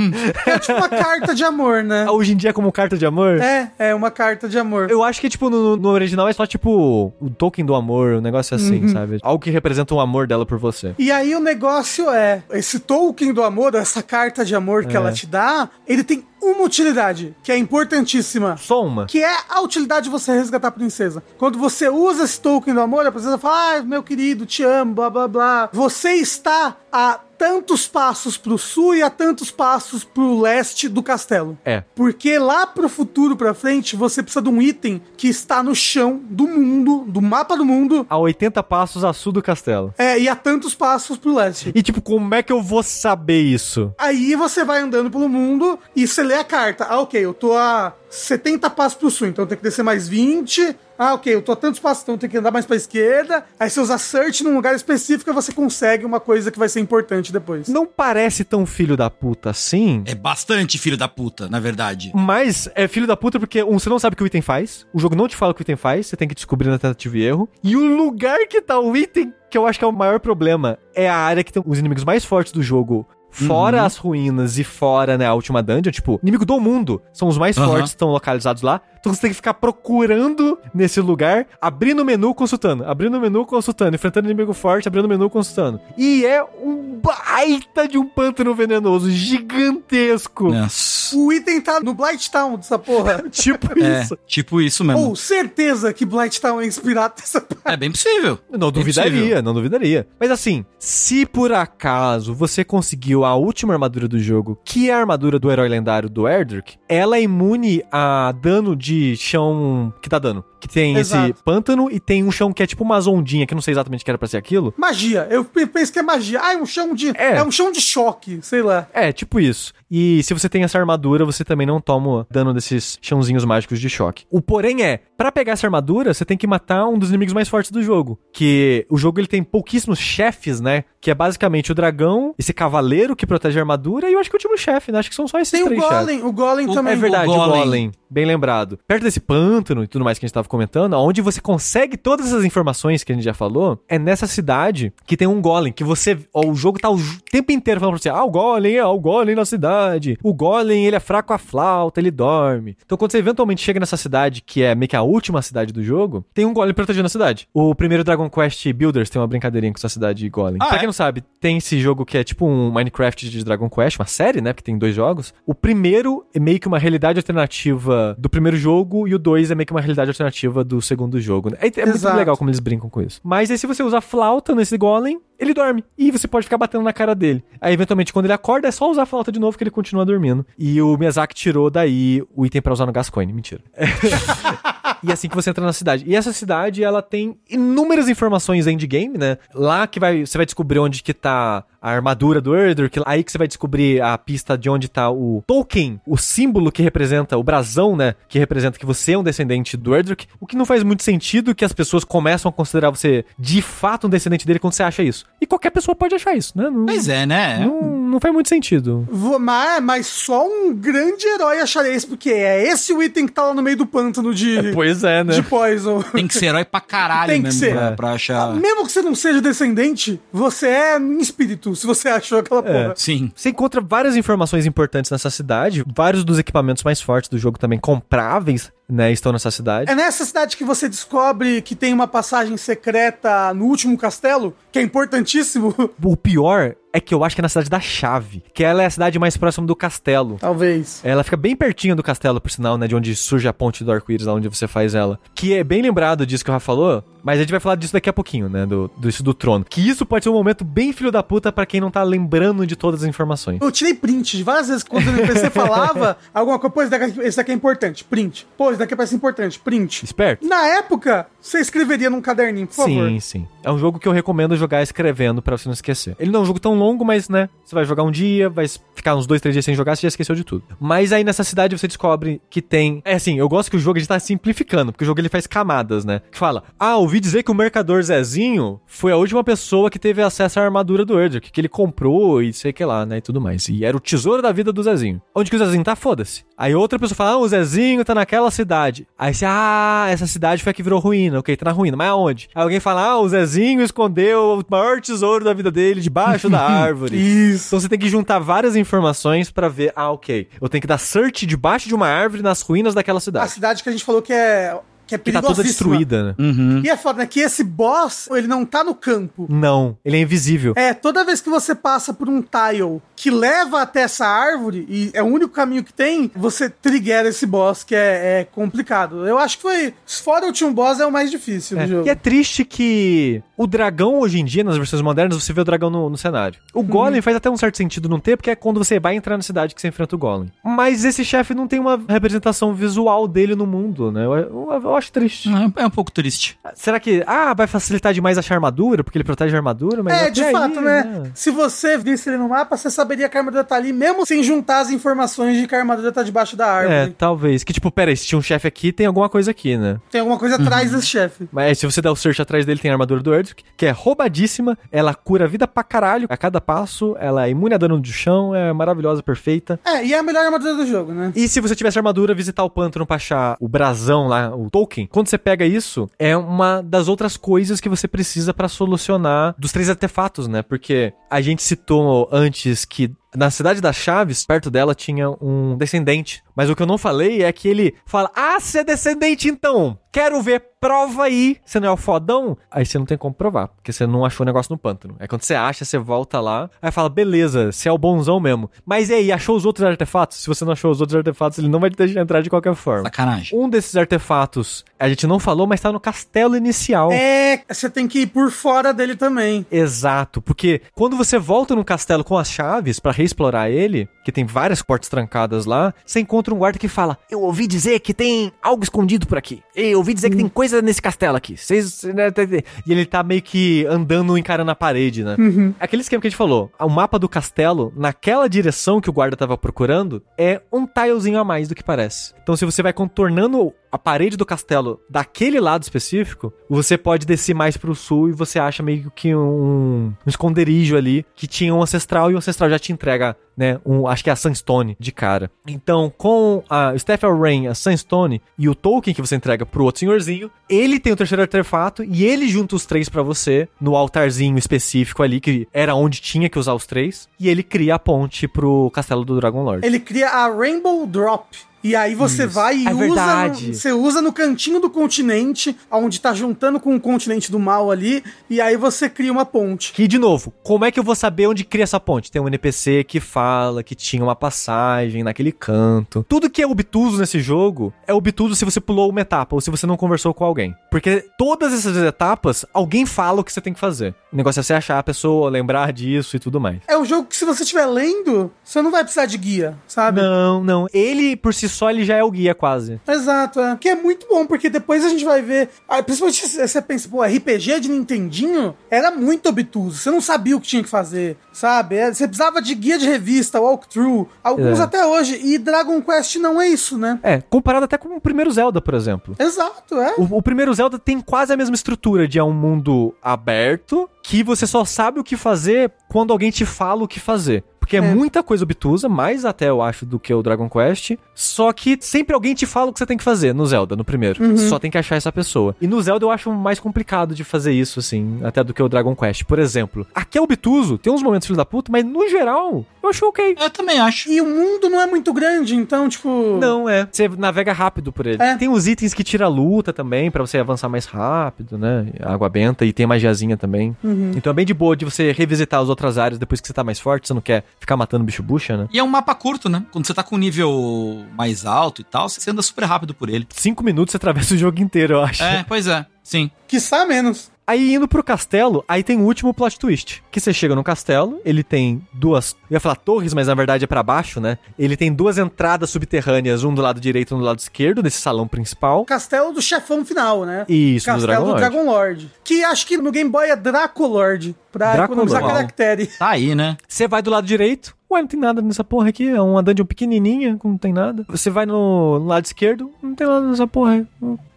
[0.46, 2.08] é tipo uma carta de amor, né?
[2.10, 3.40] Hoje em dia, como carta de amor.
[3.40, 4.90] É, é uma carta de amor.
[4.90, 8.20] Eu acho que, tipo, no, no original é só, tipo, o token do amor, um
[8.20, 8.88] negócio assim, Uhum.
[8.88, 9.18] sabe?
[9.22, 10.94] Algo que representa o amor dela por você.
[10.98, 14.96] E aí o negócio é, esse token do amor, essa carta de amor que É.
[14.96, 18.56] ela te dá, ele tem uma utilidade, que é importantíssima.
[18.56, 19.06] Só uma.
[19.06, 21.22] Que é a utilidade de você resgatar a princesa.
[21.38, 24.94] Quando você usa esse token do amor, a princesa fala: Ah, meu querido, te amo,
[24.94, 25.70] blá blá blá.
[25.72, 31.56] Você está a tantos passos pro sul e a tantos passos pro leste do castelo.
[31.64, 31.82] É.
[31.94, 36.20] Porque lá pro futuro, pra frente, você precisa de um item que está no chão
[36.28, 39.94] do mundo, do mapa do mundo, A 80 passos a sul do castelo.
[39.96, 41.72] é, e a tantos passos pro leste.
[41.74, 43.90] E, tipo, como é que eu vou saber isso?
[43.96, 46.86] Aí você vai andando pelo mundo e você lê a carta.
[46.90, 50.08] Ah, ok, eu tô a 70 passos pro sul, então eu tenho que descer mais
[50.08, 50.76] 20.
[50.98, 53.44] Ah, ok, eu tô a tantos passos, então eu tenho que andar mais pra esquerda.
[53.58, 56.80] Aí você usa search num lugar específico e você consegue uma coisa que vai ser
[56.80, 57.68] importante depois.
[57.68, 60.02] Não parece tão filho da puta assim.
[60.06, 62.12] É bastante filho da puta, na verdade.
[62.14, 64.86] Mas é filho da puta porque, um, você não sabe o que o item faz.
[64.92, 66.08] O jogo não te fala o que o item faz.
[66.08, 67.48] Você tem que descobrir na tentativa e erro.
[67.62, 70.78] E o lugar que tá o item, que eu acho que é o maior problema,
[70.94, 73.06] é a área que tem os inimigos mais fortes do jogo.
[73.30, 73.84] Fora Uhum.
[73.84, 77.00] as ruínas e fora, né, a última dungeon, tipo, inimigo do mundo.
[77.12, 77.68] São os mais Aham.
[77.68, 78.80] fortes, estão localizados lá.
[78.98, 83.46] Então você tem que ficar procurando nesse lugar, abrindo o menu, consultando, abrindo o menu,
[83.46, 85.80] consultando, enfrentando inimigo forte, abrindo o menu, consultando.
[85.96, 90.52] E é um baita de um pântano venenoso, gigantesco.
[90.52, 91.16] Nossa.
[91.16, 93.24] O item tá no Blight Town dessa porra.
[93.30, 94.18] Tipo É, isso.
[94.26, 95.02] tipo isso mesmo.
[95.02, 97.60] Ou certeza que Blight Town é inspirado nessa parte.
[97.64, 98.38] É bem possível.
[98.50, 99.42] Não duvidaria, possível.
[99.42, 100.06] não duvidaria.
[100.20, 104.98] Mas assim, se por acaso você conseguiu a última armadura do jogo, que é a
[104.98, 110.18] armadura do herói lendário do Erdrick, ela é imune a dano de chão que dá
[110.18, 110.44] dano.
[110.60, 111.42] Que tem esse Exato.
[111.44, 114.02] pântano e tem um chão que é tipo umas ondinhas, que eu não sei exatamente
[114.02, 114.74] o que era pra ser aquilo.
[114.76, 115.26] Magia.
[115.30, 116.40] Eu pe- penso que é magia.
[116.42, 117.08] Ah, é um chão de.
[117.16, 117.36] É.
[117.38, 118.86] É, um chão de choque, sei lá.
[118.92, 119.72] É, tipo isso.
[119.90, 123.88] E se você tem essa armadura, você também não toma dano desses chãozinhos mágicos de
[123.88, 124.24] choque.
[124.30, 127.48] O porém é, pra pegar essa armadura, você tem que matar um dos inimigos mais
[127.48, 128.18] fortes do jogo.
[128.32, 130.84] Que o jogo ele tem pouquíssimos chefes, né?
[131.00, 134.36] Que é basicamente o dragão, esse cavaleiro que protege a armadura e eu acho que
[134.36, 134.98] o último chefe, né?
[134.98, 135.96] Acho que são só esses Tem o três chefes.
[135.98, 136.22] Golem.
[136.24, 136.92] O Golem O- também.
[136.92, 137.52] É verdade, o o golem.
[137.64, 137.92] Golem.
[138.08, 138.78] Bem lembrado.
[138.86, 142.26] Perto desse pântano e tudo mais que a gente tava comentando, onde você consegue todas
[142.26, 145.84] essas informações que a gente já falou, é nessa cidade que tem um golem, que
[145.84, 146.18] você...
[146.34, 146.98] Ó, o jogo tá o
[147.30, 150.18] tempo inteiro falando pra você, ah, o golem, é o golem na cidade.
[150.22, 152.76] O golem, ele é fraco à flauta, ele dorme.
[152.84, 155.82] Então quando você eventualmente chega nessa cidade, que é meio que a última cidade do
[155.82, 157.48] jogo, tem um golem protegendo a cidade.
[157.54, 160.58] O primeiro Dragon Quest Builders tem uma brincadeirinha com essa cidade de golem.
[160.60, 160.78] Ah, pra é?
[160.80, 164.06] quem não sabe, tem esse jogo que é tipo um Minecraft de Dragon Quest, uma
[164.06, 164.52] série, né?
[164.52, 165.32] Porque tem dois jogos.
[165.46, 169.54] O primeiro é meio que uma realidade alternativa do primeiro jogo e o dois é
[169.54, 171.50] meio que uma realidade alternativa do segundo jogo.
[171.50, 171.56] né?
[171.60, 173.20] É, é muito legal como eles brincam com isso.
[173.22, 175.84] Mas aí se você usar flauta nesse golem, ele dorme.
[175.96, 177.42] E você pode ficar batendo na cara dele.
[177.60, 180.04] Aí eventualmente quando ele acorda é só usar a flauta de novo que ele continua
[180.04, 180.46] dormindo.
[180.58, 183.32] E o Miyazaki tirou daí o item pra usar no Gascoigne.
[183.32, 183.62] Mentira.
[185.02, 186.04] E é assim que você entra na cidade.
[186.06, 189.38] E essa cidade, ela tem inúmeras informações endgame, né?
[189.54, 193.32] Lá que vai, você vai descobrir onde que tá a armadura do Erdrick, aí que
[193.32, 197.42] você vai descobrir a pista de onde tá o token, o símbolo que representa, o
[197.42, 198.14] brasão, né?
[198.28, 200.26] Que representa que você é um descendente do Erdrick.
[200.38, 204.06] O que não faz muito sentido que as pessoas começam a considerar você de fato
[204.06, 205.24] um descendente dele quando você acha isso.
[205.40, 206.68] E qualquer pessoa pode achar isso, né?
[206.68, 207.64] Não, Mas é, né?
[207.64, 209.08] não, não faz muito sentido.
[209.40, 213.44] Mas, mas só um grande herói acharia isso, porque é esse o item que tá
[213.44, 215.34] lá no meio do pântano de, Pois é, né?
[215.34, 216.02] de Poison.
[216.02, 217.74] Tem que ser herói pra caralho Tem que mesmo ser.
[217.74, 218.54] Pra, pra achar.
[218.54, 222.92] Mesmo que você não seja descendente, você é em espírito, se você achou aquela porra.
[222.96, 223.32] Sim.
[223.34, 227.78] Você encontra várias informações importantes nessa cidade, vários dos equipamentos mais fortes do jogo também
[227.78, 229.90] compráveis, né, estão nessa cidade.
[229.90, 234.78] É nessa cidade que você descobre que tem uma passagem secreta no último castelo, que
[234.78, 235.74] é importantíssimo.
[236.02, 238.86] O pior é que eu acho que é na cidade da Chave, que ela é
[238.86, 240.38] a cidade mais próxima do castelo.
[240.40, 241.00] Talvez.
[241.04, 242.88] Ela fica bem pertinho do castelo, por sinal, né?
[242.88, 245.20] De onde surge a ponte do arco-íris, lá onde você faz ela.
[245.34, 247.92] Que é bem lembrado disso que o Rafa falou, mas a gente vai falar disso
[247.92, 248.66] daqui a pouquinho, né?
[248.66, 249.64] Do, do isso do trono.
[249.68, 252.66] Que isso pode ser um momento bem filho da puta pra quem não tá lembrando
[252.66, 253.58] de todas as informações.
[253.60, 257.20] Eu tirei print de várias vezes quando o NPC falava alguma coisa, pô, esse daqui,
[257.20, 258.46] esse daqui é importante, print.
[258.56, 260.04] Pô, esse daqui parece importante, print.
[260.04, 260.46] Esperto?
[260.46, 263.08] Na época, você escreveria num caderninho, por favor.
[263.08, 263.48] Sim, sim.
[263.62, 266.16] É um jogo que eu recomendo jogar escrevendo pra você não esquecer.
[266.18, 267.48] Ele não é um jogo tão longo, mas, né?
[267.64, 270.08] Você vai jogar um dia, vai ficar uns dois, três dias sem jogar, você já
[270.08, 270.64] esqueceu de tudo.
[270.78, 273.00] Mas aí nessa cidade você descobre que tem.
[273.04, 275.46] É assim, eu gosto que o jogo gente tá simplificando, porque o jogo ele faz
[275.46, 276.20] camadas, né?
[276.30, 279.98] Que fala, ah, o ouvi dizer que o mercador Zezinho foi a última pessoa que
[279.98, 283.20] teve acesso à armadura do Erdrick, que ele comprou e sei que lá, né, e
[283.20, 283.68] tudo mais.
[283.68, 285.20] E era o tesouro da vida do Zezinho.
[285.34, 285.96] Onde que o Zezinho tá?
[285.96, 286.44] Foda-se.
[286.56, 289.08] Aí outra pessoa fala, ah, o Zezinho tá naquela cidade.
[289.18, 291.40] Aí você, ah, essa cidade foi a que virou ruína.
[291.40, 292.48] Ok, tá na ruína, mas aonde?
[292.54, 296.60] Aí alguém fala, ah, o Zezinho escondeu o maior tesouro da vida dele debaixo da
[296.62, 297.16] árvore.
[297.16, 297.68] Isso.
[297.68, 300.98] Então você tem que juntar várias informações pra ver, ah, ok, eu tenho que dar
[300.98, 303.50] search debaixo de uma árvore nas ruínas daquela A cidade.
[303.50, 304.78] cidade que a gente falou que é,
[305.10, 306.34] que é Que tá toda destruída, né?
[306.38, 306.82] Uhum.
[306.84, 307.26] E é foda, né?
[307.26, 309.46] Que esse boss, ele não tá no campo.
[309.50, 310.72] Não, ele é invisível.
[310.76, 315.10] É, toda vez que você passa por um tile que leva até essa árvore, e
[315.12, 319.26] é o único caminho que tem, você triggera esse boss, que é, é complicado.
[319.26, 319.94] Eu acho que foi.
[320.06, 322.06] Fora o último boss, é o mais difícil É, do jogo.
[322.06, 325.64] E é triste que o dragão, hoje em dia, nas versões modernas, você vê o
[325.64, 326.58] dragão no, no cenário.
[326.72, 329.36] O Golem faz até um certo sentido não ter, porque é quando você vai entrar
[329.36, 330.50] na cidade que você enfrenta o Golem.
[330.64, 334.24] Mas esse chefe não tem uma representação visual dele no mundo, né?
[334.24, 335.48] Eu, eu- eu acho triste.
[335.76, 336.58] É, é um pouco triste.
[336.74, 340.02] Será que, ah, vai facilitar demais achar armadura, porque ele protege a armadura?
[340.02, 341.30] Mas É, de aí, fato, né?
[341.34, 344.42] Se você visse ele no mapa, você saberia que a armadura tá ali, mesmo sem
[344.42, 347.14] juntar as informações de que a armadura tá debaixo da É, árvore.
[347.18, 347.62] talvez.
[347.62, 349.98] Que tipo, pera se tinha um chefe aqui, tem alguma coisa aqui, né?
[350.10, 351.48] Tem alguma coisa atrás desse chefe.
[351.52, 353.32] Mas se você der o search atrás dele, tem a armadura do
[353.76, 357.74] Que é roubadíssima, ela cura a vida pra caralho a cada passo, ela é imune
[357.74, 359.80] a dano do chão, é maravilhosa, perfeita.
[359.84, 361.32] É, e é a melhor armadura do jogo, né?
[361.34, 365.06] E se você tivesse armadura, visitar o pântano pra achar o brasão lá, o token,
[365.06, 369.72] quando você pega isso, é uma das outras coisas que você precisa pra solucionar dos
[369.72, 370.62] três artefatos, né?
[370.62, 376.42] Porque a gente citou antes que na cidade das Chaves, perto dela tinha um descendente.
[376.54, 379.98] Mas o que eu não falei é que ele fala: Ah, você é descendente então!
[380.12, 381.58] Quero ver, prova aí!
[381.64, 382.58] Você não é o fodão?
[382.68, 385.14] Aí você não tem como provar, porque você não achou o negócio no pântano.
[385.20, 388.68] Aí quando você acha, você volta lá, aí fala: Beleza, você é o bonzão mesmo.
[388.84, 390.38] Mas e aí, achou os outros artefatos?
[390.38, 392.74] Se você não achou os outros artefatos, ele não vai te deixar entrar de qualquer
[392.74, 393.04] forma.
[393.04, 393.58] Sacanagem.
[393.58, 397.12] Um desses artefatos, a gente não falou, mas tá no castelo inicial.
[397.12, 399.64] É, você tem que ir por fora dele também.
[399.70, 404.82] Exato, porque quando você volta no castelo com as chaves pra reexplorar ele, tem várias
[404.82, 408.82] portas trancadas lá, você encontra um guarda que fala: Eu ouvi dizer que tem algo
[408.82, 409.62] escondido por aqui.
[409.74, 411.56] Eu ouvi dizer que tem coisa nesse castelo aqui.
[411.56, 412.02] Vocês.
[412.04, 415.36] E ele tá meio que andando, encarando a parede, né?
[415.78, 419.36] Aquele esquema que a gente falou: o mapa do castelo, naquela direção que o guarda
[419.36, 422.34] tava procurando, é um tilezinho a mais do que parece.
[422.42, 427.54] Então, se você vai contornando a parede do castelo daquele lado específico, você pode descer
[427.54, 431.82] mais pro sul e você acha meio que um, um esconderijo ali que tinha um
[431.82, 435.12] ancestral e o ancestral já te entrega, né, um, acho que é a Sunstone de
[435.12, 435.50] cara.
[435.66, 440.00] Então, com a Stephel Rain, a Sunstone e o token que você entrega pro outro
[440.00, 444.56] senhorzinho, ele tem o terceiro artefato e ele junta os três pra você no altarzinho
[444.56, 448.48] específico ali, que era onde tinha que usar os três, e ele cria a ponte
[448.48, 449.86] pro castelo do Dragon Lord.
[449.86, 451.44] Ele cria a Rainbow Drop.
[451.82, 452.98] E aí você vai e É usa.
[452.98, 453.68] verdade.
[453.68, 457.90] No, você usa no cantinho do continente, onde tá juntando com o continente do mal
[457.90, 459.92] ali, e aí você cria uma ponte.
[459.92, 462.30] Que, de novo, como é que eu vou saber onde cria essa ponte?
[462.30, 466.24] Tem um NPC que fala que tinha uma passagem naquele canto.
[466.28, 469.70] Tudo que é obtuso nesse jogo é obtuso se você pulou uma etapa ou se
[469.70, 470.74] você não conversou com alguém.
[470.90, 474.14] Porque todas essas etapas, alguém fala o que você tem que fazer.
[474.32, 476.80] O negócio é você achar a pessoa, lembrar disso e tudo mais.
[476.86, 480.20] É um jogo que, se você estiver lendo, você não vai precisar de guia, sabe?
[480.20, 480.86] Não, não.
[480.92, 483.00] Ele, por si só, ele já é o guia quase.
[483.08, 483.76] Exato, é.
[483.76, 485.68] Que é muito bom, porque depois a gente vai ver.
[485.88, 489.96] Ah, principalmente se você pensa, pô, RPG de Nintendinho era muito obtuso.
[489.98, 491.96] Você não sabia o que tinha que fazer, sabe?
[491.96, 494.82] É, Você precisava de guia de revista, walkthrough, alguns É.
[494.82, 495.40] até hoje.
[495.42, 497.18] E Dragon Quest não é isso, né?
[497.22, 499.34] É, comparado até com o primeiro Zelda, por exemplo.
[499.38, 500.14] Exato, é.
[500.18, 504.42] O, o primeiro Zelda tem quase a mesma estrutura de é um mundo aberto que
[504.42, 507.64] você só sabe o que fazer quando alguém te fala o que fazer.
[507.90, 508.14] Porque é, É.
[508.14, 511.16] muita coisa obtusa, mais até eu acho do que o Dragon Quest.
[511.34, 514.04] Só que sempre alguém te fala o que você tem que fazer no Zelda, no
[514.04, 514.56] primeiro.
[514.58, 515.74] Só tem que achar essa pessoa.
[515.80, 518.88] E no Zelda eu acho mais complicado de fazer isso, assim, até do que o
[518.88, 519.42] Dragon Quest.
[519.42, 523.10] Por exemplo, aqui é obtuso, tem uns momentos filho da puta, mas no geral, eu
[523.10, 523.56] acho ok.
[523.60, 524.30] Eu também acho.
[524.30, 526.58] E o mundo não é muito grande, então, tipo.
[526.60, 527.08] Não, é.
[527.10, 528.40] Você navega rápido por ele.
[528.40, 528.54] É.
[528.56, 532.06] Tem os itens que tira a luta também, pra você avançar mais rápido, né?
[532.22, 533.96] Água benta e tem magiazinha também.
[534.36, 536.84] Então é bem de boa de você revisitar as outras áreas depois que você tá
[536.84, 538.88] mais forte, você não quer ficar matando bicho bucha, né?
[538.92, 539.84] E é um mapa curto, né?
[539.90, 543.28] Quando você tá com um nível mais alto e tal, você anda super rápido por
[543.28, 543.46] ele.
[543.50, 545.42] Cinco minutos você atravessa o jogo inteiro, eu acho.
[545.42, 546.06] É, pois é.
[546.30, 546.48] Sim.
[546.68, 547.50] Quiçá menos.
[547.66, 550.22] Aí indo pro castelo, aí tem o último plot twist.
[550.30, 552.52] Que você chega no castelo, ele tem duas.
[552.70, 554.56] Eu ia falar torres, mas na verdade é pra baixo, né?
[554.78, 558.18] Ele tem duas entradas subterrâneas, um do lado direito e um do lado esquerdo, nesse
[558.18, 559.04] salão principal.
[559.04, 560.64] Castelo do chefão final, né?
[560.68, 561.60] Isso, do Castelo Dragon do Lord.
[561.60, 562.30] Dragon Lord.
[562.44, 564.54] Que acho que no Game Boy é Dracolord.
[564.70, 565.32] Pra Dracolord.
[565.32, 566.06] economizar caractere.
[566.06, 566.76] Tá aí, né?
[566.86, 567.96] Você vai do lado direito.
[568.08, 569.28] Ué, não tem nada nessa porra aqui.
[569.28, 571.24] É uma dungeon pequenininha, não tem nada.
[571.28, 574.04] Você vai no, no lado esquerdo, não tem nada nessa porra.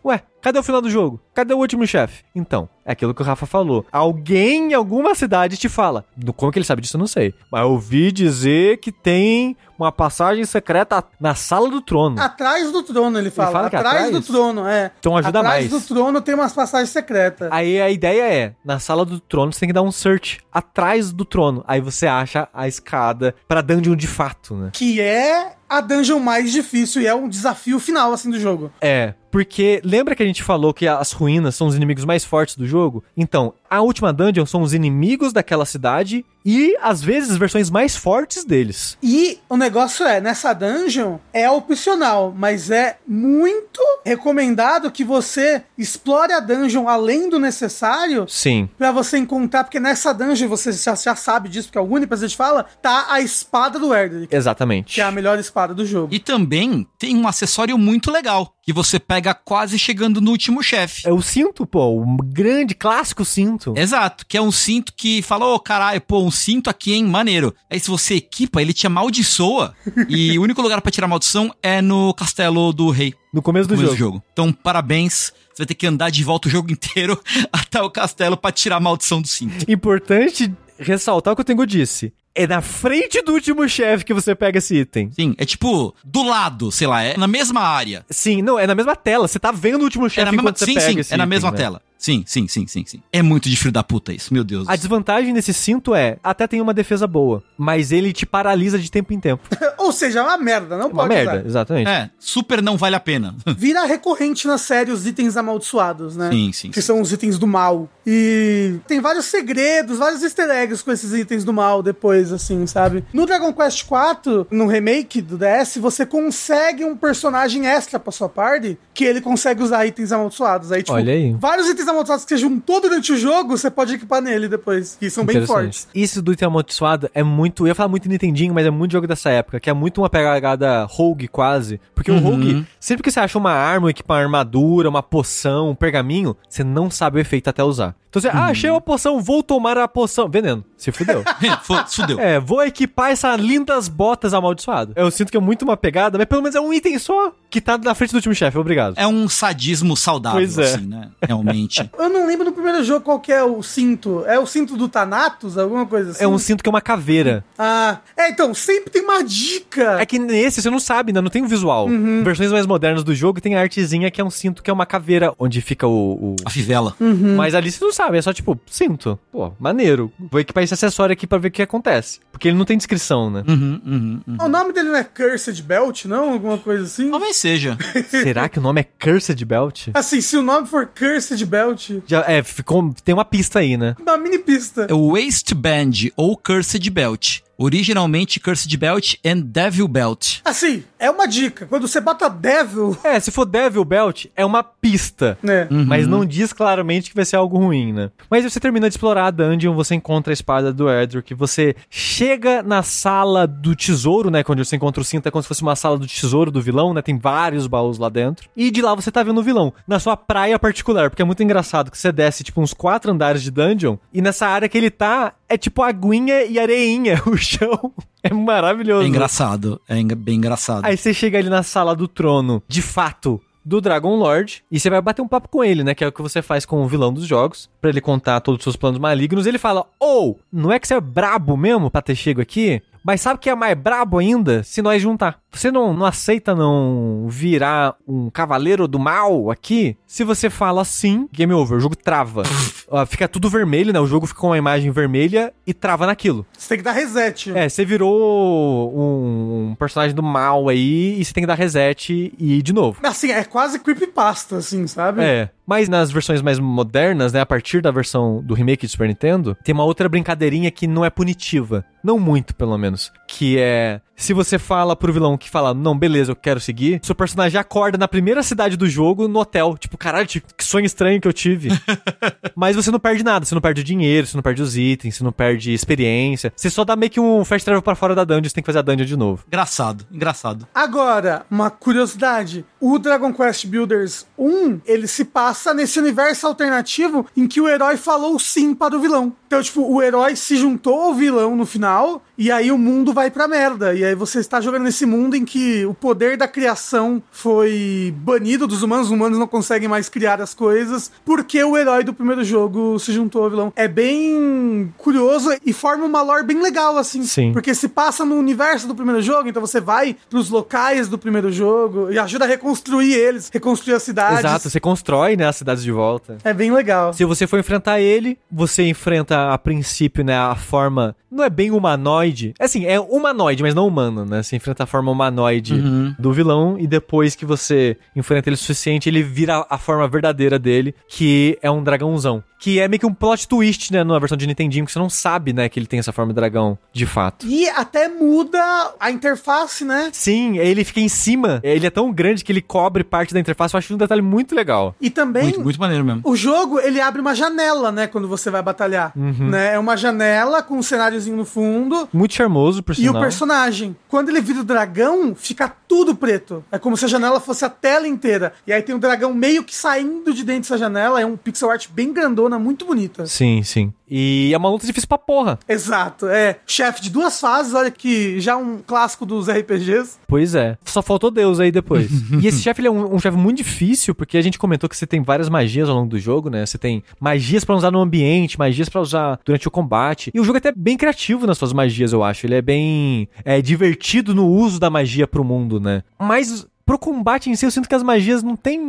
[0.03, 1.21] Ué, Cadê o final do jogo?
[1.33, 2.21] Cadê o último chefe?
[2.35, 3.85] Então, é aquilo que o Rafa falou.
[3.89, 6.03] Alguém em alguma cidade te fala.
[6.35, 7.33] Como que ele sabe disso, eu não sei.
[7.49, 12.21] Mas eu ouvi dizer que tem uma passagem secreta na sala do trono.
[12.21, 13.51] Atrás do trono, ele fala.
[13.51, 14.11] fala que é atrás, atrás?
[14.13, 14.91] do trono, é.
[14.99, 15.69] Então ajuda atrás mais.
[15.69, 17.47] do trono tem umas passagens secretas.
[17.49, 21.13] Aí a ideia é, na sala do trono você tem que dar um search atrás
[21.13, 21.63] do trono.
[21.65, 24.71] Aí você acha a escada pra dungeon de fato, né?
[24.73, 28.71] Que é a dungeon mais difícil e é um desafio final, assim, do jogo.
[28.81, 32.55] É, porque lembra que a gente falou que as ruínas são os inimigos mais fortes
[32.55, 33.03] do jogo?
[33.17, 38.45] Então, a última dungeon são os inimigos daquela cidade e, às vezes, versões mais fortes
[38.45, 38.97] deles.
[39.01, 46.33] E o negócio é, nessa dungeon é opcional, mas é muito recomendado que você explore
[46.33, 48.69] a dungeon além do necessário Sim.
[48.77, 52.37] Pra você encontrar, porque nessa dungeon, você já, já sabe disso, porque algum NPC te
[52.37, 54.95] fala, tá a espada do Erdrick, Exatamente.
[54.95, 56.13] que é a melhor espada do jogo.
[56.13, 61.07] E também tem um acessório muito legal, que você pega quase chegando no último chefe.
[61.07, 63.73] É o cinto, pô, um grande clássico cinto.
[63.75, 67.55] Exato, que é um cinto que fala, ô caralho, pô, um cinto aqui, hein, maneiro.
[67.69, 69.73] Aí se você equipa, ele te amaldiçoa.
[70.09, 73.13] e o único lugar pra tirar maldição é no castelo do rei.
[73.33, 74.23] No começo do no começo jogo.
[74.33, 75.31] Então, parabéns.
[75.53, 77.21] Você vai ter que andar de volta o jogo inteiro
[77.53, 79.69] até o castelo pra tirar a maldição do cinto.
[79.71, 82.11] Importante ressaltar o que o Tengu disse.
[82.35, 85.11] É na frente do último chefe que você pega esse item.
[85.11, 88.03] Sim, é tipo, do lado, sei lá, é na mesma área.
[88.09, 89.27] Sim, não, é na mesma tela.
[89.27, 91.13] Você tá vendo o último É chefe na mesma, enquanto você sim, pega sim, esse
[91.13, 91.57] é na item, mesma né?
[91.57, 91.81] tela.
[91.95, 93.01] Sim, sim, sim, sim, sim.
[93.13, 94.67] É muito de filho da puta isso, meu Deus.
[94.67, 98.91] A desvantagem desse cinto é, até tem uma defesa boa, mas ele te paralisa de
[98.91, 99.41] tempo em tempo.
[99.77, 101.45] Ou seja, é uma merda, não É uma pode merda, usar.
[101.45, 101.87] exatamente.
[101.89, 103.33] É, super não vale a pena.
[103.57, 106.29] Vira recorrente na série os itens amaldiçoados, né?
[106.29, 106.87] Sim, sim, Que sim.
[106.87, 107.89] são os itens do mal.
[108.05, 113.03] E tem vários segredos, vários easter eggs com esses itens do mal depois, assim, sabe?
[113.13, 118.29] No Dragon Quest IV, no remake do DS, você consegue um personagem extra pra sua
[118.29, 120.71] party que ele consegue usar itens amaldiçoados.
[120.71, 121.33] Aí, tipo, Olha aí.
[121.39, 124.95] vários itens amaldiçoados que você juntou durante o jogo, você pode equipar nele depois.
[124.99, 125.87] Que são bem fortes.
[125.93, 127.63] Isso do item amaldiçoado é muito.
[127.63, 130.09] Eu ia falar muito Nintendinho, mas é muito jogo dessa época, que é muito uma
[130.09, 131.79] pegada rogue quase.
[131.95, 132.19] Porque o Uhum.
[132.21, 136.35] rogue, sempre que você acha uma arma, um equipar uma armadura, uma poção, um pergaminho,
[136.47, 137.95] você não sabe o efeito até usar.
[138.09, 138.33] Então você, Uhum.
[138.37, 140.29] ah, achei uma poção, vou tomar a poção.
[140.29, 140.63] Veneno.
[140.77, 141.23] Se fudeu.
[141.63, 141.87] Fo-
[142.19, 144.95] É, vou equipar essas lindas botas amaldiçoadas.
[144.95, 147.61] Eu sinto que é muito uma pegada, mas pelo menos é um item só que
[147.61, 148.57] tá na frente do último chefe.
[148.57, 148.95] Obrigado.
[148.97, 150.63] É um sadismo saudável, Pois é.
[150.63, 151.09] assim, né?
[151.21, 151.87] Realmente.
[151.99, 154.23] Eu não lembro no primeiro jogo qual que é o cinto.
[154.25, 155.55] É o cinto do Thanatos?
[155.55, 156.23] Alguma coisa assim?
[156.23, 157.45] É um cinto que é uma caveira.
[157.57, 159.99] Ah, é, então, sempre tem uma dica.
[160.01, 161.87] É que nesse você não sabe, ainda não tem o visual.
[161.87, 162.23] Uhum.
[162.23, 164.85] Versões mais modernas do jogo tem a artezinha que é um cinto que é uma
[164.87, 166.13] caveira, onde fica o.
[166.13, 166.95] o- A fivela.
[166.99, 167.35] Uhum.
[167.35, 169.19] Mas ali você não sabe, é só tipo, cinto.
[169.31, 170.11] Pô, maneiro.
[170.31, 172.19] Vou equipar esse acessório aqui pra ver o que acontece.
[172.31, 173.43] Porque ele não tem descrição, né?
[173.47, 174.37] Uhum, uhum, uhum.
[174.41, 176.31] O nome dele não é Cursed Belt, não?
[176.33, 177.11] Alguma coisa assim?
[177.11, 177.77] Talvez seja.
[178.09, 179.89] Será que o nome é Cursed Belt?
[179.93, 182.93] Assim, se o nome for Cursed Belt, Já, é, ficou.
[183.03, 183.95] Tem uma pista aí, né?
[183.99, 184.87] uma mini pista.
[184.89, 187.39] É o Waistband ou Cursed Belt.
[187.57, 190.39] Originalmente Cursed Belt and Devil Belt.
[190.43, 191.65] Assim, é uma dica.
[191.65, 195.37] Quando você bota Devil, É, se for Devil Belt, é uma pista.
[195.41, 195.67] né?
[195.69, 198.09] Mas não diz claramente que vai ser algo ruim, né?
[198.29, 202.61] Mas você termina de explorar a dungeon, você encontra a espada do Edric, você chega
[202.63, 204.43] na sala do tesouro, né?
[204.43, 206.93] Quando você encontra o cinto, é como se fosse uma sala do tesouro do vilão,
[206.93, 207.01] né?
[207.01, 208.49] Tem vários baús lá dentro.
[208.55, 211.43] E de lá você tá vendo o vilão, na sua praia particular, porque é muito
[211.43, 214.89] engraçado que você desce, tipo, uns quatro andares de dungeon, e nessa área que ele
[214.89, 217.93] tá, é tipo aguinha e areinha, o chão.
[218.25, 219.03] É maravilhoso.
[219.03, 219.81] É engraçado.
[219.85, 220.85] É bem engraçado.
[220.85, 224.89] Aí você chega ali na sala do trono, de fato, do Dragon Lord, e você
[224.89, 225.93] vai bater um papo com ele, né?
[225.93, 228.59] Que é o que você faz com o vilão dos jogos, pra ele contar todos
[228.59, 229.45] os seus planos malignos.
[229.45, 232.81] Ele fala: Ou, não é que você é brabo mesmo pra ter chego aqui?
[233.03, 234.63] Mas sabe o que é mais brabo ainda?
[234.63, 235.39] Se nós juntar.
[235.51, 239.95] Você não, não aceita não virar um cavaleiro do mal aqui?
[240.07, 242.43] Se você fala sim, game over, o jogo trava.
[242.87, 243.99] Ó, fica tudo vermelho, né?
[243.99, 246.45] O jogo fica com uma imagem vermelha e trava naquilo.
[246.57, 247.51] Você tem que dar reset.
[247.55, 252.33] É, você virou um, um personagem do mal aí e você tem que dar reset
[252.37, 252.99] e ir de novo.
[253.03, 255.21] Assim, é quase creepypasta, assim, sabe?
[255.21, 259.07] É, mas nas versões mais modernas, né, a partir da versão do remake de Super
[259.07, 261.85] Nintendo, tem uma outra brincadeirinha que não é punitiva.
[262.03, 263.11] Não muito, pelo menos.
[263.27, 267.15] Que é, se você fala pro vilão que fala, não, beleza, eu quero seguir, seu
[267.15, 269.75] personagem acorda na primeira cidade do jogo, no hotel.
[269.77, 271.69] Tipo, caralho, que sonho estranho que eu tive.
[272.55, 275.15] mas você não perde nada, você não perde o dinheiro, você não perde os itens,
[275.15, 276.53] você não perde experiência.
[276.55, 278.67] Você só dá meio que um fast travel pra fora da dungeon, você tem que
[278.67, 279.43] fazer a dungeon de novo.
[279.47, 280.67] Engraçado, engraçado.
[280.73, 287.47] Agora, uma curiosidade: o Dragon Quest Builders 1 ele se passa nesse universo alternativo em
[287.47, 289.33] que o herói falou sim para o vilão.
[289.47, 293.29] Então, tipo, o herói se juntou ao vilão no final E aí o mundo vai
[293.29, 293.93] pra merda.
[293.93, 298.67] E aí você está jogando nesse mundo em que o poder da criação foi banido
[298.67, 302.43] dos humanos, os humanos não conseguem mais criar as coisas, porque o herói do primeiro
[302.43, 303.73] jogo se juntou ao vilão.
[303.75, 307.23] É bem curioso e forma uma lore bem legal, assim.
[307.23, 307.53] Sim.
[307.53, 311.51] Porque se passa no universo do primeiro jogo, então você vai pros locais do primeiro
[311.51, 314.39] jogo e ajuda a reconstruir eles, reconstruir as cidades.
[314.39, 316.37] Exato, você constrói, né, as cidades de volta.
[316.43, 317.13] É bem legal.
[317.13, 321.15] Se você for enfrentar ele, você enfrenta a princípio, né, a forma.
[321.29, 322.22] Não é bem humanoide.
[322.59, 324.41] É assim, é humanoide, mas não humano, né?
[324.43, 325.75] Você enfrenta a forma humanoide
[326.19, 330.57] do vilão e depois que você enfrenta ele o suficiente, ele vira a forma verdadeira
[330.59, 332.43] dele, que é um dragãozão.
[332.59, 335.09] Que é meio que um plot twist, né, na versão de Nintendinho, que você não
[335.09, 337.45] sabe, né, que ele tem essa forma de dragão, de fato.
[337.45, 340.09] E até muda a interface, né?
[340.13, 341.59] Sim, ele fica em cima.
[341.61, 343.73] Ele é tão grande que ele cobre parte da interface.
[343.73, 344.95] Eu acho um detalhe muito legal.
[345.01, 346.21] E também Muito, muito maneiro mesmo.
[346.23, 349.11] o jogo, ele abre uma janela, né, quando você vai batalhar.
[349.13, 349.49] Uhum.
[349.49, 349.73] Né?
[349.73, 352.07] É uma janela com um cenáriozinho no fundo.
[352.13, 353.15] Muito charmoso, por E sinal.
[353.15, 356.65] o personagem, quando ele vira o dragão, fica tudo preto.
[356.71, 358.53] É como se a janela fosse a tela inteira.
[358.65, 361.21] E aí tem o dragão meio que saindo de dentro dessa janela.
[361.21, 363.27] É um pixel art bem grandona, muito bonita.
[363.27, 363.93] Sim, sim.
[364.15, 365.57] E é uma luta difícil pra porra.
[365.67, 366.59] Exato, é.
[366.67, 370.19] Chefe de duas fases, olha que já um clássico dos RPGs.
[370.27, 370.77] Pois é.
[370.83, 372.11] Só faltou Deus aí depois.
[372.39, 374.95] e esse chefe ele é um, um chefe muito difícil, porque a gente comentou que
[374.95, 376.63] você tem várias magias ao longo do jogo, né?
[376.63, 380.29] Você tem magias pra usar no ambiente, magias pra usar durante o combate.
[380.31, 382.45] E o jogo é até bem criativo nas suas magias, eu acho.
[382.45, 386.03] Ele é bem é, divertido no uso da magia pro mundo, né?
[386.19, 388.79] Mas pro combate em si, eu sinto que as magias não tem.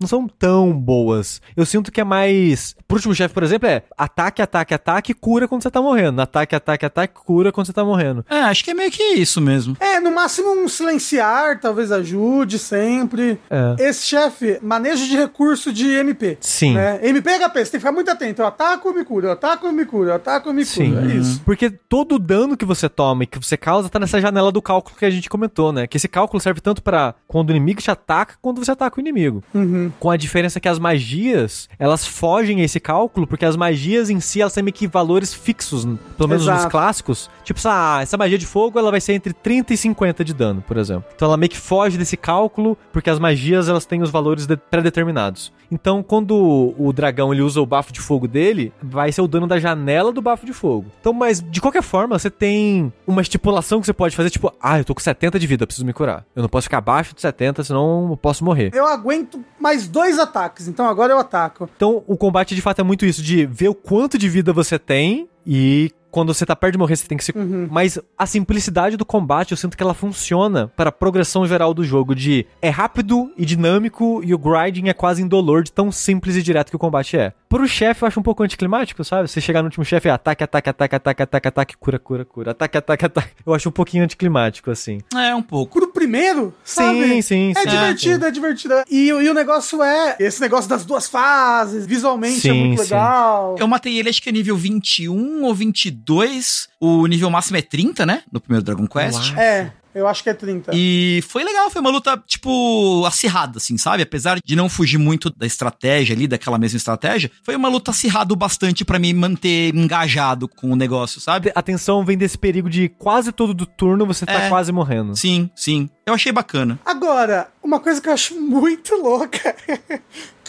[0.00, 1.40] não são tão boas.
[1.56, 2.74] Eu sinto que é mais.
[2.86, 6.20] Pro último chefe, por exemplo, é ataque, ataque, ataque, cura quando você tá morrendo.
[6.20, 8.24] Ataque, ataque, ataque, cura quando você tá morrendo.
[8.28, 9.76] É, acho que é meio que isso mesmo.
[9.80, 13.38] É, no máximo um silenciar, talvez ajude sempre.
[13.50, 13.76] É.
[13.78, 16.38] Esse chefe, manejo de recurso de MP.
[16.40, 16.74] Sim.
[16.74, 17.00] Né?
[17.02, 18.42] MP e HP, você tem que ficar muito atento.
[18.42, 20.74] Eu ataco, eu me curo, eu ataco, eu me curo, eu ataco, eu me curo.
[20.74, 20.98] Sim.
[20.98, 21.40] É isso.
[21.44, 24.62] Porque todo o dano que você toma e que você causa tá nessa janela do
[24.62, 25.86] cálculo que a gente comentou, né?
[25.86, 29.00] Que esse cálculo serve tanto pra quando o inimigo te ataca, quando você ataca o
[29.00, 29.44] inimigo.
[29.54, 29.92] Uhum.
[30.00, 34.18] Com a diferença que as magias, elas fogem a esse cálculo, porque as magias em
[34.18, 35.84] si, elas têm meio que valores fixos,
[36.16, 36.70] pelo menos nos Exato.
[36.70, 37.30] clássicos.
[37.44, 40.62] Tipo, essa, essa magia de fogo, ela vai ser entre 30 e 50 de dano,
[40.66, 41.04] por exemplo.
[41.14, 44.56] Então ela meio que foge desse cálculo, porque as magias, elas têm os valores de-
[44.56, 45.52] pré-determinados.
[45.70, 49.28] Então, quando o, o dragão, ele usa o bafo de fogo dele, vai ser o
[49.28, 50.86] dano da janela do bafo de fogo.
[51.00, 54.78] Então, mas, de qualquer forma, você tem uma estipulação que você pode fazer, tipo, ah,
[54.78, 56.24] eu tô com 70 de vida, eu preciso me curar.
[56.36, 58.70] Eu não posso ficar abaixo de 70, senão eu posso morrer.
[58.74, 61.68] Eu aguento mais dois ataques, então agora eu ataco.
[61.76, 64.78] Então, o combate de fato é muito isso, de ver o quanto de vida você
[64.78, 67.32] tem e quando você tá perto de morrer, você tem que se.
[67.36, 71.82] Mas a simplicidade do combate, eu sinto que ela funciona para a progressão geral do
[71.82, 72.14] jogo.
[72.14, 76.42] De é rápido e dinâmico e o grinding é quase indolor de tão simples e
[76.42, 77.32] direto que o combate é.
[77.54, 79.28] Pro chefe, eu acho um pouco anticlimático, sabe?
[79.28, 82.50] Você chegar no último chefe, é ataque, ataque, ataque, ataque, ataque, ataque, cura, cura, cura,
[82.50, 83.30] ataque, ataque, ataque.
[83.46, 84.98] Eu acho um pouquinho anticlimático, assim.
[85.14, 85.78] É, um pouco.
[85.78, 87.06] Pro primeiro, sabe?
[87.06, 87.68] Sim, sim, É sim.
[87.68, 88.74] divertido, é divertido.
[88.90, 92.82] E, o- e o negócio é esse negócio das duas fases, visualmente é Sim, muito
[92.82, 92.92] sim.
[92.94, 93.54] legal.
[93.58, 96.66] Eu matei ele, acho que é nível 21 ou 22.
[96.80, 98.22] O nível máximo é 30, né?
[98.32, 99.30] No primeiro Dragon Quest.
[99.30, 99.38] Uau.
[99.40, 100.72] É, eu acho que é 30.
[100.74, 104.02] E foi legal, foi uma luta, tipo, acirrada, assim, sabe?
[104.02, 108.32] Apesar de não fugir muito da estratégia ali, daquela mesma estratégia, foi uma luta acirrada
[108.32, 111.52] o bastante pra me manter engajado com o negócio, sabe?
[111.54, 114.48] A tensão vem desse perigo de quase todo do turno você tá É.
[114.48, 115.16] quase morrendo.
[115.16, 115.88] Sim, sim.
[116.06, 116.78] Eu achei bacana.
[116.84, 119.54] Agora, uma coisa que eu acho muito louca,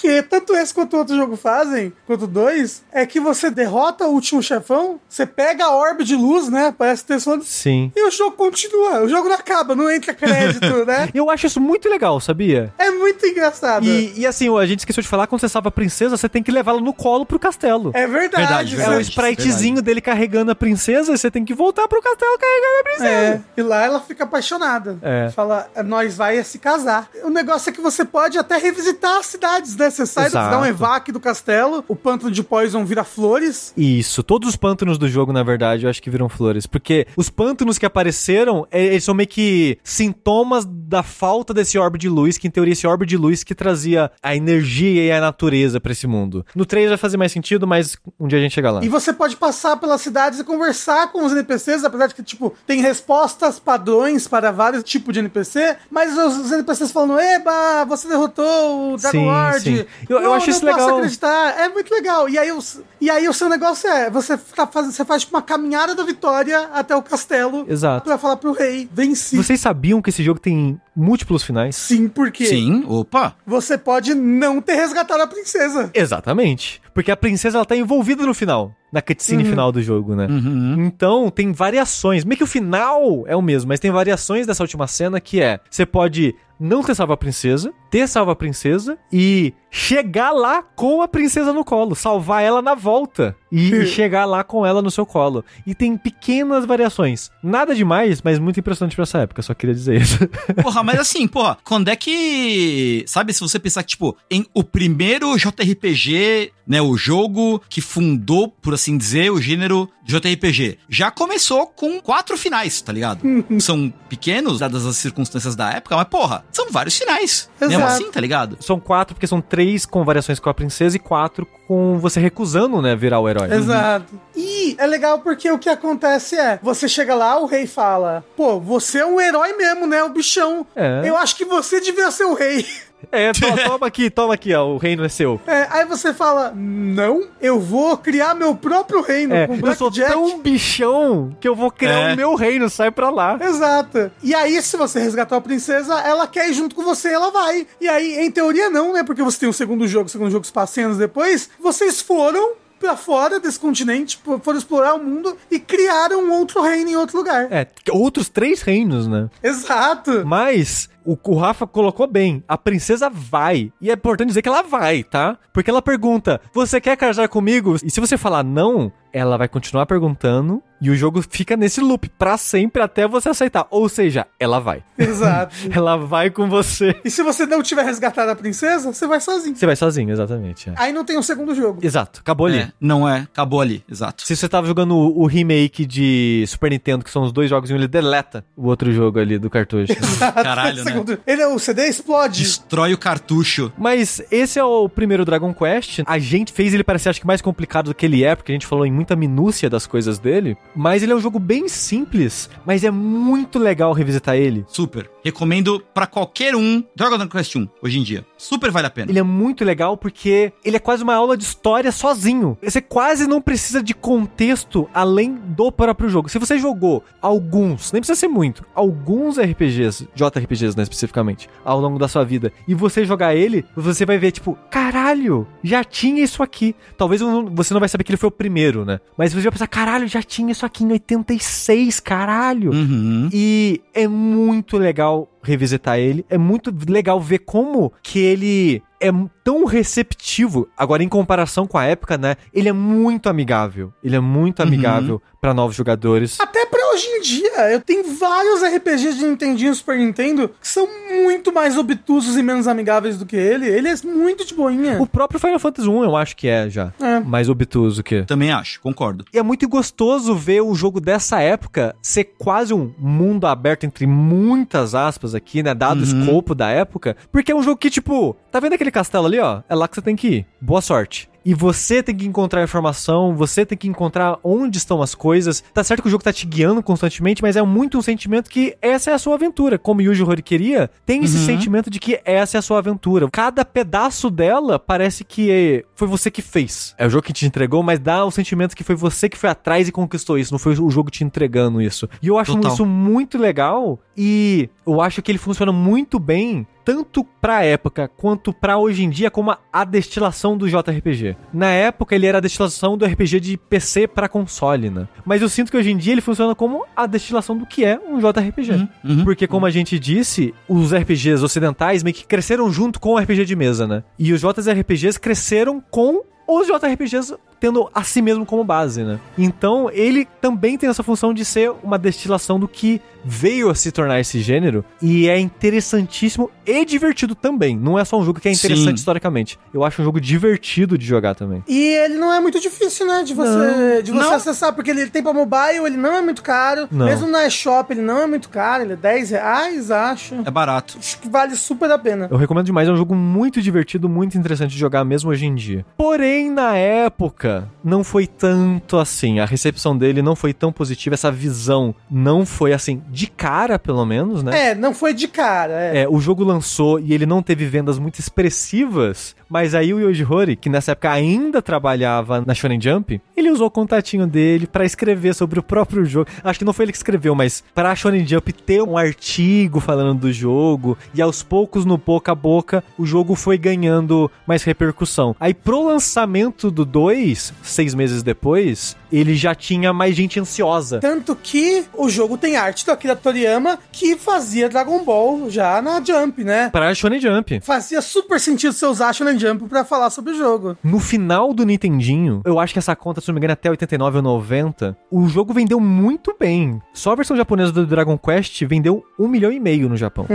[0.06, 4.12] que tanto esse quanto o outro jogo fazem, quanto dois, é que você derrota o
[4.12, 6.74] último chefão, você pega a orbe de luz, né?
[6.78, 7.44] Parece ter falando.
[7.44, 7.92] Sim.
[7.96, 11.10] E o jogo continua, o jogo não acaba, não entra crédito, né?
[11.12, 12.72] Eu acho isso muito legal, sabia?
[12.78, 13.84] É muito engraçado.
[13.84, 16.44] E, e assim, a gente esqueceu de falar, quando você salva a princesa, você tem
[16.44, 17.92] que levá-la no colo pro castelo.
[17.96, 21.88] É verdade, Verdade, É o spritezinho dele carregando a princesa e você tem que voltar
[21.88, 23.10] pro castelo carregando a princesa.
[23.10, 25.00] É, e lá ela fica apaixonada.
[25.02, 25.30] É.
[25.32, 27.10] Fala, nós vai se casar.
[27.24, 29.90] O negócio é que você pode até revisitar as cidades, né?
[29.96, 30.52] Você sai, Exato.
[30.52, 33.74] dá um evac do castelo, o pântano de Poison vira flores.
[33.78, 36.66] Isso, todos os pântanos do jogo, na verdade, eu acho que viram flores.
[36.66, 41.98] Porque os pântanos que apareceram, é- eles são meio que sintomas da falta desse orbe
[41.98, 45.22] de luz, que em teoria esse orbe de luz que trazia a energia e a
[45.22, 46.46] natureza pra esse mundo.
[46.56, 48.84] No 3 vai fazer mais sentido, mas um dia a gente chega lá.
[48.84, 52.54] E você pode passar pelas cidades e conversar com os NPCs, apesar de que, tipo,
[52.68, 58.94] tem respostas padrões para vários tipos de NPC, mas os, NPCs falando, eba, você derrotou
[58.94, 59.75] o Dragon Lord.
[59.84, 59.88] De.
[60.10, 61.60] Eu- eu "Não, acho não isso posso legal." acreditar.
[61.60, 62.30] É muito legal.
[62.30, 62.60] E aí, o,
[63.02, 66.04] e aí o seu negócio é: você, tá fazendo, você faz tipo, uma caminhada da
[66.04, 68.06] vitória até o castelo Exato.
[68.06, 69.36] pra falar pro rei: venci.
[69.38, 71.76] Vocês sabiam que esse jogo tem múltiplos finais?
[71.76, 73.36] Sim, porque Sim, opa.
[73.46, 75.90] você pode não ter resgatado a princesa.
[75.94, 76.82] Exatamente.
[76.94, 80.28] Porque a princesa ela tá envolvida no final, na cutscene final do jogo, né?
[80.28, 80.86] Uhum.
[80.86, 82.24] Então, tem variações.
[82.24, 85.60] Meio que o final é o mesmo, mas tem variações dessa última cena que é:
[85.70, 91.02] você pode não ter salvo a princesa, ter salvo a princesa e chegar lá com
[91.02, 94.92] a princesa no colo, salvar ela na volta e, e chegar lá com ela no
[94.92, 95.44] seu colo.
[95.66, 97.32] E tem pequenas variações.
[97.42, 100.20] Nada demais, mas muito impressionante pra essa época, só queria dizer isso.
[100.62, 103.04] Porra, mas assim, porra, quando é que.
[103.08, 108.48] Sabe, se você pensar que, tipo, em o primeiro JRPG, né, o jogo que fundou,
[108.48, 113.22] por assim dizer, o gênero JRPG, já começou com quatro finais, tá ligado?
[113.60, 117.50] São pequenos, dadas as circunstâncias da época, mas, porra, são vários finais.
[117.60, 117.94] Mesmo Exato.
[117.94, 118.58] assim, tá ligado?
[118.60, 122.82] São quatro, porque são três com variações com a princesa e quatro com você recusando,
[122.82, 123.45] né, virar o herói.
[123.54, 124.20] Exato.
[124.36, 128.60] E é legal porque o que acontece é: você chega lá, o rei fala: pô,
[128.60, 130.04] você é um herói mesmo, né?
[130.04, 130.66] O bichão.
[130.76, 131.02] É.
[131.06, 132.66] Eu acho que você devia ser o rei.
[133.12, 135.40] É, to- toma aqui, toma aqui, ó, o reino é seu.
[135.46, 139.92] É, aí você fala: não, eu vou criar meu próprio reino É, com eu sou
[139.92, 140.12] Blackjack.
[140.12, 142.14] tão bichão que eu vou criar É.
[142.14, 143.38] o meu reino, sai pra lá.
[143.40, 144.12] Exato.
[144.24, 147.68] E aí, se você resgatou a princesa, ela quer ir junto com você, ela vai.
[147.80, 149.04] E aí, em teoria, não, né?
[149.04, 151.50] Porque você tem o segundo jogo, o segundo jogo se passa 100 anos depois.
[151.60, 156.90] Vocês foram pra fora desse continente, foram explorar o mundo e criaram um outro reino
[156.90, 157.52] em outro lugar.
[157.52, 159.30] É, outros três reinos, né?
[159.42, 160.26] Exato.
[160.26, 162.44] Mas o, o Rafa colocou bem.
[162.48, 163.72] A princesa vai.
[163.80, 165.38] E é importante dizer que ela vai, tá?
[165.54, 167.76] Porque ela pergunta: Você quer casar comigo?
[167.84, 170.62] E se você falar não, ela vai continuar perguntando.
[170.82, 173.66] E o jogo fica nesse loop pra sempre até você aceitar.
[173.72, 174.84] Ou seja, ela vai.
[174.98, 175.56] Exato.
[175.72, 176.96] Ela vai com você.
[177.04, 179.56] E se você não tiver resgatado a princesa, você vai sozinho.
[179.56, 180.70] Você vai sozinho, exatamente.
[180.70, 180.74] é.
[180.76, 181.80] Aí não tem um segundo jogo.
[181.82, 182.60] Exato, acabou ali.
[182.60, 184.24] É, não é, acabou ali, exato.
[184.26, 187.72] Se você tava jogando o, o remake de Super Nintendo, que são os dois jogos
[187.72, 189.94] um, ele deleta o outro jogo ali do cartucho.
[190.44, 190.95] Caralho, né?
[190.96, 192.42] Segundo- Ele, o CD explode.
[192.44, 193.72] Destrói o cartucho.
[193.78, 196.00] Mas esse é o primeiro Dragon Quest.
[196.06, 198.56] A gente fez ele parecer acho que mais complicado do que ele é, porque a
[198.56, 200.58] gente falou em muita minúcia das coisas dele.
[200.76, 204.66] Mas ele é um jogo bem simples, mas é muito legal revisitar ele.
[204.68, 205.10] Super.
[205.24, 208.26] Recomendo pra qualquer um Dragon Quest 1 hoje em dia.
[208.38, 209.12] Super vale a pena.
[209.12, 212.58] Ele é muito legal porque ele é quase uma aula de história sozinho.
[212.64, 216.30] Você quase não precisa de contexto além do próprio jogo.
[216.30, 222.00] Se você jogou alguns, nem precisa ser muito, alguns RPGs, JRPGs né, especificamente, ao longo
[222.00, 226.42] da sua vida, e você jogar ele, você vai ver tipo, caralho, já tinha isso
[226.42, 226.76] aqui.
[226.98, 229.00] Talvez você não vai saber que ele foi o primeiro, né?
[229.18, 232.72] Mas você vai pensar, caralho, já tinha isso aqui em 86, caralho.
[232.72, 233.30] Uhum.
[233.32, 236.26] E é muito legal revisitar ele.
[236.30, 239.12] É muito legal ver como que ele é
[239.44, 240.68] tão receptivo.
[240.76, 242.36] Agora, em comparação com a época, né?
[242.54, 243.94] Ele é muito amigável.
[244.04, 246.40] Ele é muito amigável pra novos jogadores.
[246.40, 250.88] Até hoje em dia, eu tenho vários RPGs de Nintendinho e Super Nintendo que são
[251.24, 253.68] muito mais obtusos e menos amigáveis do que ele.
[253.68, 255.02] Ele é muito de boinha.
[255.02, 257.20] O próprio Final Fantasy 1 eu acho que é já É.
[257.20, 258.24] mais obtuso que.
[258.24, 259.26] Também acho, concordo.
[259.34, 264.08] E é muito gostoso ver um jogo dessa época ser quase um mundo aberto, entre
[264.08, 265.74] muitas aspas aqui, né?
[265.74, 267.18] Dado o escopo da época.
[267.32, 269.62] Porque é um jogo que, tipo, tá vendo aquele castelo ali, ó?
[269.68, 270.46] É lá que você tem que ir.
[270.62, 271.30] Boa sorte.
[271.46, 275.64] E você tem que encontrar informação, você tem que encontrar onde estão as coisas.
[275.72, 278.76] Tá certo que o jogo tá te guiando constantemente, mas é muito um sentimento que
[278.82, 279.78] essa é a sua aventura.
[279.78, 283.30] Como Yuji Horii queria, tem esse sentimento de que essa é a sua aventura.
[283.30, 286.96] Cada pedaço dela parece que foi você que fez.
[286.98, 289.50] É o jogo que te entregou, mas dá o sentimento que foi você que foi
[289.50, 292.10] atrás e conquistou isso, não foi o jogo te entregando isso.
[292.24, 292.74] E eu acho Total.
[292.74, 298.54] isso muito legal e eu acho que ele funciona muito bem tanto pra época quanto
[298.54, 301.36] pra hoje em dia como a, destilação do JRPG.
[301.52, 305.08] Na época ele era a destilação do RPG de PC pra console, né?
[305.26, 308.00] Mas eu sinto que hoje em dia ele funciona como a destilação do que é
[308.00, 308.72] um JRPG.
[308.72, 309.24] Uhum, uhum.
[309.24, 313.46] Porque, como a gente disse, os RPGs ocidentais meio que cresceram junto com o RPG
[313.46, 314.04] de mesa, né?
[314.20, 319.20] E os JRPGs cresceram com os JRPGs tendo a si mesmo como base, né?
[319.36, 323.92] Então, ele também tem essa função de ser uma destilação do que veio a se
[323.92, 327.76] tornar esse gênero e é interessantíssimo e divertido também.
[327.76, 328.94] Não é só um jogo que é interessante Sim.
[328.94, 329.58] historicamente.
[329.74, 331.64] Eu acho um jogo divertido de jogar também.
[331.68, 333.24] E ele não é muito difícil, né?
[333.24, 334.34] De você, de você Não.
[334.36, 336.88] acessar, porque ele tem pra mobile, ele não é muito caro.
[336.92, 337.08] Não.
[337.08, 340.36] Mesmo na eShop, ele não é muito caro, ele é 10 reais, acho.
[340.46, 340.98] É barato.
[341.00, 342.28] Acho que vale super a pena.
[342.30, 345.56] Eu recomendo demais, é um jogo muito divertido, muito interessante de jogar mesmo hoje em
[345.56, 345.84] dia.
[345.98, 349.40] Porém, na época, não foi tanto assim.
[349.40, 354.06] A recepção dele não foi tão positiva, essa visão não foi assim, de cara, pelo
[354.06, 354.70] menos, né?
[354.70, 356.04] É, não foi de cara, é.
[356.04, 360.26] É, o jogo lançou e ele não teve vendas muito expressivas, mas aí o Yoji
[360.26, 364.86] Horii, que nessa época ainda trabalhava na Shonen Jump, ele usou o contatinho dele pra
[364.86, 366.30] escrever sobre o próprio jogo.
[366.44, 370.22] Acho que não foi ele que escreveu, mas pra Shonen Jump ter um artigo falando
[370.22, 375.36] do jogo e aos poucos, no boca a boca, o jogo foi ganhando mais repercussão.
[375.40, 381.00] Aí pro lançamento do 2, seis meses depois, ele já tinha mais gente ansiosa.
[381.00, 386.02] Tanto que o jogo tem arte do Akira Toriyama que fazia Dragon Ball já na
[386.04, 386.70] Jump, né?
[386.70, 387.60] Pra Shonen Jump.
[387.62, 390.78] Fazia super sentido você usar a Shonen Jump pra falar sobre o jogo.
[390.84, 393.70] No final do Nintendinho, eu acho que essa conta, se não me engano, é até
[393.70, 396.82] 89 ou 90, o jogo vendeu muito bem.
[396.94, 400.28] Só a versão japonesa do Dragon Quest vendeu um milhão e meio no Japão.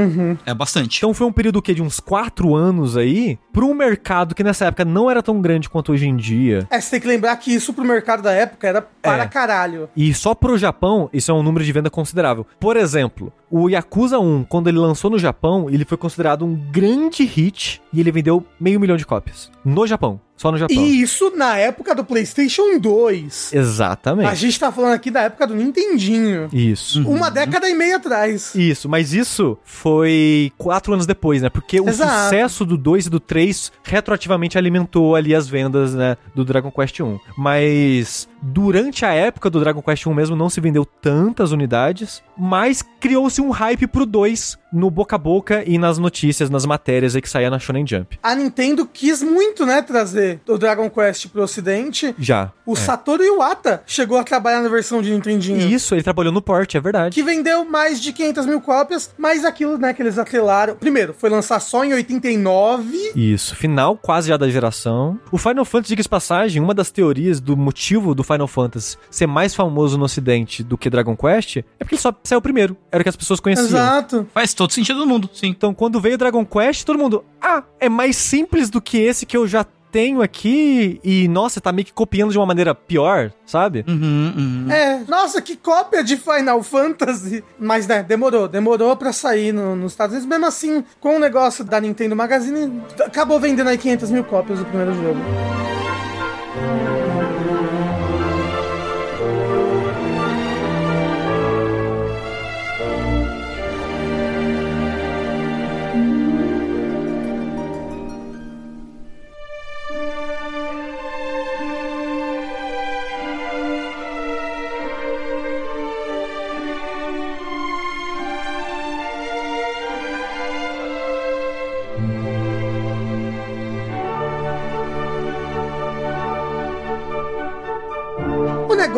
[0.47, 0.99] É bastante.
[0.99, 4.67] Então foi um período que de uns quatro anos aí, para um mercado que nessa
[4.67, 6.67] época não era tão grande quanto hoje em dia.
[6.71, 9.27] É, você tem que lembrar que isso pro mercado da época era para É.
[9.29, 9.89] caralho.
[9.97, 12.47] E só pro Japão, isso é um número de venda considerável.
[12.59, 17.25] Por exemplo, o Yakuza 1, quando ele lançou no Japão, ele foi considerado um grande
[17.25, 19.51] hit e ele vendeu meio milhão de cópias.
[19.65, 20.21] No Japão.
[20.37, 20.75] Só no Japão.
[20.75, 23.51] E isso na época do PlayStation 2.
[23.53, 24.35] A Exatamente.
[24.37, 26.49] gente tá falando aqui da época do Nintendinho.
[26.51, 27.07] Isso.
[27.07, 28.55] Uma década e meia atrás.
[28.55, 31.51] Isso, mas isso foi quatro anos depois, né?
[31.51, 32.25] Porque o Exato.
[32.25, 36.17] sucesso do 2 e do 3 retroativamente alimentou ali as vendas, né?
[36.35, 37.19] Do Dragon Quest 1.
[37.37, 42.83] Mas durante a época do Dragon Quest 1 mesmo não se vendeu tantas unidades, mas
[43.01, 47.23] criou-se um hype pro 2 no boca a boca e nas notícias, nas matérias aí
[47.23, 48.19] que saía na Shonen Jump.
[48.23, 52.15] A Nintendo quis muito, né, trazer o Dragon Quest pro ocidente.
[52.19, 52.53] Já.
[52.65, 55.69] O Satoru Iwata chegou a trabalhar na versão de Nintendinho.
[55.69, 57.15] Isso, ele trabalhou no port, é verdade.
[57.15, 60.77] Que vendeu mais de 500 mil cópias, mas aquilo, né, que eles atrelaram.
[60.77, 63.13] Primeiro, foi lançar só em 89.
[63.17, 65.19] Isso, final quase já da geração.
[65.33, 69.27] O Final Fantasy, diga-se de passagem, uma das teorias do motivo do Final Fantasy ser
[69.27, 72.77] mais famoso no ocidente do que Dragon Quest é porque ele só saiu primeiro.
[72.93, 73.67] Era o que as pessoas conheciam.
[73.67, 74.27] Exato.
[74.35, 75.49] Faz todo sentido do mundo, sim.
[75.49, 79.37] Então, quando veio Dragon Quest, todo mundo, ah, é mais simples do que esse que
[79.37, 83.85] eu já tenho aqui e, nossa, tá meio que copiando de uma maneira pior, sabe?
[83.89, 84.73] Uhum, uhum.
[84.73, 87.43] É, nossa, que cópia de Final Fantasy.
[87.59, 90.31] Mas, né, demorou, demorou pra sair no- nos Estados Unidos.
[90.31, 94.65] Mesmo assim, com o negócio da Nintendo Magazine, acabou vendendo aí 500 mil cópias do
[94.65, 95.19] primeiro jogo.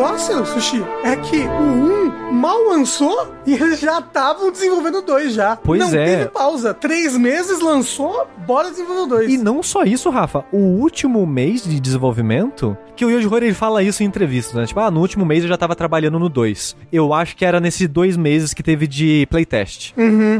[0.03, 5.55] Negócio, Sushi, é que o 1 mal lançou e eles já estavam desenvolvendo 2 já.
[5.55, 6.05] Pois Não é.
[6.05, 6.73] teve pausa.
[6.73, 9.33] Três meses lançou, bora desenvolver o 2.
[9.33, 10.45] E não só isso, Rafa.
[10.51, 14.65] O último mês de desenvolvimento, que o Yoji Horii ele fala isso em entrevistas, né?
[14.65, 16.75] Tipo, ah, no último mês eu já tava trabalhando no 2.
[16.91, 19.93] Eu acho que era nesses dois meses que teve de playtest.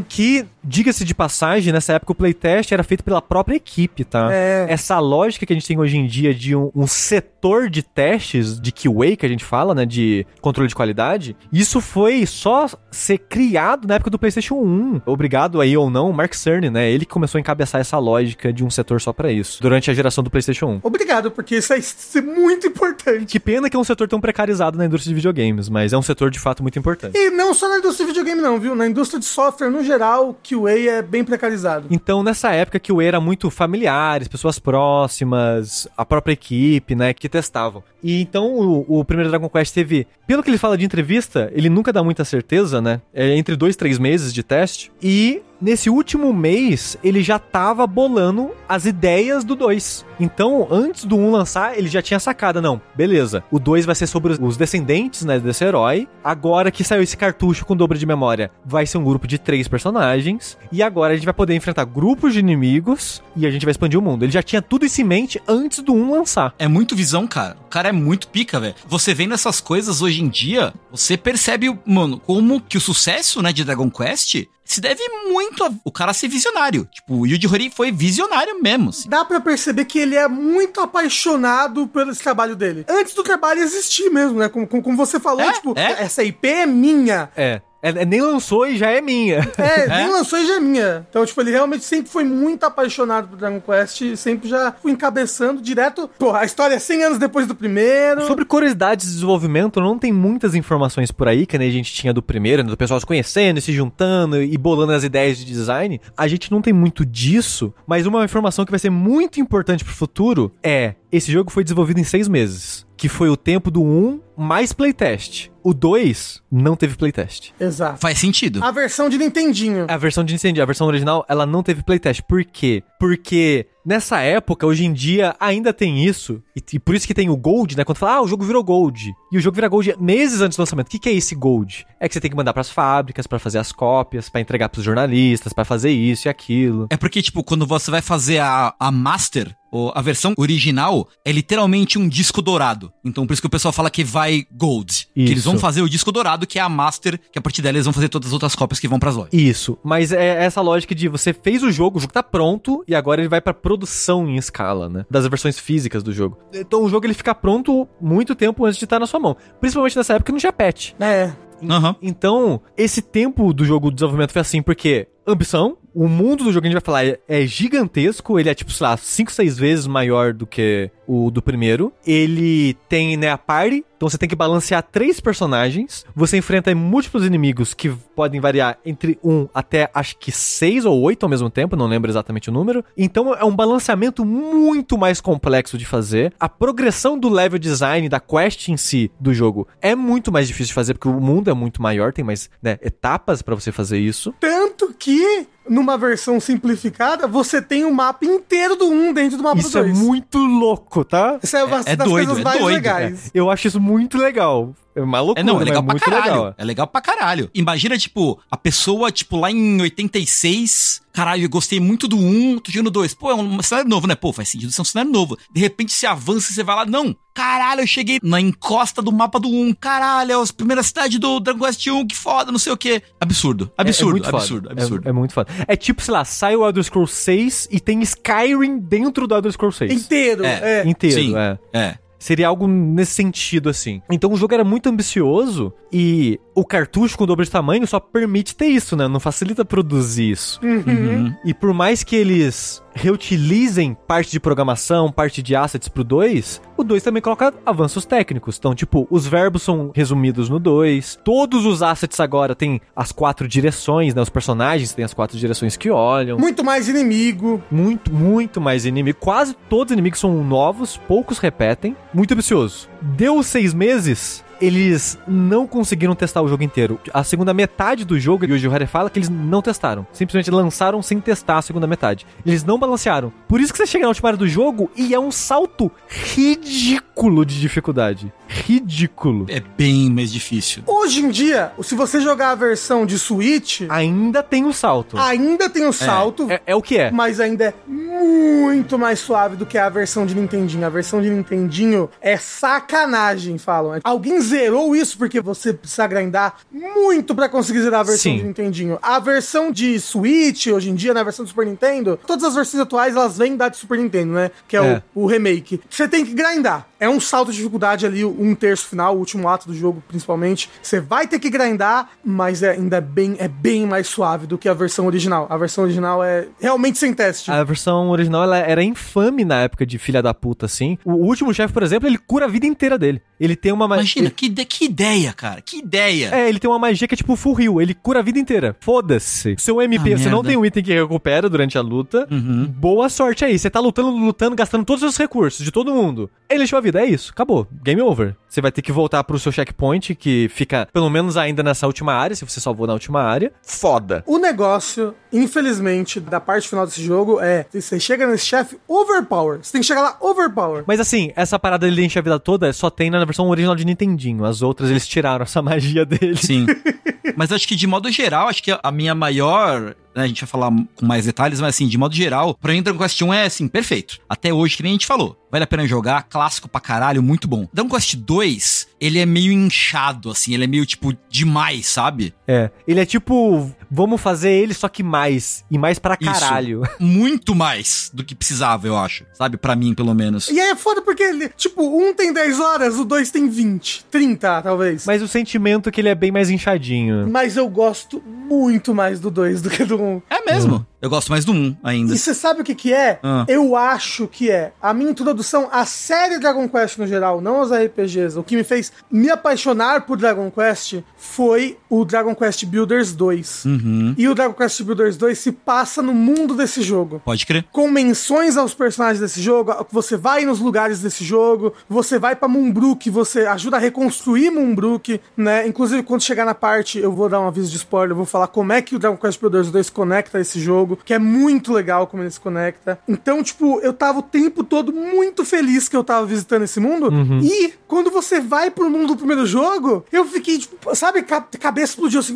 [0.08, 4.30] Que, diga-se de passagem, nessa época o playtest era feito pela própria equipe, tá?
[4.32, 4.66] É.
[4.70, 8.60] Essa lógica que a gente tem hoje em dia de um, um setor de testes,
[8.60, 9.86] de QA que a gente fala, né?
[9.86, 15.02] De controle de qualidade, isso foi só ser criado na época do PlayStation 1.
[15.06, 16.90] Obrigado aí ou não, Mark Cerny, né?
[16.90, 19.94] Ele que começou a encabeçar essa lógica de um setor só pra isso, durante a
[19.94, 20.80] geração do PlayStation 1.
[20.84, 23.26] Obrigado, porque isso é isso é muito importante.
[23.26, 26.02] Que pena que é um setor tão precarizado na indústria de videogames, mas é um
[26.02, 27.18] setor de fato muito importante.
[27.18, 28.76] E não só na indústria de videogame, não, viu?
[28.76, 31.88] Na indústria de software, no geral, o QA é bem precarizado.
[31.90, 37.28] Então, nessa época que o era muito familiares, pessoas próximas, a própria equipe, né, que
[37.28, 37.84] testavam.
[38.04, 41.70] E então o, o primeiro Dragon Quest teve, pelo que ele fala de entrevista, ele
[41.70, 43.02] nunca dá muita certeza, né?
[43.14, 44.92] É entre dois, três meses de teste.
[45.02, 50.06] E nesse último mês, ele já tava bolando as ideias do 2.
[50.20, 52.80] Então, antes do 1 lançar, ele já tinha sacada, não.
[52.96, 56.08] Beleza, o 2 vai ser sobre os- descendentes, né, desse herói.
[56.24, 59.68] Agora que saiu esse cartucho com dobro de memória, vai ser um grupo de três
[59.68, 60.58] personagens.
[60.72, 63.98] E agora a gente vai poder enfrentar grupos de inimigos e a gente vai expandir
[64.00, 64.24] o mundo.
[64.24, 66.54] Ele já tinha tudo isso em mente antes do 1 lançar.
[66.60, 67.56] É muito visão, cara.
[67.66, 68.76] O cara é muito pica, velho.
[68.88, 73.52] Você vendo essas coisas hoje em dia, você percebe, mano, como que o sucesso, né,
[73.54, 76.88] de Dragon Quest se deve muito a o cara ser visionário.
[76.92, 79.10] Tipo, o Yuji Horii foi visionário mesmo, assim.
[79.10, 82.86] Dá pra perceber que ele é muito apaixonado pelo esse trabalho dele.
[82.88, 84.50] Antes do trabalho existir mesmo, né?
[84.50, 86.04] Como, como, como você falou, É, tipo, é.
[86.04, 87.30] essa IP é minha.
[87.36, 87.62] É.
[87.84, 89.46] É, é, nem lançou e já é minha.
[89.58, 91.06] É, nem lançou e já é minha.
[91.10, 94.94] Então, tipo, ele realmente sempre foi muito apaixonado por Dragon Quest e sempre já foi
[94.94, 96.10] encabeçando direto.
[96.18, 98.26] Pô, a história é 100 anos depois do primeiro.
[98.26, 102.14] Sobre curiosidades de desenvolvimento, não tem muitas informações por aí, que nem a gente tinha
[102.14, 105.44] do primeiro, né, do pessoal se conhecendo, e se juntando e bolando as ideias de
[105.44, 106.00] design.
[106.16, 109.94] A gente não tem muito disso, mas uma informação que vai ser muito importante pro
[109.94, 114.20] futuro é: esse jogo foi desenvolvido em seis meses, que foi o tempo do 1
[114.36, 115.52] mais playtest.
[115.62, 117.52] O 2 não teve playtest.
[117.60, 118.00] Exato.
[118.00, 118.64] Faz sentido.
[118.64, 119.86] A versão de Nintendinho.
[119.88, 122.24] A versão de Nintendo, a versão original, ela não teve playtest.
[122.24, 122.84] Por quê?
[123.00, 126.42] Porque nessa época, hoje em dia, ainda tem isso.
[126.56, 127.84] E, e por isso que tem o Gold, né?
[127.84, 129.14] Quando fala, ah, o jogo virou Gold.
[129.32, 130.88] E o jogo vira Gold meses antes do lançamento.
[130.88, 131.86] O que, que é esse Gold?
[132.00, 134.84] É que você tem que mandar pras fábricas pra fazer as cópias, pra entregar pros
[134.84, 136.88] jornalistas, pra fazer isso e aquilo.
[136.90, 141.32] É porque, tipo, quando você vai fazer a, a Master, ou a versão original, é
[141.32, 142.94] literalmente um disco dourado.
[143.04, 145.08] Então, por isso que o pessoal fala que vai Gold.
[145.16, 145.62] Que eles vão Isso.
[145.62, 148.08] fazer o disco dourado, que é a Master, que a partir dela eles vão fazer
[148.08, 149.34] todas as outras cópias que vão pras lojas.
[149.34, 152.94] Isso, mas é essa lógica de você fez o jogo, o jogo tá pronto e
[152.94, 155.06] agora ele vai pra produção em escala, né?
[155.10, 156.38] Das versões físicas do jogo.
[156.54, 159.36] Então o jogo ele fica pronto muito tempo antes de estar na sua mão.
[159.60, 160.92] Principalmente nessa época que não tinha patch.
[161.00, 161.32] É.
[161.68, 161.96] Aham.
[162.02, 166.66] Então, esse tempo do jogo de desenvolvimento foi assim porque ambição, o mundo do jogo
[166.66, 169.88] a gente vai falar é, é gigantesco, ele é tipo, sei lá, 5, 6 vezes
[169.88, 171.94] maior do que o do primeiro.
[172.06, 176.06] Ele tem, né, a party, então você tem que balancear três personagens.
[176.14, 181.24] Você enfrenta múltiplos inimigos que podem variar entre um até acho que seis ou oito
[181.24, 182.84] ao mesmo tempo, não lembro exatamente o número.
[182.98, 186.34] Então é um balanceamento muito mais complexo de fazer.
[186.38, 190.72] A progressão do level design, da quest em si do jogo é muito mais difícil
[190.72, 194.00] de fazer porque o mundo é muito maior, tem mais né, etapas pra você fazer
[194.00, 194.34] isso.
[194.38, 199.60] Tanto que, numa versão simplificada, você tem o mapa inteiro do 1 dentro do mapa
[199.60, 199.98] Isso do é 2.
[199.98, 201.40] muito louco, tá?
[201.42, 203.32] Isso é uma é das doido, coisas é mais doido, legais.
[203.34, 204.74] Eu acho isso muito legal.
[204.96, 206.42] É uma loucura, É, não, é legal mas pra muito caralho.
[206.42, 206.56] legal.
[206.58, 207.50] É legal pra caralho.
[207.54, 212.72] Imagina, tipo, a pessoa, tipo, lá em 86, caralho, eu gostei muito do 1, tô
[212.72, 213.14] jogando 2.
[213.14, 214.16] Pô, é um cenário novo, né?
[214.16, 215.38] Pô, faz sentido ser um cenário novo.
[215.52, 219.12] De repente você avança e você vai lá, não, caralho, eu cheguei na encosta do
[219.12, 222.60] mapa do 1, caralho, é a primeira cidade do Dragon Quest 1, que foda, não
[222.60, 223.02] sei o quê.
[223.20, 224.38] Absurdo, absurdo, muito foda.
[224.38, 225.08] absurdo, absurdo.
[225.08, 225.52] É, é muito foda.
[225.68, 229.52] É tipo, sei lá, sai o Elder Scrolls 6 e tem Skyrim dentro do Elder
[229.52, 229.92] Scrolls 6.
[229.92, 230.44] Inteiro.
[230.46, 230.82] É.
[230.82, 230.88] É.
[230.88, 231.36] Inteiro, Sim.
[231.38, 231.60] é.
[231.74, 231.98] É.
[232.24, 234.02] Seria algo nesse sentido, assim.
[234.10, 238.00] Então o jogo era muito ambicioso e o cartucho com o dobro de tamanho só
[238.00, 239.10] permite ter isso, né?
[239.10, 240.58] Não facilita produzir isso.
[240.64, 241.36] Uhum.
[241.44, 246.84] E por mais que eles reutilizem parte de programação, parte de assets pro 2, o
[246.84, 248.58] 2 também coloca avanços técnicos.
[248.58, 253.48] Então, tipo, os verbos são resumidos no 2, todos os assets agora têm as quatro
[253.48, 254.22] direções, né?
[254.22, 256.38] Os personagens têm as quatro direções que olham.
[256.38, 257.62] Muito mais inimigo.
[257.70, 259.18] Muito, muito mais inimigo.
[259.20, 261.96] Quase todos os inimigos são novos, poucos repetem.
[262.14, 262.90] Muito ambicioso.
[263.02, 267.00] Deu seis meses, eles não conseguiram testar o jogo inteiro.
[267.14, 270.06] A segunda metade do jogo, e hoje o Harry fala que eles não testaram.
[270.14, 272.26] Simplesmente lançaram sem testar a segunda metade.
[272.46, 273.32] Eles não balancearam.
[273.48, 277.46] Por isso que você chega na última área do jogo e é um salto ridículo
[277.46, 278.32] de dificuldade.
[278.48, 279.46] Ridículo.
[279.50, 280.84] É bem mais difícil.
[280.86, 285.18] Hoje em dia, se você jogar a versão de Switch, Ainda tem o salto.
[285.18, 287.10] ainda tem o salto, É, é o que é.
[287.12, 290.86] mas ainda é muito mais suave do que a versão de Nintendinho.
[290.86, 294.00] A versão de Nintendinho é sacanagem, falam.
[294.04, 298.38] Alguém zerou isso porque você precisa grindar muito pra conseguir zerar a versão Sim.
[298.38, 299.00] de Nintendinho.
[299.02, 302.82] A versão de Switch, hoje em dia, na versão do Super Nintendo, todas as versões
[302.82, 304.52] atuais, elas vêm da de Super Nintendo, né?
[304.68, 305.04] Que é, É.
[305.16, 305.82] O, o remake.
[305.90, 306.88] Você tem que grindar.
[307.00, 310.70] É um salto de dificuldade ali, um terço final, o último ato do jogo, principalmente.
[310.82, 314.70] Você vai ter que grindar, mas é ainda bem, é bem mais suave do que
[314.70, 315.48] a versão original.
[315.50, 317.52] A versão original é realmente sem teste.
[317.52, 320.98] A versão original ela era infame na época de filha da puta, assim.
[321.04, 323.22] O último chefe, por exemplo, ele cura a vida inteira dele.
[323.40, 324.22] Ele tem uma magia.
[324.22, 326.30] Imagina, que, ide- que ideia, cara, que ideia.
[326.34, 327.82] É, ele tem uma magia que é tipo full heal.
[327.82, 328.76] Ele cura a vida inteira.
[328.82, 329.56] Foda-se.
[329.58, 330.50] Seu MP, Ah, você não merda.
[330.50, 332.28] tem um item que recupera durante a luta.
[332.32, 332.66] Uhum.
[332.66, 333.58] Boa sorte aí.
[333.58, 336.30] Você tá lutando, lutando, gastando todos os seus recursos de todo mundo.
[336.50, 337.02] Ele encheu a vida.
[337.02, 337.32] É isso.
[337.32, 337.68] Acabou.
[337.84, 338.36] Game over.
[338.50, 342.14] Você vai ter que voltar pro seu checkpoint, que fica pelo menos ainda nessa última
[342.14, 343.52] área, se você salvou na última área.
[343.64, 344.24] Foda.
[344.28, 349.60] O negócio, infelizmente, da parte final desse jogo é: você chega nesse chefe overpower.
[349.62, 350.84] Você tem que chegar lá overpower.
[350.88, 353.86] Mas assim, essa parada dele encher a vida toda só tem na versão original de
[353.86, 354.46] Nintendinho.
[354.46, 356.38] As outras eles tiraram essa magia dele.
[356.38, 356.66] Sim.
[357.36, 359.96] mas acho que de modo geral, acho que a minha maior.
[360.16, 362.82] Né, a gente vai falar com mais detalhes, mas assim, de modo geral, pra mim
[362.82, 364.20] Dragon Quest 1 é assim, perfeito.
[364.28, 365.38] Até hoje, que nem a gente falou.
[365.52, 367.68] Vale a pena jogar, clássico pra caralho, muito bom.
[367.72, 372.34] Dragon Quest 2, ele é meio inchado, assim, ele é meio, tipo, demais, sabe?
[372.48, 372.70] É.
[372.88, 375.64] Ele é tipo, vamos fazer ele só que mais.
[375.70, 376.32] E mais pra Isso.
[376.32, 376.82] caralho.
[377.00, 379.26] Muito mais do que precisava, eu acho.
[379.34, 379.58] Sabe?
[379.58, 380.50] Pra mim, pelo menos.
[380.50, 384.06] E aí é foda porque, ele, tipo, um tem 10 horas, o dois tem 20,
[384.10, 385.06] 30, talvez.
[385.06, 387.30] Mas o sentimento é que ele é bem mais inchadinho.
[387.30, 390.03] Mas eu gosto muito mais do 2 do que do 1.
[390.30, 390.86] É mesmo.
[391.04, 392.16] Eu gosto mais do 1 ainda.
[392.16, 393.20] E você sabe o que que é?
[393.22, 393.44] Ah.
[393.50, 397.72] Eu acho que é a minha introdução à série Dragon Quest no geral, não aos
[397.74, 398.40] RPGs.
[398.40, 403.66] O que me fez me apaixonar por Dragon Quest foi o Dragon Quest Builders 2.
[403.66, 404.16] Uhum.
[404.18, 407.22] E o Dragon Quest Builders 2 se passa no mundo desse jogo.
[407.26, 407.66] Pode crer.
[407.70, 412.48] Com menções aos personagens desse jogo, você vai nos lugares desse jogo, você vai pra
[412.48, 415.68] Moonbrook, você ajuda a reconstruir Moonbrook, né?
[415.68, 418.48] Inclusive, quando chegar na parte, eu vou dar um aviso de spoiler, eu vou falar
[418.48, 422.08] como é que o Dragon Quest Builders 2 conecta esse jogo, que é muito legal
[422.08, 423.00] como ele se conecta.
[423.08, 427.10] Então, tipo, eu tava o tempo todo muito feliz que eu tava visitando esse mundo.
[427.42, 431.94] E quando você vai pro mundo do primeiro jogo, eu fiquei, tipo, sabe, ca cabeça
[431.94, 432.36] explodiu assim,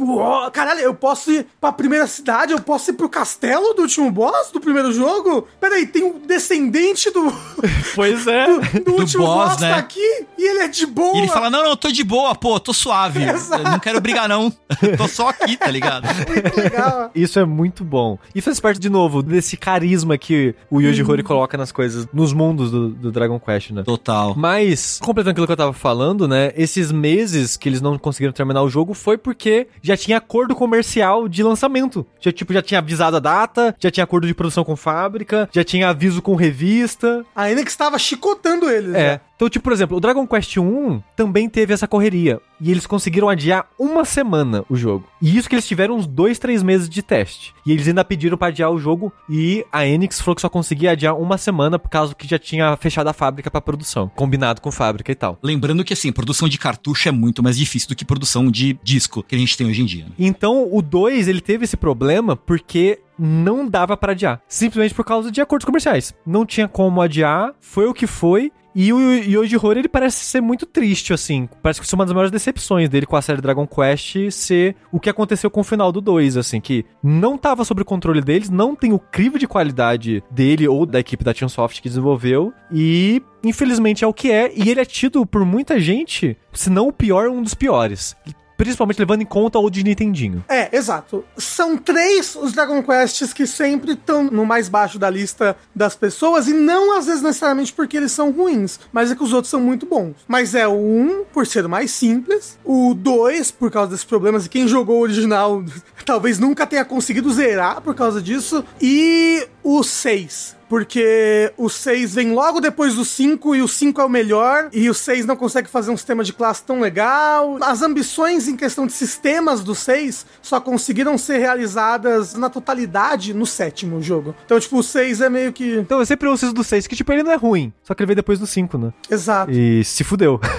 [0.52, 4.52] caralho, eu posso ir pra primeira cidade, eu posso ir pro castelo do último boss
[4.52, 5.48] do primeiro jogo?
[5.60, 7.34] Peraí, tem um descendente do,
[7.96, 8.46] Pois é.
[8.46, 9.72] do, do último boss, boss, né?
[9.72, 11.16] tá aqui e ele é de boa.
[11.16, 13.24] E ele fala: Não, não, eu tô de boa, pô, tô suave.
[13.24, 13.64] Exato.
[13.64, 14.52] Eu não quero brigar, não.
[14.98, 16.08] tô só aqui, tá ligado?
[16.28, 17.12] muito legal.
[17.16, 18.18] Isso é muito bom.
[18.34, 22.34] E faz parte, de novo, desse carisma que o Yuji Horii coloca nas coisas, nos
[22.34, 23.84] mundos do, do Dragon Quest, né?
[23.84, 24.34] Total.
[24.36, 26.52] Mas, completando aquilo que eu tava falando, né?
[26.56, 31.28] Esses meses que eles não conseguiram terminar o jogo foi porque já tinha acordo comercial
[31.28, 32.06] de lançamento.
[32.20, 35.64] Já, tipo, já tinha avisado a data, já tinha acordo de produção com fábrica, já
[35.64, 37.26] tinha aviso com revista.
[37.36, 38.94] A Enix estava chicotando eles.
[38.94, 39.12] É.
[39.14, 39.22] né?
[39.38, 42.42] Então, tipo, por exemplo, o Dragon Quest 1 também teve essa correria.
[42.60, 45.06] E eles conseguiram adiar uma semana o jogo.
[45.22, 47.54] E isso que eles tiveram uns dois, três meses de teste.
[47.64, 49.14] E eles ainda pediram pra adiar o jogo.
[49.30, 52.76] E a Enix falou que só conseguia adiar uma semana por causa que já tinha
[52.78, 54.10] fechado a fábrica pra produção.
[54.16, 55.38] Combinado com fábrica e tal.
[55.44, 59.22] Lembrando que, assim, produção de cartucho é muito mais difícil do que produção de disco
[59.22, 60.06] que a gente tem hoje em dia.
[60.06, 60.12] né?
[60.18, 64.42] Então, o 2, ele teve esse problema porque não dava pra adiar.
[64.48, 66.14] Simplesmente por causa de acordos comerciais.
[66.26, 68.52] Não tinha como adiar, foi o que foi.
[68.80, 71.50] E o Yoji Horii, ele parece ser muito triste, assim.
[71.64, 74.76] Parece que isso é uma das maiores decepções dele com a série Dragon Quest ser
[74.92, 78.22] o que aconteceu com o final do 2, assim, que não tava sob o controle
[78.22, 82.54] deles, não tem o crivo de qualidade dele ou da equipe da Soft que desenvolveu,
[82.72, 86.90] e infelizmente é o que é, e ele é tido por muita gente, se não
[86.90, 88.16] o pior, um dos piores.
[88.58, 90.44] Principalmente levando em conta o de Nintendinho.
[90.50, 91.24] É, exato.
[91.38, 96.48] São três os Dragon Quests que sempre estão no mais baixo da lista das pessoas,
[96.48, 99.62] e não às vezes necessariamente porque eles são ruins, mas é que os outros são
[99.62, 100.16] muito bons.
[100.28, 104.46] Mas é o 1, por ser o mais simples, o 2, por causa desses problemas,
[104.46, 105.64] e quem jogou o original
[106.06, 110.57] talvez nunca tenha conseguido zerar por causa disso, e o 6.
[110.70, 114.90] Porque o 6 vem logo depois do 5 e o 5 é o melhor, e
[114.90, 117.58] o 6 não consegue fazer um sistema de classe tão legal.
[117.62, 123.46] As ambições em questão de sistemas do 6 só conseguiram ser realizadas na totalidade no
[123.46, 124.36] sétimo jogo.
[124.46, 125.78] Então, tipo, o 6 é meio que.
[125.78, 127.72] Então eu sempre ouço isso do 6, que tipo, ele não é ruim.
[127.84, 128.94] Só que ele veio depois do 5, né?
[129.10, 129.52] Exato.
[129.52, 130.40] E se fudeu.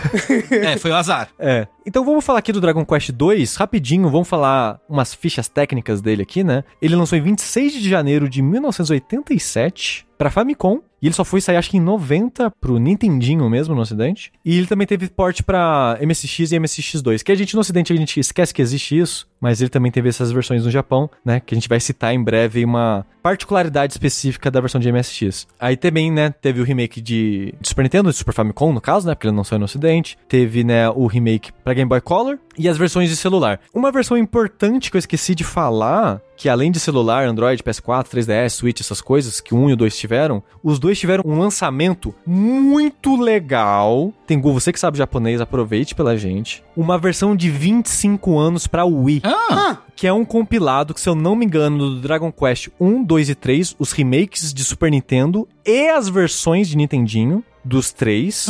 [0.51, 1.29] É, foi o azar.
[1.39, 1.67] é.
[1.89, 6.21] Então vamos falar aqui do Dragon Quest 2, rapidinho, vamos falar umas fichas técnicas dele
[6.21, 6.63] aqui, né?
[6.83, 10.83] Ele lançou em 26 de janeiro de 1987 pra Famicom.
[11.01, 14.33] E ele só foi sair, acho que em 90 pro Nintendinho mesmo no ocidente.
[14.45, 17.23] E ele também teve porte pra MSX e MSX2.
[17.23, 19.28] Que a gente no ocidente a gente esquece que existe isso.
[19.41, 21.41] Mas ele também teve essas versões no Japão, né?
[21.41, 25.47] Que a gente vai citar em breve uma particularidade específica da versão de MSX.
[25.61, 29.15] Aí também, né, teve o remake de, Super Nintendo, de Super Famicom, no caso, né?
[29.15, 30.17] Porque ele não saiu no ocidente.
[30.29, 33.61] Teve, né, o remake pra Game Boy Color e as versões de celular.
[33.73, 38.51] Uma versão importante que eu esqueci de falar, que além de celular, Android, PS4, 3DS,
[38.51, 43.21] Switch, essas coisas, que 1 e o 2 tiveram, os dois tiveram um lançamento muito
[43.21, 44.13] legal.
[44.27, 46.65] Tengu, você que sabe japonês, aproveite pela gente.
[46.77, 49.23] Uma versão de 25 anos pra Wii.
[49.51, 53.03] Ah, Que é um compilado que, se eu não me engano, do Dragon Quest 1,
[53.05, 58.47] 2 e 3, os remakes de Super Nintendo e as versões de Nintendinho dos três.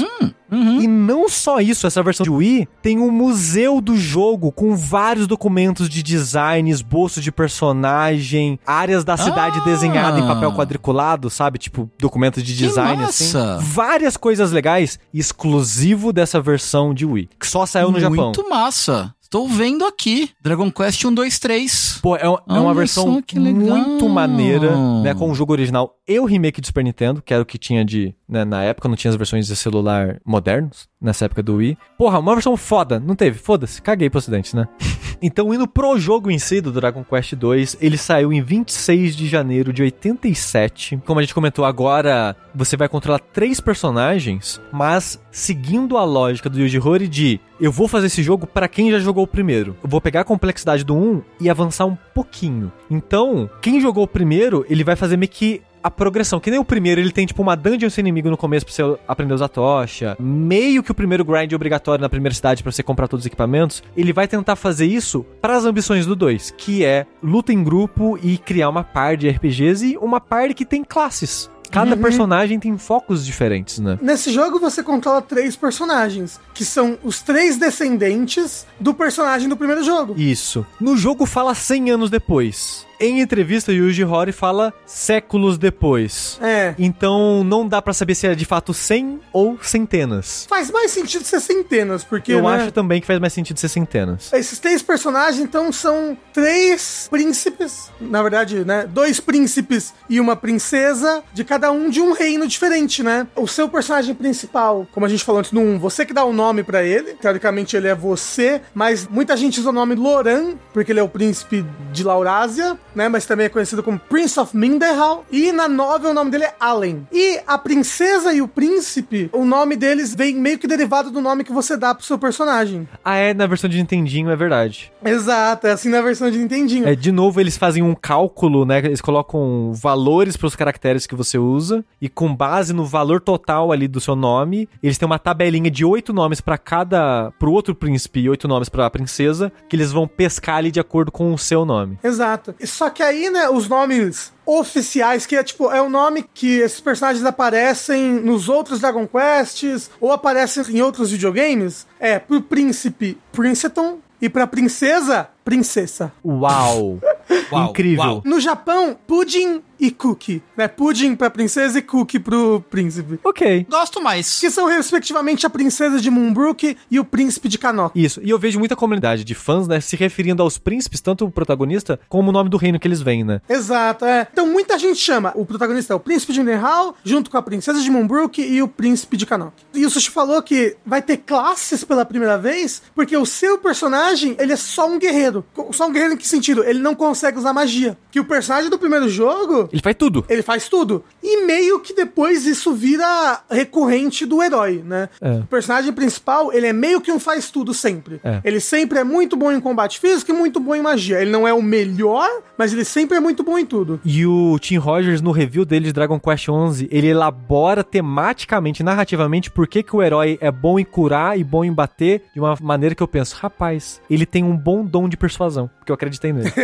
[0.52, 0.80] uhum.
[0.80, 5.26] E não só isso, essa versão de Wii tem um museu do jogo com vários
[5.26, 9.64] documentos de design, esboço de personagem, áreas da cidade Ah!
[9.64, 11.58] desenhada em papel quadriculado, sabe?
[11.58, 13.32] Tipo, documentos de design assim.
[13.60, 18.26] Várias coisas legais, exclusivo dessa versão de Wii, que só saiu no Japão.
[18.26, 19.12] Muito massa.
[19.28, 20.30] Estou vendo aqui.
[20.40, 21.98] Dragon Quest 1, 2, 3.
[22.00, 25.12] Pô, é, é uma versão só muito maneira, né?
[25.12, 27.84] Com o jogo original e o remake de Super Nintendo, que era o que tinha
[27.84, 28.14] de.
[28.26, 31.78] Né, na época não tinha as versões de celular modernos, nessa época do Wii.
[31.96, 33.38] Porra, uma versão foda, não teve?
[33.38, 34.66] Foda-se, caguei pro ocidente, né?
[35.22, 39.26] então, indo pro jogo em si do Dragon Quest 2, ele saiu em 26 de
[39.28, 41.00] janeiro de 87.
[41.04, 46.58] Como a gente comentou agora, você vai controlar três personagens, mas seguindo a lógica do
[46.58, 49.76] Yuji Horii de eu vou fazer esse jogo para quem já jogou o primeiro.
[49.82, 52.72] Eu vou pegar a complexidade do 1 e avançar um pouquinho.
[52.88, 56.38] Então, quem jogou o primeiro, ele vai fazer meio que a progressão.
[56.40, 58.98] Que nem o primeiro, ele tem tipo uma dungeon sem inimigo no começo pra você
[59.08, 60.16] aprender a usar tocha.
[60.20, 63.26] Meio que o primeiro grind é obrigatório na primeira cidade pra você comprar todos os
[63.26, 63.82] equipamentos.
[63.96, 68.18] Ele vai tentar fazer isso para as ambições do 2, que é luta em grupo
[68.22, 71.50] e criar uma par de RPGs e uma par que tem classes.
[71.70, 72.00] Cada Uhum.
[72.00, 73.98] personagem tem focos diferentes, né?
[74.00, 79.84] Nesse jogo você controla três personagens, que são os três descendentes do personagem do primeiro
[79.84, 80.14] jogo.
[80.16, 80.64] Isso.
[80.80, 82.86] No jogo fala 100 anos depois.
[83.00, 86.38] Em entrevista, Yuji Horii fala séculos depois.
[86.42, 86.74] É.
[86.78, 90.46] Então não dá pra saber se é de fato 100 ou centenas.
[90.48, 92.32] Faz mais sentido ser centenas, porque.
[92.32, 94.32] Eu né, acho também que faz mais sentido ser centenas.
[94.32, 97.90] Esses três personagens, então, são três príncipes.
[98.00, 98.86] Na verdade, né?
[98.88, 103.26] Dois príncipes e uma princesa, de cada um de um reino diferente, né?
[103.36, 106.32] O seu personagem principal, como a gente falou antes no 1, você que dá o
[106.32, 107.14] nome pra ele.
[107.14, 111.08] Teoricamente, ele é você, mas muita gente usa o nome Loran, porque ele é o
[111.08, 113.08] príncipe de Laurásia, né?
[113.08, 115.24] Mas também é conhecido como Prince of Minderhall.
[115.30, 117.06] E na novel, o nome dele é Allen.
[117.12, 121.44] E a princesa e o príncipe, o nome deles vem meio que derivado do nome
[121.44, 122.88] que você dá pro seu personagem.
[123.04, 124.92] Ah, é, na versão de Nintendinho é verdade.
[125.04, 126.88] Exato, é assim na versão de Nintendinho.
[126.88, 128.78] É, de novo, eles fazem um cálculo, né?
[128.78, 133.88] Eles colocam valores pros caracteres que você usa e com base no valor total ali
[133.88, 138.20] do seu nome, eles têm uma tabelinha de oito nomes pra cada, pro outro príncipe
[138.20, 141.64] e oito nomes pra princesa, que eles vão pescar ali de acordo com o seu
[141.64, 141.98] nome.
[142.02, 142.54] Exato.
[142.78, 146.80] Só que aí, né, os nomes oficiais, que é tipo, é o nome que esses
[146.80, 153.98] personagens aparecem nos outros Dragon Quests ou aparecem em outros videogames, é pro príncipe Princeton
[154.22, 156.12] e pra princesa Princesa.
[156.24, 157.00] Uau!
[157.50, 158.04] Uau, Incrível.
[158.04, 158.22] uau.
[158.24, 160.68] No Japão, Pudding e Cookie, né?
[160.68, 163.18] Pudding pra princesa e Cookie pro príncipe.
[163.24, 163.66] Ok.
[163.68, 164.40] Gosto mais.
[164.40, 167.98] Que são, respectivamente, a princesa de Moonbrook e o príncipe de Kanok.
[167.98, 171.30] Isso, e eu vejo muita comunidade de fãs, né, se referindo aos príncipes, tanto o
[171.30, 173.40] protagonista, como o nome do reino que eles vêm, né?
[173.48, 174.26] Exato, é.
[174.32, 177.80] Então muita gente chama o protagonista é o príncipe de Mineral, junto com a princesa
[177.80, 179.52] de Moonbrook e o príncipe de Kanok.
[179.74, 184.36] E o Sushi falou que vai ter classes pela primeira vez, porque o seu personagem,
[184.38, 185.44] ele é só um guerreiro.
[185.72, 186.64] Só um guerreiro em que sentido?
[186.64, 187.96] Ele não consegue usar magia.
[188.10, 190.24] Que o personagem do primeiro jogo, Ele faz tudo.
[190.28, 191.04] ele faz tudo.
[191.22, 195.08] E meio que depois isso vira recorrente do herói, né?
[195.20, 195.32] É.
[195.38, 198.20] O personagem principal, ele é meio que um faz tudo sempre.
[198.24, 198.40] É.
[198.44, 201.20] Ele sempre é muito bom em combate físico e muito bom em magia.
[201.20, 204.00] Ele não é o melhor, mas ele sempre é muito bom em tudo.
[204.04, 209.50] E o Tim Rogers, no review dele de Dragon Quest XI, ele elabora tematicamente, narrativamente,
[209.50, 212.56] por que, que o herói é bom em curar e bom em bater, de uma
[212.60, 216.32] maneira que eu penso, rapaz, ele tem um bom dom de persuasão, porque eu acreditei
[216.32, 216.52] nele.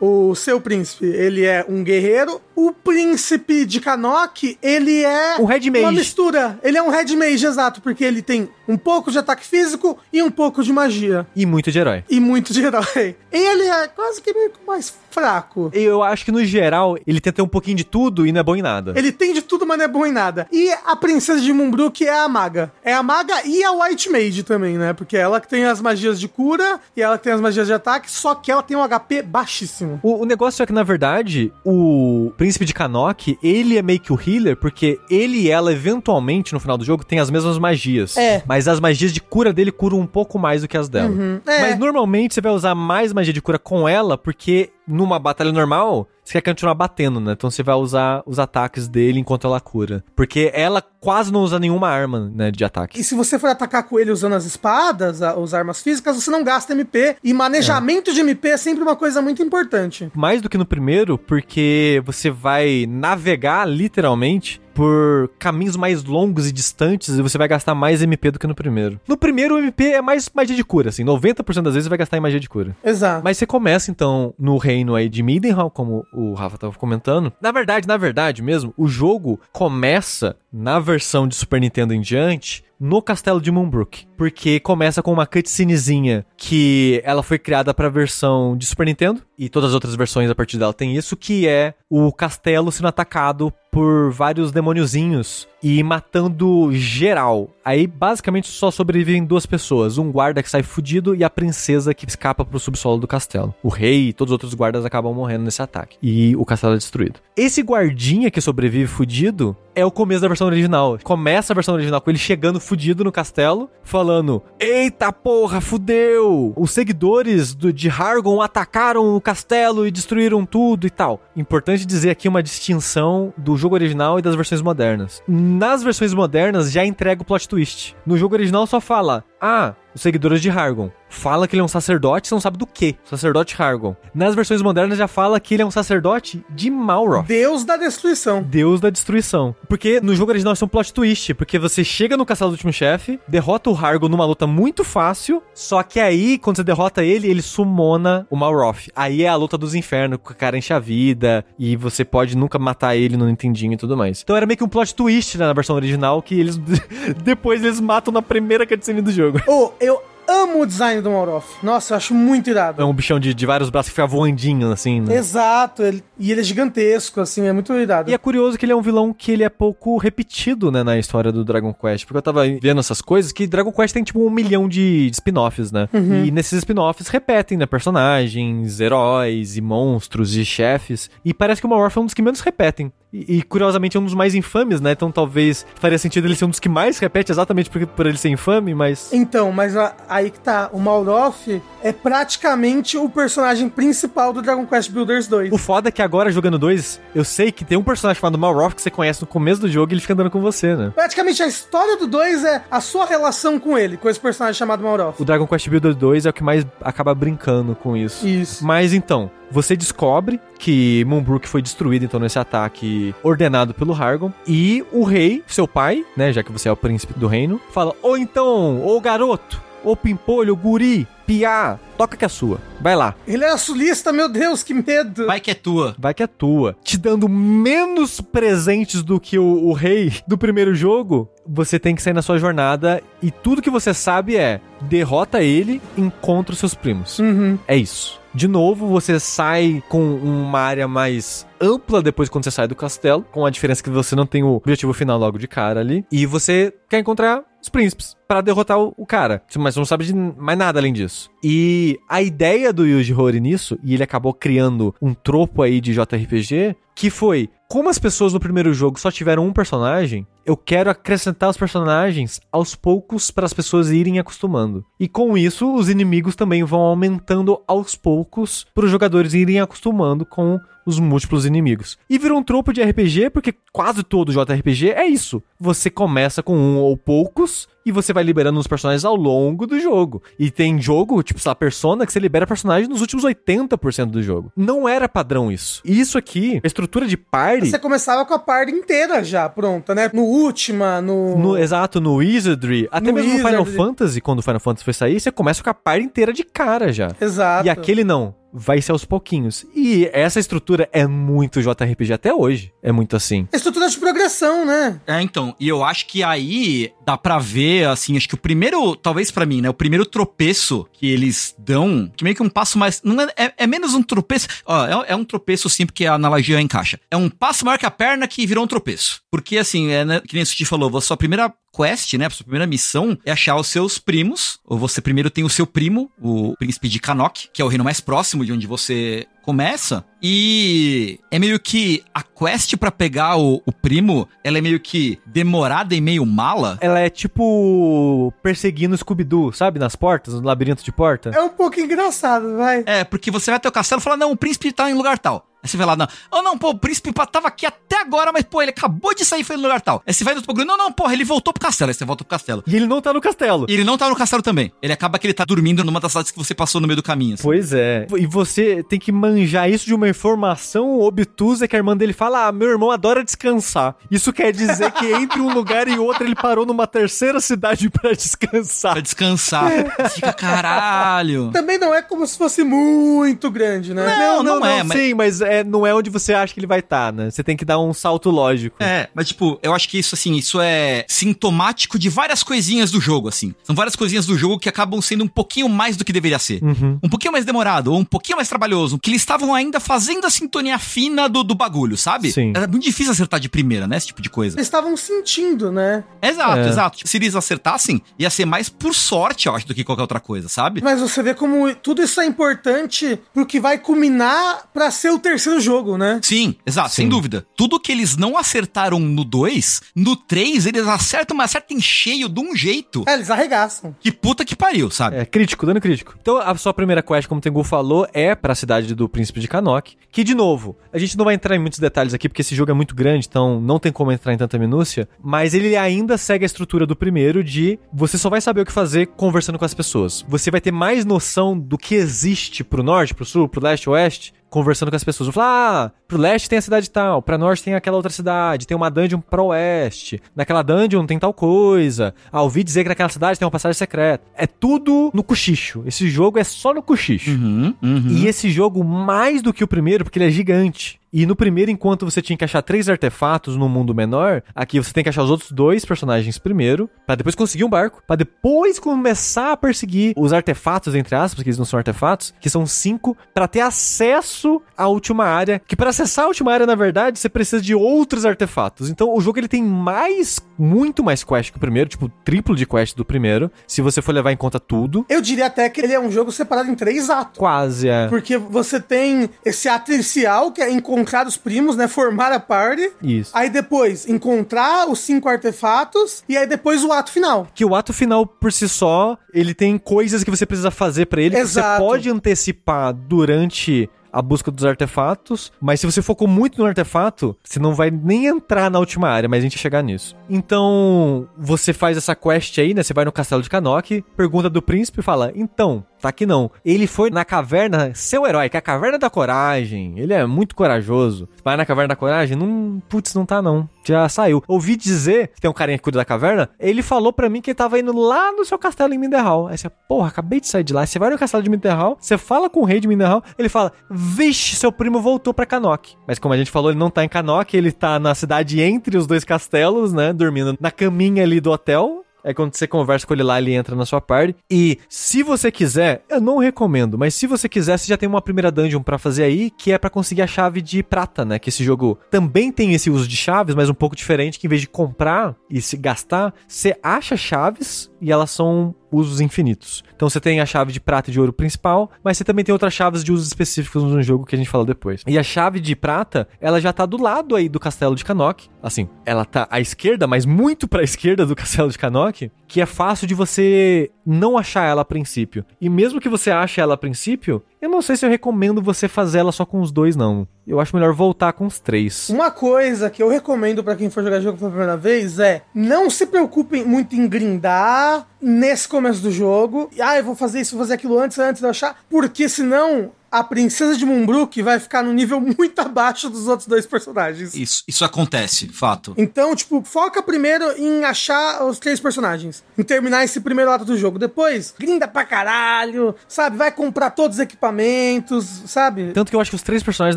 [0.00, 2.40] O seu príncipe, ele é um guerreiro.
[2.54, 5.94] O príncipe de Kanok, ele é Um Red uma Mage.
[5.96, 6.58] mistura.
[6.62, 10.22] Ele é um Red Mage, exato, porque ele tem um pouco de ataque físico e
[10.22, 11.26] um pouco de magia.
[11.36, 12.04] e muito de herói.
[12.10, 13.16] E muito de herói.
[13.30, 15.70] Ele é quase que meio mais fraco.
[15.72, 18.42] Eu acho que no geral ele tenta ter um pouquinho de tudo e não é
[18.42, 18.92] bom em nada.
[18.94, 20.46] Ele tem de tudo, mas não é bom em nada.
[20.52, 22.70] E a princesa de Moonbrook é a maga.
[22.84, 24.92] É a maga e a White Mage também, né?
[24.92, 27.72] Porque ela que tem as magias de cura e ela que tem as magias de
[27.72, 29.98] ataque, só que ela tem um HP baixíssimo.
[30.02, 34.12] O, o negócio é que, na verdade, o príncipe de Kanok, ele é meio que
[34.12, 38.18] o healer, porque ele e ela, eventualmente, no final do jogo, tem as mesmas magias.
[38.18, 38.42] É.
[38.46, 41.40] Mas as magias de cura dele curam um pouco mais do que as dela.
[41.46, 41.60] É.
[41.62, 46.08] Mas normalmente você vai usar mais magia de cura com ela, porque numa batalha normal,
[46.24, 47.32] você quer continuar batendo, né?
[47.32, 50.04] Então você vai usar os ataques dele enquanto ela cura.
[50.14, 53.00] Porque ela quase não usa nenhuma arma, né, de ataque.
[53.00, 56.42] E se você for atacar com ele usando as espadas, as armas físicas, você não
[56.42, 57.16] gasta MP.
[57.22, 60.10] E manejamento de MP é sempre uma coisa muito importante.
[60.14, 66.52] Mais do que no primeiro, porque você vai navegar literalmente por caminhos mais longos e
[66.52, 69.00] distantes e você vai gastar mais MP do que no primeiro.
[69.08, 71.98] No primeiro, o MP é mais magia de cura, assim, 90% das vezes você vai
[71.98, 72.76] gastar em magia de cura.
[72.84, 73.24] Exato.
[73.24, 77.32] Mas você começa então no reino aí de Midenhall, como o Rafa tava comentando.
[77.40, 82.65] Na verdade, na verdade mesmo, o jogo começa na versão de Super Nintendo em diante
[82.78, 87.90] no castelo de Moonbrook, porque começa com uma cutscenezinha que ela foi criada para a
[87.90, 91.46] versão de Super Nintendo e todas as outras versões a partir dela tem isso, que
[91.48, 97.50] é o castelo sendo atacado por vários demôniozinhos e matando geral.
[97.66, 102.06] Aí basicamente só sobrevivem duas pessoas, um guarda que sai fudido e a princesa que
[102.06, 103.52] escapa pro subsolo do castelo.
[103.60, 106.76] O rei e todos os outros guardas acabam morrendo nesse ataque e o castelo é
[106.76, 107.18] destruído.
[107.36, 110.96] Esse guardinha que sobrevive fudido é o começo da versão original.
[111.02, 116.54] Começa a versão original com ele chegando fudido no castelo, falando: "Eita porra, fudeu!
[116.56, 121.20] Os seguidores do, de Hargon atacaram o castelo e destruíram tudo e tal".
[121.36, 125.22] Importante dizer aqui uma distinção do jogo original e das versões modernas.
[125.28, 127.55] Nas versões modernas já entrega o plot twist.
[128.04, 130.90] No jogo original só fala: Ah, os seguidores de Hargon.
[131.08, 132.96] Fala que ele é um sacerdote, você não sabe do que.
[133.04, 133.96] Sacerdote Hargon.
[134.14, 137.26] Nas versões modernas já fala que ele é um sacerdote de Malroth.
[137.26, 138.42] Deus da destruição.
[138.42, 139.54] Deus da destruição.
[139.68, 141.32] Porque no jogo original isso é um plot twist.
[141.32, 145.42] Porque você chega no castelo do último chefe, derrota o Hargon numa luta muito fácil.
[145.54, 148.88] Só que aí, quando você derrota ele, ele sumona o Malroth.
[148.94, 151.44] Aí é a luta dos infernos, que o cara enche a vida.
[151.58, 154.20] E você pode nunca matar ele no Nintendinho e tudo mais.
[154.22, 156.20] Então era meio que um plot twist né, na versão original.
[156.20, 156.58] Que eles.
[157.24, 159.25] depois eles matam na primeira cutscene do jogo.
[159.46, 161.44] Oh, eu amo o design do Malroth.
[161.62, 162.82] Nossa, eu acho muito irado.
[162.82, 165.14] É um bichão de, de vários braços que fica voandinho, assim, né?
[165.16, 168.10] Exato, ele- e ele é gigantesco, assim, é muito irado.
[168.10, 170.98] E é curioso que ele é um vilão que ele é pouco repetido, né, na
[170.98, 172.06] história do Dragon Quest.
[172.06, 175.14] Porque eu tava vendo essas coisas, que Dragon Quest tem tipo um milhão de de
[175.14, 175.88] spin-offs, né?
[176.26, 181.08] E nesses spin-offs repetem, né, personagens, heróis e monstros e chefes.
[181.24, 182.92] E parece que o Malroth é um dos que menos repetem.
[183.28, 184.92] E, e, curiosamente é um dos mais infames, né?
[184.92, 188.18] Então talvez faria sentido ele ser um dos que mais repete exatamente por, por ele
[188.18, 189.10] ser infame, mas...
[189.12, 191.48] Então, mas a- aí que tá, o Malroth
[191.82, 195.52] é praticamente o personagem principal do Dragon Quest Builders 2.
[195.52, 198.74] O foda é que agora, jogando dois, eu sei que tem um personagem chamado Malroth
[198.74, 200.92] que você conhece no começo do jogo e ele fica andando com você, né?
[200.94, 204.82] Praticamente a história do 2 é a sua relação com ele, com esse personagem chamado
[204.82, 205.20] Malroth.
[205.20, 208.26] O Dragon Quest Builder 2 é o que mais acaba brincando com isso.
[208.26, 208.64] Isso.
[208.66, 214.84] Mas então, você descobre que Moonbrook foi destruído então nesse ataque ordenado pelo Hargon e
[214.92, 218.16] o rei, seu pai, né, já que você é o príncipe do reino, fala: "Ou
[218.16, 222.60] então, ô garoto, ô pimpolho, ô guri, piá, toca que é sua.
[222.80, 223.14] Vai lá.
[223.26, 225.26] Ele era sulista, meu Deus, que medo.
[225.26, 225.94] Vai que é tua.
[225.98, 226.76] Vai que é tua.
[226.82, 232.02] Te dando menos presentes do que o, o rei do primeiro jogo, você tem que
[232.02, 236.74] sair na sua jornada e tudo que você sabe é derrota ele, encontra os seus
[236.74, 237.18] primos.
[237.18, 237.58] Uhum.
[237.66, 238.20] É isso.
[238.36, 243.24] De novo, você sai com uma área mais ampla depois quando você sai do castelo,
[243.32, 246.26] com a diferença que você não tem o objetivo final logo de cara ali, e
[246.26, 250.58] você quer encontrar os príncipes para derrotar o, o cara, mas não sabe de mais
[250.58, 251.30] nada além disso.
[251.42, 255.92] E a ideia do Yuji Horii nisso, e ele acabou criando um tropo aí de
[255.92, 260.88] JRPG, que foi, como as pessoas no primeiro jogo só tiveram um personagem, eu quero
[260.88, 264.84] acrescentar os personagens aos poucos para as pessoas irem acostumando.
[264.98, 270.24] E com isso, os inimigos também vão aumentando aos poucos para os jogadores irem acostumando
[270.24, 271.98] com os múltiplos inimigos.
[272.08, 275.42] E virou um tropo de RPG, porque quase todo JRPG é isso.
[275.58, 279.78] Você começa com um ou poucos e você vai liberando os personagens ao longo do
[279.80, 280.22] jogo.
[280.38, 284.22] E tem jogo, tipo, sei lá, Persona, que você libera personagens nos últimos 80% do
[284.22, 284.52] jogo.
[284.56, 285.82] Não era padrão isso.
[285.84, 287.70] E isso aqui, a estrutura de party...
[287.70, 290.10] Você começava com a parte inteira já pronta, né?
[290.12, 291.38] No Ultima, no...
[291.38, 293.76] No, exato, no Wizardry, até No mesmo no Final Wizardry.
[293.76, 296.92] Fantasy, quando o Final Fantasy foi sair, você começa com a parte inteira de cara
[296.92, 297.12] já.
[297.20, 297.66] Exato.
[297.66, 299.66] E aquele não, vai ser aos pouquinhos.
[299.74, 302.72] E essa estrutura é muito JRPG até hoje.
[302.82, 303.46] É muito assim.
[303.52, 305.00] Estrutura de progressão, né?
[305.06, 308.96] É, então, e eu acho que aí dá pra ver, assim, acho que o primeiro,
[308.96, 312.78] talvez pra mim, né, o primeiro tropeço que eles dão, que meio que um passo
[312.78, 316.06] mais, não é, é, é menos um tropeço, ó, é, é um tropeço sim, porque
[316.06, 316.98] a analogia encaixa.
[317.10, 319.20] É um passo maior que a perna que virou um tropeço.
[319.30, 322.30] Porque, assim, é, né, que nem o Suti falou, a sua primeira quest, né, a
[322.30, 326.10] sua primeira missão é achar os seus primos, ou você primeiro tem o seu primo,
[326.20, 331.20] o príncipe de Kanok, que é o reino mais próximo de onde você começa, e
[331.30, 335.94] é meio que a quest pra pegar o, o primo, ela é meio que demorada
[335.94, 336.78] e meio mala.
[336.80, 339.78] Ela é tipo perseguindo o Scooby-Doo, sabe?
[339.78, 341.30] Nas portas, no labirinto de porta.
[341.30, 342.82] É um pouco engraçado, vai.
[342.86, 345.16] É, porque você vai até o castelo e fala, não, o príncipe tá em lugar
[345.16, 345.46] tal.
[345.66, 348.44] Aí você vai lá, não, oh não, pô, o príncipe tava aqui até agora, mas
[348.44, 350.02] pô, ele acabou de sair e foi no lugar tal.
[350.06, 351.90] Aí você vai no outro bagulho, não, não, porra, ele voltou pro castelo.
[351.90, 352.62] Aí você volta pro castelo.
[352.66, 353.66] E ele não tá no castelo.
[353.68, 354.72] E ele não tá no castelo também.
[354.80, 357.02] Ele acaba que ele tá dormindo numa das cidades que você passou no meio do
[357.02, 357.34] caminho.
[357.34, 357.42] assim.
[357.42, 358.06] Pois é.
[358.16, 362.46] E você tem que manjar isso de uma informação obtusa que a irmã dele fala:
[362.46, 363.96] Ah, meu irmão adora descansar.
[364.10, 368.06] Isso quer dizer que entre um lugar e outro ele parou numa terceira cidade pra
[368.06, 369.02] Pra descansar.
[369.02, 369.68] descansar.
[369.98, 371.50] Você Fica caralho.
[371.52, 374.16] Também não é como se fosse muito grande, né?
[374.16, 376.80] Não, não, é, mas- Sim, mas é, não é onde você acha que ele vai
[376.80, 377.30] estar, né?
[377.30, 378.76] Você tem que dar um salto lógico.
[378.82, 383.00] É, mas tipo, eu acho que isso, assim, isso é sintomático de várias coisinhas do
[383.00, 383.54] jogo, assim.
[383.62, 386.62] São várias coisinhas do jogo que acabam sendo um pouquinho mais do que deveria ser.
[386.62, 386.98] Uhum.
[387.02, 388.98] Um pouquinho mais demorado, ou um pouquinho mais trabalhoso.
[388.98, 392.32] Que eles estavam ainda fazendo a sintonia fina do, do bagulho, sabe?
[392.32, 392.52] Sim.
[392.54, 393.96] Era muito difícil acertar de primeira, né?
[393.96, 394.56] Esse tipo de coisa.
[394.56, 396.04] Eles estavam sentindo, né?
[396.22, 396.68] Exato, É.
[396.68, 396.96] exato.
[396.98, 400.20] Tipo, se eles acertassem, ia ser mais por sorte, eu acho, do que qualquer outra
[400.20, 400.80] coisa, sabe?
[400.82, 405.18] Mas você vê como tudo isso é importante pro que vai culminar pra ser o
[405.18, 406.20] terceiro terceiro jogo, né?
[406.22, 407.46] Sim, exato, sem dúvida.
[407.56, 412.28] Tudo que eles não acertaram no 2, no 3 eles acertam, mas acertam em cheio
[412.28, 413.04] de um jeito.
[413.06, 413.94] É, eles arregaçam.
[414.00, 415.16] Que puta que pariu, sabe?
[415.16, 416.16] É, crítico, dando crítico.
[416.20, 419.48] Então, a sua primeira quest, como o Tengu falou, é pra cidade do Príncipe de
[419.48, 419.96] Kanok.
[420.10, 422.70] Que, de novo, a gente não vai entrar em muitos detalhes aqui, porque esse jogo
[422.70, 425.08] é muito grande, então não tem como entrar em tanta minúcia.
[425.22, 428.72] Mas ele ainda segue a estrutura do primeiro de você só vai saber o que
[428.72, 430.24] fazer conversando com as pessoas.
[430.28, 434.32] Você vai ter mais noção do que existe pro norte, pro sul, pro leste, oeste,
[434.56, 435.26] conversando com as pessoas.
[435.26, 438.66] Vou falar, ah, pro leste tem a cidade tal, pra norte tem aquela outra cidade,
[438.66, 442.14] tem uma dungeon pro oeste, naquela dungeon tem tal coisa.
[442.32, 444.24] Ah, ouvi dizer que naquela cidade tem uma passagem secreta.
[444.34, 445.82] É tudo no cochicho.
[445.84, 447.32] Esse jogo é só no cochicho.
[447.32, 448.08] Uhum, uhum.
[448.08, 450.98] E esse jogo, mais do que o primeiro, porque ele é gigante.
[451.16, 454.92] E no primeiro, enquanto você tinha que achar três artefatos no mundo menor, aqui você
[454.92, 458.78] tem que achar os outros dois personagens primeiro, pra depois conseguir um barco, pra depois
[458.78, 463.16] começar a perseguir os artefatos, entre aspas, que eles não são artefatos, que são cinco,
[463.32, 465.58] pra ter acesso à última área.
[465.66, 468.90] Que para acessar a última área, na verdade, você precisa de outros artefatos.
[468.90, 472.66] Então o jogo ele tem mais, muito mais quest que o primeiro, tipo, triplo de
[472.66, 475.06] quest do primeiro, se você for levar em conta tudo.
[475.08, 477.38] Eu diria até que ele é um jogo separado em três atos.
[477.38, 478.06] Quase, é.
[478.06, 481.88] Porque você tem esse ato inicial, que é encontrar os primos, né?
[481.88, 482.90] Formar a party.
[483.02, 483.30] Isso.
[483.34, 486.22] Aí depois, encontrar os cinco artefatos.
[486.28, 487.46] E aí depois o ato final.
[487.54, 491.20] Que o ato final, por si só, ele tem coisas que você precisa fazer pra
[491.20, 491.82] ele que você Exato.
[491.82, 497.58] pode antecipar durante a busca dos artefatos, mas se você focou muito no artefato, você
[497.58, 500.16] não vai nem entrar na última área, mas a gente vai chegar nisso.
[500.28, 502.82] Então, você faz essa quest aí, né?
[502.82, 506.50] Você vai no castelo de Kanok, pergunta do príncipe e fala: "Então, tá aqui não.
[506.64, 509.98] Ele foi na caverna, seu herói, que é a caverna da coragem.
[509.98, 511.28] Ele é muito corajoso.
[511.44, 512.36] Vai na caverna da coragem?
[512.36, 513.68] Não, putz, não tá não.
[513.84, 514.42] Já saiu.
[514.48, 517.54] Ouvi dizer tem um carinha que cuida da caverna, ele falou pra mim que ele
[517.54, 519.48] tava indo lá no seu castelo em Minderhall.
[519.48, 520.84] Aí você, porra, acabei de sair de lá.
[520.84, 523.72] Você vai no castelo de Minderhall, você fala com o rei de Minderhall, ele fala:
[523.90, 525.94] "Vixe, seu primo voltou pra Kanok".
[526.06, 528.96] Mas como a gente falou, ele não tá em Kanok, ele tá na cidade entre
[528.96, 532.02] os dois castelos, né, dormindo na caminha ali do hotel.
[532.24, 534.34] É quando você conversa com ele lá, ele entra na sua party.
[534.50, 538.20] E se você quiser, eu não recomendo, mas se você quiser, você já tem uma
[538.20, 541.38] primeira dungeon pra fazer aí, que é pra conseguir a chave de prata, né?
[541.38, 544.50] Que esse jogo também tem esse uso de chaves, mas um pouco diferente, que em
[544.50, 549.84] vez de comprar e se gastar, você acha chaves e elas são usos infinitos.
[549.96, 552.52] Então você tem a chave de prata e de ouro principal, mas você também tem
[552.52, 555.02] outras chaves de usos específicos no jogo que a gente fala depois.
[555.06, 558.48] E a chave de prata, ela já tá do lado aí do castelo de Kanok.
[558.62, 562.66] Assim, ela tá à esquerda, mas muito pra esquerda do castelo de Kanok, que é
[562.66, 565.44] fácil de você não achar ela a princípio.
[565.60, 568.86] E mesmo que você ache ela a princípio, eu não sei se eu recomendo você
[568.86, 570.28] fazer ela só com os dois, não.
[570.46, 572.08] Eu acho melhor voltar com os três.
[572.08, 575.90] Uma coisa que eu recomendo pra quem for jogar jogo pela primeira vez é não
[575.90, 579.68] se preocupem muito em grindar nesse começo do jogo.
[579.88, 581.78] Ah, eu vou fazer isso, vou fazer aquilo antes, antes de eu achar.
[581.88, 586.66] Porque senão a princesa de Moonbrook vai ficar no nível muito abaixo dos outros dois
[586.66, 587.34] personagens.
[587.34, 588.94] Isso, isso acontece, fato.
[588.96, 592.44] Então, tipo, foca primeiro em achar os três personagens.
[592.58, 593.98] Em terminar esse primeiro ato do jogo.
[593.98, 596.36] Depois, grinda pra caralho, sabe?
[596.36, 598.92] Vai comprar todos os equipamentos, sabe?
[598.92, 599.96] Tanto que eu acho que os três personagens,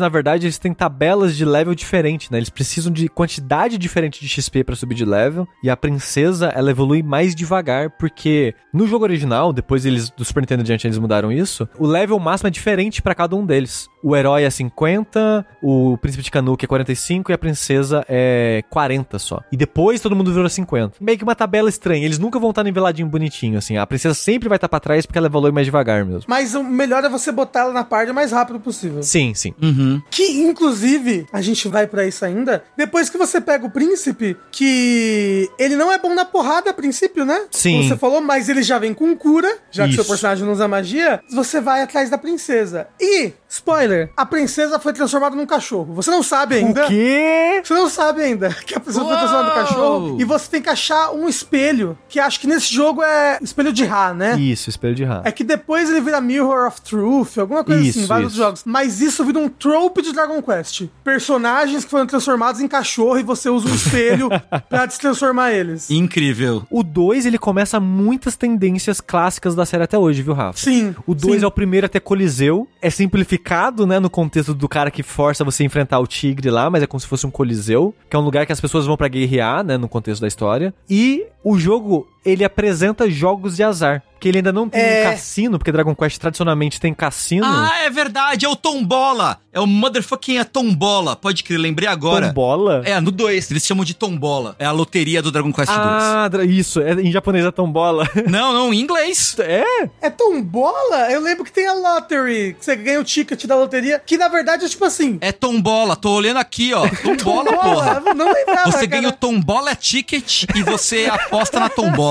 [0.00, 2.38] na verdade, eles têm tabelas de level diferente, né?
[2.38, 5.46] Eles precisam de quantidade diferente de XP pra subir de level.
[5.62, 10.40] E a princesa, ela evolui mais devagar, porque no jogo original, depois eles do Super
[10.40, 13.88] Nintendo adiante eles mudaram isso, o level máximo é diferente pra cada um deles.
[14.02, 19.18] O herói é 50, o príncipe de Canuck é 45 e a princesa é 40
[19.18, 19.42] só.
[19.50, 20.94] E depois todo mundo virou 50.
[21.00, 22.04] Meio que uma tabela estranha.
[22.04, 23.76] Eles nunca vão estar niveladinho bonitinho, assim.
[23.76, 26.22] A princesa sempre vai estar pra trás porque ela evolui mais devagar mesmo.
[26.28, 29.02] Mas o melhor é você botar ela na parte o mais rápido possível.
[29.02, 29.54] Sim, sim.
[29.60, 30.00] Uhum.
[30.08, 32.62] Que, inclusive, a gente vai pra isso ainda.
[32.76, 37.24] Depois que você pega o príncipe, que ele não é bom na porrada a princípio,
[37.24, 37.46] né?
[37.50, 37.72] Sim.
[37.72, 40.02] Como você falou, mas ele já vem com cura, já que Isso.
[40.02, 41.20] seu personagem não usa magia.
[41.30, 42.88] Você vai atrás da princesa.
[43.00, 45.94] E, spoiler, a princesa foi transformada num cachorro.
[45.94, 46.84] Você não sabe ainda.
[46.84, 47.60] O quê?
[47.64, 49.66] Você não sabe ainda que a pessoa foi transformada num Uou!
[49.66, 50.16] cachorro.
[50.20, 53.84] E você tem que achar um espelho, que acho que nesse jogo é espelho de
[53.84, 54.38] Ra, né?
[54.38, 55.22] Isso, espelho de Ra.
[55.24, 58.42] É que depois ele vira Mirror of Truth, alguma coisa Isso, assim, vários isso.
[58.42, 58.62] jogos.
[58.66, 60.82] Mas isso vira um trope de Dragon Quest.
[61.02, 64.28] Personagens que foram transformados em cachorro e você usa um espelho
[64.68, 65.90] pra destransformar eles.
[65.90, 66.64] Incrível.
[66.70, 70.58] O 2, ele começa muitas tendências clássicas da série até hoje, viu, Rafa?
[70.58, 70.94] Sim.
[71.06, 71.44] O 2 sim.
[71.44, 72.68] é o primeiro a ter Coliseu.
[72.82, 76.68] É simplificado, né, no contexto do cara que força você a enfrentar o tigre lá,
[76.70, 78.96] mas é como se fosse um Coliseu, que é um lugar que as pessoas vão
[78.96, 80.74] pra guerrear, né, no contexto da história.
[80.88, 84.02] E o jogo, ele apresenta jogos de azar.
[84.20, 85.06] Que ele ainda não tem É.
[85.08, 87.46] um cassino, porque Dragon Quest tradicionalmente tem cassino.
[87.46, 89.38] Ah, é verdade, é o Tombola.
[89.50, 91.16] É o motherfucking é Tombola.
[91.16, 92.30] Pode crer, lembrei agora.
[92.30, 92.82] bola.
[92.84, 94.54] É, no 2, eles chamam de Tombola.
[94.58, 96.82] É a loteria do Dragon Quest Ah, dra- isso.
[96.82, 98.06] É, em japonês é tombola.
[98.14, 98.26] 2.
[98.30, 99.34] Não, não, em inglês.
[99.38, 99.64] é?
[100.02, 101.10] É tombola?
[101.10, 104.28] Eu lembro que tem a lottery, que você ganha o ticket da loteria, que na
[104.28, 105.16] verdade é tipo assim.
[105.22, 106.86] É Tombola, tô olhando aqui, ó.
[107.16, 108.02] Tombola, porra.
[108.04, 108.86] Eu Não lembrava, Você cara.
[108.86, 112.09] ganha o Tombola Ticket e você aposta na Tombola.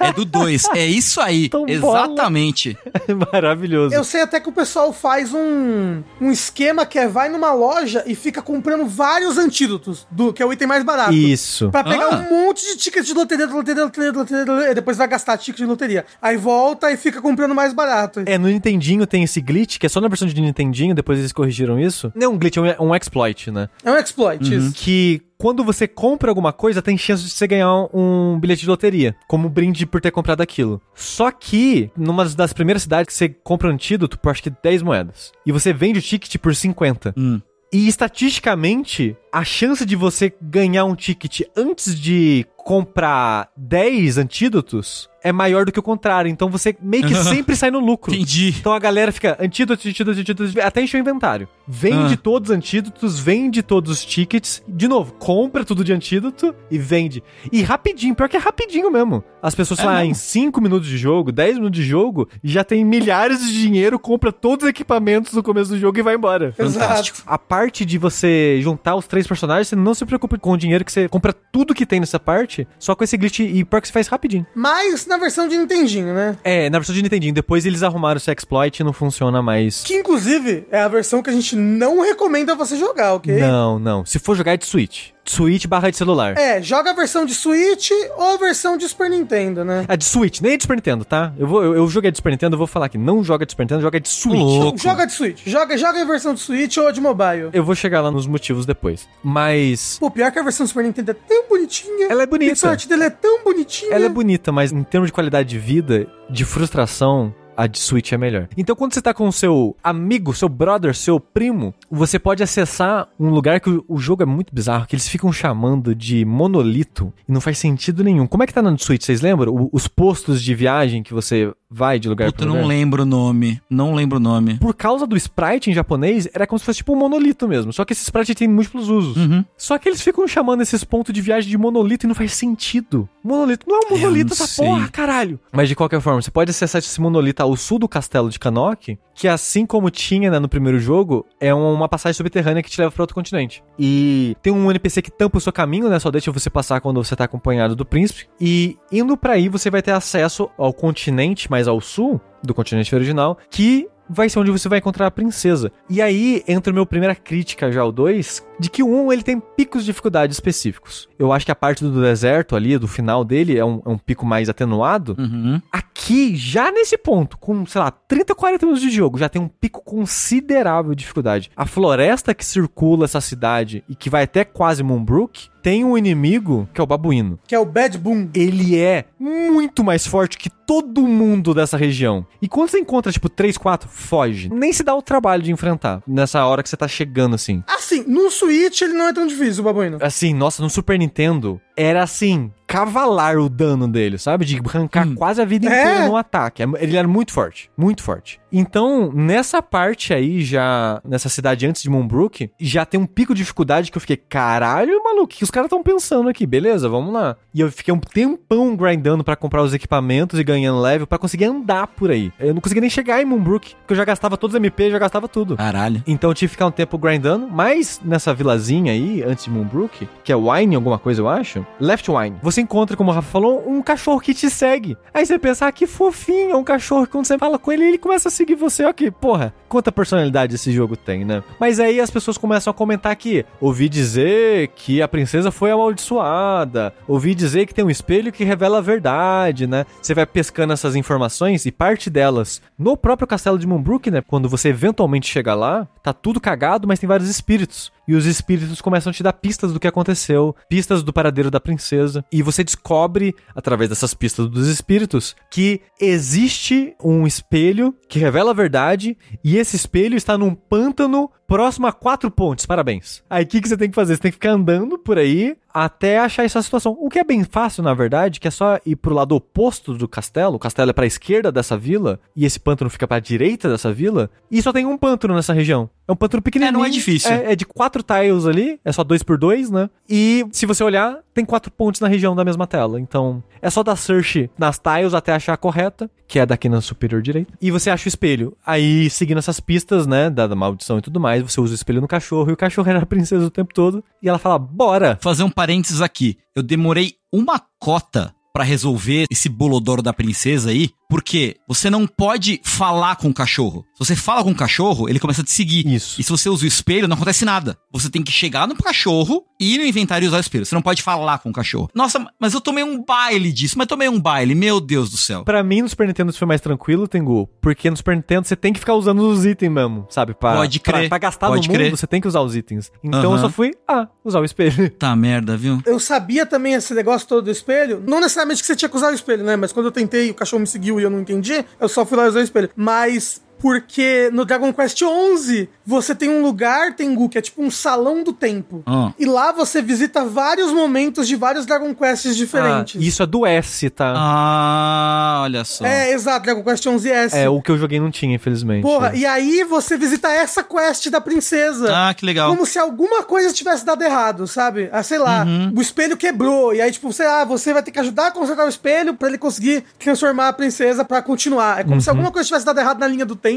[0.00, 0.64] É do 2.
[0.74, 1.48] É isso aí.
[1.50, 1.72] Tombola.
[2.06, 2.76] Exatamente.
[3.32, 3.94] Maravilhoso.
[3.94, 8.02] Eu sei até que o pessoal faz um, um esquema que é vai numa loja
[8.06, 11.12] e fica comprando vários antídotos, do que é o item mais barato.
[11.12, 11.70] Isso.
[11.70, 12.26] Pra pegar Ah.
[12.30, 14.74] um monte de tickets de loteria, de loteria, de loteria, de loteria, de loteria, e
[14.74, 16.04] depois vai gastar ticket de loteria.
[16.20, 18.22] Aí volta e fica comprando mais barato.
[18.26, 21.32] É, no Nintendinho tem esse glitch, que é só na versão de Nintendinho, depois eles
[21.32, 22.12] corrigiram isso.
[22.14, 23.68] Não é um glitch, é um, é um exploit, né?
[23.84, 24.72] É um exploit, isso.
[24.74, 29.16] Que quando você compra alguma coisa, tem chance de você ganhar um bilhete de loteria,
[29.26, 30.80] como brinde por ter comprado aquilo.
[30.94, 34.82] Só que, numa das primeiras cidades que você compra um antídoto por acho que 10
[34.82, 37.12] moedas, e você vende o ticket por 50.
[37.16, 37.40] Hum.
[37.72, 45.32] E estatisticamente, a chance de você ganhar um ticket antes de comprar 10 antídotos é
[45.32, 46.28] maior do que o contrário.
[46.28, 48.14] Então você meio que sempre sai no lucro.
[48.14, 48.54] Entendi.
[48.58, 51.48] Então a galera fica antídoto, antídoto, antídoto, até encher o inventário.
[51.66, 52.18] Vende Ah.
[52.22, 54.62] todos os antídotos, vende todos os tickets.
[54.68, 57.22] De novo, compra tudo de antídoto e vende.
[57.52, 59.22] E rapidinho, pior que é rapidinho mesmo.
[59.42, 60.10] As pessoas É lá mesmo?
[60.10, 64.32] em 5 minutos de jogo, 10 minutos de jogo, já tem milhares de dinheiro, compra
[64.32, 66.52] todos os equipamentos no começo do jogo e vai embora.
[66.52, 67.18] Fantástico.
[67.18, 67.22] Exato.
[67.26, 70.84] A parte de você juntar os três personagens, você não se preocupa com o dinheiro
[70.84, 73.88] que você compra tudo que tem nessa parte, só com esse glitch e pior que
[73.88, 74.46] você faz rapidinho.
[74.54, 76.36] Mas na versão de Nintendinho, né?
[76.44, 79.82] É, na versão de Nintendinho, depois eles arrumaram esse exploit e não funciona mais.
[79.82, 83.38] Que inclusive é a versão que a gente não recomenda você jogar, ok?
[83.38, 84.04] Não, não.
[84.04, 85.10] Se for jogar é de Switch.
[85.24, 86.36] Switch barra de celular.
[86.36, 89.84] É, joga a versão de Switch ou a versão de Super Nintendo, né?
[89.88, 91.32] A de Switch, nem é de Super Nintendo, tá?
[91.38, 92.98] Eu, vou, eu, eu joguei de Super Nintendo, eu vou falar aqui.
[92.98, 94.40] Não joga de Super Nintendo, joga de Switch.
[94.40, 94.78] Louco.
[94.78, 95.42] Joga de Switch.
[95.46, 97.50] Joga, joga a versão de Switch ou a de mobile.
[97.52, 99.08] Eu vou chegar lá nos motivos depois.
[99.22, 99.96] Mas.
[100.00, 102.08] Pô, pior que a versão do Super Nintendo é tão bonitinha.
[102.10, 102.66] Ela é bonita.
[102.66, 103.94] A art dele é tão bonitinha.
[103.94, 107.32] Ela é bonita, mas em termos de qualidade de vida, de frustração,
[107.62, 108.48] a de Switch é melhor.
[108.56, 113.08] Então, quando você tá com o seu amigo, seu brother, seu primo, você pode acessar
[113.18, 117.12] um lugar que o, o jogo é muito bizarro, que eles ficam chamando de monolito
[117.28, 118.26] e não faz sentido nenhum.
[118.26, 119.52] Como é que tá na Switch, vocês lembram?
[119.54, 122.62] O- os postos de viagem que você vai de lugar Puta, pra eu lugar?
[122.62, 123.60] não lembro o nome.
[123.70, 124.58] Não lembro o nome.
[124.58, 127.72] Por causa do sprite em japonês, era como se fosse tipo um monolito mesmo.
[127.72, 129.16] Só que esse sprite tem múltiplos usos.
[129.16, 129.42] Uhum.
[129.56, 133.08] Só que eles ficam chamando esses pontos de viagem de monolito e não faz sentido.
[133.24, 134.66] Monolito não é um monolito essa sei.
[134.66, 135.40] porra, caralho.
[135.50, 138.98] Mas de qualquer forma, você pode acessar esse monolito ao sul do castelo de Kanok,
[139.14, 142.80] que assim como tinha né, no primeiro jogo, é um- uma passagem subterrânea que te
[142.80, 143.62] leva pra outro continente.
[143.78, 145.98] E tem um NPC que tampa o seu caminho, né?
[145.98, 148.26] Só deixa você passar quando você tá acompanhado do príncipe.
[148.40, 152.94] E indo pra aí, você vai ter acesso ao continente mais ao sul do continente
[152.94, 155.70] original, que vai ser onde você vai encontrar a princesa.
[155.88, 159.22] E aí entra a minha primeira crítica já ao 2, de que o 1 ele
[159.22, 161.08] tem picos de dificuldade específicos.
[161.18, 163.98] Eu acho que a parte do deserto ali, do final dele, é um, é um
[163.98, 165.16] pico mais atenuado.
[165.18, 165.60] Uhum.
[165.70, 169.48] Aqui, já nesse ponto, com, sei lá, 30, 40 minutos de jogo, já tem um
[169.48, 171.50] pico considerável de dificuldade.
[171.56, 176.68] A floresta que circula essa cidade e que vai até quase Moonbrook, tem um inimigo
[176.74, 178.28] que é o babuíno Que é o Bad Boom.
[178.34, 182.26] ele é muito mais forte que todo mundo dessa região.
[182.40, 184.48] E quando você encontra, tipo, 3, 4, foge.
[184.48, 187.62] Nem se dá o trabalho de enfrentar nessa hora que você tá chegando, assim.
[187.68, 188.51] Assim, no Switch
[188.84, 189.98] ele não é tão difícil, o babuíno.
[190.00, 194.44] Assim, nossa, no Super Nintendo, era assim, cavalar o dano dele, sabe?
[194.44, 195.14] De arrancar Hum.
[195.14, 195.82] quase a vida É.
[195.82, 196.62] inteira no ataque.
[196.80, 198.40] Ele era muito forte, muito forte.
[198.50, 203.38] Então, nessa parte aí, já, nessa cidade antes de Moonbrook, já tem um pico de
[203.42, 206.46] dificuldade que eu fiquei, caralho, maluco, o que os caras estão pensando aqui?
[206.46, 207.36] Beleza, vamos lá.
[207.54, 211.46] E eu fiquei um tempão grindando pra comprar os equipamentos e ganhando level pra conseguir
[211.46, 212.30] andar por aí.
[212.38, 214.98] Eu não conseguia nem chegar em Moonbrook, porque eu já gastava todos os MP, já
[214.98, 215.56] gastava tudo.
[215.56, 216.02] Caralho.
[216.06, 220.08] Então eu tive que ficar um tempo grindando, mas nessa vilazinha aí, antes de Moonbrook,
[220.24, 223.64] que é Wine, alguma coisa eu acho, Left Wine, você encontra, como o Rafa falou,
[223.66, 224.96] um cachorro que te segue.
[225.12, 227.84] Aí você pensa, ah, que fofinho, é um cachorro que quando você fala com ele,
[227.84, 231.42] ele começa a seguir você, ok, porra, quanta personalidade esse jogo tem, né?
[231.58, 236.94] Mas aí as pessoas começam a comentar aqui, ouvi dizer que a princesa foi amaldiçoada,
[237.06, 239.86] ouvi dizer que tem um espelho que revela a verdade, né?
[240.00, 244.22] Você vai pescando essas informações e parte delas no próprio castelo de Moonbrook, né?
[244.26, 247.92] Quando você eventualmente chega lá, tá tudo cagado, mas tem vários espíritos.
[248.06, 251.60] E os espíritos começam a te dar pistas do que aconteceu, pistas do paradeiro da
[251.60, 252.24] princesa.
[252.32, 258.54] E você descobre, através dessas pistas dos espíritos, que existe um espelho que revela a
[258.54, 259.16] verdade.
[259.44, 263.22] E esse espelho está num pântano próximo a quatro pontes, parabéns.
[263.28, 264.16] Aí o que, que você tem que fazer?
[264.16, 266.96] Você tem que ficar andando por aí até achar essa situação.
[267.00, 270.08] O que é bem fácil, na verdade, que é só ir pro lado oposto do
[270.08, 270.56] castelo.
[270.56, 274.30] O castelo é pra esquerda dessa vila e esse pântano fica pra direita dessa vila.
[274.50, 275.88] E só tem um pântano nessa região.
[276.06, 276.68] É um pântano pequenininho.
[276.70, 277.30] É, não é difícil.
[277.30, 279.88] É, é de quatro tiles ali, é só dois por dois, né?
[280.08, 283.00] E se você olhar, tem quatro pontes na região da mesma tela.
[283.00, 286.80] Então, é só dar search nas tiles até achar a correta, que é daqui na
[286.80, 287.52] superior direita.
[287.60, 288.56] E você acha o espelho.
[288.66, 292.00] Aí, seguindo essas pistas, né, da, da maldição e tudo mais, você usa o espelho
[292.00, 294.02] no cachorro e o cachorro era a princesa o tempo todo.
[294.22, 295.18] E ela fala, bora!
[295.20, 296.36] Fazer um parênteses aqui.
[296.56, 302.58] Eu demorei uma cota pra resolver esse bolodoro da princesa aí, porque você não pode
[302.64, 303.84] falar com o cachorro.
[303.92, 305.86] Se você fala com o cachorro, ele começa a te seguir.
[305.86, 306.18] Isso.
[306.18, 307.76] E se você usa o espelho, não acontece nada.
[307.92, 310.64] Você tem que chegar no cachorro e ir no inventário e usar o espelho.
[310.64, 311.90] Você não pode falar com o cachorro.
[311.94, 313.76] Nossa, mas eu tomei um baile disso.
[313.76, 315.44] Mas tomei um baile, meu Deus do céu.
[315.44, 317.46] Pra mim, no Super Nintendo isso foi mais tranquilo, Tengu.
[317.60, 320.32] Porque no Super Nintendo você tem que ficar usando os itens mesmo, sabe?
[320.32, 321.90] Pra, Pode crer, Pra, pra gastar pode no mundo, crer.
[321.90, 322.90] você tem que usar os itens.
[323.04, 323.40] Então eu Aham.
[323.42, 324.90] só fui, ah, usar o espelho.
[324.98, 325.82] Tá merda, viu?
[325.84, 328.02] Eu sabia também esse negócio todo do espelho.
[328.06, 329.56] Não necessariamente que você tinha que usar o espelho, né?
[329.56, 332.16] Mas quando eu tentei, o cachorro me seguiu e eu não entendi, eu só fui
[332.16, 332.70] lá e usei o espelho.
[332.74, 337.70] Mas porque no Dragon Quest XI você tem um lugar, Tengu, que é tipo um
[337.70, 338.82] salão do tempo.
[338.84, 339.12] Ah.
[339.16, 343.00] E lá você visita vários momentos de vários Dragon Quests diferentes.
[343.00, 344.14] Ah, isso é do S, tá?
[344.16, 345.86] Ah, olha só.
[345.86, 347.34] É, exato, Dragon Quest 11S.
[347.34, 348.82] É, o que eu joguei não tinha, infelizmente.
[348.82, 351.88] Porra, e aí você visita essa quest da princesa.
[351.94, 352.50] Ah, que legal.
[352.50, 354.88] Como se alguma coisa tivesse dado errado, sabe?
[354.92, 355.72] Ah, sei lá, Uhum.
[355.76, 356.74] o espelho quebrou.
[356.74, 359.28] E aí, tipo, sei lá, você vai ter que ajudar a consertar o espelho pra
[359.28, 361.78] ele conseguir transformar a princesa pra continuar.
[361.78, 362.00] É como Uhum.
[362.00, 363.51] se alguma coisa tivesse dado errado na linha do tempo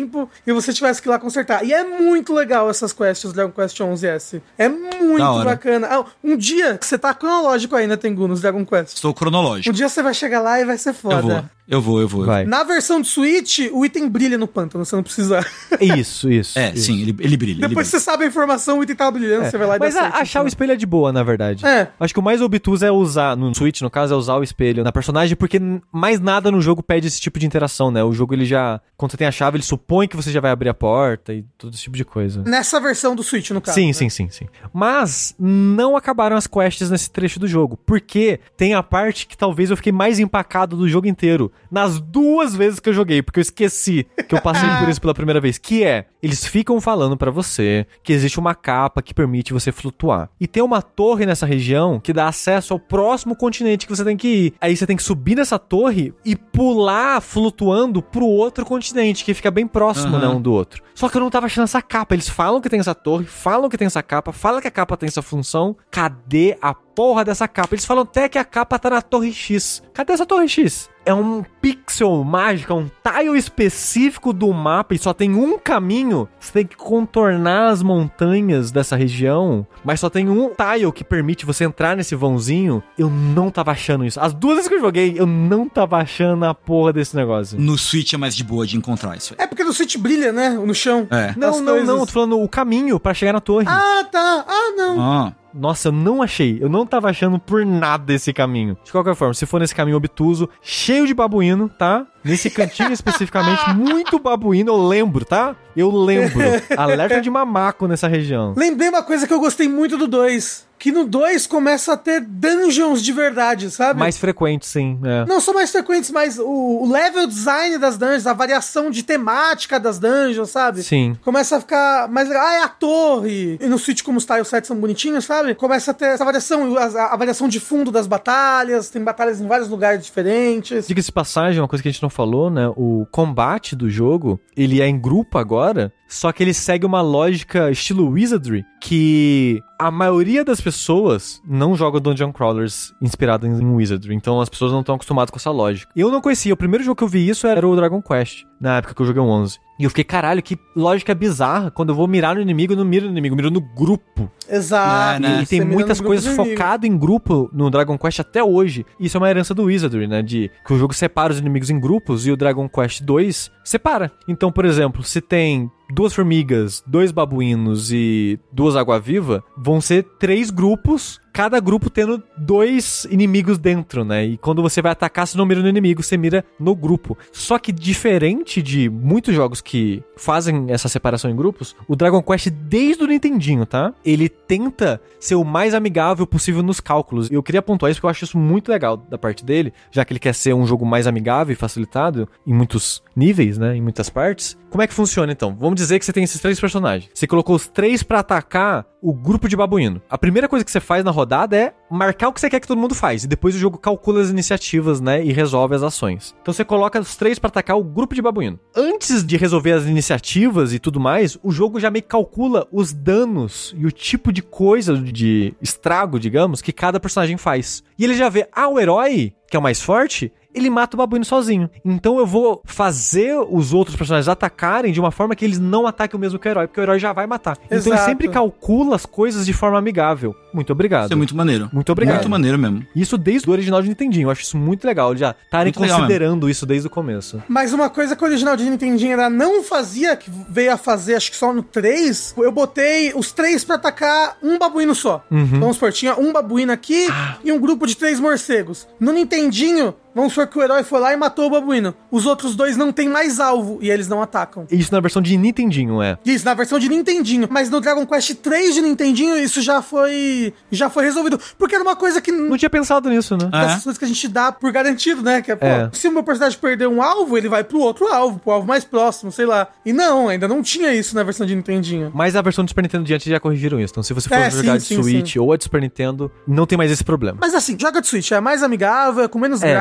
[0.46, 1.64] e você tivesse que ir lá consertar.
[1.66, 4.42] E é muito legal essas quests do Dragon Quest 11S.
[4.58, 5.88] É muito bacana.
[5.90, 8.96] Ah, um dia, você tá cronológico aí, né, Tengu, nos Dragon Quest.
[8.96, 9.70] Estou cronológico.
[9.70, 11.50] Um dia você vai chegar lá e vai ser foda.
[11.68, 12.26] Eu vou, eu vou, eu vou.
[12.26, 12.46] Vai.
[12.46, 15.44] Na versão de Switch, o item brilha no pântano, você não precisa.
[15.82, 16.58] Isso, isso.
[16.58, 16.86] É, isso.
[16.86, 17.52] sim, ele, ele brilha.
[17.60, 18.00] ele Depois brilha.
[18.00, 20.04] você sabe a informação, o item tava brilhando, você vai lá e Mas dá a-
[20.04, 20.48] certo, achar o assim.
[20.50, 21.66] espelho é de boa, na verdade.
[21.66, 21.88] É.
[22.00, 24.84] Acho que o mais obtuso é usar, no Switch, no caso, é usar o espelho
[24.84, 25.60] na personagem, porque
[25.92, 28.04] mais nada no jogo pede esse tipo de interação, né?
[28.04, 30.52] O jogo, ele já, quando você tem a chave, ele supõe que você já vai
[30.52, 32.44] abrir a porta e todo esse tipo de coisa.
[32.44, 33.76] Nessa versão do Switch, no caso.
[33.76, 33.94] Sim, né?
[33.94, 34.48] sim, sim, sim.
[34.74, 37.78] Mas não acabaram as quests nesse trecho do jogo.
[37.86, 41.52] Porque tem a parte que talvez eu fiquei mais empacado do jogo inteiro.
[41.70, 45.14] Nas duas vezes que eu joguei, porque eu esqueci que eu passei por isso pela
[45.14, 45.58] primeira vez.
[45.58, 50.30] Que é, eles ficam falando pra você que existe uma capa que permite você flutuar.
[50.40, 54.18] E tem uma torre nessa região que dá acesso ao próximo continente que você tem
[54.18, 54.54] que ir.
[54.60, 59.52] Aí você tem que subir nessa torre e pular flutuando pro outro continente, que fica
[59.52, 60.28] bem próximo, Aham.
[60.30, 60.84] né, um do outro.
[60.94, 62.16] Só que eu não tava achando essa capa.
[62.16, 64.96] Eles falam que tem essa torre, falam que tem essa capa, falam que a capa
[64.96, 65.76] tem essa função.
[65.92, 67.76] Cadê a porra dessa capa?
[67.76, 69.84] Eles falam até que a capa tá na torre X.
[69.94, 70.90] Cadê essa torre X?
[71.06, 76.28] É um pixel mágico, é um tile específico do mapa e só tem um caminho.
[76.40, 81.46] Você tem que contornar as montanhas dessa região, mas só tem um tile que permite
[81.46, 82.82] você entrar nesse vãozinho.
[82.98, 84.20] Eu não tava achando isso.
[84.20, 87.60] As duas vezes que eu joguei, eu não tava achando a porra desse negócio.
[87.60, 89.44] No Switch é mais de boa de encontrar isso aí.
[89.44, 90.50] É porque no Switch brilha, né?
[90.50, 91.08] No chão.
[91.12, 91.36] É.
[91.38, 91.88] Não, As não, coisas.
[91.88, 93.68] não, eu tô falando o caminho pra chegar na torre.
[93.70, 94.46] Ah, tá.
[94.48, 95.00] Ah, não.
[95.00, 96.58] Ah, Nossa, eu não achei.
[96.62, 98.78] Eu não tava achando por nada esse caminho.
[98.84, 102.06] De qualquer forma, se for nesse caminho obtuso, cheio de babuíno, tá?
[102.26, 105.56] Nesse cantinho especificamente, muito babuíno, eu lembro, tá?
[105.76, 106.42] Eu lembro.
[106.76, 108.54] Alerta de mamaco nessa região.
[108.58, 110.66] Lembrei uma coisa que eu gostei muito do 2.
[110.78, 113.98] Que no 2 começa a ter dungeons de verdade, sabe?
[113.98, 115.00] Mais frequente, sim.
[115.04, 115.26] É.
[115.26, 116.46] Não são mais frequentes, mas o,
[116.84, 120.84] o level design das dungeons, a variação de temática das dungeons, sabe?
[120.84, 121.18] Sim.
[121.24, 122.46] Começa a ficar mais legal.
[122.46, 123.58] Ah, é a torre.
[123.60, 125.56] E no Switch, como os 7 são bonitinhos, sabe?
[125.56, 128.90] Começa a ter essa variação, a, a variação de fundo das batalhas.
[128.90, 130.88] Tem batalhas em vários lugares diferentes.
[130.88, 132.72] Diga-se passagem, uma coisa que a gente não falou, né?
[132.76, 137.72] O combate do jogo, ele é em grupo agora, só que ele segue uma lógica
[137.72, 144.40] estilo Wizardry, que a maioria das pessoas não joga Dungeon Crawlers inspirado em Wizardry, então
[144.40, 145.92] as pessoas não estão acostumadas com essa lógica.
[145.96, 148.78] Eu não conhecia, o primeiro jogo que eu vi isso era o Dragon Quest, na
[148.78, 149.60] época que eu joguei o 11.
[149.78, 152.86] E eu fiquei, caralho, que lógica bizarra, quando eu vou mirar no inimigo, eu não
[152.86, 154.32] miro no inimigo, eu miro no grupo.
[154.50, 155.22] Exato.
[155.22, 155.42] Né?
[155.42, 158.86] E tem Você muitas coisas focado em grupo no Dragon Quest até hoje.
[158.98, 160.22] Isso é uma herança do Wizardry, né?
[160.22, 164.12] De que o jogo separa os inimigos em grupos e o Dragon Quest 2 separa.
[164.30, 170.50] Então, por exemplo, se tem duas formigas, dois babuínos e duas água-viva, vão ser três
[170.50, 174.24] grupos cada grupo tendo dois inimigos dentro, né?
[174.24, 177.18] E quando você vai atacar, você não mira no inimigo, você mira no grupo.
[177.30, 182.48] Só que diferente de muitos jogos que fazem essa separação em grupos, o Dragon Quest,
[182.48, 183.94] desde o Nintendinho, tá?
[184.06, 187.30] Ele tenta ser o mais amigável possível nos cálculos.
[187.30, 190.06] E eu queria pontuar isso porque eu acho isso muito legal da parte dele, já
[190.06, 193.76] que ele quer ser um jogo mais amigável e facilitado em muitos níveis, né?
[193.76, 194.58] Em muitas partes.
[194.70, 195.54] Como é que funciona então?
[195.54, 197.10] Vamos dizer que você tem esses três personagens.
[197.14, 200.02] Você colocou os três para atacar o grupo de babuíno.
[200.10, 202.68] A primeira coisa que você faz na rodada é marcar o que você quer que
[202.68, 203.24] todo mundo faz.
[203.24, 205.24] E depois o jogo calcula as iniciativas, né?
[205.24, 206.36] E resolve as ações.
[206.42, 208.60] Então você coloca os três para atacar o grupo de babuíno.
[208.76, 212.94] Antes de resolver as iniciativas e tudo mais, o jogo já meio que calcula os
[212.94, 217.84] danos e o tipo de coisa, de estrago, digamos, que cada personagem faz.
[217.98, 220.98] E ele já vê, ah, o herói, que é o mais forte, ele mata o
[220.98, 221.70] babuíno sozinho.
[221.84, 226.18] Então eu vou fazer os outros personagens atacarem de uma forma que eles não ataquem
[226.18, 227.58] o mesmo que o herói, porque o herói já vai matar.
[227.66, 228.06] Então ele Exato.
[228.06, 230.36] sempre calcula as coisas de forma amigável.
[230.54, 231.06] Muito obrigado.
[231.06, 231.70] Isso é muito maneiro.
[231.74, 232.16] Muito obrigado.
[232.16, 232.86] Muito maneiro mesmo.
[232.96, 234.28] Isso desde o original de Nintendinho.
[234.28, 235.10] Eu acho isso muito legal.
[235.10, 237.44] Eles já estarem considerando isso desde o começo.
[237.48, 241.16] Mas uma coisa que o original de Nintendinho ainda não fazia, que veio a fazer,
[241.16, 245.24] acho que só no 3, eu botei os três pra atacar um babuíno só.
[245.30, 245.60] Uhum.
[245.60, 247.38] Vamos supor, tinha um babuíno aqui Ah.
[247.44, 248.88] e um grupo de três morcegos.
[249.00, 251.94] No Nintendinho, vamos supor que o herói foi lá e matou o babuíno.
[252.10, 254.66] Os outros dois não tem mais alvo e eles não atacam.
[254.72, 256.18] Isso na versão de Nintendinho, é.
[256.26, 257.48] Isso, na versão de Nintendinho.
[257.52, 260.54] Mas no Dragon Quest 3 de Nintendinho, isso já foi.
[260.72, 261.40] já foi resolvido.
[261.58, 262.32] Porque era uma coisa que.
[262.32, 263.50] Não tinha pensado nisso, né?
[263.54, 263.66] É?
[263.68, 265.42] Dessas coisas que a gente dá por garantido, né?
[265.42, 265.90] Que é, pô, É.
[265.94, 268.84] se o meu personagem perder um alvo, ele vai pro outro alvo, pro alvo mais
[268.86, 269.68] próximo, sei lá.
[269.86, 272.12] E não, ainda não tinha isso na versão de Nintendinho.
[272.14, 273.92] Mas a versão do Super Nintendo diante já corrigiram isso.
[273.94, 276.32] Então, se você for É, jogar sim, de sim, Switch ou a de Super Nintendo,
[276.48, 277.38] não tem mais esse problema.
[277.42, 279.74] Mas assim, joga de Switch, é mais amigável, é com menos É.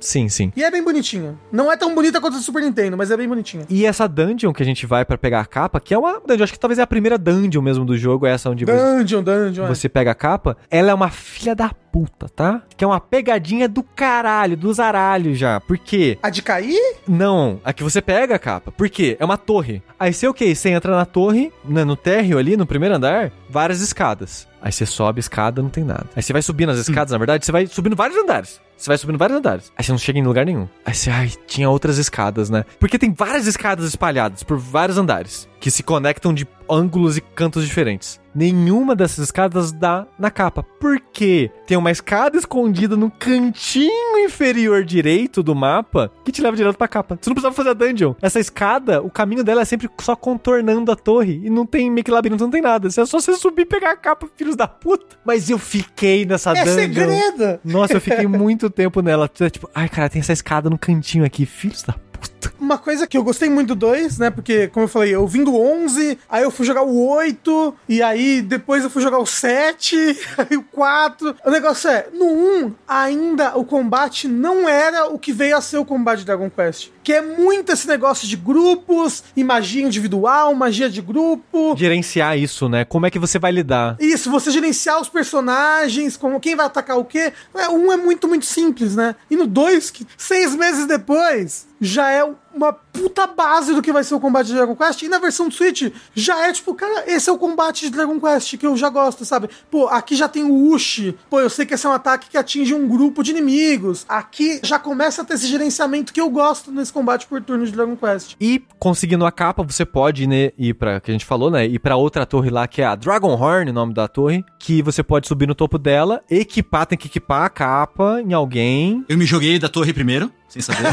[0.00, 0.52] Sim, sim.
[0.56, 1.34] E é bem bonitinha.
[1.52, 3.64] Não é tão bonita quanto a do Super Nintendo, mas é bem bonitinha.
[3.68, 6.44] E essa dungeon que a gente vai pra pegar a capa, que é uma dungeon,
[6.44, 9.22] acho que talvez é a primeira dungeon mesmo do jogo, é essa onde você- Dungeon,
[9.22, 9.64] dungeon.
[9.64, 9.68] é.
[9.68, 12.62] você pega a capa, ela é uma filha da puta, tá?
[12.76, 15.60] Que é uma pegadinha do caralho, do zaralho já.
[15.60, 16.16] Por quê?
[16.22, 16.78] A de cair?
[17.08, 18.70] Não, a que você pega a capa.
[18.70, 19.16] Por quê?
[19.18, 19.82] É uma torre.
[19.98, 20.54] Aí você o quê?
[20.54, 24.46] Você entra na torre, né, no térreo ali, no primeiro andar, várias escadas.
[24.62, 26.06] Aí você sobe a escada, não tem nada.
[26.14, 28.60] Aí você vai subindo as escadas, na verdade, você vai subindo vários andares.
[28.76, 29.72] Você vai subindo vários andares.
[29.76, 30.68] Aí você não chega em lugar nenhum.
[30.84, 32.64] Aí você, ai, tinha outras escadas, né?
[32.78, 37.66] Porque tem várias escadas espalhadas por vários andares que se conectam de ângulos e cantos
[37.66, 38.18] diferentes.
[38.34, 40.62] Nenhuma dessas escadas dá na capa.
[40.62, 41.50] Por quê?
[41.66, 46.86] Tem uma escada escondida no cantinho inferior direito do mapa que te leva direto pra
[46.88, 47.18] capa.
[47.20, 48.14] Você não precisava fazer a dungeon.
[48.22, 52.04] Essa escada, o caminho dela é sempre só contornando a torre e não tem meio
[52.04, 52.86] que labirinto, não tem nada.
[52.88, 55.16] É só você subir e pegar a capa, filhos da puta.
[55.24, 56.74] Mas eu fiquei nessa É dungeon.
[56.76, 57.60] segredo!
[57.64, 59.28] Nossa, eu fiquei muito tempo nela.
[59.28, 62.39] Tipo, ai, cara, tem essa escada no cantinho aqui, filhos da puta.
[62.58, 64.30] Uma coisa que eu gostei muito do 2, né?
[64.30, 68.02] Porque, como eu falei, eu vim do 11, aí eu fui jogar o 8, e
[68.02, 69.96] aí depois eu fui jogar o 7,
[70.38, 71.36] aí o 4.
[71.44, 72.26] O negócio é, no
[72.66, 76.50] 1, ainda o combate não era o que veio a ser o combate de Dragon
[76.50, 76.90] Quest.
[77.02, 81.74] Que é muito esse negócio de grupos, e magia individual, magia de grupo.
[81.76, 82.84] Gerenciar isso, né?
[82.84, 83.96] Como é que você vai lidar?
[83.98, 87.32] Isso, você gerenciar os personagens, como quem vai atacar o quê.
[87.54, 89.14] É, um é muito, muito simples, né?
[89.30, 92.49] E no 2, que seis meses depois, já é out.
[92.54, 95.02] Uma puta base do que vai ser o combate de Dragon Quest.
[95.02, 98.20] E na versão do Switch, já é tipo, cara, esse é o combate de Dragon
[98.20, 99.48] Quest que eu já gosto, sabe?
[99.70, 101.16] Pô, aqui já tem o Ushi.
[101.28, 104.04] Pô, eu sei que esse é um ataque que atinge um grupo de inimigos.
[104.08, 107.72] Aqui já começa a ter esse gerenciamento que eu gosto nesse combate por turno de
[107.72, 108.36] Dragon Quest.
[108.40, 111.66] E conseguindo a capa, você pode né, ir pra, que a gente falou, né?
[111.66, 114.44] Ir pra outra torre lá, que é a Dragon Horn, o nome da torre.
[114.58, 119.04] Que você pode subir no topo dela, equipar, tem que equipar a capa em alguém.
[119.08, 120.80] Eu me joguei da torre primeiro, sem saber.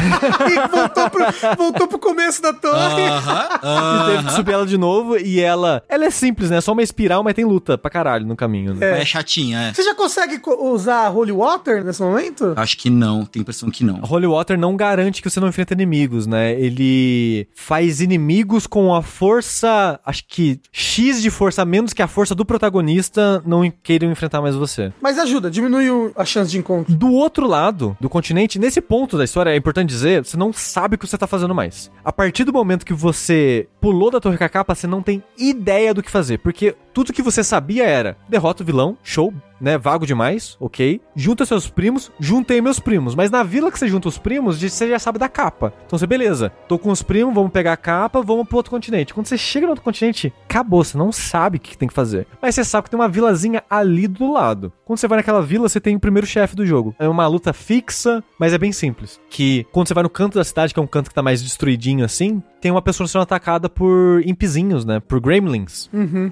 [0.48, 1.24] E voltou pro,
[1.56, 3.02] voltou pro começo da torre.
[3.02, 3.48] Aham,
[4.08, 5.16] E teve que subir ela de novo.
[5.18, 5.82] E ela.
[5.88, 6.60] Ela é simples, né?
[6.60, 9.00] Só uma espiral, mas tem luta pra caralho no caminho, né?
[9.00, 9.72] É chatinha, é.
[9.74, 12.52] Você já consegue co- usar Holy Water nesse momento?
[12.56, 14.00] Acho que não, tem impressão que não.
[14.08, 16.52] Holy Water não garante que você não enfrenta inimigos, né?
[16.60, 22.08] Ele faz inimigos com a força, acho que X de força a menos que a
[22.08, 24.92] força do protagonista não queiram enfrentar mais você.
[25.00, 26.94] Mas ajuda, diminui o- a chance de encontro.
[26.94, 30.94] Do outro lado do continente, nesse ponto da história, é importante dizer, você não sabe
[30.96, 31.90] o que você tá fazendo mais.
[32.04, 35.22] A partir do momento que você pulou da torre com a capa, você não tem
[35.38, 39.78] ideia do que fazer, porque tudo que você sabia era, derrota o vilão, show, né,
[39.78, 41.00] vago demais, ok.
[41.14, 44.88] Junta seus primos, juntei meus primos, mas na vila que você junta os primos, você
[44.88, 45.72] já sabe da capa.
[45.86, 49.14] Então você, beleza, tô com os primos, vamos pegar a capa, vamos pro outro continente.
[49.14, 52.26] Quando você chega no outro continente, acabou, você não sabe o que tem que fazer.
[52.40, 54.72] Mas você sabe que tem uma vilazinha ali do lado.
[54.84, 56.94] Quando você vai naquela vila, você tem o primeiro chefe do jogo.
[56.98, 59.20] É uma luta fixa, mas é bem simples.
[59.28, 61.42] Que quando você vai no canto da cidade, que é um canto que tá mais
[61.42, 65.00] destruidinho assim, tem uma pessoa sendo atacada por impizinhos, né?
[65.00, 65.88] Por gremlins.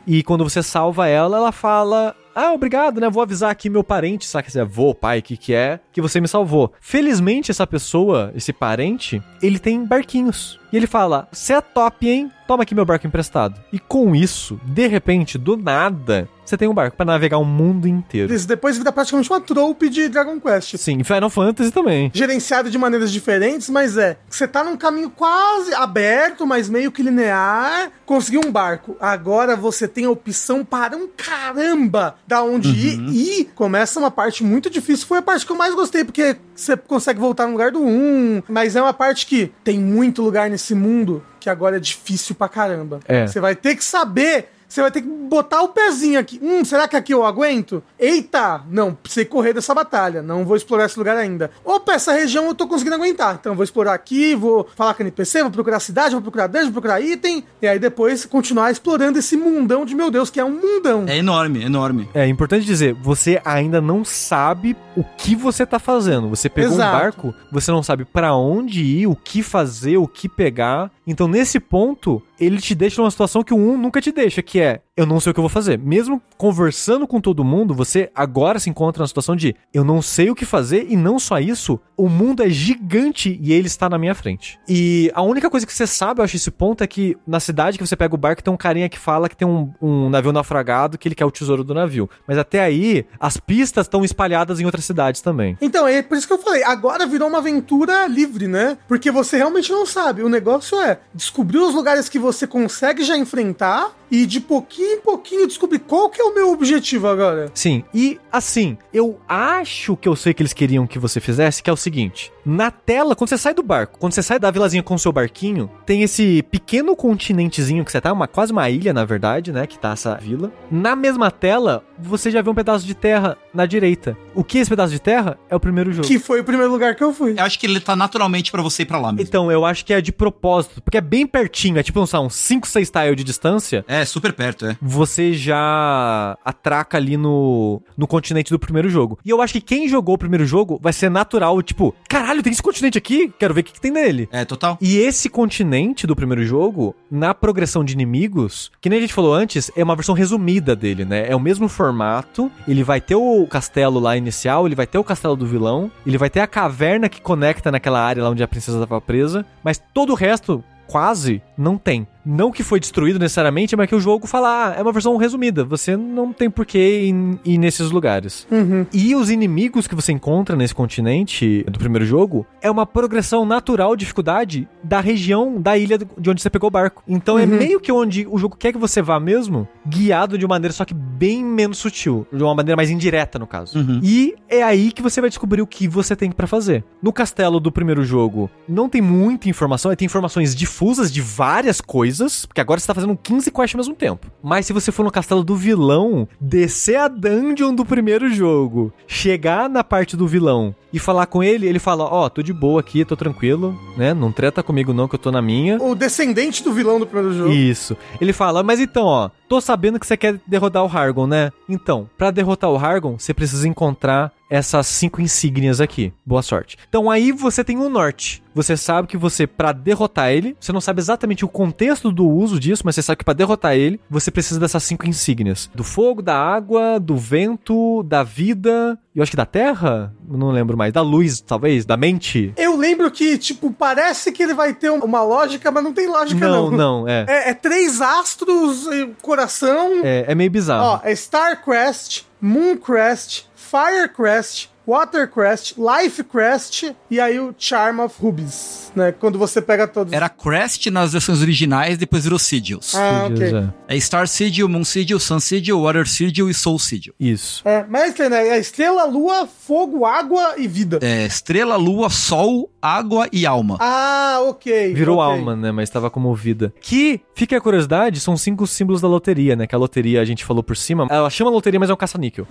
[0.07, 2.15] E quando você salva ela, ela fala.
[2.39, 3.09] Ah, obrigado, né?
[3.09, 4.53] Vou avisar aqui meu parente, sabe?
[4.53, 6.71] Se é avô, pai, que, que é, que você me salvou.
[6.83, 10.61] Felizmente, essa pessoa, esse parente, ele tem barquinhos.
[10.71, 12.31] E ele fala: Você é top, hein?
[12.47, 13.59] Toma aqui meu barco emprestado.
[13.73, 17.87] E com isso, de repente, do nada, você tem um barco pra navegar o mundo
[17.89, 18.33] inteiro.
[18.33, 20.77] Isso depois vira praticamente uma trope de Dragon Quest.
[20.77, 22.11] Sim, Final Fantasy também.
[22.15, 24.17] Gerenciado de maneiras diferentes, mas é.
[24.29, 27.91] Você tá num caminho quase aberto, mas meio que linear.
[28.05, 28.97] Conseguiu um barco.
[29.01, 33.01] Agora você tem a opção para um caramba da onde ir.
[33.13, 35.07] E começa uma parte muito difícil.
[35.07, 38.45] Foi a parte que eu mais gostei, porque você consegue voltar no lugar do 1.
[38.49, 42.49] Mas é uma parte que tem muito lugar nesse mundo que agora é difícil pra
[42.49, 43.01] caramba.
[43.07, 43.27] É.
[43.27, 44.49] Você vai ter que saber.
[44.69, 46.41] Você vai ter que botar o pezinho aqui.
[46.43, 47.83] Hum, será que aqui eu aguento?
[47.99, 48.63] Eita!
[48.69, 50.23] Não, precisei correr dessa batalha.
[50.23, 51.51] Não vou explorar esse lugar ainda.
[51.65, 53.37] Opa, essa região eu tô conseguindo aguentar.
[53.41, 56.47] Então eu vou explorar aqui, vou falar com o NPC, vou procurar cidade, vou procurar
[56.47, 57.45] dungeon, vou procurar item.
[57.63, 61.05] E aí depois continuar explorando esse mundão de meu Deus, que é um mundão.
[61.07, 62.09] É enorme, enorme.
[62.15, 66.29] É importante dizer, você ainda não sabe o que você tá fazendo.
[66.29, 66.97] Você pegou Exato.
[66.97, 70.91] um barco, você não sabe pra onde ir, o que fazer, o que pegar.
[71.07, 74.61] Então, nesse ponto, ele te deixa numa situação que o 1 nunca te deixa, que
[74.61, 75.79] é eu não sei o que eu vou fazer.
[75.79, 80.31] Mesmo conversando com todo mundo, você agora se encontra na situação de eu não sei
[80.31, 83.99] o que fazer e não só isso, o mundo é gigante e ele está na
[83.99, 84.59] minha frente.
[84.67, 87.77] E a única coisa que você sabe, eu acho, esse ponto é que na cidade
[87.77, 90.33] que você pega o barco tem um carinha que fala que tem um, um navio
[90.33, 92.09] naufragado que ele quer o tesouro do navio.
[92.27, 95.59] Mas até aí, as pistas estão espalhadas em outras cidades também.
[95.61, 98.79] Então, é por isso que eu falei, agora virou uma aventura livre, né?
[98.89, 100.23] Porque você realmente não sabe.
[100.23, 105.01] O negócio é descobrir os lugares que você consegue já enfrentar e de pouquinho em
[105.01, 107.51] pouquinho descobrir qual que é o meu objetivo agora.
[107.55, 111.71] Sim, e assim, eu acho que eu sei que eles queriam que você fizesse, que
[111.71, 114.83] é o seguinte: na tela, quando você sai do barco, quando você sai da vilazinha
[114.83, 118.93] com o seu barquinho, tem esse pequeno continentezinho que você tá, uma, quase uma ilha,
[118.93, 119.67] na verdade, né?
[119.67, 120.53] Que tá essa vila.
[120.71, 124.17] Na mesma tela, você já vê um pedaço de terra na direita.
[124.35, 125.39] O que é esse pedaço de terra?
[125.49, 126.07] É o primeiro jogo.
[126.07, 127.35] Que foi o primeiro lugar que eu fui.
[127.37, 129.27] Eu acho que ele tá naturalmente pra você ir pra lá mesmo.
[129.27, 132.21] Então, eu acho que é de propósito, porque é bem pertinho, é tipo, não sei,
[132.21, 133.85] uns 5, 6 tile de distância.
[133.89, 134.76] É, super perto, é.
[134.81, 139.19] Você já atraca ali no, no continente do primeiro jogo.
[139.25, 142.53] E eu acho que quem jogou o primeiro jogo vai ser natural, tipo, caralho, tem
[142.53, 143.33] esse continente aqui?
[143.39, 144.29] Quero ver o que, que tem nele.
[144.33, 144.79] É, total.
[144.81, 149.35] E esse continente do primeiro jogo, na progressão de inimigos, que nem a gente falou
[149.35, 151.27] antes, é uma versão resumida dele, né?
[151.29, 152.51] É o mesmo formato.
[152.67, 156.19] Ele vai ter o castelo lá inicial, ele vai ter o castelo do vilão, ele
[156.19, 159.81] vai ter a caverna que conecta naquela área lá onde a princesa estava presa, mas
[159.93, 162.07] todo o resto quase não tem.
[162.27, 165.65] Não que foi destruído necessariamente, mas que o jogo fala, ah, é uma versão resumida.
[165.65, 168.47] Você não tem por que ir, ir nesses lugares.
[168.93, 173.95] E os inimigos que você encontra nesse continente do primeiro jogo é uma progressão natural
[173.95, 177.03] de dificuldade da região da ilha de onde você pegou o barco.
[177.07, 180.73] Então é meio que onde o jogo quer que você vá mesmo, guiado de maneira
[180.73, 183.79] só que bem menos sutil, de uma maneira mais indireta no caso.
[184.03, 186.85] E é aí que você vai descobrir o que você tem pra fazer.
[187.03, 192.16] No castelo do primeiro jogo, não tem muita informação, tem informações difusas de várias coisas,
[192.47, 194.31] porque agora você tá fazendo 15 quests ao mesmo tempo.
[194.43, 199.69] Mas se você for no castelo do vilão, descer a dungeon do primeiro jogo, chegar
[199.69, 203.05] na parte do vilão e falar com ele, ele fala: Ó, tô de boa aqui,
[203.05, 204.15] tô tranquilo, né?
[204.15, 205.77] Não treta comigo não, que eu tô na minha.
[205.83, 207.53] O descendente do vilão do primeiro jogo.
[207.53, 207.97] Isso.
[208.21, 211.53] Ele fala, mas então, ó, tô sabendo que você quer derrotar o Hargon, né?
[211.69, 216.13] Então, pra derrotar o Hargon, você precisa encontrar essas cinco insígnias aqui.
[216.25, 216.77] Boa sorte.
[216.89, 218.43] Então aí você tem o norte.
[218.55, 222.59] Você sabe que você, pra derrotar ele, você não sabe exatamente o contexto do uso
[222.59, 226.23] disso, mas você sabe que pra derrotar ele, você precisa dessas cinco insígnias: do fogo,
[226.23, 228.99] da água, do vento, da vida.
[229.17, 230.15] Eu acho que da terra?
[230.29, 230.93] Não lembro mais.
[230.93, 231.87] Da luz, talvez?
[231.87, 232.53] Da mente?
[232.55, 236.47] Eu lembro que, tipo, parece que ele vai ter uma lógica, mas não tem lógica,
[236.47, 237.01] Não, não.
[237.03, 237.25] não, é.
[237.47, 240.03] É, é três astros, e coração.
[240.05, 240.85] É, é meio bizarro.
[240.85, 249.13] Ó, é Starcrest, Mooncrest, Firecrest, Watercrest, Lifecrest e aí o Charm of Rubies, né?
[249.13, 250.13] Quando você pega todos.
[250.13, 252.95] Era Crest nas versões originais, depois virou Sigils.
[252.95, 253.73] Ah, ok.
[253.89, 253.97] é.
[253.97, 257.15] É Star Sigil, Moon Sigil, Sun Sigil, Water Sigil e Soul Sigil.
[257.19, 257.63] Isso.
[257.65, 260.99] É, mas né, é estrela, lua, fogo, água e vida.
[261.03, 263.77] É Estrela, Lua, Sol, Água e Alma.
[263.81, 264.95] Ah, ok.
[264.95, 265.39] Virou ok.
[265.39, 265.73] alma, né?
[265.73, 266.73] Mas estava como vida.
[266.81, 269.67] Que, fica a curiosidade, são cinco símbolos da loteria, né?
[269.67, 271.07] Que a loteria a gente falou por cima.
[271.11, 272.47] Ela chama loteria, mas é um caça-níquel.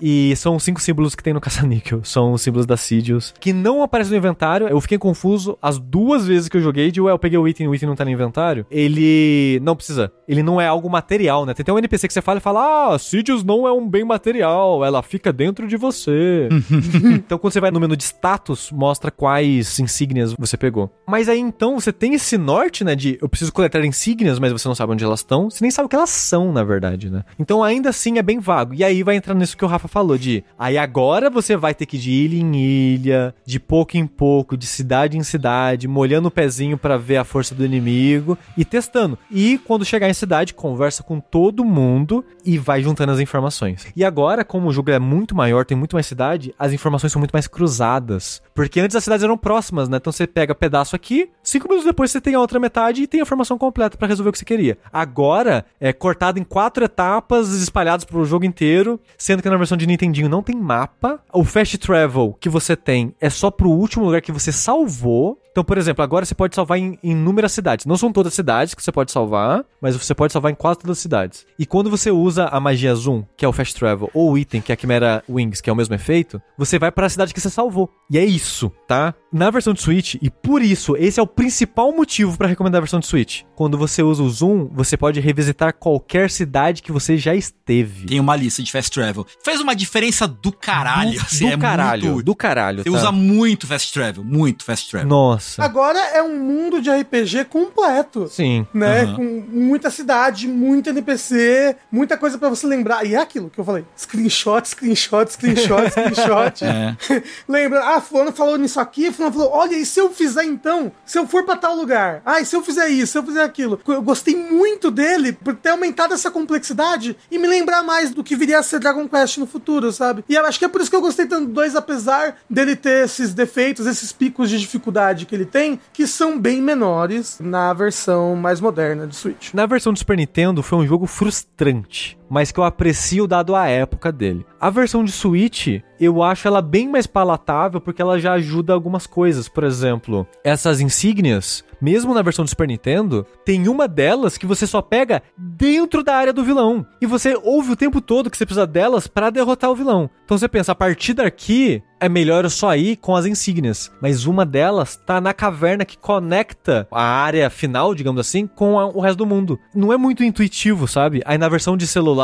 [0.00, 1.75] E são cinco símbolos que tem no caça-níquel.
[1.76, 2.02] Mikkel.
[2.04, 4.68] São os símbolos da Sidious, que não aparecem no inventário.
[4.68, 7.66] Eu fiquei confuso as duas vezes que eu joguei de, ué, eu peguei o item
[7.66, 8.66] e o item não tá no inventário.
[8.70, 10.10] Ele não precisa.
[10.28, 11.54] Ele não é algo material, né?
[11.54, 14.04] Tem até um NPC que você fala e fala, ah, Sidious não é um bem
[14.04, 16.48] material, ela fica dentro de você.
[17.14, 20.90] então quando você vai no menu de status, mostra quais insígnias você pegou.
[21.06, 24.66] Mas aí então você tem esse norte, né, de eu preciso coletar insígnias, mas você
[24.66, 25.50] não sabe onde elas estão.
[25.50, 27.24] Você nem sabe o que elas são, na verdade, né?
[27.38, 28.74] Então ainda assim é bem vago.
[28.74, 31.86] E aí vai entrar nisso que o Rafa falou de, aí agora você vai ter
[31.86, 36.28] que ir de ilha em ilha, de pouco em pouco, de cidade em cidade, molhando
[36.28, 39.18] o pezinho para ver a força do inimigo e testando.
[39.30, 43.86] E quando chegar em cidade, conversa com todo mundo e vai juntando as informações.
[43.94, 47.20] E agora, como o jogo é muito maior, tem muito mais cidade, as informações são
[47.20, 48.42] muito mais cruzadas.
[48.54, 49.96] Porque antes as cidades eram próximas, né?
[49.96, 53.20] Então você pega pedaço aqui, cinco minutos depois você tem a outra metade e tem
[53.20, 54.78] a informação completa para resolver o que você queria.
[54.92, 59.86] Agora é cortado em quatro etapas espalhadas pro jogo inteiro, sendo que na versão de
[59.86, 61.20] Nintendinho não tem mapa.
[61.32, 65.40] O Fast Travel que você tem é só pro último lugar que você salvou.
[65.56, 67.86] Então, por exemplo, agora você pode salvar em inúmeras cidades.
[67.86, 70.80] Não são todas as cidades que você pode salvar, mas você pode salvar em quase
[70.80, 71.46] todas as cidades.
[71.58, 74.60] E quando você usa a magia Zoom, que é o Fast Travel, ou o item,
[74.60, 77.32] que é a Chimera Wings, que é o mesmo efeito, você vai para a cidade
[77.32, 77.90] que você salvou.
[78.10, 79.14] E é isso, tá?
[79.32, 82.82] Na versão de Switch, e por isso, esse é o principal motivo para recomendar a
[82.82, 83.42] versão de Switch.
[83.54, 88.04] Quando você usa o Zoom, você pode revisitar qualquer cidade que você já esteve.
[88.06, 89.26] Tem uma lista de Fast Travel.
[89.42, 91.14] Faz uma diferença do caralho.
[91.14, 92.82] Do, assim, do é caralho, muito- do caralho.
[92.82, 92.96] Você tá?
[92.96, 95.08] usa muito Fast Travel, muito Fast Travel.
[95.08, 95.45] Nossa.
[95.58, 98.28] Agora é um mundo de RPG completo.
[98.28, 98.66] Sim.
[98.72, 99.02] Né?
[99.02, 99.16] Aham.
[99.16, 103.04] Com muita cidade, muito NPC, muita coisa pra você lembrar.
[103.06, 106.64] E é aquilo que eu falei: screenshot, screenshot, screenshot, screenshot.
[106.66, 106.96] É.
[107.48, 110.90] Lembra, ah, fulano falou nisso aqui, fulano falou, olha, e se eu fizer então?
[111.04, 112.22] Se eu for pra tal lugar?
[112.24, 113.80] Ah, e se eu fizer isso, se eu fizer aquilo?
[113.86, 118.36] Eu gostei muito dele por ter aumentado essa complexidade e me lembrar mais do que
[118.36, 120.24] viria a ser Dragon Quest no futuro, sabe?
[120.28, 122.74] E eu acho que é por isso que eu gostei tanto do 2, apesar dele
[122.74, 127.72] ter esses defeitos, esses picos de dificuldade que ele tem, que são bem menores na
[127.72, 129.52] versão mais moderna de Switch.
[129.52, 133.66] Na versão do Super Nintendo foi um jogo frustrante, mas que eu aprecio dado a
[133.68, 134.44] época dele.
[134.60, 139.06] A versão de Switch, eu acho ela bem mais palatável porque ela já ajuda algumas
[139.06, 139.48] coisas.
[139.48, 144.66] Por exemplo, essas insígnias, mesmo na versão do Super Nintendo, tem uma delas que você
[144.66, 146.86] só pega dentro da área do vilão.
[147.00, 150.10] E você ouve o tempo todo que você precisa delas para derrotar o vilão.
[150.24, 153.90] Então você pensa, a partir daqui é melhor eu só ir com as insígnias.
[154.02, 158.86] Mas uma delas tá na caverna que conecta a área final, digamos assim, com a-
[158.86, 159.58] o resto do mundo.
[159.74, 161.22] Não é muito intuitivo, sabe?
[161.24, 162.15] Aí na versão de celular,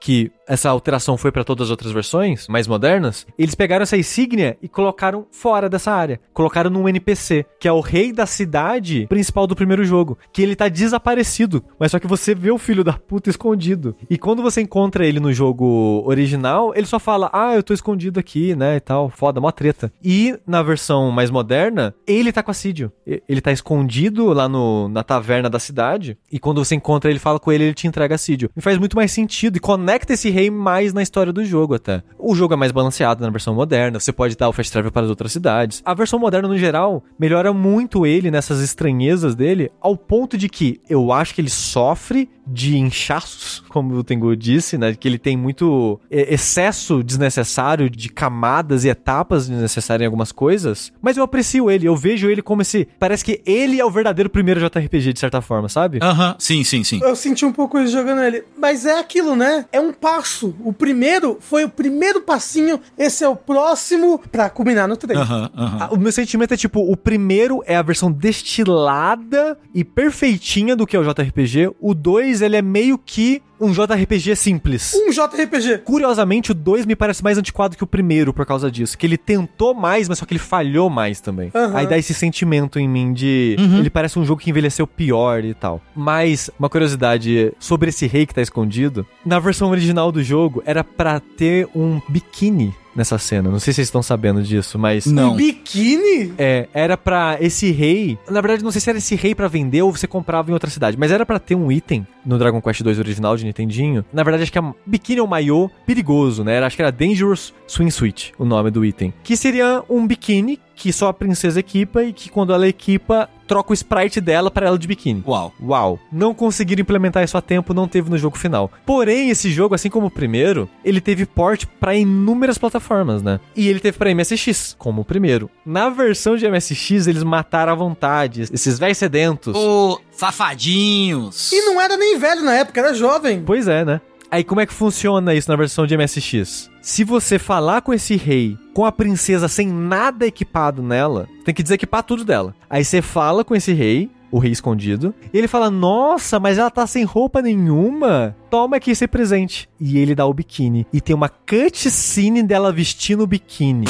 [0.00, 4.56] que essa alteração foi pra todas as outras versões mais modernas, eles pegaram essa insígnia
[4.62, 6.20] e colocaram fora dessa área.
[6.32, 10.54] Colocaram num NPC, que é o rei da cidade principal do primeiro jogo, que ele
[10.56, 13.96] tá desaparecido, mas só que você vê o filho da puta escondido.
[14.08, 18.20] E quando você encontra ele no jogo original, ele só fala: "Ah, eu tô escondido
[18.20, 19.92] aqui, né, e tal, foda, mó treta".
[20.04, 22.92] E na versão mais moderna, ele tá com a Sidio.
[23.06, 27.18] E- Ele tá escondido lá no, na taverna da cidade, e quando você encontra ele,
[27.18, 28.50] fala com ele, ele te entrega a Sidio.
[28.56, 32.02] E faz muito mais sentido e conecta esse rei mais na história do jogo até.
[32.18, 35.02] O jogo é mais balanceado na versão moderna, você pode dar o fast travel para
[35.02, 35.82] as outras cidades.
[35.84, 40.80] A versão moderna no geral melhora muito ele nessas estranhezas dele, ao ponto de que
[40.88, 45.36] eu acho que ele sofre de inchaços, como o Tengu disse, né, que ele tem
[45.36, 51.70] muito é, excesso desnecessário de camadas e etapas desnecessárias em algumas coisas, mas eu aprecio
[51.70, 55.20] ele, eu vejo ele como esse, parece que ele é o verdadeiro primeiro JRPG de
[55.20, 55.98] certa forma, sabe?
[56.02, 57.00] Aham, sim, sim, sim.
[57.02, 58.44] Eu senti um pouco isso jogando ele.
[58.58, 59.66] Mas é aquilo, né?
[59.72, 60.54] É um passo.
[60.64, 65.18] O primeiro foi o primeiro passinho, esse é o próximo pra culminar no 3.
[65.20, 65.78] Aham, aham.
[65.80, 70.86] Ah, O meu sentimento é tipo, o primeiro é a versão destilada e perfeitinha do
[70.86, 71.72] que é o JRPG.
[71.80, 74.94] O 2, ele é meio que um JRPG simples.
[74.94, 75.78] Um JRPG.
[75.84, 78.98] Curiosamente, o 2 me parece mais antiquado que o primeiro por causa disso.
[78.98, 81.50] Que ele tentou mais, mas só que ele falhou mais também.
[81.54, 81.76] Aham.
[81.76, 83.56] Aí dá esse sentimento em mim de.
[83.78, 85.80] Ele parece um jogo que envelheceu pior e tal.
[85.94, 89.06] Mas, uma curiosidade sobre esse rei que tá escondido.
[89.24, 93.50] Na versão original do jogo, era pra ter um biquíni nessa cena.
[93.50, 95.06] Não sei se vocês estão sabendo disso, mas.
[95.06, 95.32] Não.
[95.32, 96.32] Um biquíni?
[96.38, 98.18] É, era pra esse rei.
[98.30, 100.70] Na verdade, não sei se era esse rei pra vender ou você comprava em outra
[100.70, 104.04] cidade, mas era pra ter um item no Dragon Quest 2 original de Nintendinho.
[104.12, 106.62] Na verdade, acho que é biquíni ou maiô perigoso, né?
[106.62, 109.12] Acho que era Dangerous Swimsuit, o nome do item.
[109.22, 113.70] Que seria um biquíni que só a princesa equipa e que quando ela equipa, troca
[113.70, 115.22] o sprite dela pra ela de biquíni.
[115.24, 115.54] Uau.
[115.62, 116.00] Uau.
[116.10, 118.68] Não conseguiram implementar isso a tempo, não teve no jogo final.
[118.84, 123.38] Porém, esse jogo, assim como o primeiro, ele teve port pra inúmeras plataformas, né?
[123.54, 125.48] E ele teve pra MSX, como o primeiro.
[125.64, 129.54] Na versão de MSX, eles mataram à vontade esses velhos sedentos.
[129.54, 131.52] Ô, safadinhos.
[131.52, 133.44] E não era nem velho na época, era jovem.
[133.44, 134.00] Pois é, né?
[134.32, 136.70] Aí como é que funciona isso na versão de MSX?
[136.80, 141.62] Se você falar com esse rei, com a princesa sem nada equipado nela, tem que
[141.62, 142.54] desequipar tudo dela.
[142.70, 146.70] Aí você fala com esse rei, o rei escondido, e ele fala: Nossa, mas ela
[146.70, 148.34] tá sem roupa nenhuma.
[148.48, 149.68] Toma aqui esse presente.
[149.78, 150.86] E ele dá o biquíni.
[150.90, 153.84] E tem uma cutscene dela vestindo o biquíni.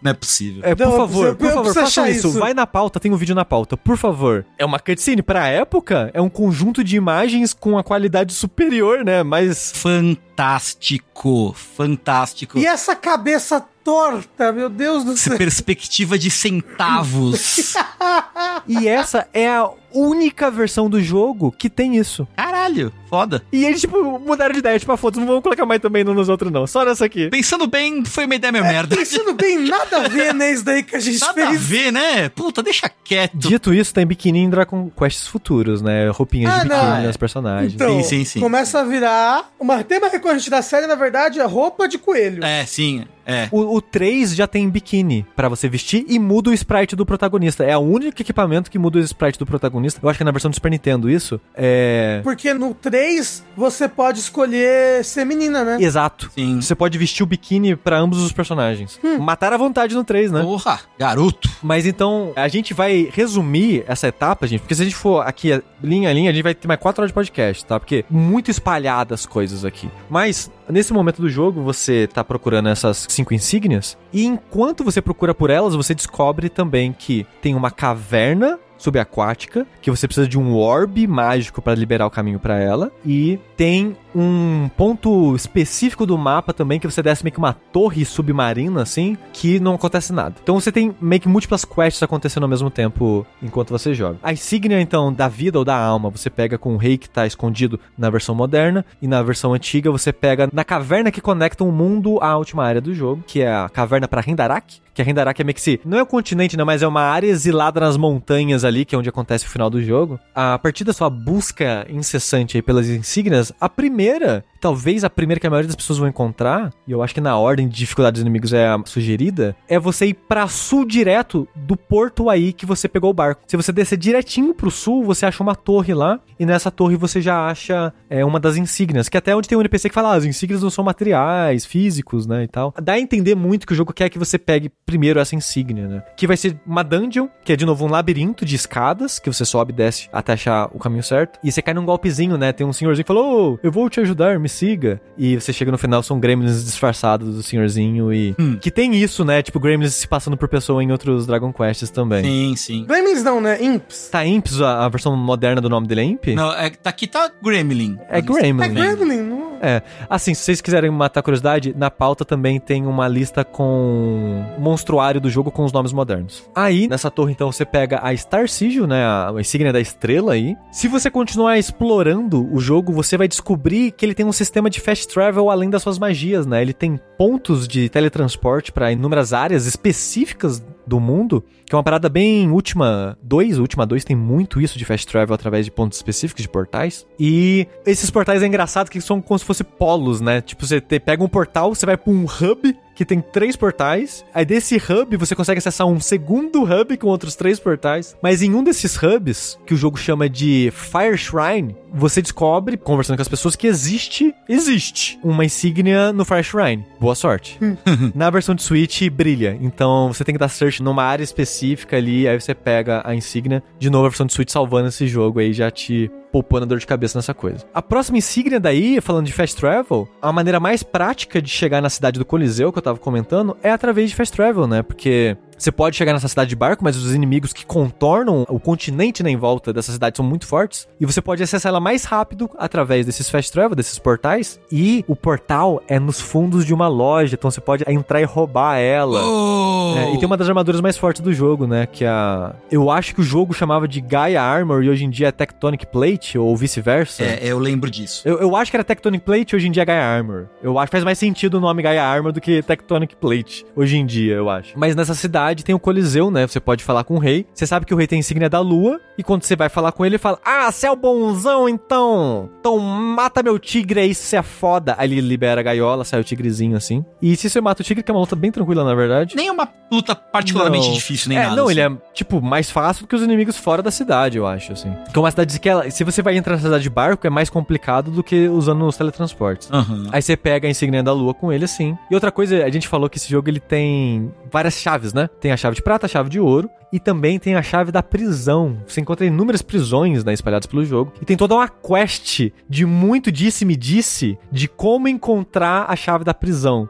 [0.00, 0.62] Não é possível.
[0.64, 2.28] É, por Não, favor, eu- por eu favor, achar isso.
[2.28, 2.38] isso.
[2.38, 4.46] Vai na pauta, tem um vídeo na pauta, por favor.
[4.56, 9.22] É uma cutscene pra época, é um conjunto de imagens com a qualidade superior, né?
[9.24, 12.58] Mas Fantástico, fantástico.
[12.58, 15.38] E essa cabeça torta, meu Deus do céu.
[15.38, 17.72] perspectiva de centavos.
[18.68, 22.28] e essa é a única versão do jogo que tem isso.
[22.36, 23.42] Caralho, foda.
[23.50, 26.28] E eles tipo mudaram de ideia, tipo, a foto não vamos colocar mais também nos
[26.28, 27.30] outros não, só nessa aqui.
[27.30, 28.94] Pensando bem, foi uma ideia meio merda.
[28.94, 31.62] Pensando bem, nada a ver, né, isso daí que a gente Nada a fez.
[31.62, 32.28] ver, né?
[32.28, 33.38] Puta, deixa quieto.
[33.38, 36.10] Dito isso, tem biquíni em Dragon Quests futuros, né?
[36.10, 37.72] Roupinhas Ah, de biquíni nas personagens.
[37.72, 38.40] Então, Sim, sim, sim.
[38.40, 42.44] começa a virar uma tema recorrente da série, na verdade, é roupa de coelho.
[42.44, 43.48] É, sim, é.
[43.52, 47.62] O, o 3 já tem biquíni pra você vestir e muda o sprite do protagonista.
[47.62, 50.00] É o único equipamento que muda o sprite do protagonista.
[50.02, 51.38] Eu acho que é na versão do Super Nintendo isso.
[51.54, 52.20] É.
[52.24, 55.76] Porque no 3 você pode escolher ser menina, né?
[55.78, 56.30] Exato.
[56.34, 56.60] Sim.
[56.60, 58.98] Você pode vestir o biquíni pra ambos os personagens.
[59.20, 60.42] Matar à vontade no 3, né?
[60.42, 61.50] Porra, garoto.
[61.62, 65.60] Mas então, a gente vai resumir essa etapa, gente, porque se a gente for aqui
[65.82, 67.78] linha a linha, a gente vai ter mais 4 horas de podcast, tá?
[67.78, 69.90] Porque muito espalhadas as coisas aqui.
[70.08, 75.34] Mas, nesse momento do jogo, você tá procurando essas cinco insígnias, e enquanto você procura
[75.34, 80.54] por elas, você descobre também que tem uma caverna subaquática, que você precisa de um
[80.54, 86.52] orbe mágico para liberar o caminho para ela, e tem um ponto específico do mapa
[86.52, 90.34] também que você desce meio que uma torre submarina assim, que não acontece nada.
[90.42, 94.18] Então você tem meio que múltiplas quests acontecendo ao mesmo tempo enquanto você joga.
[94.22, 97.26] A insígnia então da vida ou da alma, você pega com o rei que tá
[97.26, 101.72] escondido na versão moderna e na versão antiga você pega na caverna que conecta o
[101.72, 105.40] mundo à última área do jogo, que é a caverna para Rendarak, que a Rendarak
[105.40, 107.96] é meio que se, não é o continente, né, mas é uma área exilada nas
[107.96, 110.18] montanhas ali, que é onde acontece o final do jogo.
[110.34, 115.50] A partir da sua busca incessante pelas insígnias, a primeira, talvez a primeira que a
[115.50, 118.52] maioria das pessoas vão encontrar, e eu acho que na ordem de dificuldade dos inimigos
[118.52, 123.10] é a sugerida, é você ir pra sul direto do porto aí que você pegou
[123.10, 123.42] o barco.
[123.46, 127.20] Se você descer direitinho pro sul, você acha uma torre lá, e nessa torre você
[127.20, 130.16] já acha é, uma das insígnias, que até onde tem um NPC que fala, ah,
[130.16, 132.74] as insígnias não são materiais, físicos, né, e tal.
[132.80, 136.02] Dá a entender muito que o jogo quer que você pegue primeiro essa insígnia, né?
[136.16, 139.44] Que vai ser uma dungeon, que é de novo um labirinto de escadas, que você
[139.44, 141.38] sobe e desce até achar o caminho certo.
[141.42, 142.52] E você cai num golpezinho, né?
[142.52, 145.00] Tem um senhorzinho que falou, ô, eu vou te ajudar, me siga.
[145.16, 148.34] E você chega no final, são gremlins disfarçados do senhorzinho e...
[148.60, 149.42] Que tem isso, né?
[149.42, 152.24] Tipo, gremlins se passando por pessoa em outros Dragon Quests também.
[152.24, 152.84] Sim, sim.
[152.84, 153.62] Gremlins não, né?
[153.62, 154.08] Imps.
[154.10, 156.26] Tá Imps, a, a versão moderna do nome dele é Imp?
[156.28, 157.98] Não, é, tá aqui tá Gremlin.
[158.08, 158.74] É É Gremlin.
[158.74, 159.48] Gremlin, não...
[159.60, 164.44] É, assim, se vocês quiserem matar a curiosidade, na pauta também tem uma lista com
[164.56, 166.48] o monstruário do jogo com os nomes modernos.
[166.54, 170.34] Aí, nessa torre, então, você pega a Star Sigil, né, a, a insígnia da estrela
[170.34, 170.56] aí.
[170.70, 174.80] Se você continuar explorando o jogo, você vai descobrir que ele tem um sistema de
[174.80, 176.62] fast travel além das suas magias, né?
[176.62, 182.08] Ele tem pontos de teletransporte para inúmeras áreas específicas do mundo, que é uma parada
[182.08, 186.42] bem última 2, última 2 tem muito isso de fast travel através de pontos específicos
[186.42, 187.06] de portais.
[187.20, 190.40] E esses portais é engraçado que são como se fossem polos, né?
[190.40, 194.24] Tipo, você pega um portal, você vai pra um hub que tem três portais.
[194.34, 198.16] Aí desse hub você consegue acessar um segundo hub com outros três portais.
[198.20, 203.14] Mas em um desses hubs, que o jogo chama de Fire Shrine, você descobre, conversando
[203.16, 206.84] com as pessoas, que existe, existe uma insígnia no Fire Shrine.
[206.98, 207.56] Boa sorte.
[208.16, 209.56] Na versão de Switch, brilha.
[209.60, 213.62] Então você tem que dar search numa área específica ali, aí você pega a insígnia.
[213.78, 216.86] De novo, a versão de Switch salvando esse jogo aí, já te poupando dor de
[216.86, 217.64] cabeça nessa coisa.
[217.72, 221.90] A próxima insígnia daí, falando de fast travel, a maneira mais prática de chegar na
[221.90, 224.82] cidade do Coliseu, que eu tava comentando, é através de fast travel, né?
[224.82, 229.22] Porque você pode chegar nessa cidade de barco, mas os inimigos que contornam o continente
[229.22, 230.86] né, em volta dessa cidade são muito fortes.
[231.00, 234.60] E você pode acessar ela mais rápido através desses fast travel, desses portais.
[234.70, 238.78] E o portal é nos fundos de uma loja, então você pode entrar e roubar
[238.78, 239.20] ela.
[239.24, 239.94] Oh!
[239.96, 241.86] É, e tem uma das armaduras mais fortes do jogo, né?
[241.86, 242.54] Que é a.
[242.70, 245.86] Eu acho que o jogo chamava de Gaia Armor e hoje em dia é Tectonic
[245.86, 247.24] Plate, ou vice-versa.
[247.24, 248.26] É, eu lembro disso.
[248.26, 250.46] Eu, eu acho que era Tectonic Plate hoje em dia é Gaia Armor.
[250.62, 253.96] Eu acho que faz mais sentido o nome Gaia Armor do que Tectonic Plate hoje
[253.96, 254.78] em dia, eu acho.
[254.78, 256.46] Mas nessa cidade cidade tem o Coliseu, né?
[256.46, 257.46] Você pode falar com o rei.
[257.52, 259.00] Você sabe que o rei tem insígnia da lua.
[259.16, 262.48] E quando você vai falar com ele, ele fala: Ah, você é o bonzão então!
[262.60, 264.94] Então mata meu tigre aí, você é foda.
[264.98, 267.04] Aí ele libera a gaiola, sai o tigrezinho assim.
[267.20, 269.34] E se você mata o tigre, que é uma luta bem tranquila, na verdade.
[269.36, 270.94] Nem é uma luta particularmente Não.
[270.94, 271.56] difícil, nem é, nada.
[271.56, 271.72] Não, assim.
[271.72, 274.92] ele é, tipo, mais fácil do que os inimigos fora da cidade, eu acho, assim.
[275.12, 277.30] Que é uma cidade que, ela, se você vai entrar na cidade de barco, é
[277.30, 279.70] mais complicado do que usando os teletransportes.
[279.72, 280.08] Aham.
[280.12, 281.96] Aí você pega a insígnia da lua com ele, assim.
[282.10, 285.28] E outra coisa, a gente falou que esse jogo ele tem várias chaves, né?
[285.40, 286.70] Tem a chave de prata, a chave de ouro.
[286.92, 288.78] E também tem a chave da prisão.
[288.86, 291.12] Você encontra inúmeras prisões né, espalhadas pelo jogo.
[291.20, 296.88] E tem toda uma quest de muito disse-me-disse de como encontrar a chave da prisão.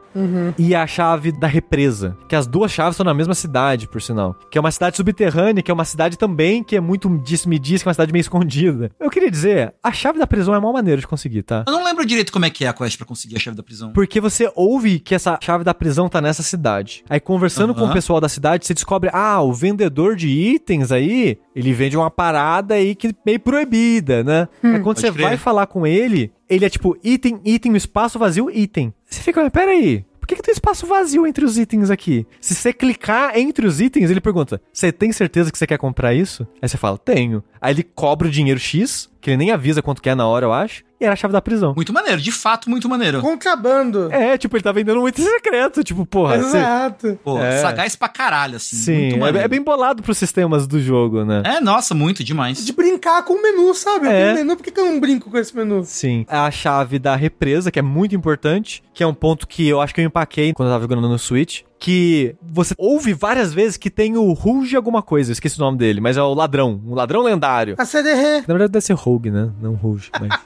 [0.57, 2.17] E a chave da represa.
[2.27, 4.35] Que as duas chaves estão na mesma cidade, por sinal.
[4.49, 7.87] Que é uma cidade subterrânea, que é uma cidade também que é muito disse-me-disse, que
[7.87, 8.91] é uma cidade meio escondida.
[8.99, 11.65] Eu queria dizer, a chave da prisão é uma maneira de conseguir, tá?
[11.67, 13.63] Eu não lembro direito como é que é a quest pra conseguir a chave da
[13.63, 13.91] prisão.
[13.91, 17.03] Porque você ouve que essa chave da prisão tá nessa cidade.
[17.09, 21.37] Aí conversando com o pessoal da cidade, você descobre, ah, o vendedor de itens aí,
[21.55, 24.47] ele vende uma parada aí que é meio proibida, né?
[24.63, 25.27] aí quando Pode você crer.
[25.27, 28.93] vai falar com ele, ele é tipo, item, item, espaço vazio, item.
[29.05, 32.25] Você fica, mas peraí, por que, que tem espaço vazio entre os itens aqui?
[32.39, 36.13] Se você clicar entre os itens, ele pergunta: Você tem certeza que você quer comprar
[36.13, 36.47] isso?
[36.61, 37.43] Aí você fala: Tenho.
[37.61, 40.45] Aí ele cobra o dinheiro X, que ele nem avisa quanto que é na hora,
[40.45, 41.73] eu acho, e era a chave da prisão.
[41.75, 43.21] Muito maneiro, de fato, muito maneiro.
[43.21, 44.11] Contrabando.
[44.11, 45.83] É, tipo, ele tá vendendo item secreto.
[45.83, 46.57] Tipo, porra, você.
[46.57, 47.19] Exato.
[47.23, 47.61] Pô, É.
[47.61, 48.75] sagaz pra caralho, assim.
[48.75, 49.45] Sim, muito é, maneiro.
[49.45, 51.41] é bem bolado pros sistemas do jogo, né?
[51.45, 52.65] É, nossa, muito demais.
[52.65, 54.07] De brincar com o menu, sabe?
[54.07, 54.33] Eu É.
[54.33, 55.83] menu, por que, que eu não brinco com esse menu?
[55.85, 56.25] Sim.
[56.27, 59.93] A chave da represa, que é muito importante, que é um ponto que eu acho
[59.93, 63.89] que eu empaquei quando eu tava jogando no Switch, que você ouve várias vezes que
[63.89, 66.93] tem o Rouge alguma coisa, eu esqueci o nome dele, mas é o ladrão, um
[66.93, 67.75] ladrão lendário.
[67.77, 68.41] A CDR.
[68.47, 69.49] Na verdade deve ser Rogue, né?
[69.61, 70.29] Não Rouge, mas...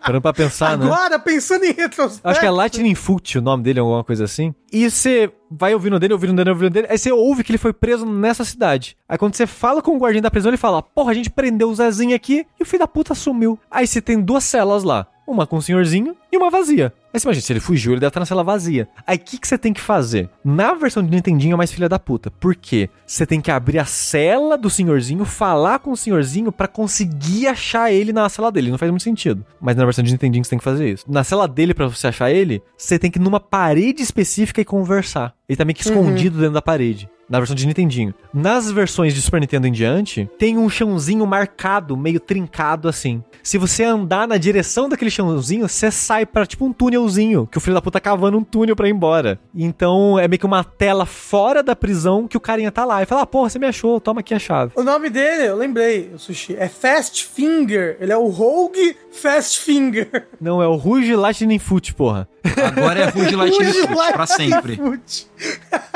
[0.00, 0.86] Parando pra pensar, né?
[0.86, 2.26] Agora, pensando em retrospecto.
[2.26, 4.54] Acho que é Lightning Foot o nome dele, alguma coisa assim.
[4.72, 6.86] E você vai ouvindo dele, ouvindo dele, ouvindo dele.
[6.90, 8.96] Aí você ouve que ele foi preso nessa cidade.
[9.06, 11.68] Aí quando você fala com o guardião da prisão, ele fala: Porra, a gente prendeu
[11.70, 13.58] o Zezinho aqui e o filho da puta sumiu.
[13.70, 15.06] Aí você tem duas celas lá.
[15.26, 16.92] Uma com o senhorzinho e uma vazia.
[17.12, 18.88] Você imagina, se ele fugiu, ele deve estar na cela vazia.
[19.06, 20.30] Aí o que, que você tem que fazer?
[20.44, 22.30] Na versão de Nintendinho é mais filha da puta.
[22.30, 22.88] Por quê?
[23.06, 27.92] Você tem que abrir a cela do senhorzinho, falar com o senhorzinho pra conseguir achar
[27.92, 28.70] ele na cela dele.
[28.70, 29.44] Não faz muito sentido.
[29.60, 31.04] Mas na versão de Nintendinho você tem que fazer isso.
[31.08, 34.64] Na cela dele, pra você achar ele, você tem que ir numa parede específica e
[34.64, 35.34] conversar.
[35.48, 37.08] Ele tá meio que escondido dentro da parede.
[37.30, 38.12] Na versão de Nintendinho.
[38.34, 43.22] Nas versões de Super Nintendo em diante, tem um chãozinho marcado, meio trincado assim.
[43.40, 47.60] Se você andar na direção daquele chãozinho, você sai pra tipo um túnelzinho, que o
[47.60, 49.38] filho da puta tá cavando um túnel pra ir embora.
[49.54, 53.00] Então é meio que uma tela fora da prisão que o carinha tá lá.
[53.02, 54.72] E fala, ah, porra, você me achou, toma aqui a chave.
[54.74, 57.96] O nome dele, eu lembrei, o Sushi, é Fast Finger.
[58.00, 60.26] Ele é o Rogue Fast Finger.
[60.40, 62.28] Não, é o Rouge Lightning Foot, porra.
[62.64, 64.76] Agora é Rouge Lightning Foot, pra Lightning sempre.
[64.76, 65.26] Foot.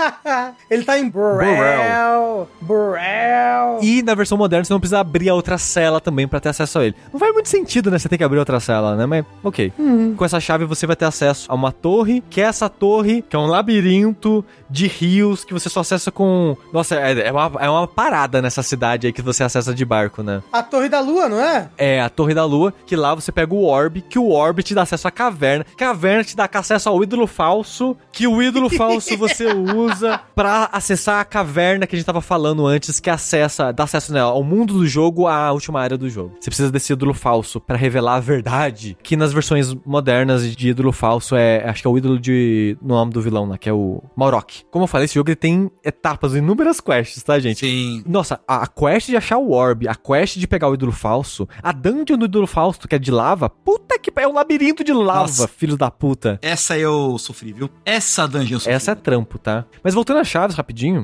[0.71, 2.49] Ele tá em Burrell.
[2.61, 3.79] Burrell.
[3.83, 6.79] E na versão moderna você não precisa abrir a outra cela também pra ter acesso
[6.79, 6.95] a ele.
[7.13, 7.99] Não faz muito sentido, né?
[7.99, 9.07] Você tem que abrir outra cela, né?
[9.07, 9.73] Mas, ok.
[10.17, 13.37] Com essa chave você vai ter acesso a uma torre, que é essa torre, que
[13.37, 16.57] é um labirinto de rios que você só acessa com.
[16.73, 20.23] Nossa, é, é uma, é uma parada nessa cidade aí que você acessa de barco,
[20.23, 20.43] né?
[20.53, 21.69] A Torre da Lua, não é?
[21.77, 24.75] É a Torre da Lua, que lá você pega o orbe, que o orbe te
[24.75, 29.17] dá acesso à caverna, caverna te dá acesso ao ídolo falso, que o ídolo falso
[29.17, 33.85] você usa pra acessar a caverna que a gente tava falando antes, que acessa, dá
[33.85, 36.35] acesso né, ao mundo do jogo, à última área do jogo.
[36.41, 40.93] Você precisa desse ídolo falso pra revelar a verdade, que nas versões modernas de ídolo
[40.93, 43.73] falso é, acho que é o ídolo de no nome do vilão, né, que é
[43.73, 44.65] o Maurok.
[44.71, 47.61] Como eu falei, esse jogo ele tem etapas, inúmeras quests, tá, gente?
[47.61, 48.03] Sim.
[48.07, 51.49] Nossa, a, a quest de achar o orb, a quest de pegar o ídolo falso,
[51.63, 54.93] a dungeon do ídolo falso, que é de lava, puta que é um labirinto de
[54.93, 55.49] lava, Nossa.
[55.49, 56.39] filho da puta.
[56.43, 57.71] Essa eu sofri, viu?
[57.85, 58.73] Essa dungeon eu sofri.
[58.75, 59.65] Essa é trampo, tá?
[59.83, 61.04] Mas voltando às chaves rapidinho,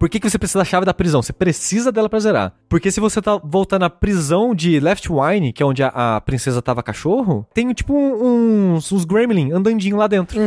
[0.00, 1.20] por que, que você precisa da chave da prisão?
[1.22, 2.54] Você precisa dela pra zerar.
[2.70, 6.20] Porque se você tá voltando à prisão de Left Wine, que é onde a, a
[6.22, 10.40] princesa tava cachorro, tem tipo um- uns, uns gremlin andandinho lá dentro.